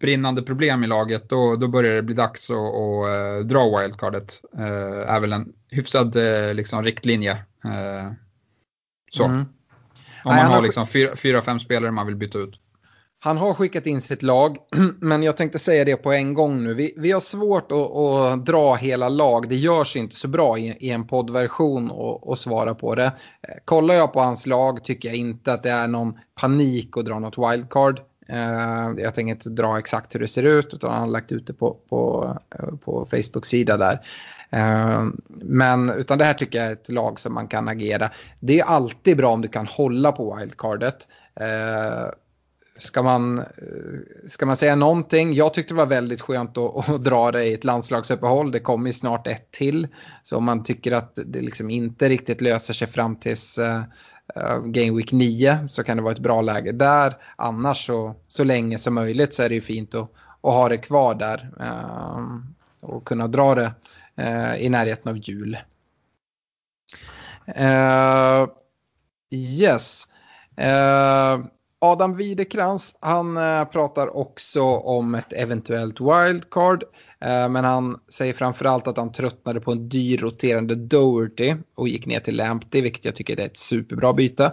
brinnande 0.00 0.42
problem 0.42 0.84
i 0.84 0.86
laget, 0.86 1.28
då, 1.28 1.56
då 1.56 1.68
börjar 1.68 1.94
det 1.94 2.02
bli 2.02 2.14
dags 2.14 2.50
att, 2.50 2.56
att 2.56 3.06
uh, 3.06 3.46
dra 3.46 3.80
wildcardet. 3.80 4.40
Uh, 4.58 5.10
är 5.10 5.20
väl 5.20 5.32
en 5.32 5.52
hyfsad 5.70 6.16
liksom, 6.54 6.82
riktlinje. 6.82 7.38
Så. 9.14 9.24
Mm. 9.24 9.38
Om 9.38 9.46
man 10.24 10.34
Nej, 10.34 10.44
har 10.44 10.62
liksom 10.62 10.86
fyra, 10.86 11.16
fyra, 11.16 11.42
fem 11.42 11.58
spelare 11.58 11.90
man 11.90 12.06
vill 12.06 12.16
byta 12.16 12.38
ut. 12.38 12.60
Han 13.18 13.36
har 13.36 13.54
skickat 13.54 13.86
in 13.86 14.00
sitt 14.00 14.22
lag, 14.22 14.56
men 15.00 15.22
jag 15.22 15.36
tänkte 15.36 15.58
säga 15.58 15.84
det 15.84 15.96
på 15.96 16.12
en 16.12 16.34
gång 16.34 16.62
nu. 16.62 16.74
Vi, 16.74 16.94
vi 16.96 17.12
har 17.12 17.20
svårt 17.20 17.72
att, 17.72 17.96
att, 17.96 18.46
dra 18.46 18.74
hela 18.74 19.08
lag, 19.08 19.48
det 19.48 19.56
görs 19.56 19.96
inte 19.96 20.16
så 20.16 20.28
bra 20.28 20.58
i, 20.58 20.76
i 20.80 20.90
en 20.90 21.06
poddversion 21.06 21.90
att 22.26 22.38
svara 22.38 22.74
på 22.74 22.94
det. 22.94 23.04
Eh, 23.04 23.54
kollar 23.64 23.94
jag 23.94 24.12
på 24.12 24.20
hans 24.20 24.46
lag 24.46 24.84
tycker 24.84 25.08
jag 25.08 25.16
inte 25.16 25.52
att 25.52 25.62
det 25.62 25.70
är 25.70 25.88
någon 25.88 26.18
panik 26.40 26.96
att 26.96 27.04
dra 27.04 27.18
något 27.18 27.38
wildcard. 27.38 28.00
Uh, 28.32 29.02
jag 29.02 29.14
tänker 29.14 29.32
inte 29.32 29.50
dra 29.50 29.78
exakt 29.78 30.14
hur 30.14 30.20
det 30.20 30.28
ser 30.28 30.42
ut, 30.42 30.74
utan 30.74 30.90
han 30.92 31.00
har 31.00 31.08
lagt 31.08 31.32
ut 31.32 31.46
det 31.46 31.52
på, 31.52 31.76
på, 31.88 32.24
uh, 32.62 32.76
på 32.76 33.06
Facebook-sida 33.06 33.76
där. 33.76 34.00
Ehm, 34.50 35.20
men 35.28 35.90
utan 35.90 36.18
det 36.18 36.24
här 36.24 36.34
tycker 36.34 36.58
jag 36.58 36.68
är 36.68 36.72
ett 36.72 36.88
lag 36.88 37.20
som 37.20 37.34
man 37.34 37.48
kan 37.48 37.68
agera. 37.68 38.10
Det 38.40 38.60
är 38.60 38.64
alltid 38.64 39.16
bra 39.16 39.32
om 39.32 39.42
du 39.42 39.48
kan 39.48 39.66
hålla 39.66 40.12
på 40.12 40.36
wildcardet 40.40 41.08
ehm, 41.40 42.10
ska 42.76 43.02
man, 43.02 43.38
eh, 43.38 43.44
ska 44.28 44.46
man 44.46 44.56
säga 44.56 44.76
någonting? 44.76 45.34
Jag 45.34 45.54
tyckte 45.54 45.74
det 45.74 45.78
var 45.78 45.86
väldigt 45.86 46.20
skönt 46.20 46.58
att, 46.58 46.88
att 46.88 47.04
dra 47.04 47.32
det 47.32 47.44
i 47.44 47.54
ett 47.54 47.64
landslagsuppehåll. 47.64 48.50
Det 48.50 48.60
kommer 48.60 48.86
ju 48.86 48.92
snart 48.92 49.26
ett 49.26 49.50
till. 49.50 49.88
Så 50.22 50.36
om 50.36 50.44
man 50.44 50.64
tycker 50.64 50.92
att 50.92 51.18
det 51.26 51.40
liksom 51.40 51.70
inte 51.70 52.08
riktigt 52.08 52.40
löser 52.40 52.74
sig 52.74 52.88
fram 52.88 53.16
tills 53.16 53.58
uh, 53.58 53.82
Game 54.64 54.96
Week 54.96 55.12
9 55.12 55.66
så 55.70 55.82
kan 55.82 55.96
det 55.96 56.02
vara 56.02 56.12
ett 56.12 56.18
bra 56.18 56.40
läge 56.40 56.72
där. 56.72 57.16
Annars 57.36 57.86
så, 57.86 58.14
så 58.28 58.44
länge 58.44 58.78
som 58.78 58.94
möjligt 58.94 59.34
så 59.34 59.42
är 59.42 59.48
det 59.48 59.54
ju 59.54 59.60
fint 59.60 59.94
att, 59.94 60.10
att 60.40 60.54
ha 60.54 60.68
det 60.68 60.78
kvar 60.78 61.14
där. 61.14 61.50
Uh, 61.60 62.38
och 62.80 63.04
kunna 63.04 63.28
dra 63.28 63.54
det 63.54 63.62
uh, 63.62 63.70
Eh, 64.16 64.56
i 64.62 64.68
närheten 64.68 65.10
av 65.10 65.18
jul. 65.18 65.58
Eh, 67.46 68.46
yes. 69.30 70.08
Eh, 70.56 71.38
Adam 71.78 72.16
Widekrans, 72.16 72.96
han 73.00 73.34
pratar 73.72 74.16
också 74.16 74.62
om 74.62 75.14
ett 75.14 75.32
eventuellt 75.32 76.00
wildcard. 76.00 76.84
Men 77.50 77.64
han 77.64 78.00
säger 78.08 78.32
framförallt 78.32 78.86
att 78.86 78.96
han 78.96 79.12
tröttnade 79.12 79.60
på 79.60 79.72
en 79.72 79.88
dyr 79.88 80.18
roterande 80.18 80.74
Doherty 80.74 81.54
och 81.74 81.88
gick 81.88 82.06
ner 82.06 82.20
till 82.20 82.36
Lamptey, 82.36 82.82
vilket 82.82 83.04
jag 83.04 83.16
tycker 83.16 83.40
är 83.40 83.46
ett 83.46 83.56
superbra 83.56 84.12
byte. 84.12 84.52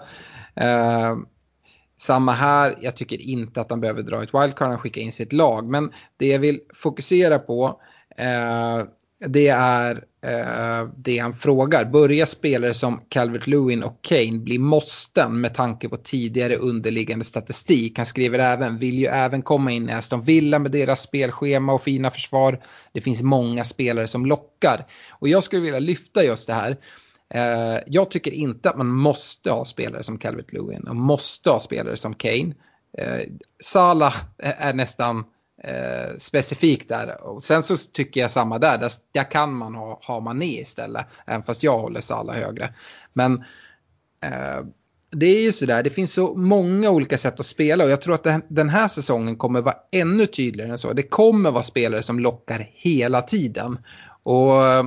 Samma 1.97 2.31
här, 2.31 2.75
jag 2.81 2.95
tycker 2.95 3.21
inte 3.21 3.61
att 3.61 3.69
han 3.69 3.81
behöver 3.81 4.03
dra 4.03 4.23
ett 4.23 4.33
wildcard, 4.33 4.69
han 4.69 4.79
skickar 4.79 5.01
in 5.01 5.11
sitt 5.11 5.33
lag. 5.33 5.65
Men 5.65 5.91
det 6.17 6.27
jag 6.27 6.39
vill 6.39 6.59
fokusera 6.73 7.39
på 7.39 7.81
det 9.27 9.47
är 9.47 10.03
eh, 10.25 10.89
det 10.97 11.17
han 11.17 11.33
frågar. 11.33 11.85
Börjar 11.85 12.25
spelare 12.25 12.73
som 12.73 13.01
Calvert 13.09 13.47
Lewin 13.47 13.83
och 13.83 13.99
Kane 14.01 14.39
bli 14.39 14.57
måsten 14.57 15.41
med 15.41 15.53
tanke 15.55 15.89
på 15.89 15.97
tidigare 15.97 16.55
underliggande 16.55 17.25
statistik? 17.25 17.97
Han 17.97 18.05
skriver 18.05 18.39
även, 18.39 18.77
vill 18.77 18.99
ju 18.99 19.05
även 19.05 19.41
komma 19.41 19.71
in 19.71 19.89
i 19.89 19.93
Aston 19.93 20.21
Villa 20.21 20.59
med 20.59 20.71
deras 20.71 21.01
spelschema 21.01 21.73
och 21.73 21.81
fina 21.81 22.11
försvar. 22.11 22.63
Det 22.93 23.01
finns 23.01 23.21
många 23.21 23.65
spelare 23.65 24.07
som 24.07 24.25
lockar. 24.25 24.85
Och 25.09 25.27
jag 25.27 25.43
skulle 25.43 25.61
vilja 25.61 25.79
lyfta 25.79 26.23
just 26.23 26.47
det 26.47 26.53
här. 26.53 26.77
Eh, 27.33 27.79
jag 27.87 28.11
tycker 28.11 28.31
inte 28.31 28.69
att 28.69 28.77
man 28.77 28.87
måste 28.87 29.51
ha 29.51 29.65
spelare 29.65 30.03
som 30.03 30.17
Calvert 30.17 30.53
Lewin 30.53 30.87
och 30.87 30.95
måste 30.95 31.49
ha 31.49 31.59
spelare 31.59 31.97
som 31.97 32.13
Kane. 32.13 32.53
Eh, 32.97 33.21
Salah 33.63 34.15
är 34.37 34.73
nästan 34.73 35.23
eh, 35.63 36.17
specifikt 36.17 36.89
där. 36.89 37.23
Och 37.23 37.43
sen 37.43 37.63
så 37.63 37.77
tycker 37.77 38.21
jag 38.21 38.31
samma 38.31 38.59
där, 38.59 38.77
där, 38.77 38.91
där 39.11 39.31
kan 39.31 39.53
man 39.53 39.75
ha, 39.75 39.99
ha 40.03 40.19
Mané 40.19 40.61
istället, 40.61 41.05
även 41.25 41.43
fast 41.43 41.63
jag 41.63 41.79
håller 41.79 42.01
Salah 42.01 42.35
högre. 42.35 42.73
Men 43.13 43.33
eh, 44.23 44.65
det 45.11 45.25
är 45.25 45.41
ju 45.41 45.51
sådär, 45.51 45.83
det 45.83 45.89
finns 45.89 46.13
så 46.13 46.35
många 46.35 46.89
olika 46.89 47.17
sätt 47.17 47.39
att 47.39 47.45
spela 47.45 47.83
och 47.83 47.89
jag 47.89 48.01
tror 48.01 48.15
att 48.15 48.27
den 48.47 48.69
här 48.69 48.87
säsongen 48.87 49.35
kommer 49.35 49.61
vara 49.61 49.75
ännu 49.91 50.25
tydligare 50.25 50.71
än 50.71 50.77
så. 50.77 50.93
Det 50.93 51.03
kommer 51.03 51.51
vara 51.51 51.63
spelare 51.63 52.03
som 52.03 52.19
lockar 52.19 52.69
hela 52.73 53.21
tiden. 53.21 53.77
Och 54.23 54.65
eh, 54.65 54.85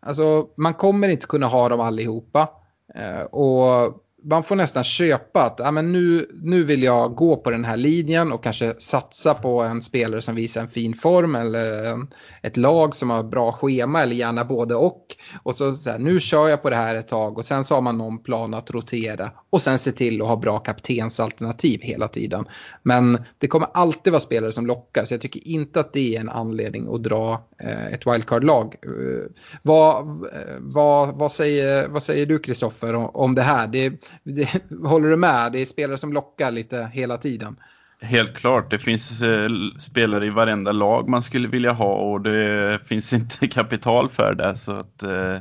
alltså, 0.00 0.48
man 0.56 0.74
kommer 0.74 1.08
inte 1.08 1.26
kunna 1.26 1.46
ha 1.46 1.68
dem 1.68 1.80
allihopa. 1.80 2.48
Eh, 2.94 3.22
och 3.22 4.02
man 4.24 4.44
får 4.44 4.56
nästan 4.56 4.84
köpa 4.84 5.42
att 5.42 5.54
ja, 5.58 5.70
men 5.70 5.92
nu, 5.92 6.26
nu 6.42 6.62
vill 6.62 6.82
jag 6.82 7.14
gå 7.14 7.36
på 7.36 7.50
den 7.50 7.64
här 7.64 7.76
linjen 7.76 8.32
och 8.32 8.42
kanske 8.42 8.74
satsa 8.78 9.34
på 9.34 9.62
en 9.62 9.82
spelare 9.82 10.22
som 10.22 10.34
visar 10.34 10.60
en 10.60 10.68
fin 10.68 10.94
form 10.94 11.34
eller 11.34 11.92
en, 11.92 12.08
ett 12.42 12.56
lag 12.56 12.94
som 12.94 13.10
har 13.10 13.22
bra 13.22 13.52
schema 13.52 14.02
eller 14.02 14.16
gärna 14.16 14.44
både 14.44 14.74
och. 14.74 15.16
Och 15.42 15.56
så, 15.56 15.74
så 15.74 15.90
här, 15.90 15.98
nu 15.98 16.20
kör 16.20 16.48
jag 16.48 16.62
på 16.62 16.70
det 16.70 16.76
här 16.76 16.94
ett 16.94 17.08
tag 17.08 17.38
och 17.38 17.44
sen 17.44 17.64
så 17.64 17.74
har 17.74 17.82
man 17.82 17.98
någon 17.98 18.22
plan 18.22 18.54
att 18.54 18.70
rotera 18.70 19.30
och 19.50 19.62
sen 19.62 19.78
se 19.78 19.92
till 19.92 20.22
att 20.22 20.28
ha 20.28 20.36
bra 20.36 20.58
kaptensalternativ 20.58 21.80
hela 21.82 22.08
tiden. 22.08 22.44
Men 22.82 23.24
det 23.38 23.46
kommer 23.46 23.68
alltid 23.74 24.12
vara 24.12 24.20
spelare 24.20 24.52
som 24.52 24.66
lockar 24.66 25.04
så 25.04 25.14
jag 25.14 25.20
tycker 25.20 25.48
inte 25.48 25.80
att 25.80 25.92
det 25.92 26.16
är 26.16 26.20
en 26.20 26.28
anledning 26.28 26.94
att 26.94 27.02
dra 27.02 27.48
eh, 27.62 27.86
ett 27.86 28.06
wildcard-lag. 28.06 28.74
Eh, 28.84 29.30
vad, 29.62 29.96
eh, 30.06 30.56
vad, 30.58 31.16
vad, 31.16 31.32
säger, 31.32 31.88
vad 31.88 32.02
säger 32.02 32.26
du 32.26 32.38
Kristoffer 32.38 32.94
om, 32.94 33.10
om 33.14 33.34
det 33.34 33.42
här? 33.42 33.66
Det, 33.66 34.07
det, 34.22 34.62
håller 34.84 35.08
du 35.08 35.16
med? 35.16 35.52
Det 35.52 35.58
är 35.58 35.66
spelare 35.66 35.96
som 35.96 36.12
lockar 36.12 36.50
lite 36.50 36.90
hela 36.92 37.18
tiden. 37.18 37.56
Helt 38.00 38.36
klart, 38.36 38.70
det 38.70 38.78
finns 38.78 39.22
eh, 39.22 39.48
spelare 39.78 40.26
i 40.26 40.30
varenda 40.30 40.72
lag 40.72 41.08
man 41.08 41.22
skulle 41.22 41.48
vilja 41.48 41.72
ha 41.72 41.94
och 41.94 42.20
det 42.20 42.78
finns 42.86 43.12
inte 43.12 43.46
kapital 43.48 44.08
för 44.08 44.34
det. 44.34 44.54
Så 44.54 44.72
att, 44.72 45.02
eh, 45.02 45.38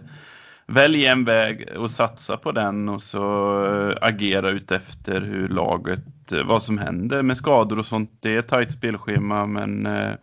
välj 0.67 1.05
en 1.05 1.25
väg 1.25 1.69
och 1.77 1.91
satsa 1.91 2.37
på 2.37 2.51
den 2.51 2.89
och 2.89 3.01
så 3.01 3.25
eh, 3.65 3.97
agera 4.01 4.49
utefter 4.49 5.21
hur 5.21 5.47
laget, 5.47 6.31
eh, 6.31 6.43
vad 6.43 6.63
som 6.63 6.77
händer 6.77 7.21
med 7.21 7.37
skador 7.37 7.79
och 7.79 7.85
sånt. 7.85 8.11
Det 8.19 8.35
är 8.35 8.39
ett 8.39 8.47
tajt 8.47 8.71
spelschema 8.71 9.45
men 9.45 9.85
eh, 9.85 10.13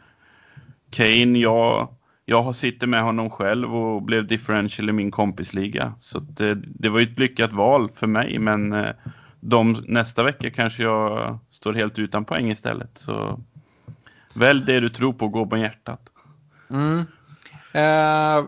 Kane, 0.91 1.39
jag, 1.39 1.89
jag 2.25 2.55
sitter 2.55 2.87
med 2.87 3.03
honom 3.03 3.31
själv 3.31 3.77
och 3.77 4.03
blev 4.03 4.27
differential 4.27 4.89
i 4.89 4.93
min 4.93 5.11
kompisliga. 5.11 5.95
Så 5.99 6.19
att, 6.19 6.41
eh, 6.41 6.51
det 6.51 6.89
var 6.89 7.01
ju 7.01 7.13
ett 7.13 7.19
lyckat 7.19 7.53
val 7.53 7.91
för 7.95 8.07
mig 8.07 8.39
men 8.39 8.73
eh, 8.73 8.91
de, 9.41 9.85
nästa 9.89 10.23
vecka 10.23 10.51
kanske 10.51 10.83
jag 10.83 11.39
står 11.51 11.73
helt 11.73 11.99
utan 11.99 12.25
poäng 12.25 12.51
istället. 12.51 12.91
Så 12.95 13.41
välj 14.35 14.65
det 14.67 14.81
du 14.81 14.89
tror 14.89 15.13
på, 15.13 15.27
och 15.27 15.33
gå 15.33 15.47
på 15.47 15.57
hjärtat. 15.57 16.01
Mm. 16.71 16.99
Eh, 17.75 18.45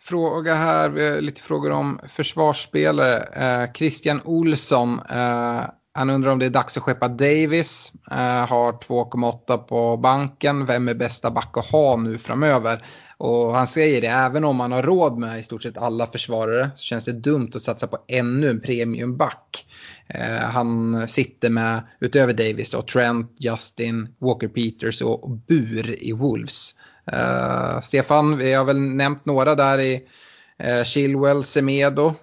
fråga 0.00 0.54
här, 0.54 1.20
lite 1.20 1.42
frågor 1.42 1.70
om 1.70 2.00
försvarsspelare. 2.08 3.16
Eh, 3.16 3.72
Christian 3.72 4.20
Olsson, 4.24 5.00
eh, 5.10 5.64
han 5.94 6.10
undrar 6.10 6.30
om 6.30 6.38
det 6.38 6.46
är 6.46 6.50
dags 6.50 6.76
att 6.76 6.82
skeppa 6.82 7.08
Davis. 7.08 7.92
Uh, 8.12 8.46
har 8.46 8.72
2,8 8.72 9.58
på 9.58 9.96
banken. 9.96 10.66
Vem 10.66 10.88
är 10.88 10.94
bästa 10.94 11.30
back 11.30 11.56
att 11.56 11.70
ha 11.70 11.96
nu 11.96 12.18
framöver? 12.18 12.84
Och 13.16 13.54
han 13.54 13.66
säger 13.66 14.00
det, 14.00 14.06
även 14.06 14.44
om 14.44 14.56
man 14.56 14.72
har 14.72 14.82
råd 14.82 15.18
med 15.18 15.38
i 15.38 15.42
stort 15.42 15.62
sett 15.62 15.78
alla 15.78 16.06
försvarare 16.06 16.70
så 16.74 16.82
känns 16.82 17.04
det 17.04 17.12
dumt 17.12 17.50
att 17.54 17.62
satsa 17.62 17.86
på 17.86 17.98
ännu 18.08 18.50
en 18.50 18.60
premiumback. 18.60 19.66
Eh, 20.06 20.44
han 20.44 21.08
sitter 21.08 21.50
med, 21.50 21.82
utöver 22.00 22.32
Davis 22.32 22.70
då, 22.70 22.82
Trent, 22.82 23.36
Justin, 23.38 24.14
Walker 24.18 24.48
Peters 24.48 25.02
och, 25.02 25.24
och 25.24 25.30
Bur 25.30 26.04
i 26.04 26.12
Wolves. 26.12 26.74
Eh, 27.12 27.80
Stefan, 27.80 28.36
vi 28.36 28.52
har 28.52 28.64
väl 28.64 28.80
nämnt 28.80 29.26
några 29.26 29.54
där 29.54 29.78
i 29.78 30.02
eh, 30.58 30.84
Chilwell, 30.84 31.44
Semedo. 31.44 32.14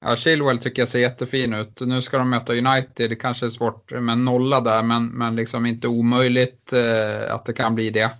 Ja, 0.00 0.16
Chilwell 0.16 0.58
tycker 0.58 0.82
jag 0.82 0.88
ser 0.88 0.98
jättefin 0.98 1.54
ut. 1.54 1.80
Nu 1.80 2.02
ska 2.02 2.18
de 2.18 2.30
möta 2.30 2.52
United, 2.52 3.10
det 3.10 3.16
kanske 3.16 3.46
är 3.46 3.50
svårt 3.50 3.92
med 3.92 4.18
nolla 4.18 4.60
där, 4.60 4.82
men, 4.82 5.06
men 5.06 5.36
liksom 5.36 5.66
inte 5.66 5.88
omöjligt 5.88 6.72
eh, 6.72 7.34
att 7.34 7.46
det 7.46 7.52
kan 7.52 7.74
bli 7.74 7.90
det. 7.90 8.10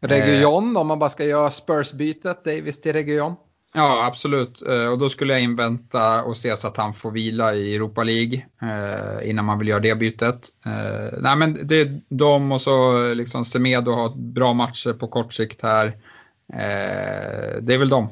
Region, 0.00 0.76
om 0.76 0.86
man 0.86 0.98
bara 0.98 1.10
ska 1.10 1.24
göra 1.24 1.50
Spurs-bytet, 1.50 2.44
Davis 2.44 2.80
till 2.80 2.92
Region. 2.92 3.36
Ja, 3.74 4.06
absolut. 4.06 4.62
Eh, 4.62 4.86
och 4.86 4.98
då 4.98 5.08
skulle 5.08 5.32
jag 5.32 5.42
invänta 5.42 6.22
och 6.22 6.36
se 6.36 6.56
så 6.56 6.66
att 6.66 6.76
han 6.76 6.94
får 6.94 7.10
vila 7.10 7.54
i 7.54 7.76
Europa 7.76 8.02
League 8.02 8.46
eh, 8.62 9.30
innan 9.30 9.44
man 9.44 9.58
vill 9.58 9.68
göra 9.68 9.80
det 9.80 9.94
bytet. 9.94 10.48
Eh, 10.66 11.18
nej, 11.20 11.36
men 11.36 11.66
det 11.66 11.80
är 11.80 12.00
de 12.08 12.52
och 12.52 12.60
så 12.60 13.04
liksom 13.14 13.44
Semedo 13.44 13.90
har 13.90 14.16
bra 14.16 14.52
matcher 14.52 14.92
på 14.92 15.08
kort 15.08 15.32
sikt 15.32 15.62
här. 15.62 15.86
Eh, 16.52 17.62
det 17.62 17.74
är 17.74 17.78
väl 17.78 17.88
de. 17.88 18.08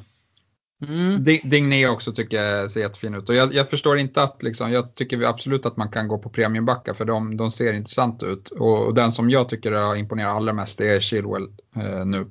Mm. 0.82 1.24
Digné 1.24 1.86
också 1.88 2.12
tycker 2.12 2.42
jag 2.42 2.70
ser 2.70 2.80
jättefin 2.80 3.14
ut. 3.14 3.28
Och 3.28 3.34
jag, 3.34 3.54
jag, 3.54 3.70
förstår 3.70 3.98
inte 3.98 4.22
att, 4.22 4.42
liksom, 4.42 4.72
jag 4.72 4.94
tycker 4.94 5.22
absolut 5.22 5.66
att 5.66 5.76
man 5.76 5.90
kan 5.90 6.08
gå 6.08 6.18
på 6.18 6.30
premiumbackar 6.30 6.94
för 6.94 7.04
de, 7.04 7.36
de 7.36 7.50
ser 7.50 7.72
intressant 7.72 8.22
ut. 8.22 8.48
Och, 8.48 8.86
och, 8.86 8.94
den 8.94 9.12
som 9.12 9.30
jag 9.30 9.48
tycker 9.48 9.72
har 9.72 9.96
imponerat 9.96 10.36
allra 10.36 10.52
mest 10.52 10.80
är 10.80 11.00
Chilwell 11.00 11.48
eh, 11.76 12.04
nu. 12.04 12.30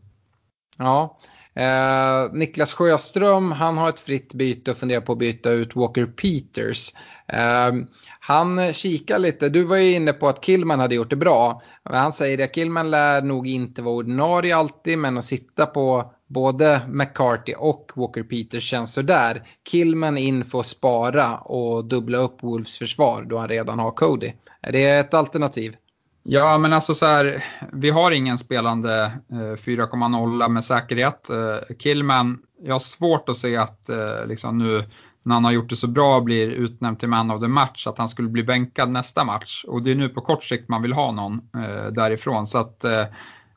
Ja, 0.78 1.20
Eh, 1.58 2.34
Niklas 2.34 2.74
Sjöström, 2.74 3.52
han 3.52 3.78
har 3.78 3.90
ett 3.90 4.00
fritt 4.00 4.34
byte 4.34 4.72
och 4.72 4.78
funderar 4.78 5.02
på 5.02 5.12
att 5.12 5.18
byta 5.18 5.52
ut 5.52 5.76
Walker 5.76 6.06
Peters. 6.06 6.94
Eh, 7.28 7.74
han 8.20 8.74
kikar 8.74 9.20
lite, 9.20 9.50
du 9.50 9.64
var 9.64 9.78
ju 9.78 9.92
inne 9.92 10.14
på 10.14 10.28
att 10.28 10.42
Killman 10.42 10.80
hade 10.80 10.96
gjort 10.96 11.10
det 11.10 11.16
bra. 11.16 11.62
Han 11.84 12.14
säger 12.14 12.44
att 12.44 12.54
Killman 12.54 12.92
lär 12.92 13.22
nog 13.22 13.48
inte 13.48 13.82
vara 13.82 13.96
ordinarie 13.96 14.56
alltid, 14.56 14.98
men 14.98 15.18
att 15.18 15.26
sitta 15.26 15.66
på 15.66 16.14
både 16.36 16.82
McCarthy 16.88 17.54
och 17.58 17.92
Walker 17.96 18.24
Peters 18.24 18.64
känns 18.64 18.94
sådär. 18.94 19.44
Killman 19.70 20.18
in 20.18 20.46
för 20.46 20.60
att 20.60 20.66
spara 20.66 21.38
och 21.38 21.86
dubbla 21.86 22.18
upp 22.18 22.44
Wolves 22.44 22.78
försvar 22.78 23.26
då 23.30 23.38
han 23.38 23.50
redan 23.50 23.80
har 23.80 23.92
Cody. 23.92 24.34
Är 24.62 24.72
det 24.72 24.90
ett 24.90 25.14
alternativ? 25.14 25.76
Ja, 26.24 26.58
men 26.58 26.74
alltså 26.74 26.94
så 26.96 27.06
här, 27.06 27.44
vi 27.74 27.90
har 27.90 28.12
ingen 28.12 28.38
spelande 28.38 29.04
eh, 29.32 29.36
4,0 29.36 30.50
med 30.50 30.64
säkerhet. 30.64 31.30
Eh, 31.30 31.36
Kilman, 31.36 31.78
Killman, 31.80 32.38
jag 32.64 32.76
har 32.76 32.80
svårt 32.80 33.30
att 33.30 33.38
se 33.38 33.58
att 33.58 33.90
eh, 33.90 34.28
liksom 34.28 34.58
nu 34.58 34.84
när 35.26 35.34
han 35.34 35.46
har 35.46 35.52
gjort 35.52 35.70
det 35.70 35.76
så 35.76 35.88
bra 35.88 36.22
blir 36.22 36.48
utnämnd 36.48 37.00
till 37.00 37.10
man 37.10 37.32
of 37.32 37.42
the 37.42 37.48
match, 37.48 37.88
att 37.88 37.98
han 37.98 38.10
skulle 38.10 38.30
bli 38.30 38.44
bänkad 38.44 38.90
nästa 38.90 39.24
match. 39.24 39.66
Och 39.68 39.82
det 39.84 39.92
är 39.92 39.96
nu 39.96 40.10
på 40.10 40.22
kort 40.22 40.44
sikt 40.44 40.70
man 40.70 40.82
vill 40.82 40.94
ha 40.94 41.12
någon 41.12 41.34
eh, 41.34 41.92
därifrån. 41.92 42.48
Så 42.48 42.58
att, 42.58 42.84
eh, 42.84 43.06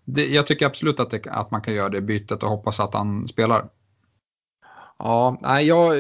det, 0.09 0.27
jag 0.27 0.47
tycker 0.47 0.67
absolut 0.67 1.01
att, 1.01 1.11
det, 1.11 1.27
att 1.27 1.51
man 1.51 1.61
kan 1.61 1.75
göra 1.75 1.89
det 1.89 2.01
bytet 2.01 2.43
och 2.43 2.49
hoppas 2.49 2.81
att 2.81 2.95
han 2.95 3.29
spelar. 3.29 3.65
Ja, 4.99 5.39
nej, 5.41 5.67
jag, 5.67 5.95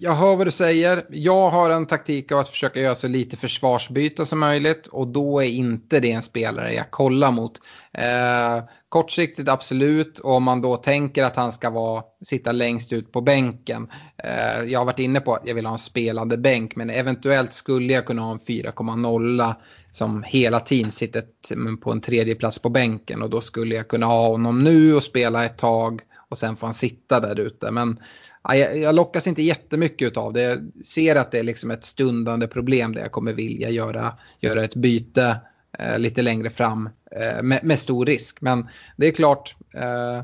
jag 0.00 0.12
hör 0.12 0.36
vad 0.36 0.46
du 0.46 0.50
säger. 0.50 1.06
Jag 1.10 1.50
har 1.50 1.70
en 1.70 1.86
taktik 1.86 2.32
av 2.32 2.38
att 2.38 2.48
försöka 2.48 2.80
göra 2.80 2.94
så 2.94 3.08
lite 3.08 3.36
försvarsbyte 3.36 4.26
som 4.26 4.40
möjligt 4.40 4.86
och 4.86 5.08
då 5.08 5.42
är 5.42 5.46
inte 5.46 6.00
det 6.00 6.12
en 6.12 6.22
spelare 6.22 6.74
jag 6.74 6.90
kollar 6.90 7.30
mot. 7.30 7.60
Eh, 7.92 8.64
kortsiktigt 8.94 9.48
absolut, 9.48 10.18
och 10.18 10.32
om 10.32 10.42
man 10.42 10.60
då 10.60 10.76
tänker 10.76 11.24
att 11.24 11.36
han 11.36 11.52
ska 11.52 11.70
vara, 11.70 12.02
sitta 12.24 12.52
längst 12.52 12.92
ut 12.92 13.12
på 13.12 13.20
bänken. 13.20 13.88
Eh, 14.16 14.64
jag 14.64 14.80
har 14.80 14.86
varit 14.86 14.98
inne 14.98 15.20
på 15.20 15.34
att 15.34 15.42
jag 15.46 15.54
vill 15.54 15.66
ha 15.66 15.72
en 15.72 15.78
spelande 15.78 16.36
bänk, 16.36 16.76
men 16.76 16.90
eventuellt 16.90 17.52
skulle 17.52 17.92
jag 17.92 18.06
kunna 18.06 18.22
ha 18.22 18.32
en 18.32 18.38
4,0 18.38 19.54
som 19.92 20.22
hela 20.22 20.60
tiden 20.60 20.92
sitter 20.92 21.76
på 21.76 21.92
en 21.92 22.00
tredje 22.00 22.34
plats 22.34 22.58
på 22.58 22.70
bänken 22.70 23.22
och 23.22 23.30
då 23.30 23.40
skulle 23.40 23.74
jag 23.74 23.88
kunna 23.88 24.06
ha 24.06 24.28
honom 24.28 24.64
nu 24.64 24.94
och 24.94 25.02
spela 25.02 25.44
ett 25.44 25.58
tag 25.58 26.00
och 26.28 26.38
sen 26.38 26.56
får 26.56 26.66
han 26.66 26.74
sitta 26.74 27.20
där 27.20 27.40
ute. 27.40 27.70
Men 27.70 27.98
jag, 28.42 28.78
jag 28.78 28.94
lockas 28.94 29.26
inte 29.26 29.42
jättemycket 29.42 30.16
av 30.16 30.32
det. 30.32 30.42
Jag 30.42 30.72
ser 30.84 31.16
att 31.16 31.32
det 31.32 31.38
är 31.38 31.44
liksom 31.44 31.70
ett 31.70 31.84
stundande 31.84 32.46
problem 32.46 32.94
där 32.94 33.00
jag 33.02 33.12
kommer 33.12 33.32
vilja 33.32 33.70
göra, 33.70 34.12
göra 34.40 34.64
ett 34.64 34.74
byte 34.74 35.36
Eh, 35.78 35.98
lite 35.98 36.22
längre 36.22 36.50
fram 36.50 36.88
eh, 37.10 37.42
med, 37.42 37.64
med, 37.64 37.78
stor 37.78 38.06
risk. 38.06 38.40
Men 38.40 38.68
det 38.96 39.06
är 39.06 39.12
klart, 39.12 39.56
eh, 39.74 40.22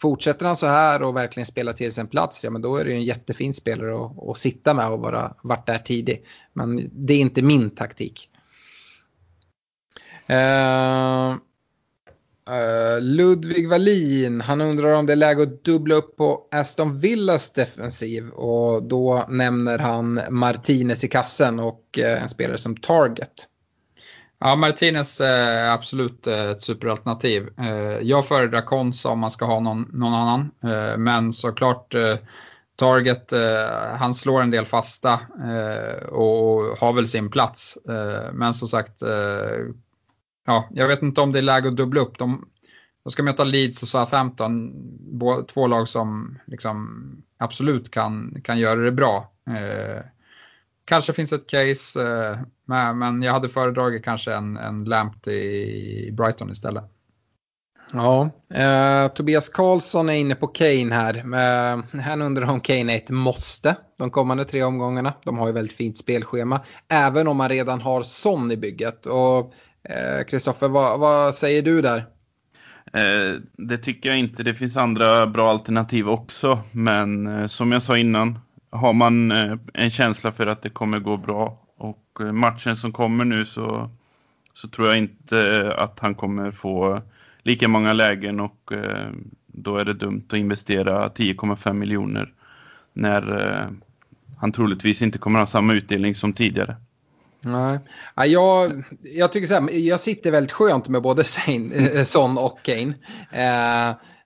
fortsätter 0.00 0.46
han 0.46 0.56
så 0.56 0.66
här 0.66 1.02
och 1.02 1.16
verkligen 1.16 1.46
spelar 1.46 1.72
till 1.72 1.92
sin 1.92 2.06
plats, 2.06 2.44
ja 2.44 2.50
men 2.50 2.62
då 2.62 2.76
är 2.76 2.84
det 2.84 2.90
ju 2.90 2.96
en 2.96 3.04
jättefin 3.04 3.54
spelare 3.54 4.04
att, 4.04 4.28
att 4.28 4.38
sitta 4.38 4.74
med 4.74 4.88
och 4.88 5.00
vara, 5.00 5.34
varit 5.42 5.66
där 5.66 5.78
tidig. 5.78 6.24
Men 6.52 6.90
det 6.92 7.14
är 7.14 7.18
inte 7.18 7.42
min 7.42 7.70
taktik. 7.70 8.28
Uh, 10.30 11.36
Uh, 12.50 13.00
Ludvig 13.00 13.68
Wallin, 13.68 14.40
han 14.40 14.60
undrar 14.60 14.92
om 14.92 15.06
det 15.06 15.12
är 15.12 15.16
läge 15.16 15.42
att 15.42 15.64
dubbla 15.64 15.94
upp 15.94 16.16
på 16.16 16.48
Aston 16.50 17.00
Villas 17.00 17.52
defensiv 17.52 18.28
och 18.28 18.82
då 18.82 19.24
nämner 19.28 19.78
han 19.78 20.20
Martinez 20.30 21.04
i 21.04 21.08
kassen 21.08 21.60
och 21.60 21.98
uh, 21.98 22.22
en 22.22 22.28
spelare 22.28 22.58
som 22.58 22.76
Target. 22.76 23.48
Ja, 24.44 24.56
Martinez 24.56 25.20
är 25.20 25.70
absolut 25.70 26.26
eh, 26.26 26.50
ett 26.50 26.62
superalternativ. 26.62 27.48
Eh, 27.58 27.98
jag 28.02 28.26
föredrar 28.26 28.62
Konsa 28.62 29.08
om 29.08 29.18
man 29.18 29.30
ska 29.30 29.44
ha 29.44 29.60
någon, 29.60 29.90
någon 29.92 30.14
annan, 30.14 30.50
eh, 30.64 30.98
men 30.98 31.32
såklart 31.32 31.94
Target, 32.76 33.32
han 33.98 34.14
slår 34.14 34.42
en 34.42 34.50
del 34.50 34.66
fasta 34.66 35.20
och 36.08 36.78
har 36.78 36.92
väl 36.92 37.08
sin 37.08 37.30
plats. 37.30 37.78
Men 38.32 38.54
som 38.54 38.68
sagt, 38.68 39.02
ja, 40.46 40.68
jag 40.70 40.88
vet 40.88 41.02
inte 41.02 41.20
om 41.20 41.32
det 41.32 41.38
är 41.38 41.42
läge 41.42 41.68
att 41.68 41.76
dubbla 41.76 42.00
upp. 42.00 42.18
De, 42.18 42.48
de 43.04 43.10
ska 43.10 43.22
möta 43.22 43.44
Leeds 43.44 43.82
och 43.82 43.88
SA-15, 43.88 45.46
två 45.46 45.66
lag 45.66 45.88
som 45.88 46.38
liksom 46.46 47.02
absolut 47.38 47.90
kan, 47.90 48.40
kan 48.44 48.58
göra 48.58 48.80
det 48.80 48.92
bra. 48.92 49.32
Eh, 50.82 50.88
kanske 50.88 51.12
finns 51.12 51.32
ett 51.32 51.48
case, 51.48 52.02
eh, 52.02 52.38
med, 52.66 52.96
men 52.96 53.22
jag 53.22 53.32
hade 53.32 53.48
föredragit 53.48 54.04
kanske 54.04 54.34
en, 54.34 54.56
en 54.56 54.84
Lamp 54.84 55.26
i 55.26 56.10
Brighton 56.12 56.50
istället. 56.50 56.84
Ja, 57.92 58.30
eh, 58.54 59.08
Tobias 59.08 59.48
Karlsson 59.48 60.08
är 60.08 60.14
inne 60.14 60.34
på 60.34 60.46
Kane 60.46 60.94
här. 60.94 61.16
Eh, 61.16 62.00
han 62.00 62.22
undrar 62.22 62.50
om 62.50 62.60
Kane 62.60 62.92
är 62.92 62.96
ett 62.96 63.10
måste 63.10 63.76
de 63.98 64.10
kommande 64.10 64.44
tre 64.44 64.62
omgångarna. 64.62 65.12
De 65.24 65.38
har 65.38 65.46
ju 65.46 65.52
väldigt 65.52 65.76
fint 65.76 65.98
spelschema, 65.98 66.60
även 66.88 67.28
om 67.28 67.36
man 67.36 67.48
redan 67.48 67.80
har 67.80 68.02
Son 68.02 68.52
i 68.52 68.56
bygget. 68.56 69.06
Och 69.06 69.54
Eh, 69.88 70.24
Kristoffer, 70.24 70.68
vad, 70.68 71.00
vad, 71.00 71.34
säger 71.34 71.62
du 71.62 71.82
där? 71.82 71.98
Eh, 72.92 73.40
det 73.52 73.78
tycker 73.78 74.08
jag 74.08 74.18
inte. 74.18 74.42
Det 74.42 74.54
finns 74.54 74.76
andra 74.76 75.26
bra 75.26 75.50
alternativ 75.50 76.08
också. 76.08 76.58
Men 76.72 77.26
eh, 77.26 77.46
som 77.46 77.72
jag 77.72 77.82
sa 77.82 77.98
innan, 77.98 78.38
har 78.72 78.92
man 78.92 79.32
eh, 79.32 79.56
en 79.74 79.90
känsla 79.90 80.32
för 80.32 80.46
att 80.46 80.62
det 80.62 80.70
kommer 80.70 80.98
gå 80.98 81.16
bra 81.16 81.58
och 81.76 82.18
eh, 82.20 82.32
matchen 82.32 82.76
som 82.76 82.92
kommer 82.92 83.24
nu 83.24 83.44
så, 83.44 83.90
så 84.52 84.68
tror 84.68 84.88
jag 84.88 84.98
inte 84.98 85.56
eh, 85.56 85.82
att 85.82 86.00
han 86.00 86.14
kommer 86.14 86.50
få 86.50 87.00
lika 87.42 87.68
många 87.68 87.92
lägen 87.92 88.40
och 88.40 88.72
då 89.46 89.76
är 89.76 89.84
det 89.84 89.94
dumt 89.94 90.24
att 90.28 90.38
investera 90.38 91.08
10,5 91.08 91.72
miljoner 91.72 92.32
när 92.92 93.68
han 94.36 94.52
troligtvis 94.52 95.02
inte 95.02 95.18
kommer 95.18 95.38
ha 95.38 95.46
samma 95.46 95.72
utdelning 95.72 96.14
som 96.14 96.32
tidigare. 96.32 96.76
Nej, 97.40 97.78
jag, 98.14 98.84
jag 99.02 99.32
tycker 99.32 99.46
så 99.46 99.54
här, 99.54 99.70
jag 99.70 100.00
sitter 100.00 100.30
väldigt 100.30 100.52
skönt 100.52 100.88
med 100.88 101.02
både 101.02 101.24
Son 102.04 102.38
och 102.38 102.58
Kane. 102.62 102.94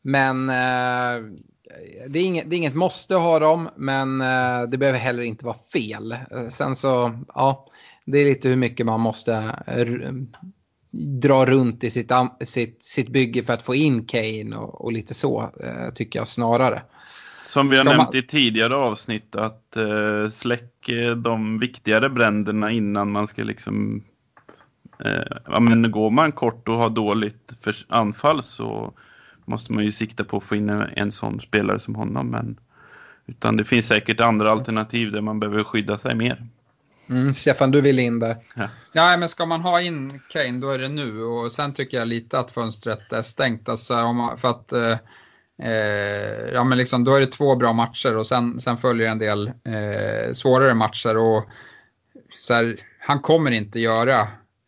Men 0.02 0.50
det, 2.08 2.18
är 2.18 2.24
inget, 2.24 2.50
det 2.50 2.56
är 2.56 2.58
inget 2.58 2.74
måste 2.74 3.14
ha 3.14 3.38
dem, 3.38 3.68
men 3.76 4.20
eh, 4.20 4.62
det 4.68 4.78
behöver 4.78 4.98
heller 4.98 5.22
inte 5.22 5.44
vara 5.44 5.56
fel. 5.72 6.12
Eh, 6.12 6.48
sen 6.50 6.76
så, 6.76 7.18
ja, 7.34 7.66
det 8.04 8.18
är 8.18 8.24
lite 8.24 8.48
hur 8.48 8.56
mycket 8.56 8.86
man 8.86 9.00
måste 9.00 9.42
dra 11.20 11.46
runt 11.46 11.84
i 11.84 11.90
sitt, 11.90 12.12
sitt, 12.44 12.84
sitt 12.84 13.08
bygge 13.08 13.42
för 13.42 13.52
att 13.52 13.62
få 13.62 13.74
in 13.74 14.06
Kane 14.06 14.56
och, 14.56 14.84
och 14.84 14.92
lite 14.92 15.14
så, 15.14 15.42
eh, 15.42 15.94
tycker 15.94 16.18
jag 16.18 16.28
snarare. 16.28 16.82
Som 17.44 17.68
vi 17.68 17.76
har 17.76 17.84
nämnt 17.84 18.14
i 18.14 18.22
tidigare 18.22 18.76
avsnitt 18.76 19.36
att 19.36 19.76
uh, 19.76 20.28
släck 20.28 20.90
de 21.16 21.58
viktigare 21.58 22.08
bränderna 22.08 22.70
innan 22.70 23.12
man 23.12 23.26
ska 23.26 23.42
liksom 23.42 24.04
uh, 25.06 25.38
ja, 25.44 25.60
men 25.60 25.90
går 25.90 26.10
man 26.10 26.32
kort 26.32 26.68
och 26.68 26.76
har 26.76 26.90
dåligt 26.90 27.52
anfall 27.88 28.42
så 28.42 28.92
måste 29.46 29.72
man 29.72 29.84
ju 29.84 29.92
sikta 29.92 30.24
på 30.24 30.36
att 30.36 30.44
få 30.44 30.56
in 30.56 30.68
en, 30.68 31.12
sån 31.12 31.40
spelare 31.40 31.78
som 31.78 31.94
honom. 31.94 32.30
Men, 32.30 32.60
utan 33.26 33.56
det 33.56 33.64
finns 33.64 33.86
säkert 33.86 34.20
andra 34.20 34.50
alternativ 34.50 35.12
där 35.12 35.20
man 35.20 35.40
behöver 35.40 35.64
skydda 35.64 35.98
sig 35.98 36.14
mer. 36.14 36.46
Mm, 37.08 37.34
Stefan, 37.34 37.70
du 37.70 37.80
vill 37.80 37.98
in 37.98 38.18
där. 38.18 38.36
Ja. 38.56 38.68
ja, 38.92 39.16
men 39.16 39.28
ska 39.28 39.46
man 39.46 39.60
ha 39.60 39.80
in 39.80 40.20
Kane 40.30 40.60
då 40.60 40.70
är 40.70 40.78
det 40.78 40.88
nu 40.88 41.22
och 41.22 41.52
sen 41.52 41.74
tycker 41.74 41.98
jag 41.98 42.08
lite 42.08 42.38
att 42.38 42.50
fönstret 42.50 43.12
är 43.12 43.22
stängt. 43.22 43.68
Alltså, 43.68 43.96
om 43.96 44.16
man, 44.16 44.38
för 44.38 44.50
att 44.50 44.72
eh, 44.72 44.96
Eh, 45.62 46.52
ja, 46.52 46.64
men 46.64 46.78
liksom, 46.78 47.04
då 47.04 47.14
är 47.14 47.20
det 47.20 47.26
två 47.26 47.56
bra 47.56 47.72
matcher 47.72 48.16
och 48.16 48.26
sen, 48.26 48.60
sen 48.60 48.78
följer 48.78 49.08
en 49.08 49.18
del 49.18 49.48
eh, 49.48 50.32
svårare 50.32 50.74
matcher. 50.74 51.16
Och, 51.16 51.44
så 52.38 52.54
här, 52.54 52.76
han 52.98 53.20
kommer 53.20 53.50
inte 53.50 53.80
göra 53.80 54.20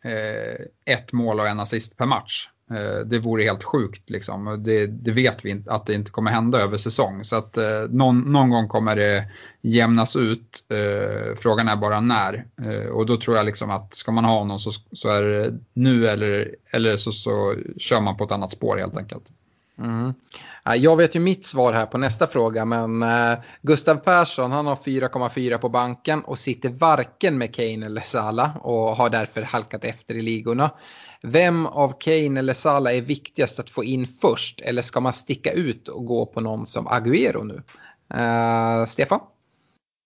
eh, 0.03 0.65
ett 0.85 1.13
mål 1.13 1.39
och 1.39 1.47
en 1.47 1.59
assist 1.59 1.97
per 1.97 2.05
match. 2.05 2.49
Eh, 2.71 3.05
det 3.05 3.19
vore 3.19 3.43
helt 3.43 3.63
sjukt. 3.63 4.09
Liksom. 4.09 4.63
Det, 4.63 4.87
det, 4.87 5.11
vet 5.11 5.45
vi 5.45 5.49
inte, 5.49 5.71
att 5.71 5.85
det 5.85 5.93
inte 5.93 6.11
kommer 6.11 6.31
hända 6.31 6.59
över 6.59 6.77
säsong. 6.77 7.23
Så 7.23 7.35
att 7.35 7.57
eh, 7.57 7.81
någon, 7.89 8.19
någon, 8.19 8.49
gång 8.49 8.67
kommer 8.67 8.95
det 8.95 9.25
jämnas 9.61 10.15
ut. 10.15 10.63
Eh, 10.69 11.35
frågan 11.35 11.67
är 11.67 11.75
bara 11.75 11.99
när. 11.99 12.45
Eh, 12.61 12.89
och 12.89 13.05
då 13.05 13.17
tror 13.17 13.37
jag 13.37 13.45
liksom 13.45 13.69
att 13.69 13.93
ska 13.93 14.11
man 14.11 14.25
ha 14.25 14.39
honom 14.39 14.59
så, 14.59 14.71
så 14.91 15.09
är 15.09 15.21
det 15.21 15.57
nu 15.73 16.07
eller, 16.07 16.55
eller 16.71 16.97
så, 16.97 17.11
så 17.11 17.55
kör 17.77 18.01
man 18.01 18.17
på 18.17 18.23
ett 18.23 18.31
annat 18.31 18.51
spår 18.51 18.77
helt 18.77 18.97
enkelt. 18.97 19.23
Mm. 19.79 20.13
Jag 20.77 20.97
vet 20.97 21.15
ju 21.15 21.19
mitt 21.19 21.45
svar 21.45 21.73
här 21.73 21.85
på 21.85 21.97
nästa 21.97 22.27
fråga, 22.27 22.65
men 22.65 23.03
eh, 23.03 23.39
Gustav 23.61 23.95
Persson 23.95 24.51
han 24.51 24.65
har 24.65 24.75
4,4 24.75 25.57
på 25.57 25.69
banken 25.69 26.21
och 26.21 26.39
sitter 26.39 26.69
varken 26.69 27.37
med 27.37 27.55
Kane 27.55 27.85
eller 27.85 28.01
Salah 28.01 28.57
och 28.57 28.95
har 28.95 29.09
därför 29.09 29.41
halkat 29.41 29.83
efter 29.83 30.15
i 30.15 30.21
ligorna. 30.21 30.71
Vem 31.23 31.65
av 31.65 31.93
Kane 31.99 32.39
eller 32.39 32.53
Sala 32.53 32.93
är 32.93 33.01
viktigast 33.01 33.59
att 33.59 33.69
få 33.69 33.83
in 33.83 34.07
först 34.07 34.61
eller 34.61 34.81
ska 34.81 34.99
man 34.99 35.13
sticka 35.13 35.51
ut 35.51 35.87
och 35.87 36.05
gå 36.05 36.25
på 36.25 36.41
någon 36.41 36.65
som 36.65 36.87
Agüero 36.87 37.43
nu? 37.43 37.61
Uh, 38.19 38.85
Stefan? 38.85 39.19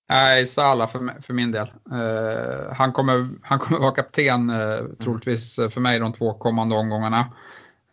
Nej, 0.09 0.47
Salah 0.47 0.89
för, 0.89 1.21
för 1.21 1.33
min 1.33 1.51
del. 1.51 1.67
Uh, 1.91 2.73
han, 2.73 2.93
kommer, 2.93 3.29
han 3.41 3.59
kommer 3.59 3.79
vara 3.79 3.91
kapten 3.91 4.49
uh, 4.49 4.85
troligtvis 4.99 5.55
för 5.55 5.79
mig 5.79 5.99
de 5.99 6.13
två 6.13 6.33
kommande 6.33 6.75
omgångarna. 6.75 7.33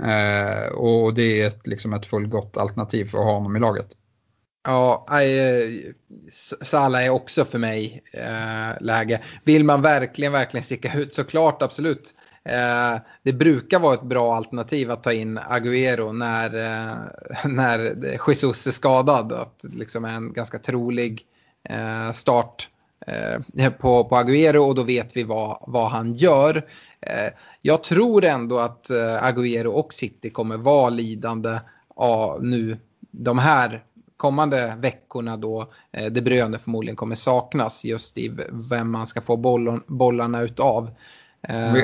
Uh, 0.03 0.73
och 0.73 1.15
det 1.15 1.41
är 1.41 1.47
ett, 1.47 1.67
liksom 1.67 1.93
ett 1.93 2.07
fullgott 2.07 2.57
alternativ 2.57 3.05
för 3.05 3.19
att 3.19 3.25
ha 3.25 3.33
honom 3.33 3.57
i 3.57 3.61
laget. 3.61 3.89
Ja, 4.65 5.07
äh, 5.11 5.93
Salah 6.63 7.05
är 7.05 7.11
också 7.11 7.45
för 7.45 7.59
mig 7.59 8.03
äh, 8.13 8.83
läge. 8.83 9.21
Vill 9.45 9.65
man 9.65 9.83
verkligen, 9.83 10.33
verkligen 10.33 10.65
sticka 10.65 10.99
ut 10.99 11.15
så 11.15 11.25
klart 11.25 11.63
absolut. 11.63 12.15
Eh, 12.45 13.01
det 13.23 13.33
brukar 13.33 13.79
vara 13.79 13.95
ett 13.95 14.03
bra 14.03 14.35
alternativ 14.35 14.91
att 14.91 15.03
ta 15.03 15.13
in 15.13 15.39
Agüero 15.39 16.13
när, 16.13 16.55
eh, 16.55 16.97
när 17.51 17.79
Jesus 18.29 18.67
är 18.67 18.71
skadad. 18.71 19.33
Att 19.33 19.65
liksom 19.73 20.05
är 20.05 20.15
en 20.15 20.33
ganska 20.33 20.59
trolig 20.59 21.27
Eh, 21.69 22.13
start 22.13 22.69
eh, 23.07 23.71
på, 23.71 24.05
på 24.05 24.17
Agüero 24.17 24.59
och 24.59 24.75
då 24.75 24.83
vet 24.83 25.17
vi 25.17 25.23
vad, 25.23 25.59
vad 25.67 25.91
han 25.91 26.15
gör. 26.15 26.67
Jag 27.63 27.83
tror 27.83 28.25
ändå 28.25 28.59
att 28.59 28.91
Agüero 29.21 29.67
och 29.67 29.95
City 29.95 30.31
kommer 30.31 30.57
vara 30.57 30.91
lidande 30.91 31.61
av 31.97 32.45
nu 32.45 32.79
de 33.11 33.39
här 33.39 33.85
kommande 34.17 34.77
veckorna 34.79 35.37
då 35.37 35.73
De 36.11 36.21
Bruyne 36.21 36.59
förmodligen 36.59 36.97
kommer 36.97 37.17
saknas 37.17 37.85
just 37.85 38.19
i 38.19 38.37
vem 38.71 38.91
man 38.91 39.07
ska 39.07 39.21
få 39.21 39.37
bollarna 39.87 40.43
utav. 40.43 40.91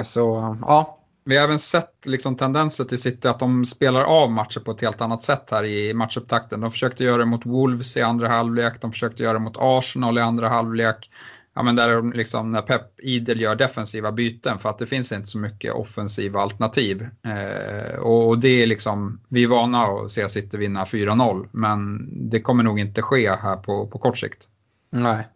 Så 0.02 0.56
ja, 0.60 0.98
vi 1.24 1.36
har 1.36 1.44
även 1.44 1.58
sett 1.58 2.06
liksom 2.06 2.36
tendenser 2.36 2.84
till 2.84 3.02
City 3.02 3.28
att 3.28 3.38
de 3.38 3.64
spelar 3.64 4.02
av 4.02 4.30
matcher 4.30 4.60
på 4.60 4.70
ett 4.70 4.80
helt 4.80 5.00
annat 5.00 5.22
sätt 5.22 5.50
här 5.50 5.64
i 5.64 5.94
matchupptakten. 5.94 6.60
De 6.60 6.70
försökte 6.70 7.04
göra 7.04 7.18
det 7.18 7.24
mot 7.24 7.46
Wolves 7.46 7.96
i 7.96 8.02
andra 8.02 8.28
halvlek, 8.28 8.80
de 8.80 8.92
försökte 8.92 9.22
göra 9.22 9.32
det 9.32 9.38
mot 9.38 9.56
Arsenal 9.58 10.18
i 10.18 10.20
andra 10.20 10.48
halvlek. 10.48 11.10
Ja, 11.54 11.62
men 11.62 11.76
där 11.76 11.94
de 11.94 12.12
liksom, 12.12 12.52
när 12.52 12.62
Pep 12.62 13.00
idel 13.00 13.40
gör 13.40 13.54
defensiva 13.56 14.12
byten 14.12 14.58
för 14.58 14.68
att 14.68 14.78
det 14.78 14.86
finns 14.86 15.12
inte 15.12 15.26
så 15.26 15.38
mycket 15.38 15.74
offensiva 15.74 16.40
alternativ. 16.40 17.08
Eh, 17.22 17.98
och 17.98 18.38
det 18.38 18.62
är 18.62 18.66
liksom, 18.66 19.20
vi 19.28 19.44
är 19.44 19.48
vana 19.48 19.82
att 19.82 20.10
se 20.10 20.28
City 20.28 20.56
vinna 20.56 20.84
4-0 20.84 21.48
men 21.52 22.08
det 22.30 22.40
kommer 22.40 22.62
nog 22.62 22.80
inte 22.80 23.02
ske 23.02 23.30
här 23.30 23.56
på, 23.56 23.86
på 23.86 23.98
kort 23.98 24.18
sikt. 24.18 24.48
Nej. 24.90 25.28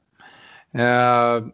Eh, 0.75 1.45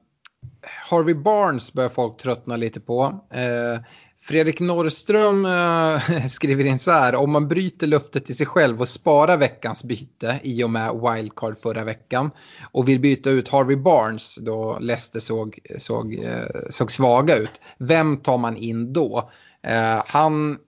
Harvey 0.88 1.14
Barnes 1.14 1.72
börjar 1.72 1.90
folk 1.90 2.16
tröttna 2.16 2.56
lite 2.56 2.80
på. 2.80 3.24
Eh, 3.32 3.82
Fredrik 4.20 4.60
Norrström 4.60 5.46
eh, 5.46 6.26
skriver 6.28 6.66
in 6.66 6.78
så 6.78 6.90
här. 6.90 7.14
Om 7.14 7.30
man 7.30 7.48
bryter 7.48 7.86
luftet 7.86 8.26
till 8.26 8.36
sig 8.36 8.46
själv 8.46 8.80
och 8.80 8.88
sparar 8.88 9.36
veckans 9.36 9.84
byte 9.84 10.40
i 10.42 10.64
och 10.64 10.70
med 10.70 10.90
wildcard 10.94 11.58
förra 11.58 11.84
veckan 11.84 12.30
och 12.72 12.88
vill 12.88 13.00
byta 13.00 13.30
ut 13.30 13.48
Harvey 13.48 13.76
Barnes 13.76 14.34
då 14.40 14.78
Leicester 14.80 15.20
såg, 15.20 15.58
såg, 15.78 16.14
eh, 16.14 16.70
såg 16.70 16.92
svaga 16.92 17.36
ut. 17.36 17.60
Vem 17.78 18.16
tar 18.16 18.38
man 18.38 18.56
in 18.56 18.92
då? 18.92 19.30
Han 20.06 20.58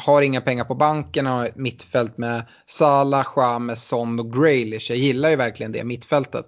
har 0.00 0.22
inga 0.22 0.40
pengar 0.40 0.64
på 0.64 0.74
banken 0.74 1.26
och 1.26 1.32
har 1.32 1.46
ett 1.46 1.56
mittfält 1.56 2.18
med 2.18 2.46
Salah, 2.66 3.26
James, 3.36 3.88
Son 3.88 4.20
och 4.20 4.32
Graylish. 4.32 4.90
Jag 4.90 4.98
gillar 4.98 5.30
ju 5.30 5.36
verkligen 5.36 5.72
det 5.72 5.84
mittfältet 5.84 6.46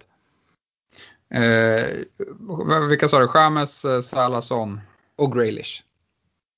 vilka 2.89 3.09
sa 3.09 3.19
du? 3.19 3.29
James, 3.35 3.87
Salah, 4.03 4.41
Son? 4.41 4.81
Och 5.17 5.33
Graylish. 5.33 5.83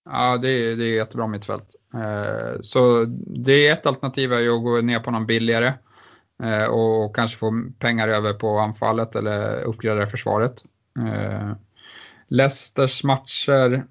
Ja, 0.04 0.36
det 0.36 0.48
är, 0.48 0.76
det 0.76 0.84
är 0.84 0.96
jättebra 0.96 1.26
mittfält. 1.26 1.76
Eh, 1.94 2.60
så 2.60 3.04
det 3.26 3.68
är 3.68 3.72
ett 3.72 3.86
alternativ 3.86 4.32
är 4.32 4.56
att 4.56 4.62
gå 4.62 4.80
ner 4.80 5.00
på 5.00 5.10
någon 5.10 5.26
billigare 5.26 5.72
eh, 6.42 6.64
och 6.64 7.16
kanske 7.16 7.38
få 7.38 7.64
pengar 7.78 8.08
över 8.08 8.32
på 8.32 8.58
anfallet 8.58 9.16
eller 9.16 9.62
uppgradera 9.62 10.06
försvaret. 10.06 10.64
Eh, 10.98 11.52
Leicesters 12.28 13.04
matcher, 13.04 13.86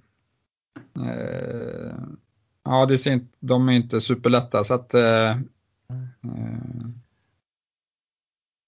ja, 2.65 2.85
det 2.85 2.97
ser 2.97 3.11
inte, 3.11 3.37
de 3.39 3.69
är 3.69 3.73
inte 3.73 4.01
superlätta 4.01 4.63
så 4.63 4.73
att 4.73 4.95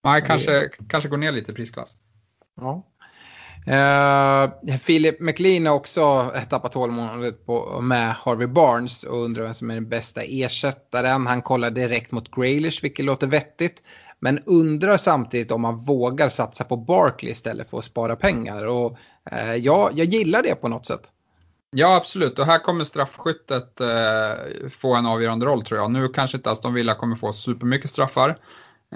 Nej, 0.04 0.24
kanske, 0.28 0.70
kanske 0.90 1.10
gå 1.10 1.18
ner 1.18 1.32
lite 1.32 1.52
i 1.52 1.56
prisklass. 1.56 1.98
Ja. 2.62 2.88
Uh, 3.68 4.78
Philip 4.78 5.20
McLean 5.20 5.66
har 5.66 5.76
också 5.76 6.32
tappat 6.50 6.72
tålamodet 6.72 7.48
med 7.82 8.16
Harvey 8.16 8.48
Barnes 8.48 9.04
och 9.04 9.18
undrar 9.18 9.44
vem 9.44 9.54
som 9.54 9.70
är 9.70 9.76
den 9.76 9.90
bästa 9.90 10.22
ersättaren. 10.22 11.28
Han 11.28 11.42
kollar 11.42 11.72
direkt 11.72 12.12
mot 12.12 12.36
Graylish, 12.36 12.84
vilket 12.84 13.06
låter 13.06 13.28
vettigt. 13.28 13.84
Men 14.20 14.40
undrar 14.46 14.98
samtidigt 14.98 15.52
om 15.52 15.62
man 15.62 15.76
vågar 15.76 16.30
satsa 16.30 16.64
på 16.64 16.78
Barkley 16.78 17.32
istället 17.32 17.70
för 17.70 17.78
att 17.78 17.86
spara 17.86 18.16
pengar. 18.16 18.66
Och 18.66 18.98
uh, 19.32 19.56
ja, 19.56 19.90
jag 19.94 20.08
gillar 20.08 20.44
det 20.44 20.56
på 20.56 20.68
något 20.68 20.86
sätt. 20.86 21.12
Ja, 21.76 21.96
absolut. 21.96 22.40
Och 22.40 22.46
här 22.46 22.60
kommer 22.60 22.84
straffskyttet 22.84 23.82
eh, 23.82 24.70
få 24.70 24.96
en 24.96 25.06
avgörande 25.06 25.46
roll 25.46 25.64
tror 25.66 25.80
jag. 25.80 25.92
Nu 25.92 26.08
kanske 26.08 26.38
inte 26.38 26.52
Aston 26.52 26.74
Villa 26.74 26.96
kommer 26.96 27.16
få 27.16 27.34
supermycket 27.34 27.90
straffar. 27.90 28.38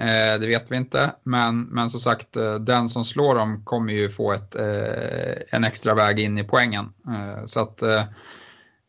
Eh, 0.00 0.40
det 0.40 0.46
vet 0.46 0.70
vi 0.70 0.76
inte, 0.76 1.14
men, 1.22 1.62
men 1.62 1.90
som 1.90 2.00
sagt 2.00 2.36
eh, 2.36 2.54
den 2.54 2.88
som 2.88 3.04
slår 3.04 3.34
dem 3.34 3.64
kommer 3.64 3.92
ju 3.92 4.08
få 4.08 4.32
ett, 4.32 4.56
eh, 4.56 5.56
en 5.56 5.64
extra 5.64 5.94
väg 5.94 6.20
in 6.20 6.38
i 6.38 6.44
poängen. 6.44 6.92
Eh, 7.08 7.44
så 7.46 7.60
att 7.60 7.82
eh, 7.82 8.04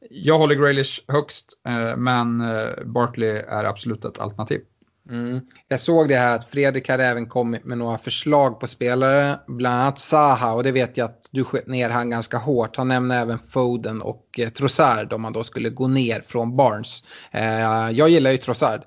jag 0.09 0.37
håller 0.37 0.55
Graylish 0.55 1.03
högst, 1.07 1.45
eh, 1.67 1.97
men 1.97 2.41
eh, 2.41 2.85
Barkley 2.85 3.29
är 3.29 3.63
absolut 3.63 4.05
ett 4.05 4.19
alternativ. 4.19 4.61
Mm. 5.09 5.41
Jag 5.67 5.79
såg 5.79 6.09
det 6.09 6.15
här 6.15 6.35
att 6.35 6.43
Fredrik 6.43 6.89
hade 6.89 7.05
även 7.05 7.25
kommit 7.25 7.65
med 7.65 7.77
några 7.77 7.97
förslag 7.97 8.59
på 8.59 8.67
spelare, 8.67 9.39
bland 9.47 9.81
annat 9.81 9.99
Zaha, 9.99 10.53
och 10.53 10.63
det 10.63 10.71
vet 10.71 10.97
jag 10.97 11.05
att 11.05 11.29
du 11.31 11.43
sköt 11.43 11.67
ner 11.67 11.89
han 11.89 12.09
ganska 12.09 12.37
hårt. 12.37 12.75
Han 12.75 12.87
nämnde 12.87 13.15
även 13.15 13.39
Foden 13.47 14.01
och 14.01 14.39
eh, 14.39 14.49
Trossard 14.49 15.13
om 15.13 15.21
man 15.21 15.33
då 15.33 15.43
skulle 15.43 15.69
gå 15.69 15.87
ner 15.87 16.21
från 16.21 16.55
Barnes. 16.55 17.03
Eh, 17.31 17.91
jag 17.91 18.09
gillar 18.09 18.31
ju 18.31 18.37
Trossard. 18.37 18.81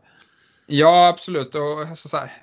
Ja, 0.70 1.08
absolut. 1.08 1.54
Och 1.54 1.80
alltså, 1.80 2.08
så 2.08 2.16
här, 2.16 2.42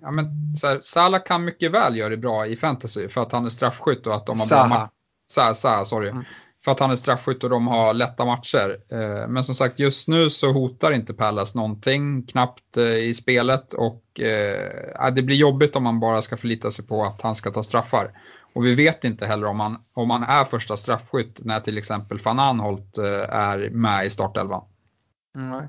ja, 0.00 0.10
men, 0.10 0.56
så 0.56 0.66
här, 0.66 0.80
Salah 0.82 1.22
kan 1.22 1.44
mycket 1.44 1.72
väl 1.72 1.96
göra 1.96 2.08
det 2.08 2.16
bra 2.16 2.46
i 2.46 2.56
fantasy 2.56 3.08
för 3.08 3.22
att 3.22 3.32
han 3.32 3.46
är 3.46 3.50
straffskytt 3.50 4.06
och 4.06 4.14
att 4.14 4.26
de 4.26 4.38
har 4.38 4.46
Saha. 4.46 4.68
bra 4.68 4.90
Saha, 5.30 5.54
Saha, 5.54 5.84
sorry. 5.84 6.08
Mm. 6.08 6.24
För 6.64 6.72
att 6.72 6.80
han 6.80 6.90
är 6.90 6.96
straffskytt 6.96 7.44
och 7.44 7.50
de 7.50 7.66
har 7.66 7.94
lätta 7.94 8.24
matcher. 8.24 8.80
Eh, 8.88 9.28
men 9.28 9.44
som 9.44 9.54
sagt, 9.54 9.78
just 9.78 10.08
nu 10.08 10.30
så 10.30 10.52
hotar 10.52 10.92
inte 10.92 11.14
Palace 11.14 11.58
någonting, 11.58 12.26
knappt 12.26 12.76
eh, 12.76 12.84
i 12.84 13.14
spelet. 13.14 13.72
Och 13.72 14.20
eh, 14.20 15.12
det 15.14 15.22
blir 15.22 15.36
jobbigt 15.36 15.76
om 15.76 15.82
man 15.82 16.00
bara 16.00 16.22
ska 16.22 16.36
förlita 16.36 16.70
sig 16.70 16.86
på 16.86 17.04
att 17.04 17.22
han 17.22 17.34
ska 17.34 17.50
ta 17.50 17.62
straffar. 17.62 18.10
Och 18.54 18.66
vi 18.66 18.74
vet 18.74 19.04
inte 19.04 19.26
heller 19.26 19.46
om 19.46 19.60
han, 19.60 19.76
om 19.92 20.10
han 20.10 20.22
är 20.22 20.44
första 20.44 20.76
straffskytt 20.76 21.40
när 21.44 21.60
till 21.60 21.78
exempel 21.78 22.18
van 22.18 22.38
Anholt 22.38 22.98
är 23.28 23.70
med 23.70 24.06
i 24.06 24.10
startelvan. 24.10 24.64
Mm. 25.36 25.66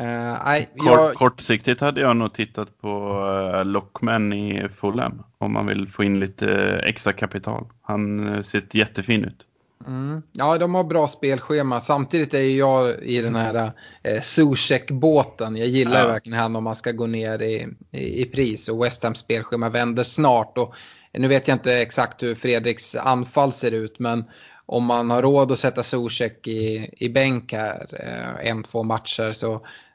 Uh, 0.00 0.44
nej, 0.44 0.70
jag... 0.74 1.14
kortsiktigt 1.14 1.80
hade 1.80 2.00
jag 2.00 2.16
nog 2.16 2.32
tittat 2.32 2.80
på 2.80 3.22
uh, 3.58 3.64
Lockman 3.64 4.32
i 4.32 4.68
Fulham 4.68 5.22
om 5.38 5.52
man 5.52 5.66
vill 5.66 5.88
få 5.88 6.04
in 6.04 6.20
lite 6.20 6.52
extra 6.84 7.12
kapital. 7.12 7.66
Han 7.82 8.44
ser 8.44 8.62
jättefin 8.70 9.24
ut. 9.24 9.46
Mm. 9.86 10.22
Ja, 10.32 10.58
de 10.58 10.74
har 10.74 10.84
bra 10.84 11.08
spelschema. 11.08 11.80
Samtidigt 11.80 12.34
är 12.34 12.58
jag 12.58 13.02
i 13.02 13.20
den 13.20 13.34
här 13.34 13.72
eh, 14.02 14.20
Zuzek-båten. 14.20 15.56
Jag 15.56 15.68
gillar 15.68 16.00
ja. 16.00 16.06
verkligen 16.06 16.38
han 16.38 16.56
om 16.56 16.64
man 16.64 16.74
ska 16.74 16.92
gå 16.92 17.06
ner 17.06 17.42
i, 17.42 17.68
i, 17.90 18.22
i 18.22 18.24
pris. 18.24 18.68
Och 18.68 18.84
West 18.84 19.02
Hams 19.02 19.18
spelschema 19.18 19.68
vänder 19.68 20.02
snart. 20.02 20.58
Och, 20.58 20.74
nu 21.12 21.28
vet 21.28 21.48
jag 21.48 21.54
inte 21.54 21.74
exakt 21.74 22.22
hur 22.22 22.34
Fredriks 22.34 22.96
anfall 22.96 23.52
ser 23.52 23.72
ut, 23.72 23.98
men 23.98 24.24
om 24.66 24.84
man 24.84 25.10
har 25.10 25.22
råd 25.22 25.52
att 25.52 25.58
sätta 25.58 25.82
Zuzek 25.82 26.46
i, 26.46 26.90
i 26.96 27.08
bänk 27.08 27.52
här 27.52 27.86
eh, 27.92 28.50
en, 28.50 28.62
två 28.62 28.82
matcher 28.82 29.32
så 29.32 29.54
Eh, 29.54 29.89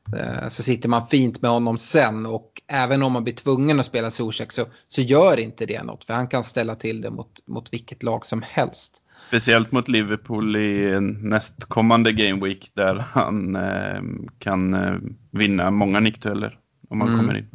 så 0.49 0.63
sitter 0.63 0.89
man 0.89 1.07
fint 1.07 1.41
med 1.41 1.51
honom 1.51 1.77
sen 1.77 2.25
och 2.25 2.61
även 2.67 3.03
om 3.03 3.13
man 3.13 3.23
blir 3.23 3.33
tvungen 3.33 3.79
att 3.79 3.85
spela 3.85 4.11
Zuzek 4.11 4.51
så, 4.51 4.65
så 4.87 5.01
gör 5.01 5.39
inte 5.39 5.65
det 5.65 5.83
något 5.83 6.05
för 6.05 6.13
han 6.13 6.27
kan 6.27 6.43
ställa 6.43 6.75
till 6.75 7.01
det 7.01 7.09
mot, 7.09 7.47
mot 7.47 7.73
vilket 7.73 8.03
lag 8.03 8.25
som 8.25 8.41
helst. 8.41 9.01
Speciellt 9.17 9.71
mot 9.71 9.87
Liverpool 9.87 10.55
i 10.55 10.99
nästkommande 11.21 12.11
Game 12.11 12.45
Week 12.45 12.71
där 12.73 12.95
han 12.95 13.55
eh, 13.55 14.01
kan 14.39 14.73
eh, 14.73 14.95
vinna 15.31 15.71
många 15.71 15.99
nickdueller 15.99 16.59
om 16.89 17.01
han 17.01 17.09
mm. 17.09 17.19
kommer 17.19 17.37
in. 17.37 17.47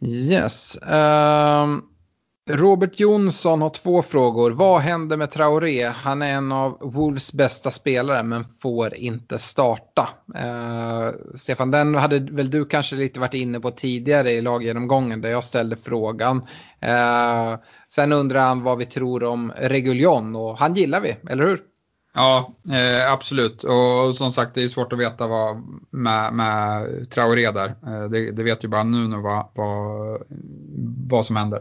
Yes. 0.00 0.78
Um, 0.82 1.82
Robert 2.50 3.00
Jonsson 3.00 3.62
har 3.62 3.70
två 3.70 4.02
frågor. 4.02 4.50
Vad 4.50 4.80
händer 4.80 5.16
med 5.16 5.30
Traoré? 5.30 5.84
Han 5.84 6.22
är 6.22 6.32
en 6.32 6.52
av 6.52 6.78
Wolves 6.80 7.32
bästa 7.32 7.70
spelare 7.70 8.22
men 8.22 8.44
får 8.44 8.94
inte 8.94 9.38
starta. 9.38 10.08
Eh, 10.34 11.10
Stefan, 11.34 11.70
den 11.70 11.94
hade 11.94 12.18
väl 12.18 12.50
du 12.50 12.64
kanske 12.64 12.96
lite 12.96 13.20
varit 13.20 13.34
inne 13.34 13.60
på 13.60 13.70
tidigare 13.70 14.30
i 14.30 14.40
laggenomgången 14.40 15.20
där 15.20 15.30
jag 15.30 15.44
ställde 15.44 15.76
frågan. 15.76 16.46
Eh, 16.80 17.54
sen 17.88 18.12
undrar 18.12 18.40
han 18.40 18.62
vad 18.62 18.78
vi 18.78 18.84
tror 18.84 19.24
om 19.24 19.52
Reguljon 19.56 20.36
och 20.36 20.58
han 20.58 20.74
gillar 20.74 21.00
vi, 21.00 21.16
eller 21.30 21.46
hur? 21.46 21.60
Ja, 22.14 22.54
eh, 22.72 23.12
absolut. 23.12 23.64
Och, 23.64 24.06
och, 24.06 24.14
som 24.14 24.32
sagt, 24.32 24.54
det 24.54 24.62
är 24.62 24.68
svårt 24.68 24.92
att 24.92 24.98
veta 24.98 25.26
vad 25.26 25.62
med, 25.90 26.32
med 26.32 27.10
Traoré 27.10 27.50
där. 27.50 27.68
Eh, 27.86 28.04
det, 28.10 28.30
det, 28.30 28.42
vet 28.42 28.64
ju 28.64 28.68
bara 28.68 28.84
nu 28.84 29.16
vad, 29.16 29.48
vad, 29.54 30.22
vad 31.08 31.26
som 31.26 31.36
händer. 31.36 31.60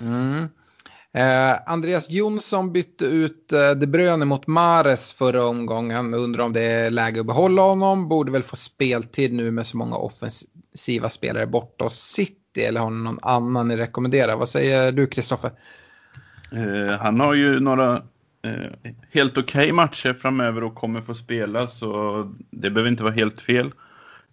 Mm. 0.00 0.48
Eh, 1.16 1.58
Andreas 1.66 2.10
Jonsson 2.10 2.72
bytte 2.72 3.04
ut 3.04 3.52
eh, 3.52 3.70
De 3.70 3.86
Bruyne 3.86 4.24
mot 4.24 4.46
Mares 4.46 5.12
förra 5.12 5.46
omgången. 5.46 6.14
Undrar 6.14 6.44
om 6.44 6.52
det 6.52 6.62
är 6.62 6.90
läge 6.90 7.20
att 7.20 7.26
behålla 7.26 7.62
honom. 7.62 8.08
Borde 8.08 8.32
väl 8.32 8.42
få 8.42 8.56
speltid 8.56 9.32
nu 9.32 9.50
med 9.50 9.66
så 9.66 9.76
många 9.76 9.96
offensiva 9.96 11.10
spelare 11.10 11.46
borta 11.46 11.84
och 11.84 11.92
City. 11.92 12.60
Eller 12.60 12.80
har 12.80 12.90
ni 12.90 13.04
någon 13.04 13.18
annan 13.22 13.68
ni 13.68 13.76
rekommenderar? 13.76 14.36
Vad 14.36 14.48
säger 14.48 14.92
du 14.92 15.06
Kristoffer? 15.06 15.50
Eh, 16.52 16.98
han 16.98 17.20
har 17.20 17.34
ju 17.34 17.60
några 17.60 17.94
eh, 18.42 18.92
helt 19.12 19.38
okej 19.38 19.60
okay 19.60 19.72
matcher 19.72 20.12
framöver 20.12 20.64
och 20.64 20.74
kommer 20.74 21.00
få 21.00 21.14
spela 21.14 21.66
så 21.66 22.22
det 22.50 22.70
behöver 22.70 22.90
inte 22.90 23.04
vara 23.04 23.14
helt 23.14 23.40
fel. 23.40 23.72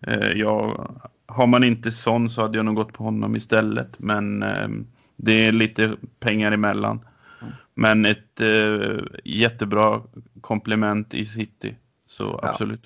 Eh, 0.07 0.31
jag, 0.31 0.91
har 1.25 1.47
man 1.47 1.63
inte 1.63 1.91
sån 1.91 2.29
så 2.29 2.41
hade 2.41 2.57
jag 2.57 2.65
nog 2.65 2.75
gått 2.75 2.93
på 2.93 3.03
honom 3.03 3.35
istället 3.35 3.99
men 3.99 4.43
ehm, 4.43 4.87
det 5.15 5.47
är 5.47 5.51
lite 5.51 5.95
pengar 6.19 6.51
emellan. 6.51 7.05
Mm. 7.41 7.53
Men 7.73 8.05
ett 8.05 8.41
eh, 8.41 8.97
jättebra 9.23 10.01
komplement 10.41 11.13
i 11.13 11.25
City. 11.25 11.75
Så 12.07 12.39
absolut. 12.43 12.81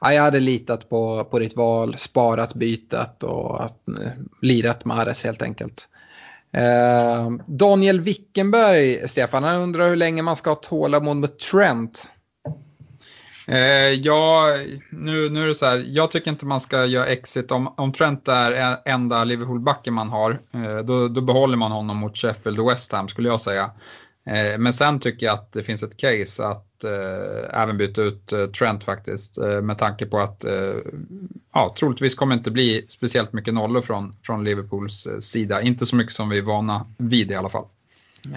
Ja. 0.00 0.12
jag 0.12 0.22
hade 0.22 0.40
litat 0.40 0.88
på, 0.88 1.24
på 1.24 1.38
ditt 1.38 1.56
val, 1.56 1.98
sparat 1.98 2.54
bytet 2.54 3.22
och 3.22 3.64
att, 3.64 3.88
eh, 3.88 4.10
lirat 4.42 4.84
Mares 4.84 5.24
helt 5.24 5.42
enkelt. 5.42 5.88
Eh, 6.52 7.30
Daniel 7.46 8.00
Wickenberg, 8.00 9.08
Stefan, 9.08 9.44
han 9.44 9.60
undrar 9.60 9.88
hur 9.88 9.96
länge 9.96 10.22
man 10.22 10.36
ska 10.36 10.50
ha 10.50 10.54
tålamod 10.54 11.16
med 11.16 11.38
Trent. 11.38 12.08
Eh, 13.48 13.92
ja, 13.92 14.48
nu, 14.90 15.30
nu 15.30 15.42
är 15.42 15.46
det 15.46 15.54
så 15.54 15.66
här, 15.66 15.84
jag 15.88 16.10
tycker 16.10 16.30
inte 16.30 16.46
man 16.46 16.60
ska 16.60 16.84
göra 16.84 17.06
exit. 17.06 17.52
Om, 17.52 17.74
om 17.76 17.92
Trent 17.92 18.28
är 18.28 18.78
enda 18.84 19.24
Liverpool-backen 19.24 19.94
man 19.94 20.08
har, 20.08 20.40
eh, 20.54 20.78
då, 20.78 21.08
då 21.08 21.20
behåller 21.20 21.56
man 21.56 21.72
honom 21.72 21.96
mot 21.96 22.16
Sheffield 22.16 22.60
och 22.60 22.70
West 22.70 22.92
Ham 22.92 23.08
skulle 23.08 23.28
jag 23.28 23.40
säga. 23.40 23.70
Eh, 24.26 24.58
men 24.58 24.72
sen 24.72 25.00
tycker 25.00 25.26
jag 25.26 25.34
att 25.34 25.52
det 25.52 25.62
finns 25.62 25.82
ett 25.82 25.96
case 25.96 26.46
att 26.46 26.84
eh, 26.84 27.60
även 27.62 27.76
byta 27.76 28.02
ut 28.02 28.32
eh, 28.32 28.46
Trent 28.46 28.84
faktiskt. 28.84 29.38
Eh, 29.38 29.60
med 29.60 29.78
tanke 29.78 30.06
på 30.06 30.18
att 30.18 30.44
eh, 30.44 30.74
ja, 31.54 31.74
troligtvis 31.78 32.14
kommer 32.14 32.34
det 32.34 32.38
inte 32.38 32.50
bli 32.50 32.84
speciellt 32.88 33.32
mycket 33.32 33.54
nollor 33.54 33.80
från, 33.80 34.16
från 34.22 34.44
Liverpools 34.44 35.06
eh, 35.06 35.18
sida. 35.18 35.62
Inte 35.62 35.86
så 35.86 35.96
mycket 35.96 36.12
som 36.12 36.28
vi 36.28 36.38
är 36.38 36.42
vana 36.42 36.86
vid 36.98 37.30
i 37.30 37.34
alla 37.34 37.48
fall. 37.48 37.64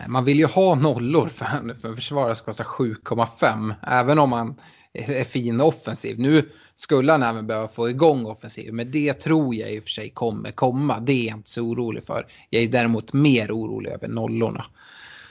Man 0.08 0.26
vill 0.26 0.40
ju 0.40 0.46
ha 0.46 0.76
nollor 0.76 1.30
för, 1.30 1.80
för 1.82 1.96
försvaret 1.96 2.38
ska 2.38 2.46
kosta 2.46 2.64
7,5. 2.64 3.74
Även 3.88 4.20
om 4.20 4.30
man 4.30 4.56
är 4.94 5.24
fin 5.24 5.62
offensiv. 5.62 6.20
Nu 6.20 6.50
skulle 6.76 7.12
han 7.12 7.24
även 7.24 7.48
behöva 7.48 7.68
få 7.68 7.90
igång 7.90 8.26
offensiv, 8.26 8.74
men 8.74 8.92
det 8.92 9.14
tror 9.14 9.56
jag 9.56 9.72
i 9.72 9.80
och 9.80 9.84
för 9.84 9.90
sig 9.90 10.10
kommer 10.10 10.52
komma. 10.52 11.00
Det 11.00 11.12
är 11.12 11.28
jag 11.28 11.38
inte 11.38 11.50
så 11.50 11.62
orolig 11.62 12.04
för. 12.04 12.28
Jag 12.50 12.64
är 12.64 12.68
däremot 12.68 13.14
mer 13.14 13.52
orolig 13.52 13.92
över 13.92 14.08
nollorna. 14.08 14.66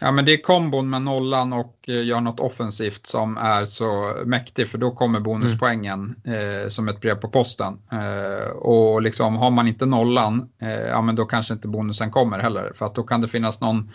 Ja, 0.00 0.12
men 0.12 0.24
det 0.24 0.32
är 0.32 0.42
kombon 0.42 0.90
med 0.90 1.02
nollan 1.02 1.52
och 1.52 1.74
eh, 1.88 2.04
gör 2.04 2.20
något 2.20 2.40
offensivt 2.40 3.06
som 3.06 3.36
är 3.36 3.64
så 3.64 4.16
mäktig 4.26 4.68
för 4.68 4.78
då 4.78 4.90
kommer 4.90 5.20
bonuspoängen 5.20 6.14
mm. 6.24 6.62
eh, 6.62 6.68
som 6.68 6.88
ett 6.88 7.00
brev 7.00 7.14
på 7.14 7.28
posten. 7.28 7.78
Eh, 7.92 8.50
och 8.50 9.02
liksom 9.02 9.36
har 9.36 9.50
man 9.50 9.68
inte 9.68 9.86
nollan, 9.86 10.48
eh, 10.62 10.70
ja 10.70 11.02
men 11.02 11.16
då 11.16 11.24
kanske 11.24 11.54
inte 11.54 11.68
bonusen 11.68 12.10
kommer 12.10 12.38
heller 12.38 12.72
för 12.74 12.86
att 12.86 12.94
då 12.94 13.02
kan 13.02 13.20
det 13.20 13.28
finnas 13.28 13.60
någon 13.60 13.90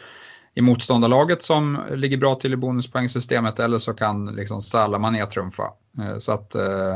i 0.56 0.62
motståndarlaget 0.62 1.44
som 1.44 1.80
ligger 1.92 2.18
bra 2.18 2.36
till 2.36 2.54
i 2.54 2.56
bonuspoängsystemet 2.56 3.60
eller 3.60 3.78
så 3.78 3.94
kan 3.94 4.26
liksom 4.26 4.62
Salah 4.62 5.02
Mané 5.02 5.26
trumfa. 5.26 5.72
Eh, 6.00 6.18
så 6.18 6.32
att, 6.32 6.56
eh, 6.56 6.96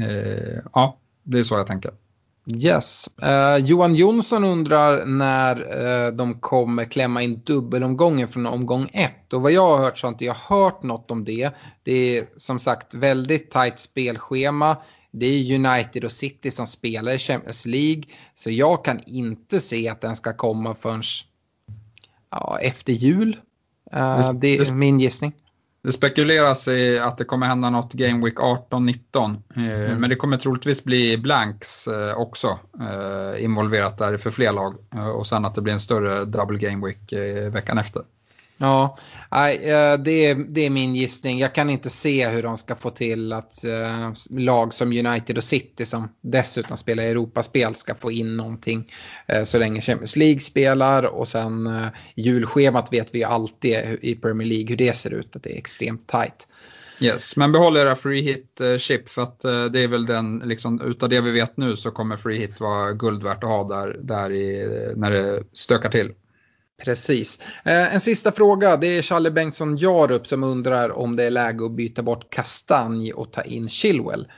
eh, 0.00 0.60
ja, 0.72 0.98
det 1.22 1.38
är 1.38 1.42
så 1.44 1.54
jag 1.54 1.66
tänker. 1.66 1.92
Yes. 2.54 3.08
Eh, 3.22 3.56
Johan 3.56 3.94
Jonsson 3.94 4.44
undrar 4.44 5.06
när 5.06 5.56
eh, 6.06 6.12
de 6.12 6.40
kommer 6.40 6.84
klämma 6.84 7.22
in 7.22 7.42
dubbelomgången 7.44 8.28
från 8.28 8.46
omgång 8.46 8.88
ett. 8.92 9.32
Och 9.32 9.42
vad 9.42 9.52
jag 9.52 9.76
har 9.76 9.84
hört 9.84 9.98
så 9.98 10.06
har 10.06 10.12
inte 10.12 10.24
jag 10.24 10.34
hört 10.34 10.82
något 10.82 11.10
om 11.10 11.24
det. 11.24 11.50
Det 11.82 12.18
är 12.18 12.24
som 12.36 12.58
sagt 12.58 12.94
väldigt 12.94 13.50
tajt 13.50 13.78
spelschema. 13.78 14.76
Det 15.10 15.26
är 15.26 15.54
United 15.54 16.04
och 16.04 16.12
City 16.12 16.50
som 16.50 16.66
spelar 16.66 17.12
i 17.12 17.18
Champions 17.18 17.66
League. 17.66 18.02
Så 18.34 18.50
jag 18.50 18.84
kan 18.84 19.00
inte 19.06 19.60
se 19.60 19.88
att 19.88 20.00
den 20.00 20.16
ska 20.16 20.32
komma 20.32 20.74
förrän 20.74 21.02
ja, 22.30 22.58
efter 22.62 22.92
jul. 22.92 23.36
Uh, 23.94 24.32
det, 24.32 24.58
är 24.58 24.72
min 24.72 25.00
gissning. 25.00 25.32
Det 25.82 25.92
spekuleras 25.92 26.68
i 26.68 26.98
att 26.98 27.18
det 27.18 27.24
kommer 27.24 27.46
hända 27.46 27.70
något 27.70 27.92
Game 27.92 28.24
Week 28.24 28.36
18-19. 28.36 29.36
Eh, 29.56 29.62
mm. 29.62 30.00
Men 30.00 30.10
det 30.10 30.16
kommer 30.16 30.36
troligtvis 30.36 30.84
bli 30.84 31.18
blanks 31.18 31.88
eh, 31.88 32.18
också 32.18 32.58
involverat 33.38 33.98
där 33.98 34.16
för 34.16 34.30
fler 34.30 34.52
lag. 34.52 34.74
Och 35.16 35.26
sen 35.26 35.44
att 35.44 35.54
det 35.54 35.62
blir 35.62 35.72
en 35.72 35.80
större 35.80 36.24
double 36.24 36.58
Game 36.58 36.86
Week 36.86 37.12
veckan 37.52 37.78
efter. 37.78 38.02
Ja, 38.60 38.96
eh, 39.30 39.98
det 39.98 40.26
är, 40.26 40.34
det 40.48 40.66
är 40.66 40.70
min 40.70 40.94
gissning. 40.94 41.38
Jag 41.38 41.54
kan 41.54 41.70
inte 41.70 41.90
se 41.90 42.28
hur 42.28 42.42
de 42.42 42.56
ska 42.56 42.74
få 42.74 42.90
till 42.90 43.32
att 43.32 43.64
eh, 43.64 44.12
lag 44.30 44.74
som 44.74 44.88
United 44.92 45.38
och 45.38 45.44
City 45.44 45.84
som 45.84 46.08
dessutom 46.20 46.76
spelar 46.76 47.02
Europaspel 47.02 47.74
ska 47.74 47.94
få 47.94 48.12
in 48.12 48.36
någonting 48.36 48.92
eh, 49.26 49.44
så 49.44 49.58
länge 49.58 49.80
Champions 49.80 50.16
League 50.16 50.40
spelar 50.40 51.02
och 51.02 51.28
sen 51.28 51.70
julschemat 52.14 52.92
vet 52.92 53.14
vi 53.14 53.18
ju 53.18 53.24
alltid 53.24 53.98
i 54.02 54.14
Premier 54.14 54.48
League 54.48 54.66
hur 54.68 54.76
det 54.76 54.96
ser 54.96 55.10
ut, 55.10 55.36
att 55.36 55.42
det 55.42 55.54
är 55.54 55.58
extremt 55.58 56.06
tajt. 56.06 56.48
Yes, 57.00 57.36
men 57.36 57.52
behåll 57.52 57.76
era 57.76 57.96
free 57.96 58.22
hit 58.22 58.60
chip 58.78 59.08
för 59.08 59.22
att 59.22 59.40
det 59.40 59.84
är 59.84 59.88
väl 59.88 60.06
den, 60.06 60.38
liksom, 60.38 60.80
utav 60.80 61.08
det 61.08 61.20
vi 61.20 61.30
vet 61.30 61.56
nu 61.56 61.76
så 61.76 61.90
kommer 61.90 62.16
free 62.16 62.38
hit 62.38 62.60
vara 62.60 62.92
guld 62.92 63.22
värt 63.22 63.44
att 63.44 63.50
ha 63.50 63.68
där, 63.68 63.98
där 64.02 64.32
i, 64.32 64.68
när 64.96 65.10
det 65.10 65.42
stökar 65.52 65.90
till. 65.90 66.12
Precis. 66.84 67.40
Eh, 67.64 67.94
en 67.94 68.00
sista 68.00 68.32
fråga. 68.32 68.76
Det 68.76 68.86
är 68.98 69.02
Charlie 69.02 69.30
Bengtsson 69.30 69.76
Jarup 69.76 70.26
som 70.26 70.44
undrar 70.44 70.98
om 70.98 71.16
det 71.16 71.24
är 71.24 71.30
läge 71.30 71.64
att 71.64 71.72
byta 71.72 72.02
bort 72.02 72.30
Kastanj 72.30 73.12
och 73.12 73.32
ta 73.32 73.42
in 73.42 73.68
Chilwell. 73.68 74.28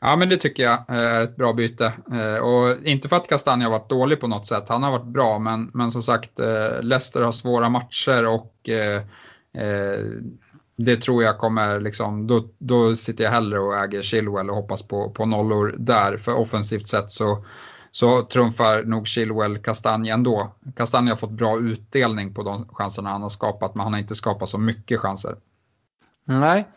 Ja, 0.00 0.16
men 0.16 0.28
det 0.28 0.36
tycker 0.36 0.62
jag 0.62 0.84
eh, 0.88 0.96
är 0.96 1.20
ett 1.20 1.36
bra 1.36 1.52
byte. 1.52 1.92
Eh, 2.12 2.34
och 2.34 2.76
inte 2.84 3.08
för 3.08 3.16
att 3.16 3.28
Kastanj 3.28 3.64
har 3.64 3.70
varit 3.70 3.88
dålig 3.88 4.20
på 4.20 4.26
något 4.26 4.46
sätt. 4.46 4.68
Han 4.68 4.82
har 4.82 4.90
varit 4.90 5.12
bra, 5.12 5.38
men, 5.38 5.70
men 5.74 5.92
som 5.92 6.02
sagt, 6.02 6.40
eh, 6.40 6.82
Leicester 6.82 7.20
har 7.20 7.32
svåra 7.32 7.68
matcher 7.68 8.26
och 8.26 8.68
eh, 8.68 9.02
det 10.76 10.96
tror 10.96 11.22
jag 11.22 11.38
kommer, 11.38 11.80
liksom, 11.80 12.26
då, 12.26 12.48
då 12.58 12.96
sitter 12.96 13.24
jag 13.24 13.30
hellre 13.30 13.60
och 13.60 13.76
äger 13.78 14.02
Chilwell 14.02 14.50
och 14.50 14.56
hoppas 14.56 14.82
på, 14.82 15.10
på 15.10 15.26
nollor 15.26 15.74
där. 15.78 16.16
För 16.16 16.34
offensivt 16.34 16.88
sett 16.88 17.10
så 17.12 17.44
så 17.92 18.22
trumfar 18.22 18.82
nog 18.82 19.08
Chilwell 19.08 19.58
Kastanje 19.58 20.14
ändå. 20.14 20.54
Kastanje 20.76 21.12
har 21.12 21.16
fått 21.16 21.30
bra 21.30 21.58
utdelning 21.58 22.34
på 22.34 22.42
de 22.42 22.68
chanserna 22.68 23.10
han 23.10 23.22
har 23.22 23.28
skapat, 23.28 23.74
men 23.74 23.84
han 23.84 23.92
har 23.92 24.00
inte 24.00 24.14
skapat 24.14 24.48
så 24.48 24.58
mycket 24.58 25.00
chanser. 25.00 25.36
Nej. 26.24 26.68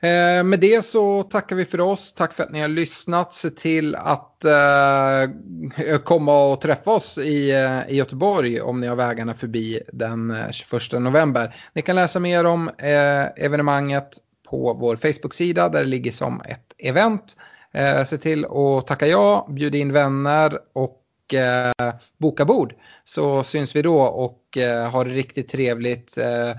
Eh, 0.00 0.44
med 0.44 0.60
det 0.60 0.84
så 0.84 1.22
tackar 1.22 1.56
vi 1.56 1.64
för 1.64 1.80
oss. 1.80 2.12
Tack 2.12 2.32
för 2.32 2.42
att 2.42 2.52
ni 2.52 2.60
har 2.60 2.68
lyssnat. 2.68 3.34
Se 3.34 3.50
till 3.50 3.94
att 3.94 4.44
eh, 4.44 5.98
komma 6.04 6.44
och 6.44 6.60
träffa 6.60 6.90
oss 6.90 7.18
i, 7.18 7.50
eh, 7.50 7.92
i 7.92 7.96
Göteborg 7.96 8.60
om 8.60 8.80
ni 8.80 8.86
har 8.86 8.96
vägarna 8.96 9.34
förbi 9.34 9.80
den 9.92 10.30
eh, 10.30 10.50
21 10.50 10.92
november. 10.92 11.56
Ni 11.72 11.82
kan 11.82 11.96
läsa 11.96 12.20
mer 12.20 12.44
om 12.44 12.68
eh, 12.68 13.44
evenemanget 13.44 14.08
på 14.50 14.76
vår 14.80 14.96
Facebook-sida 14.96 15.68
där 15.68 15.80
det 15.80 15.88
ligger 15.88 16.10
som 16.10 16.40
ett 16.40 16.74
event. 16.78 17.36
Eh, 17.74 18.04
se 18.04 18.18
till 18.18 18.44
att 18.44 18.86
tacka 18.86 19.06
ja, 19.06 19.46
bjuda 19.50 19.78
in 19.78 19.92
vänner 19.92 20.58
och 20.72 21.34
eh, 21.34 21.94
boka 22.18 22.44
bord. 22.44 22.74
Så 23.04 23.44
syns 23.44 23.76
vi 23.76 23.82
då 23.82 24.00
och 24.00 24.58
eh, 24.58 24.90
har 24.90 25.04
det 25.04 25.10
riktigt 25.10 25.48
trevligt. 25.48 26.18
Eh, 26.18 26.50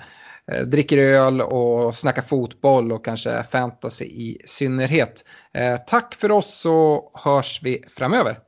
eh, 0.52 0.66
dricker 0.66 0.98
öl 0.98 1.42
och 1.42 1.96
snackar 1.96 2.22
fotboll 2.22 2.92
och 2.92 3.06
kanske 3.06 3.44
fantasy 3.44 4.06
i 4.06 4.42
synnerhet. 4.46 5.26
Eh, 5.54 5.78
tack 5.88 6.16
för 6.16 6.32
oss 6.32 6.54
så 6.60 7.12
hörs 7.14 7.60
vi 7.64 7.84
framöver. 7.96 8.40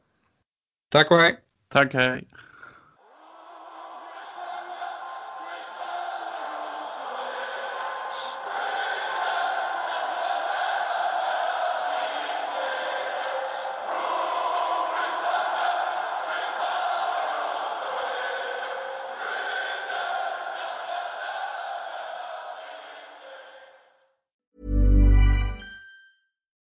Tack 0.90 1.12
och 1.12 1.18
hej. 1.18 1.36
Tack 1.70 1.94
hej. 1.94 2.28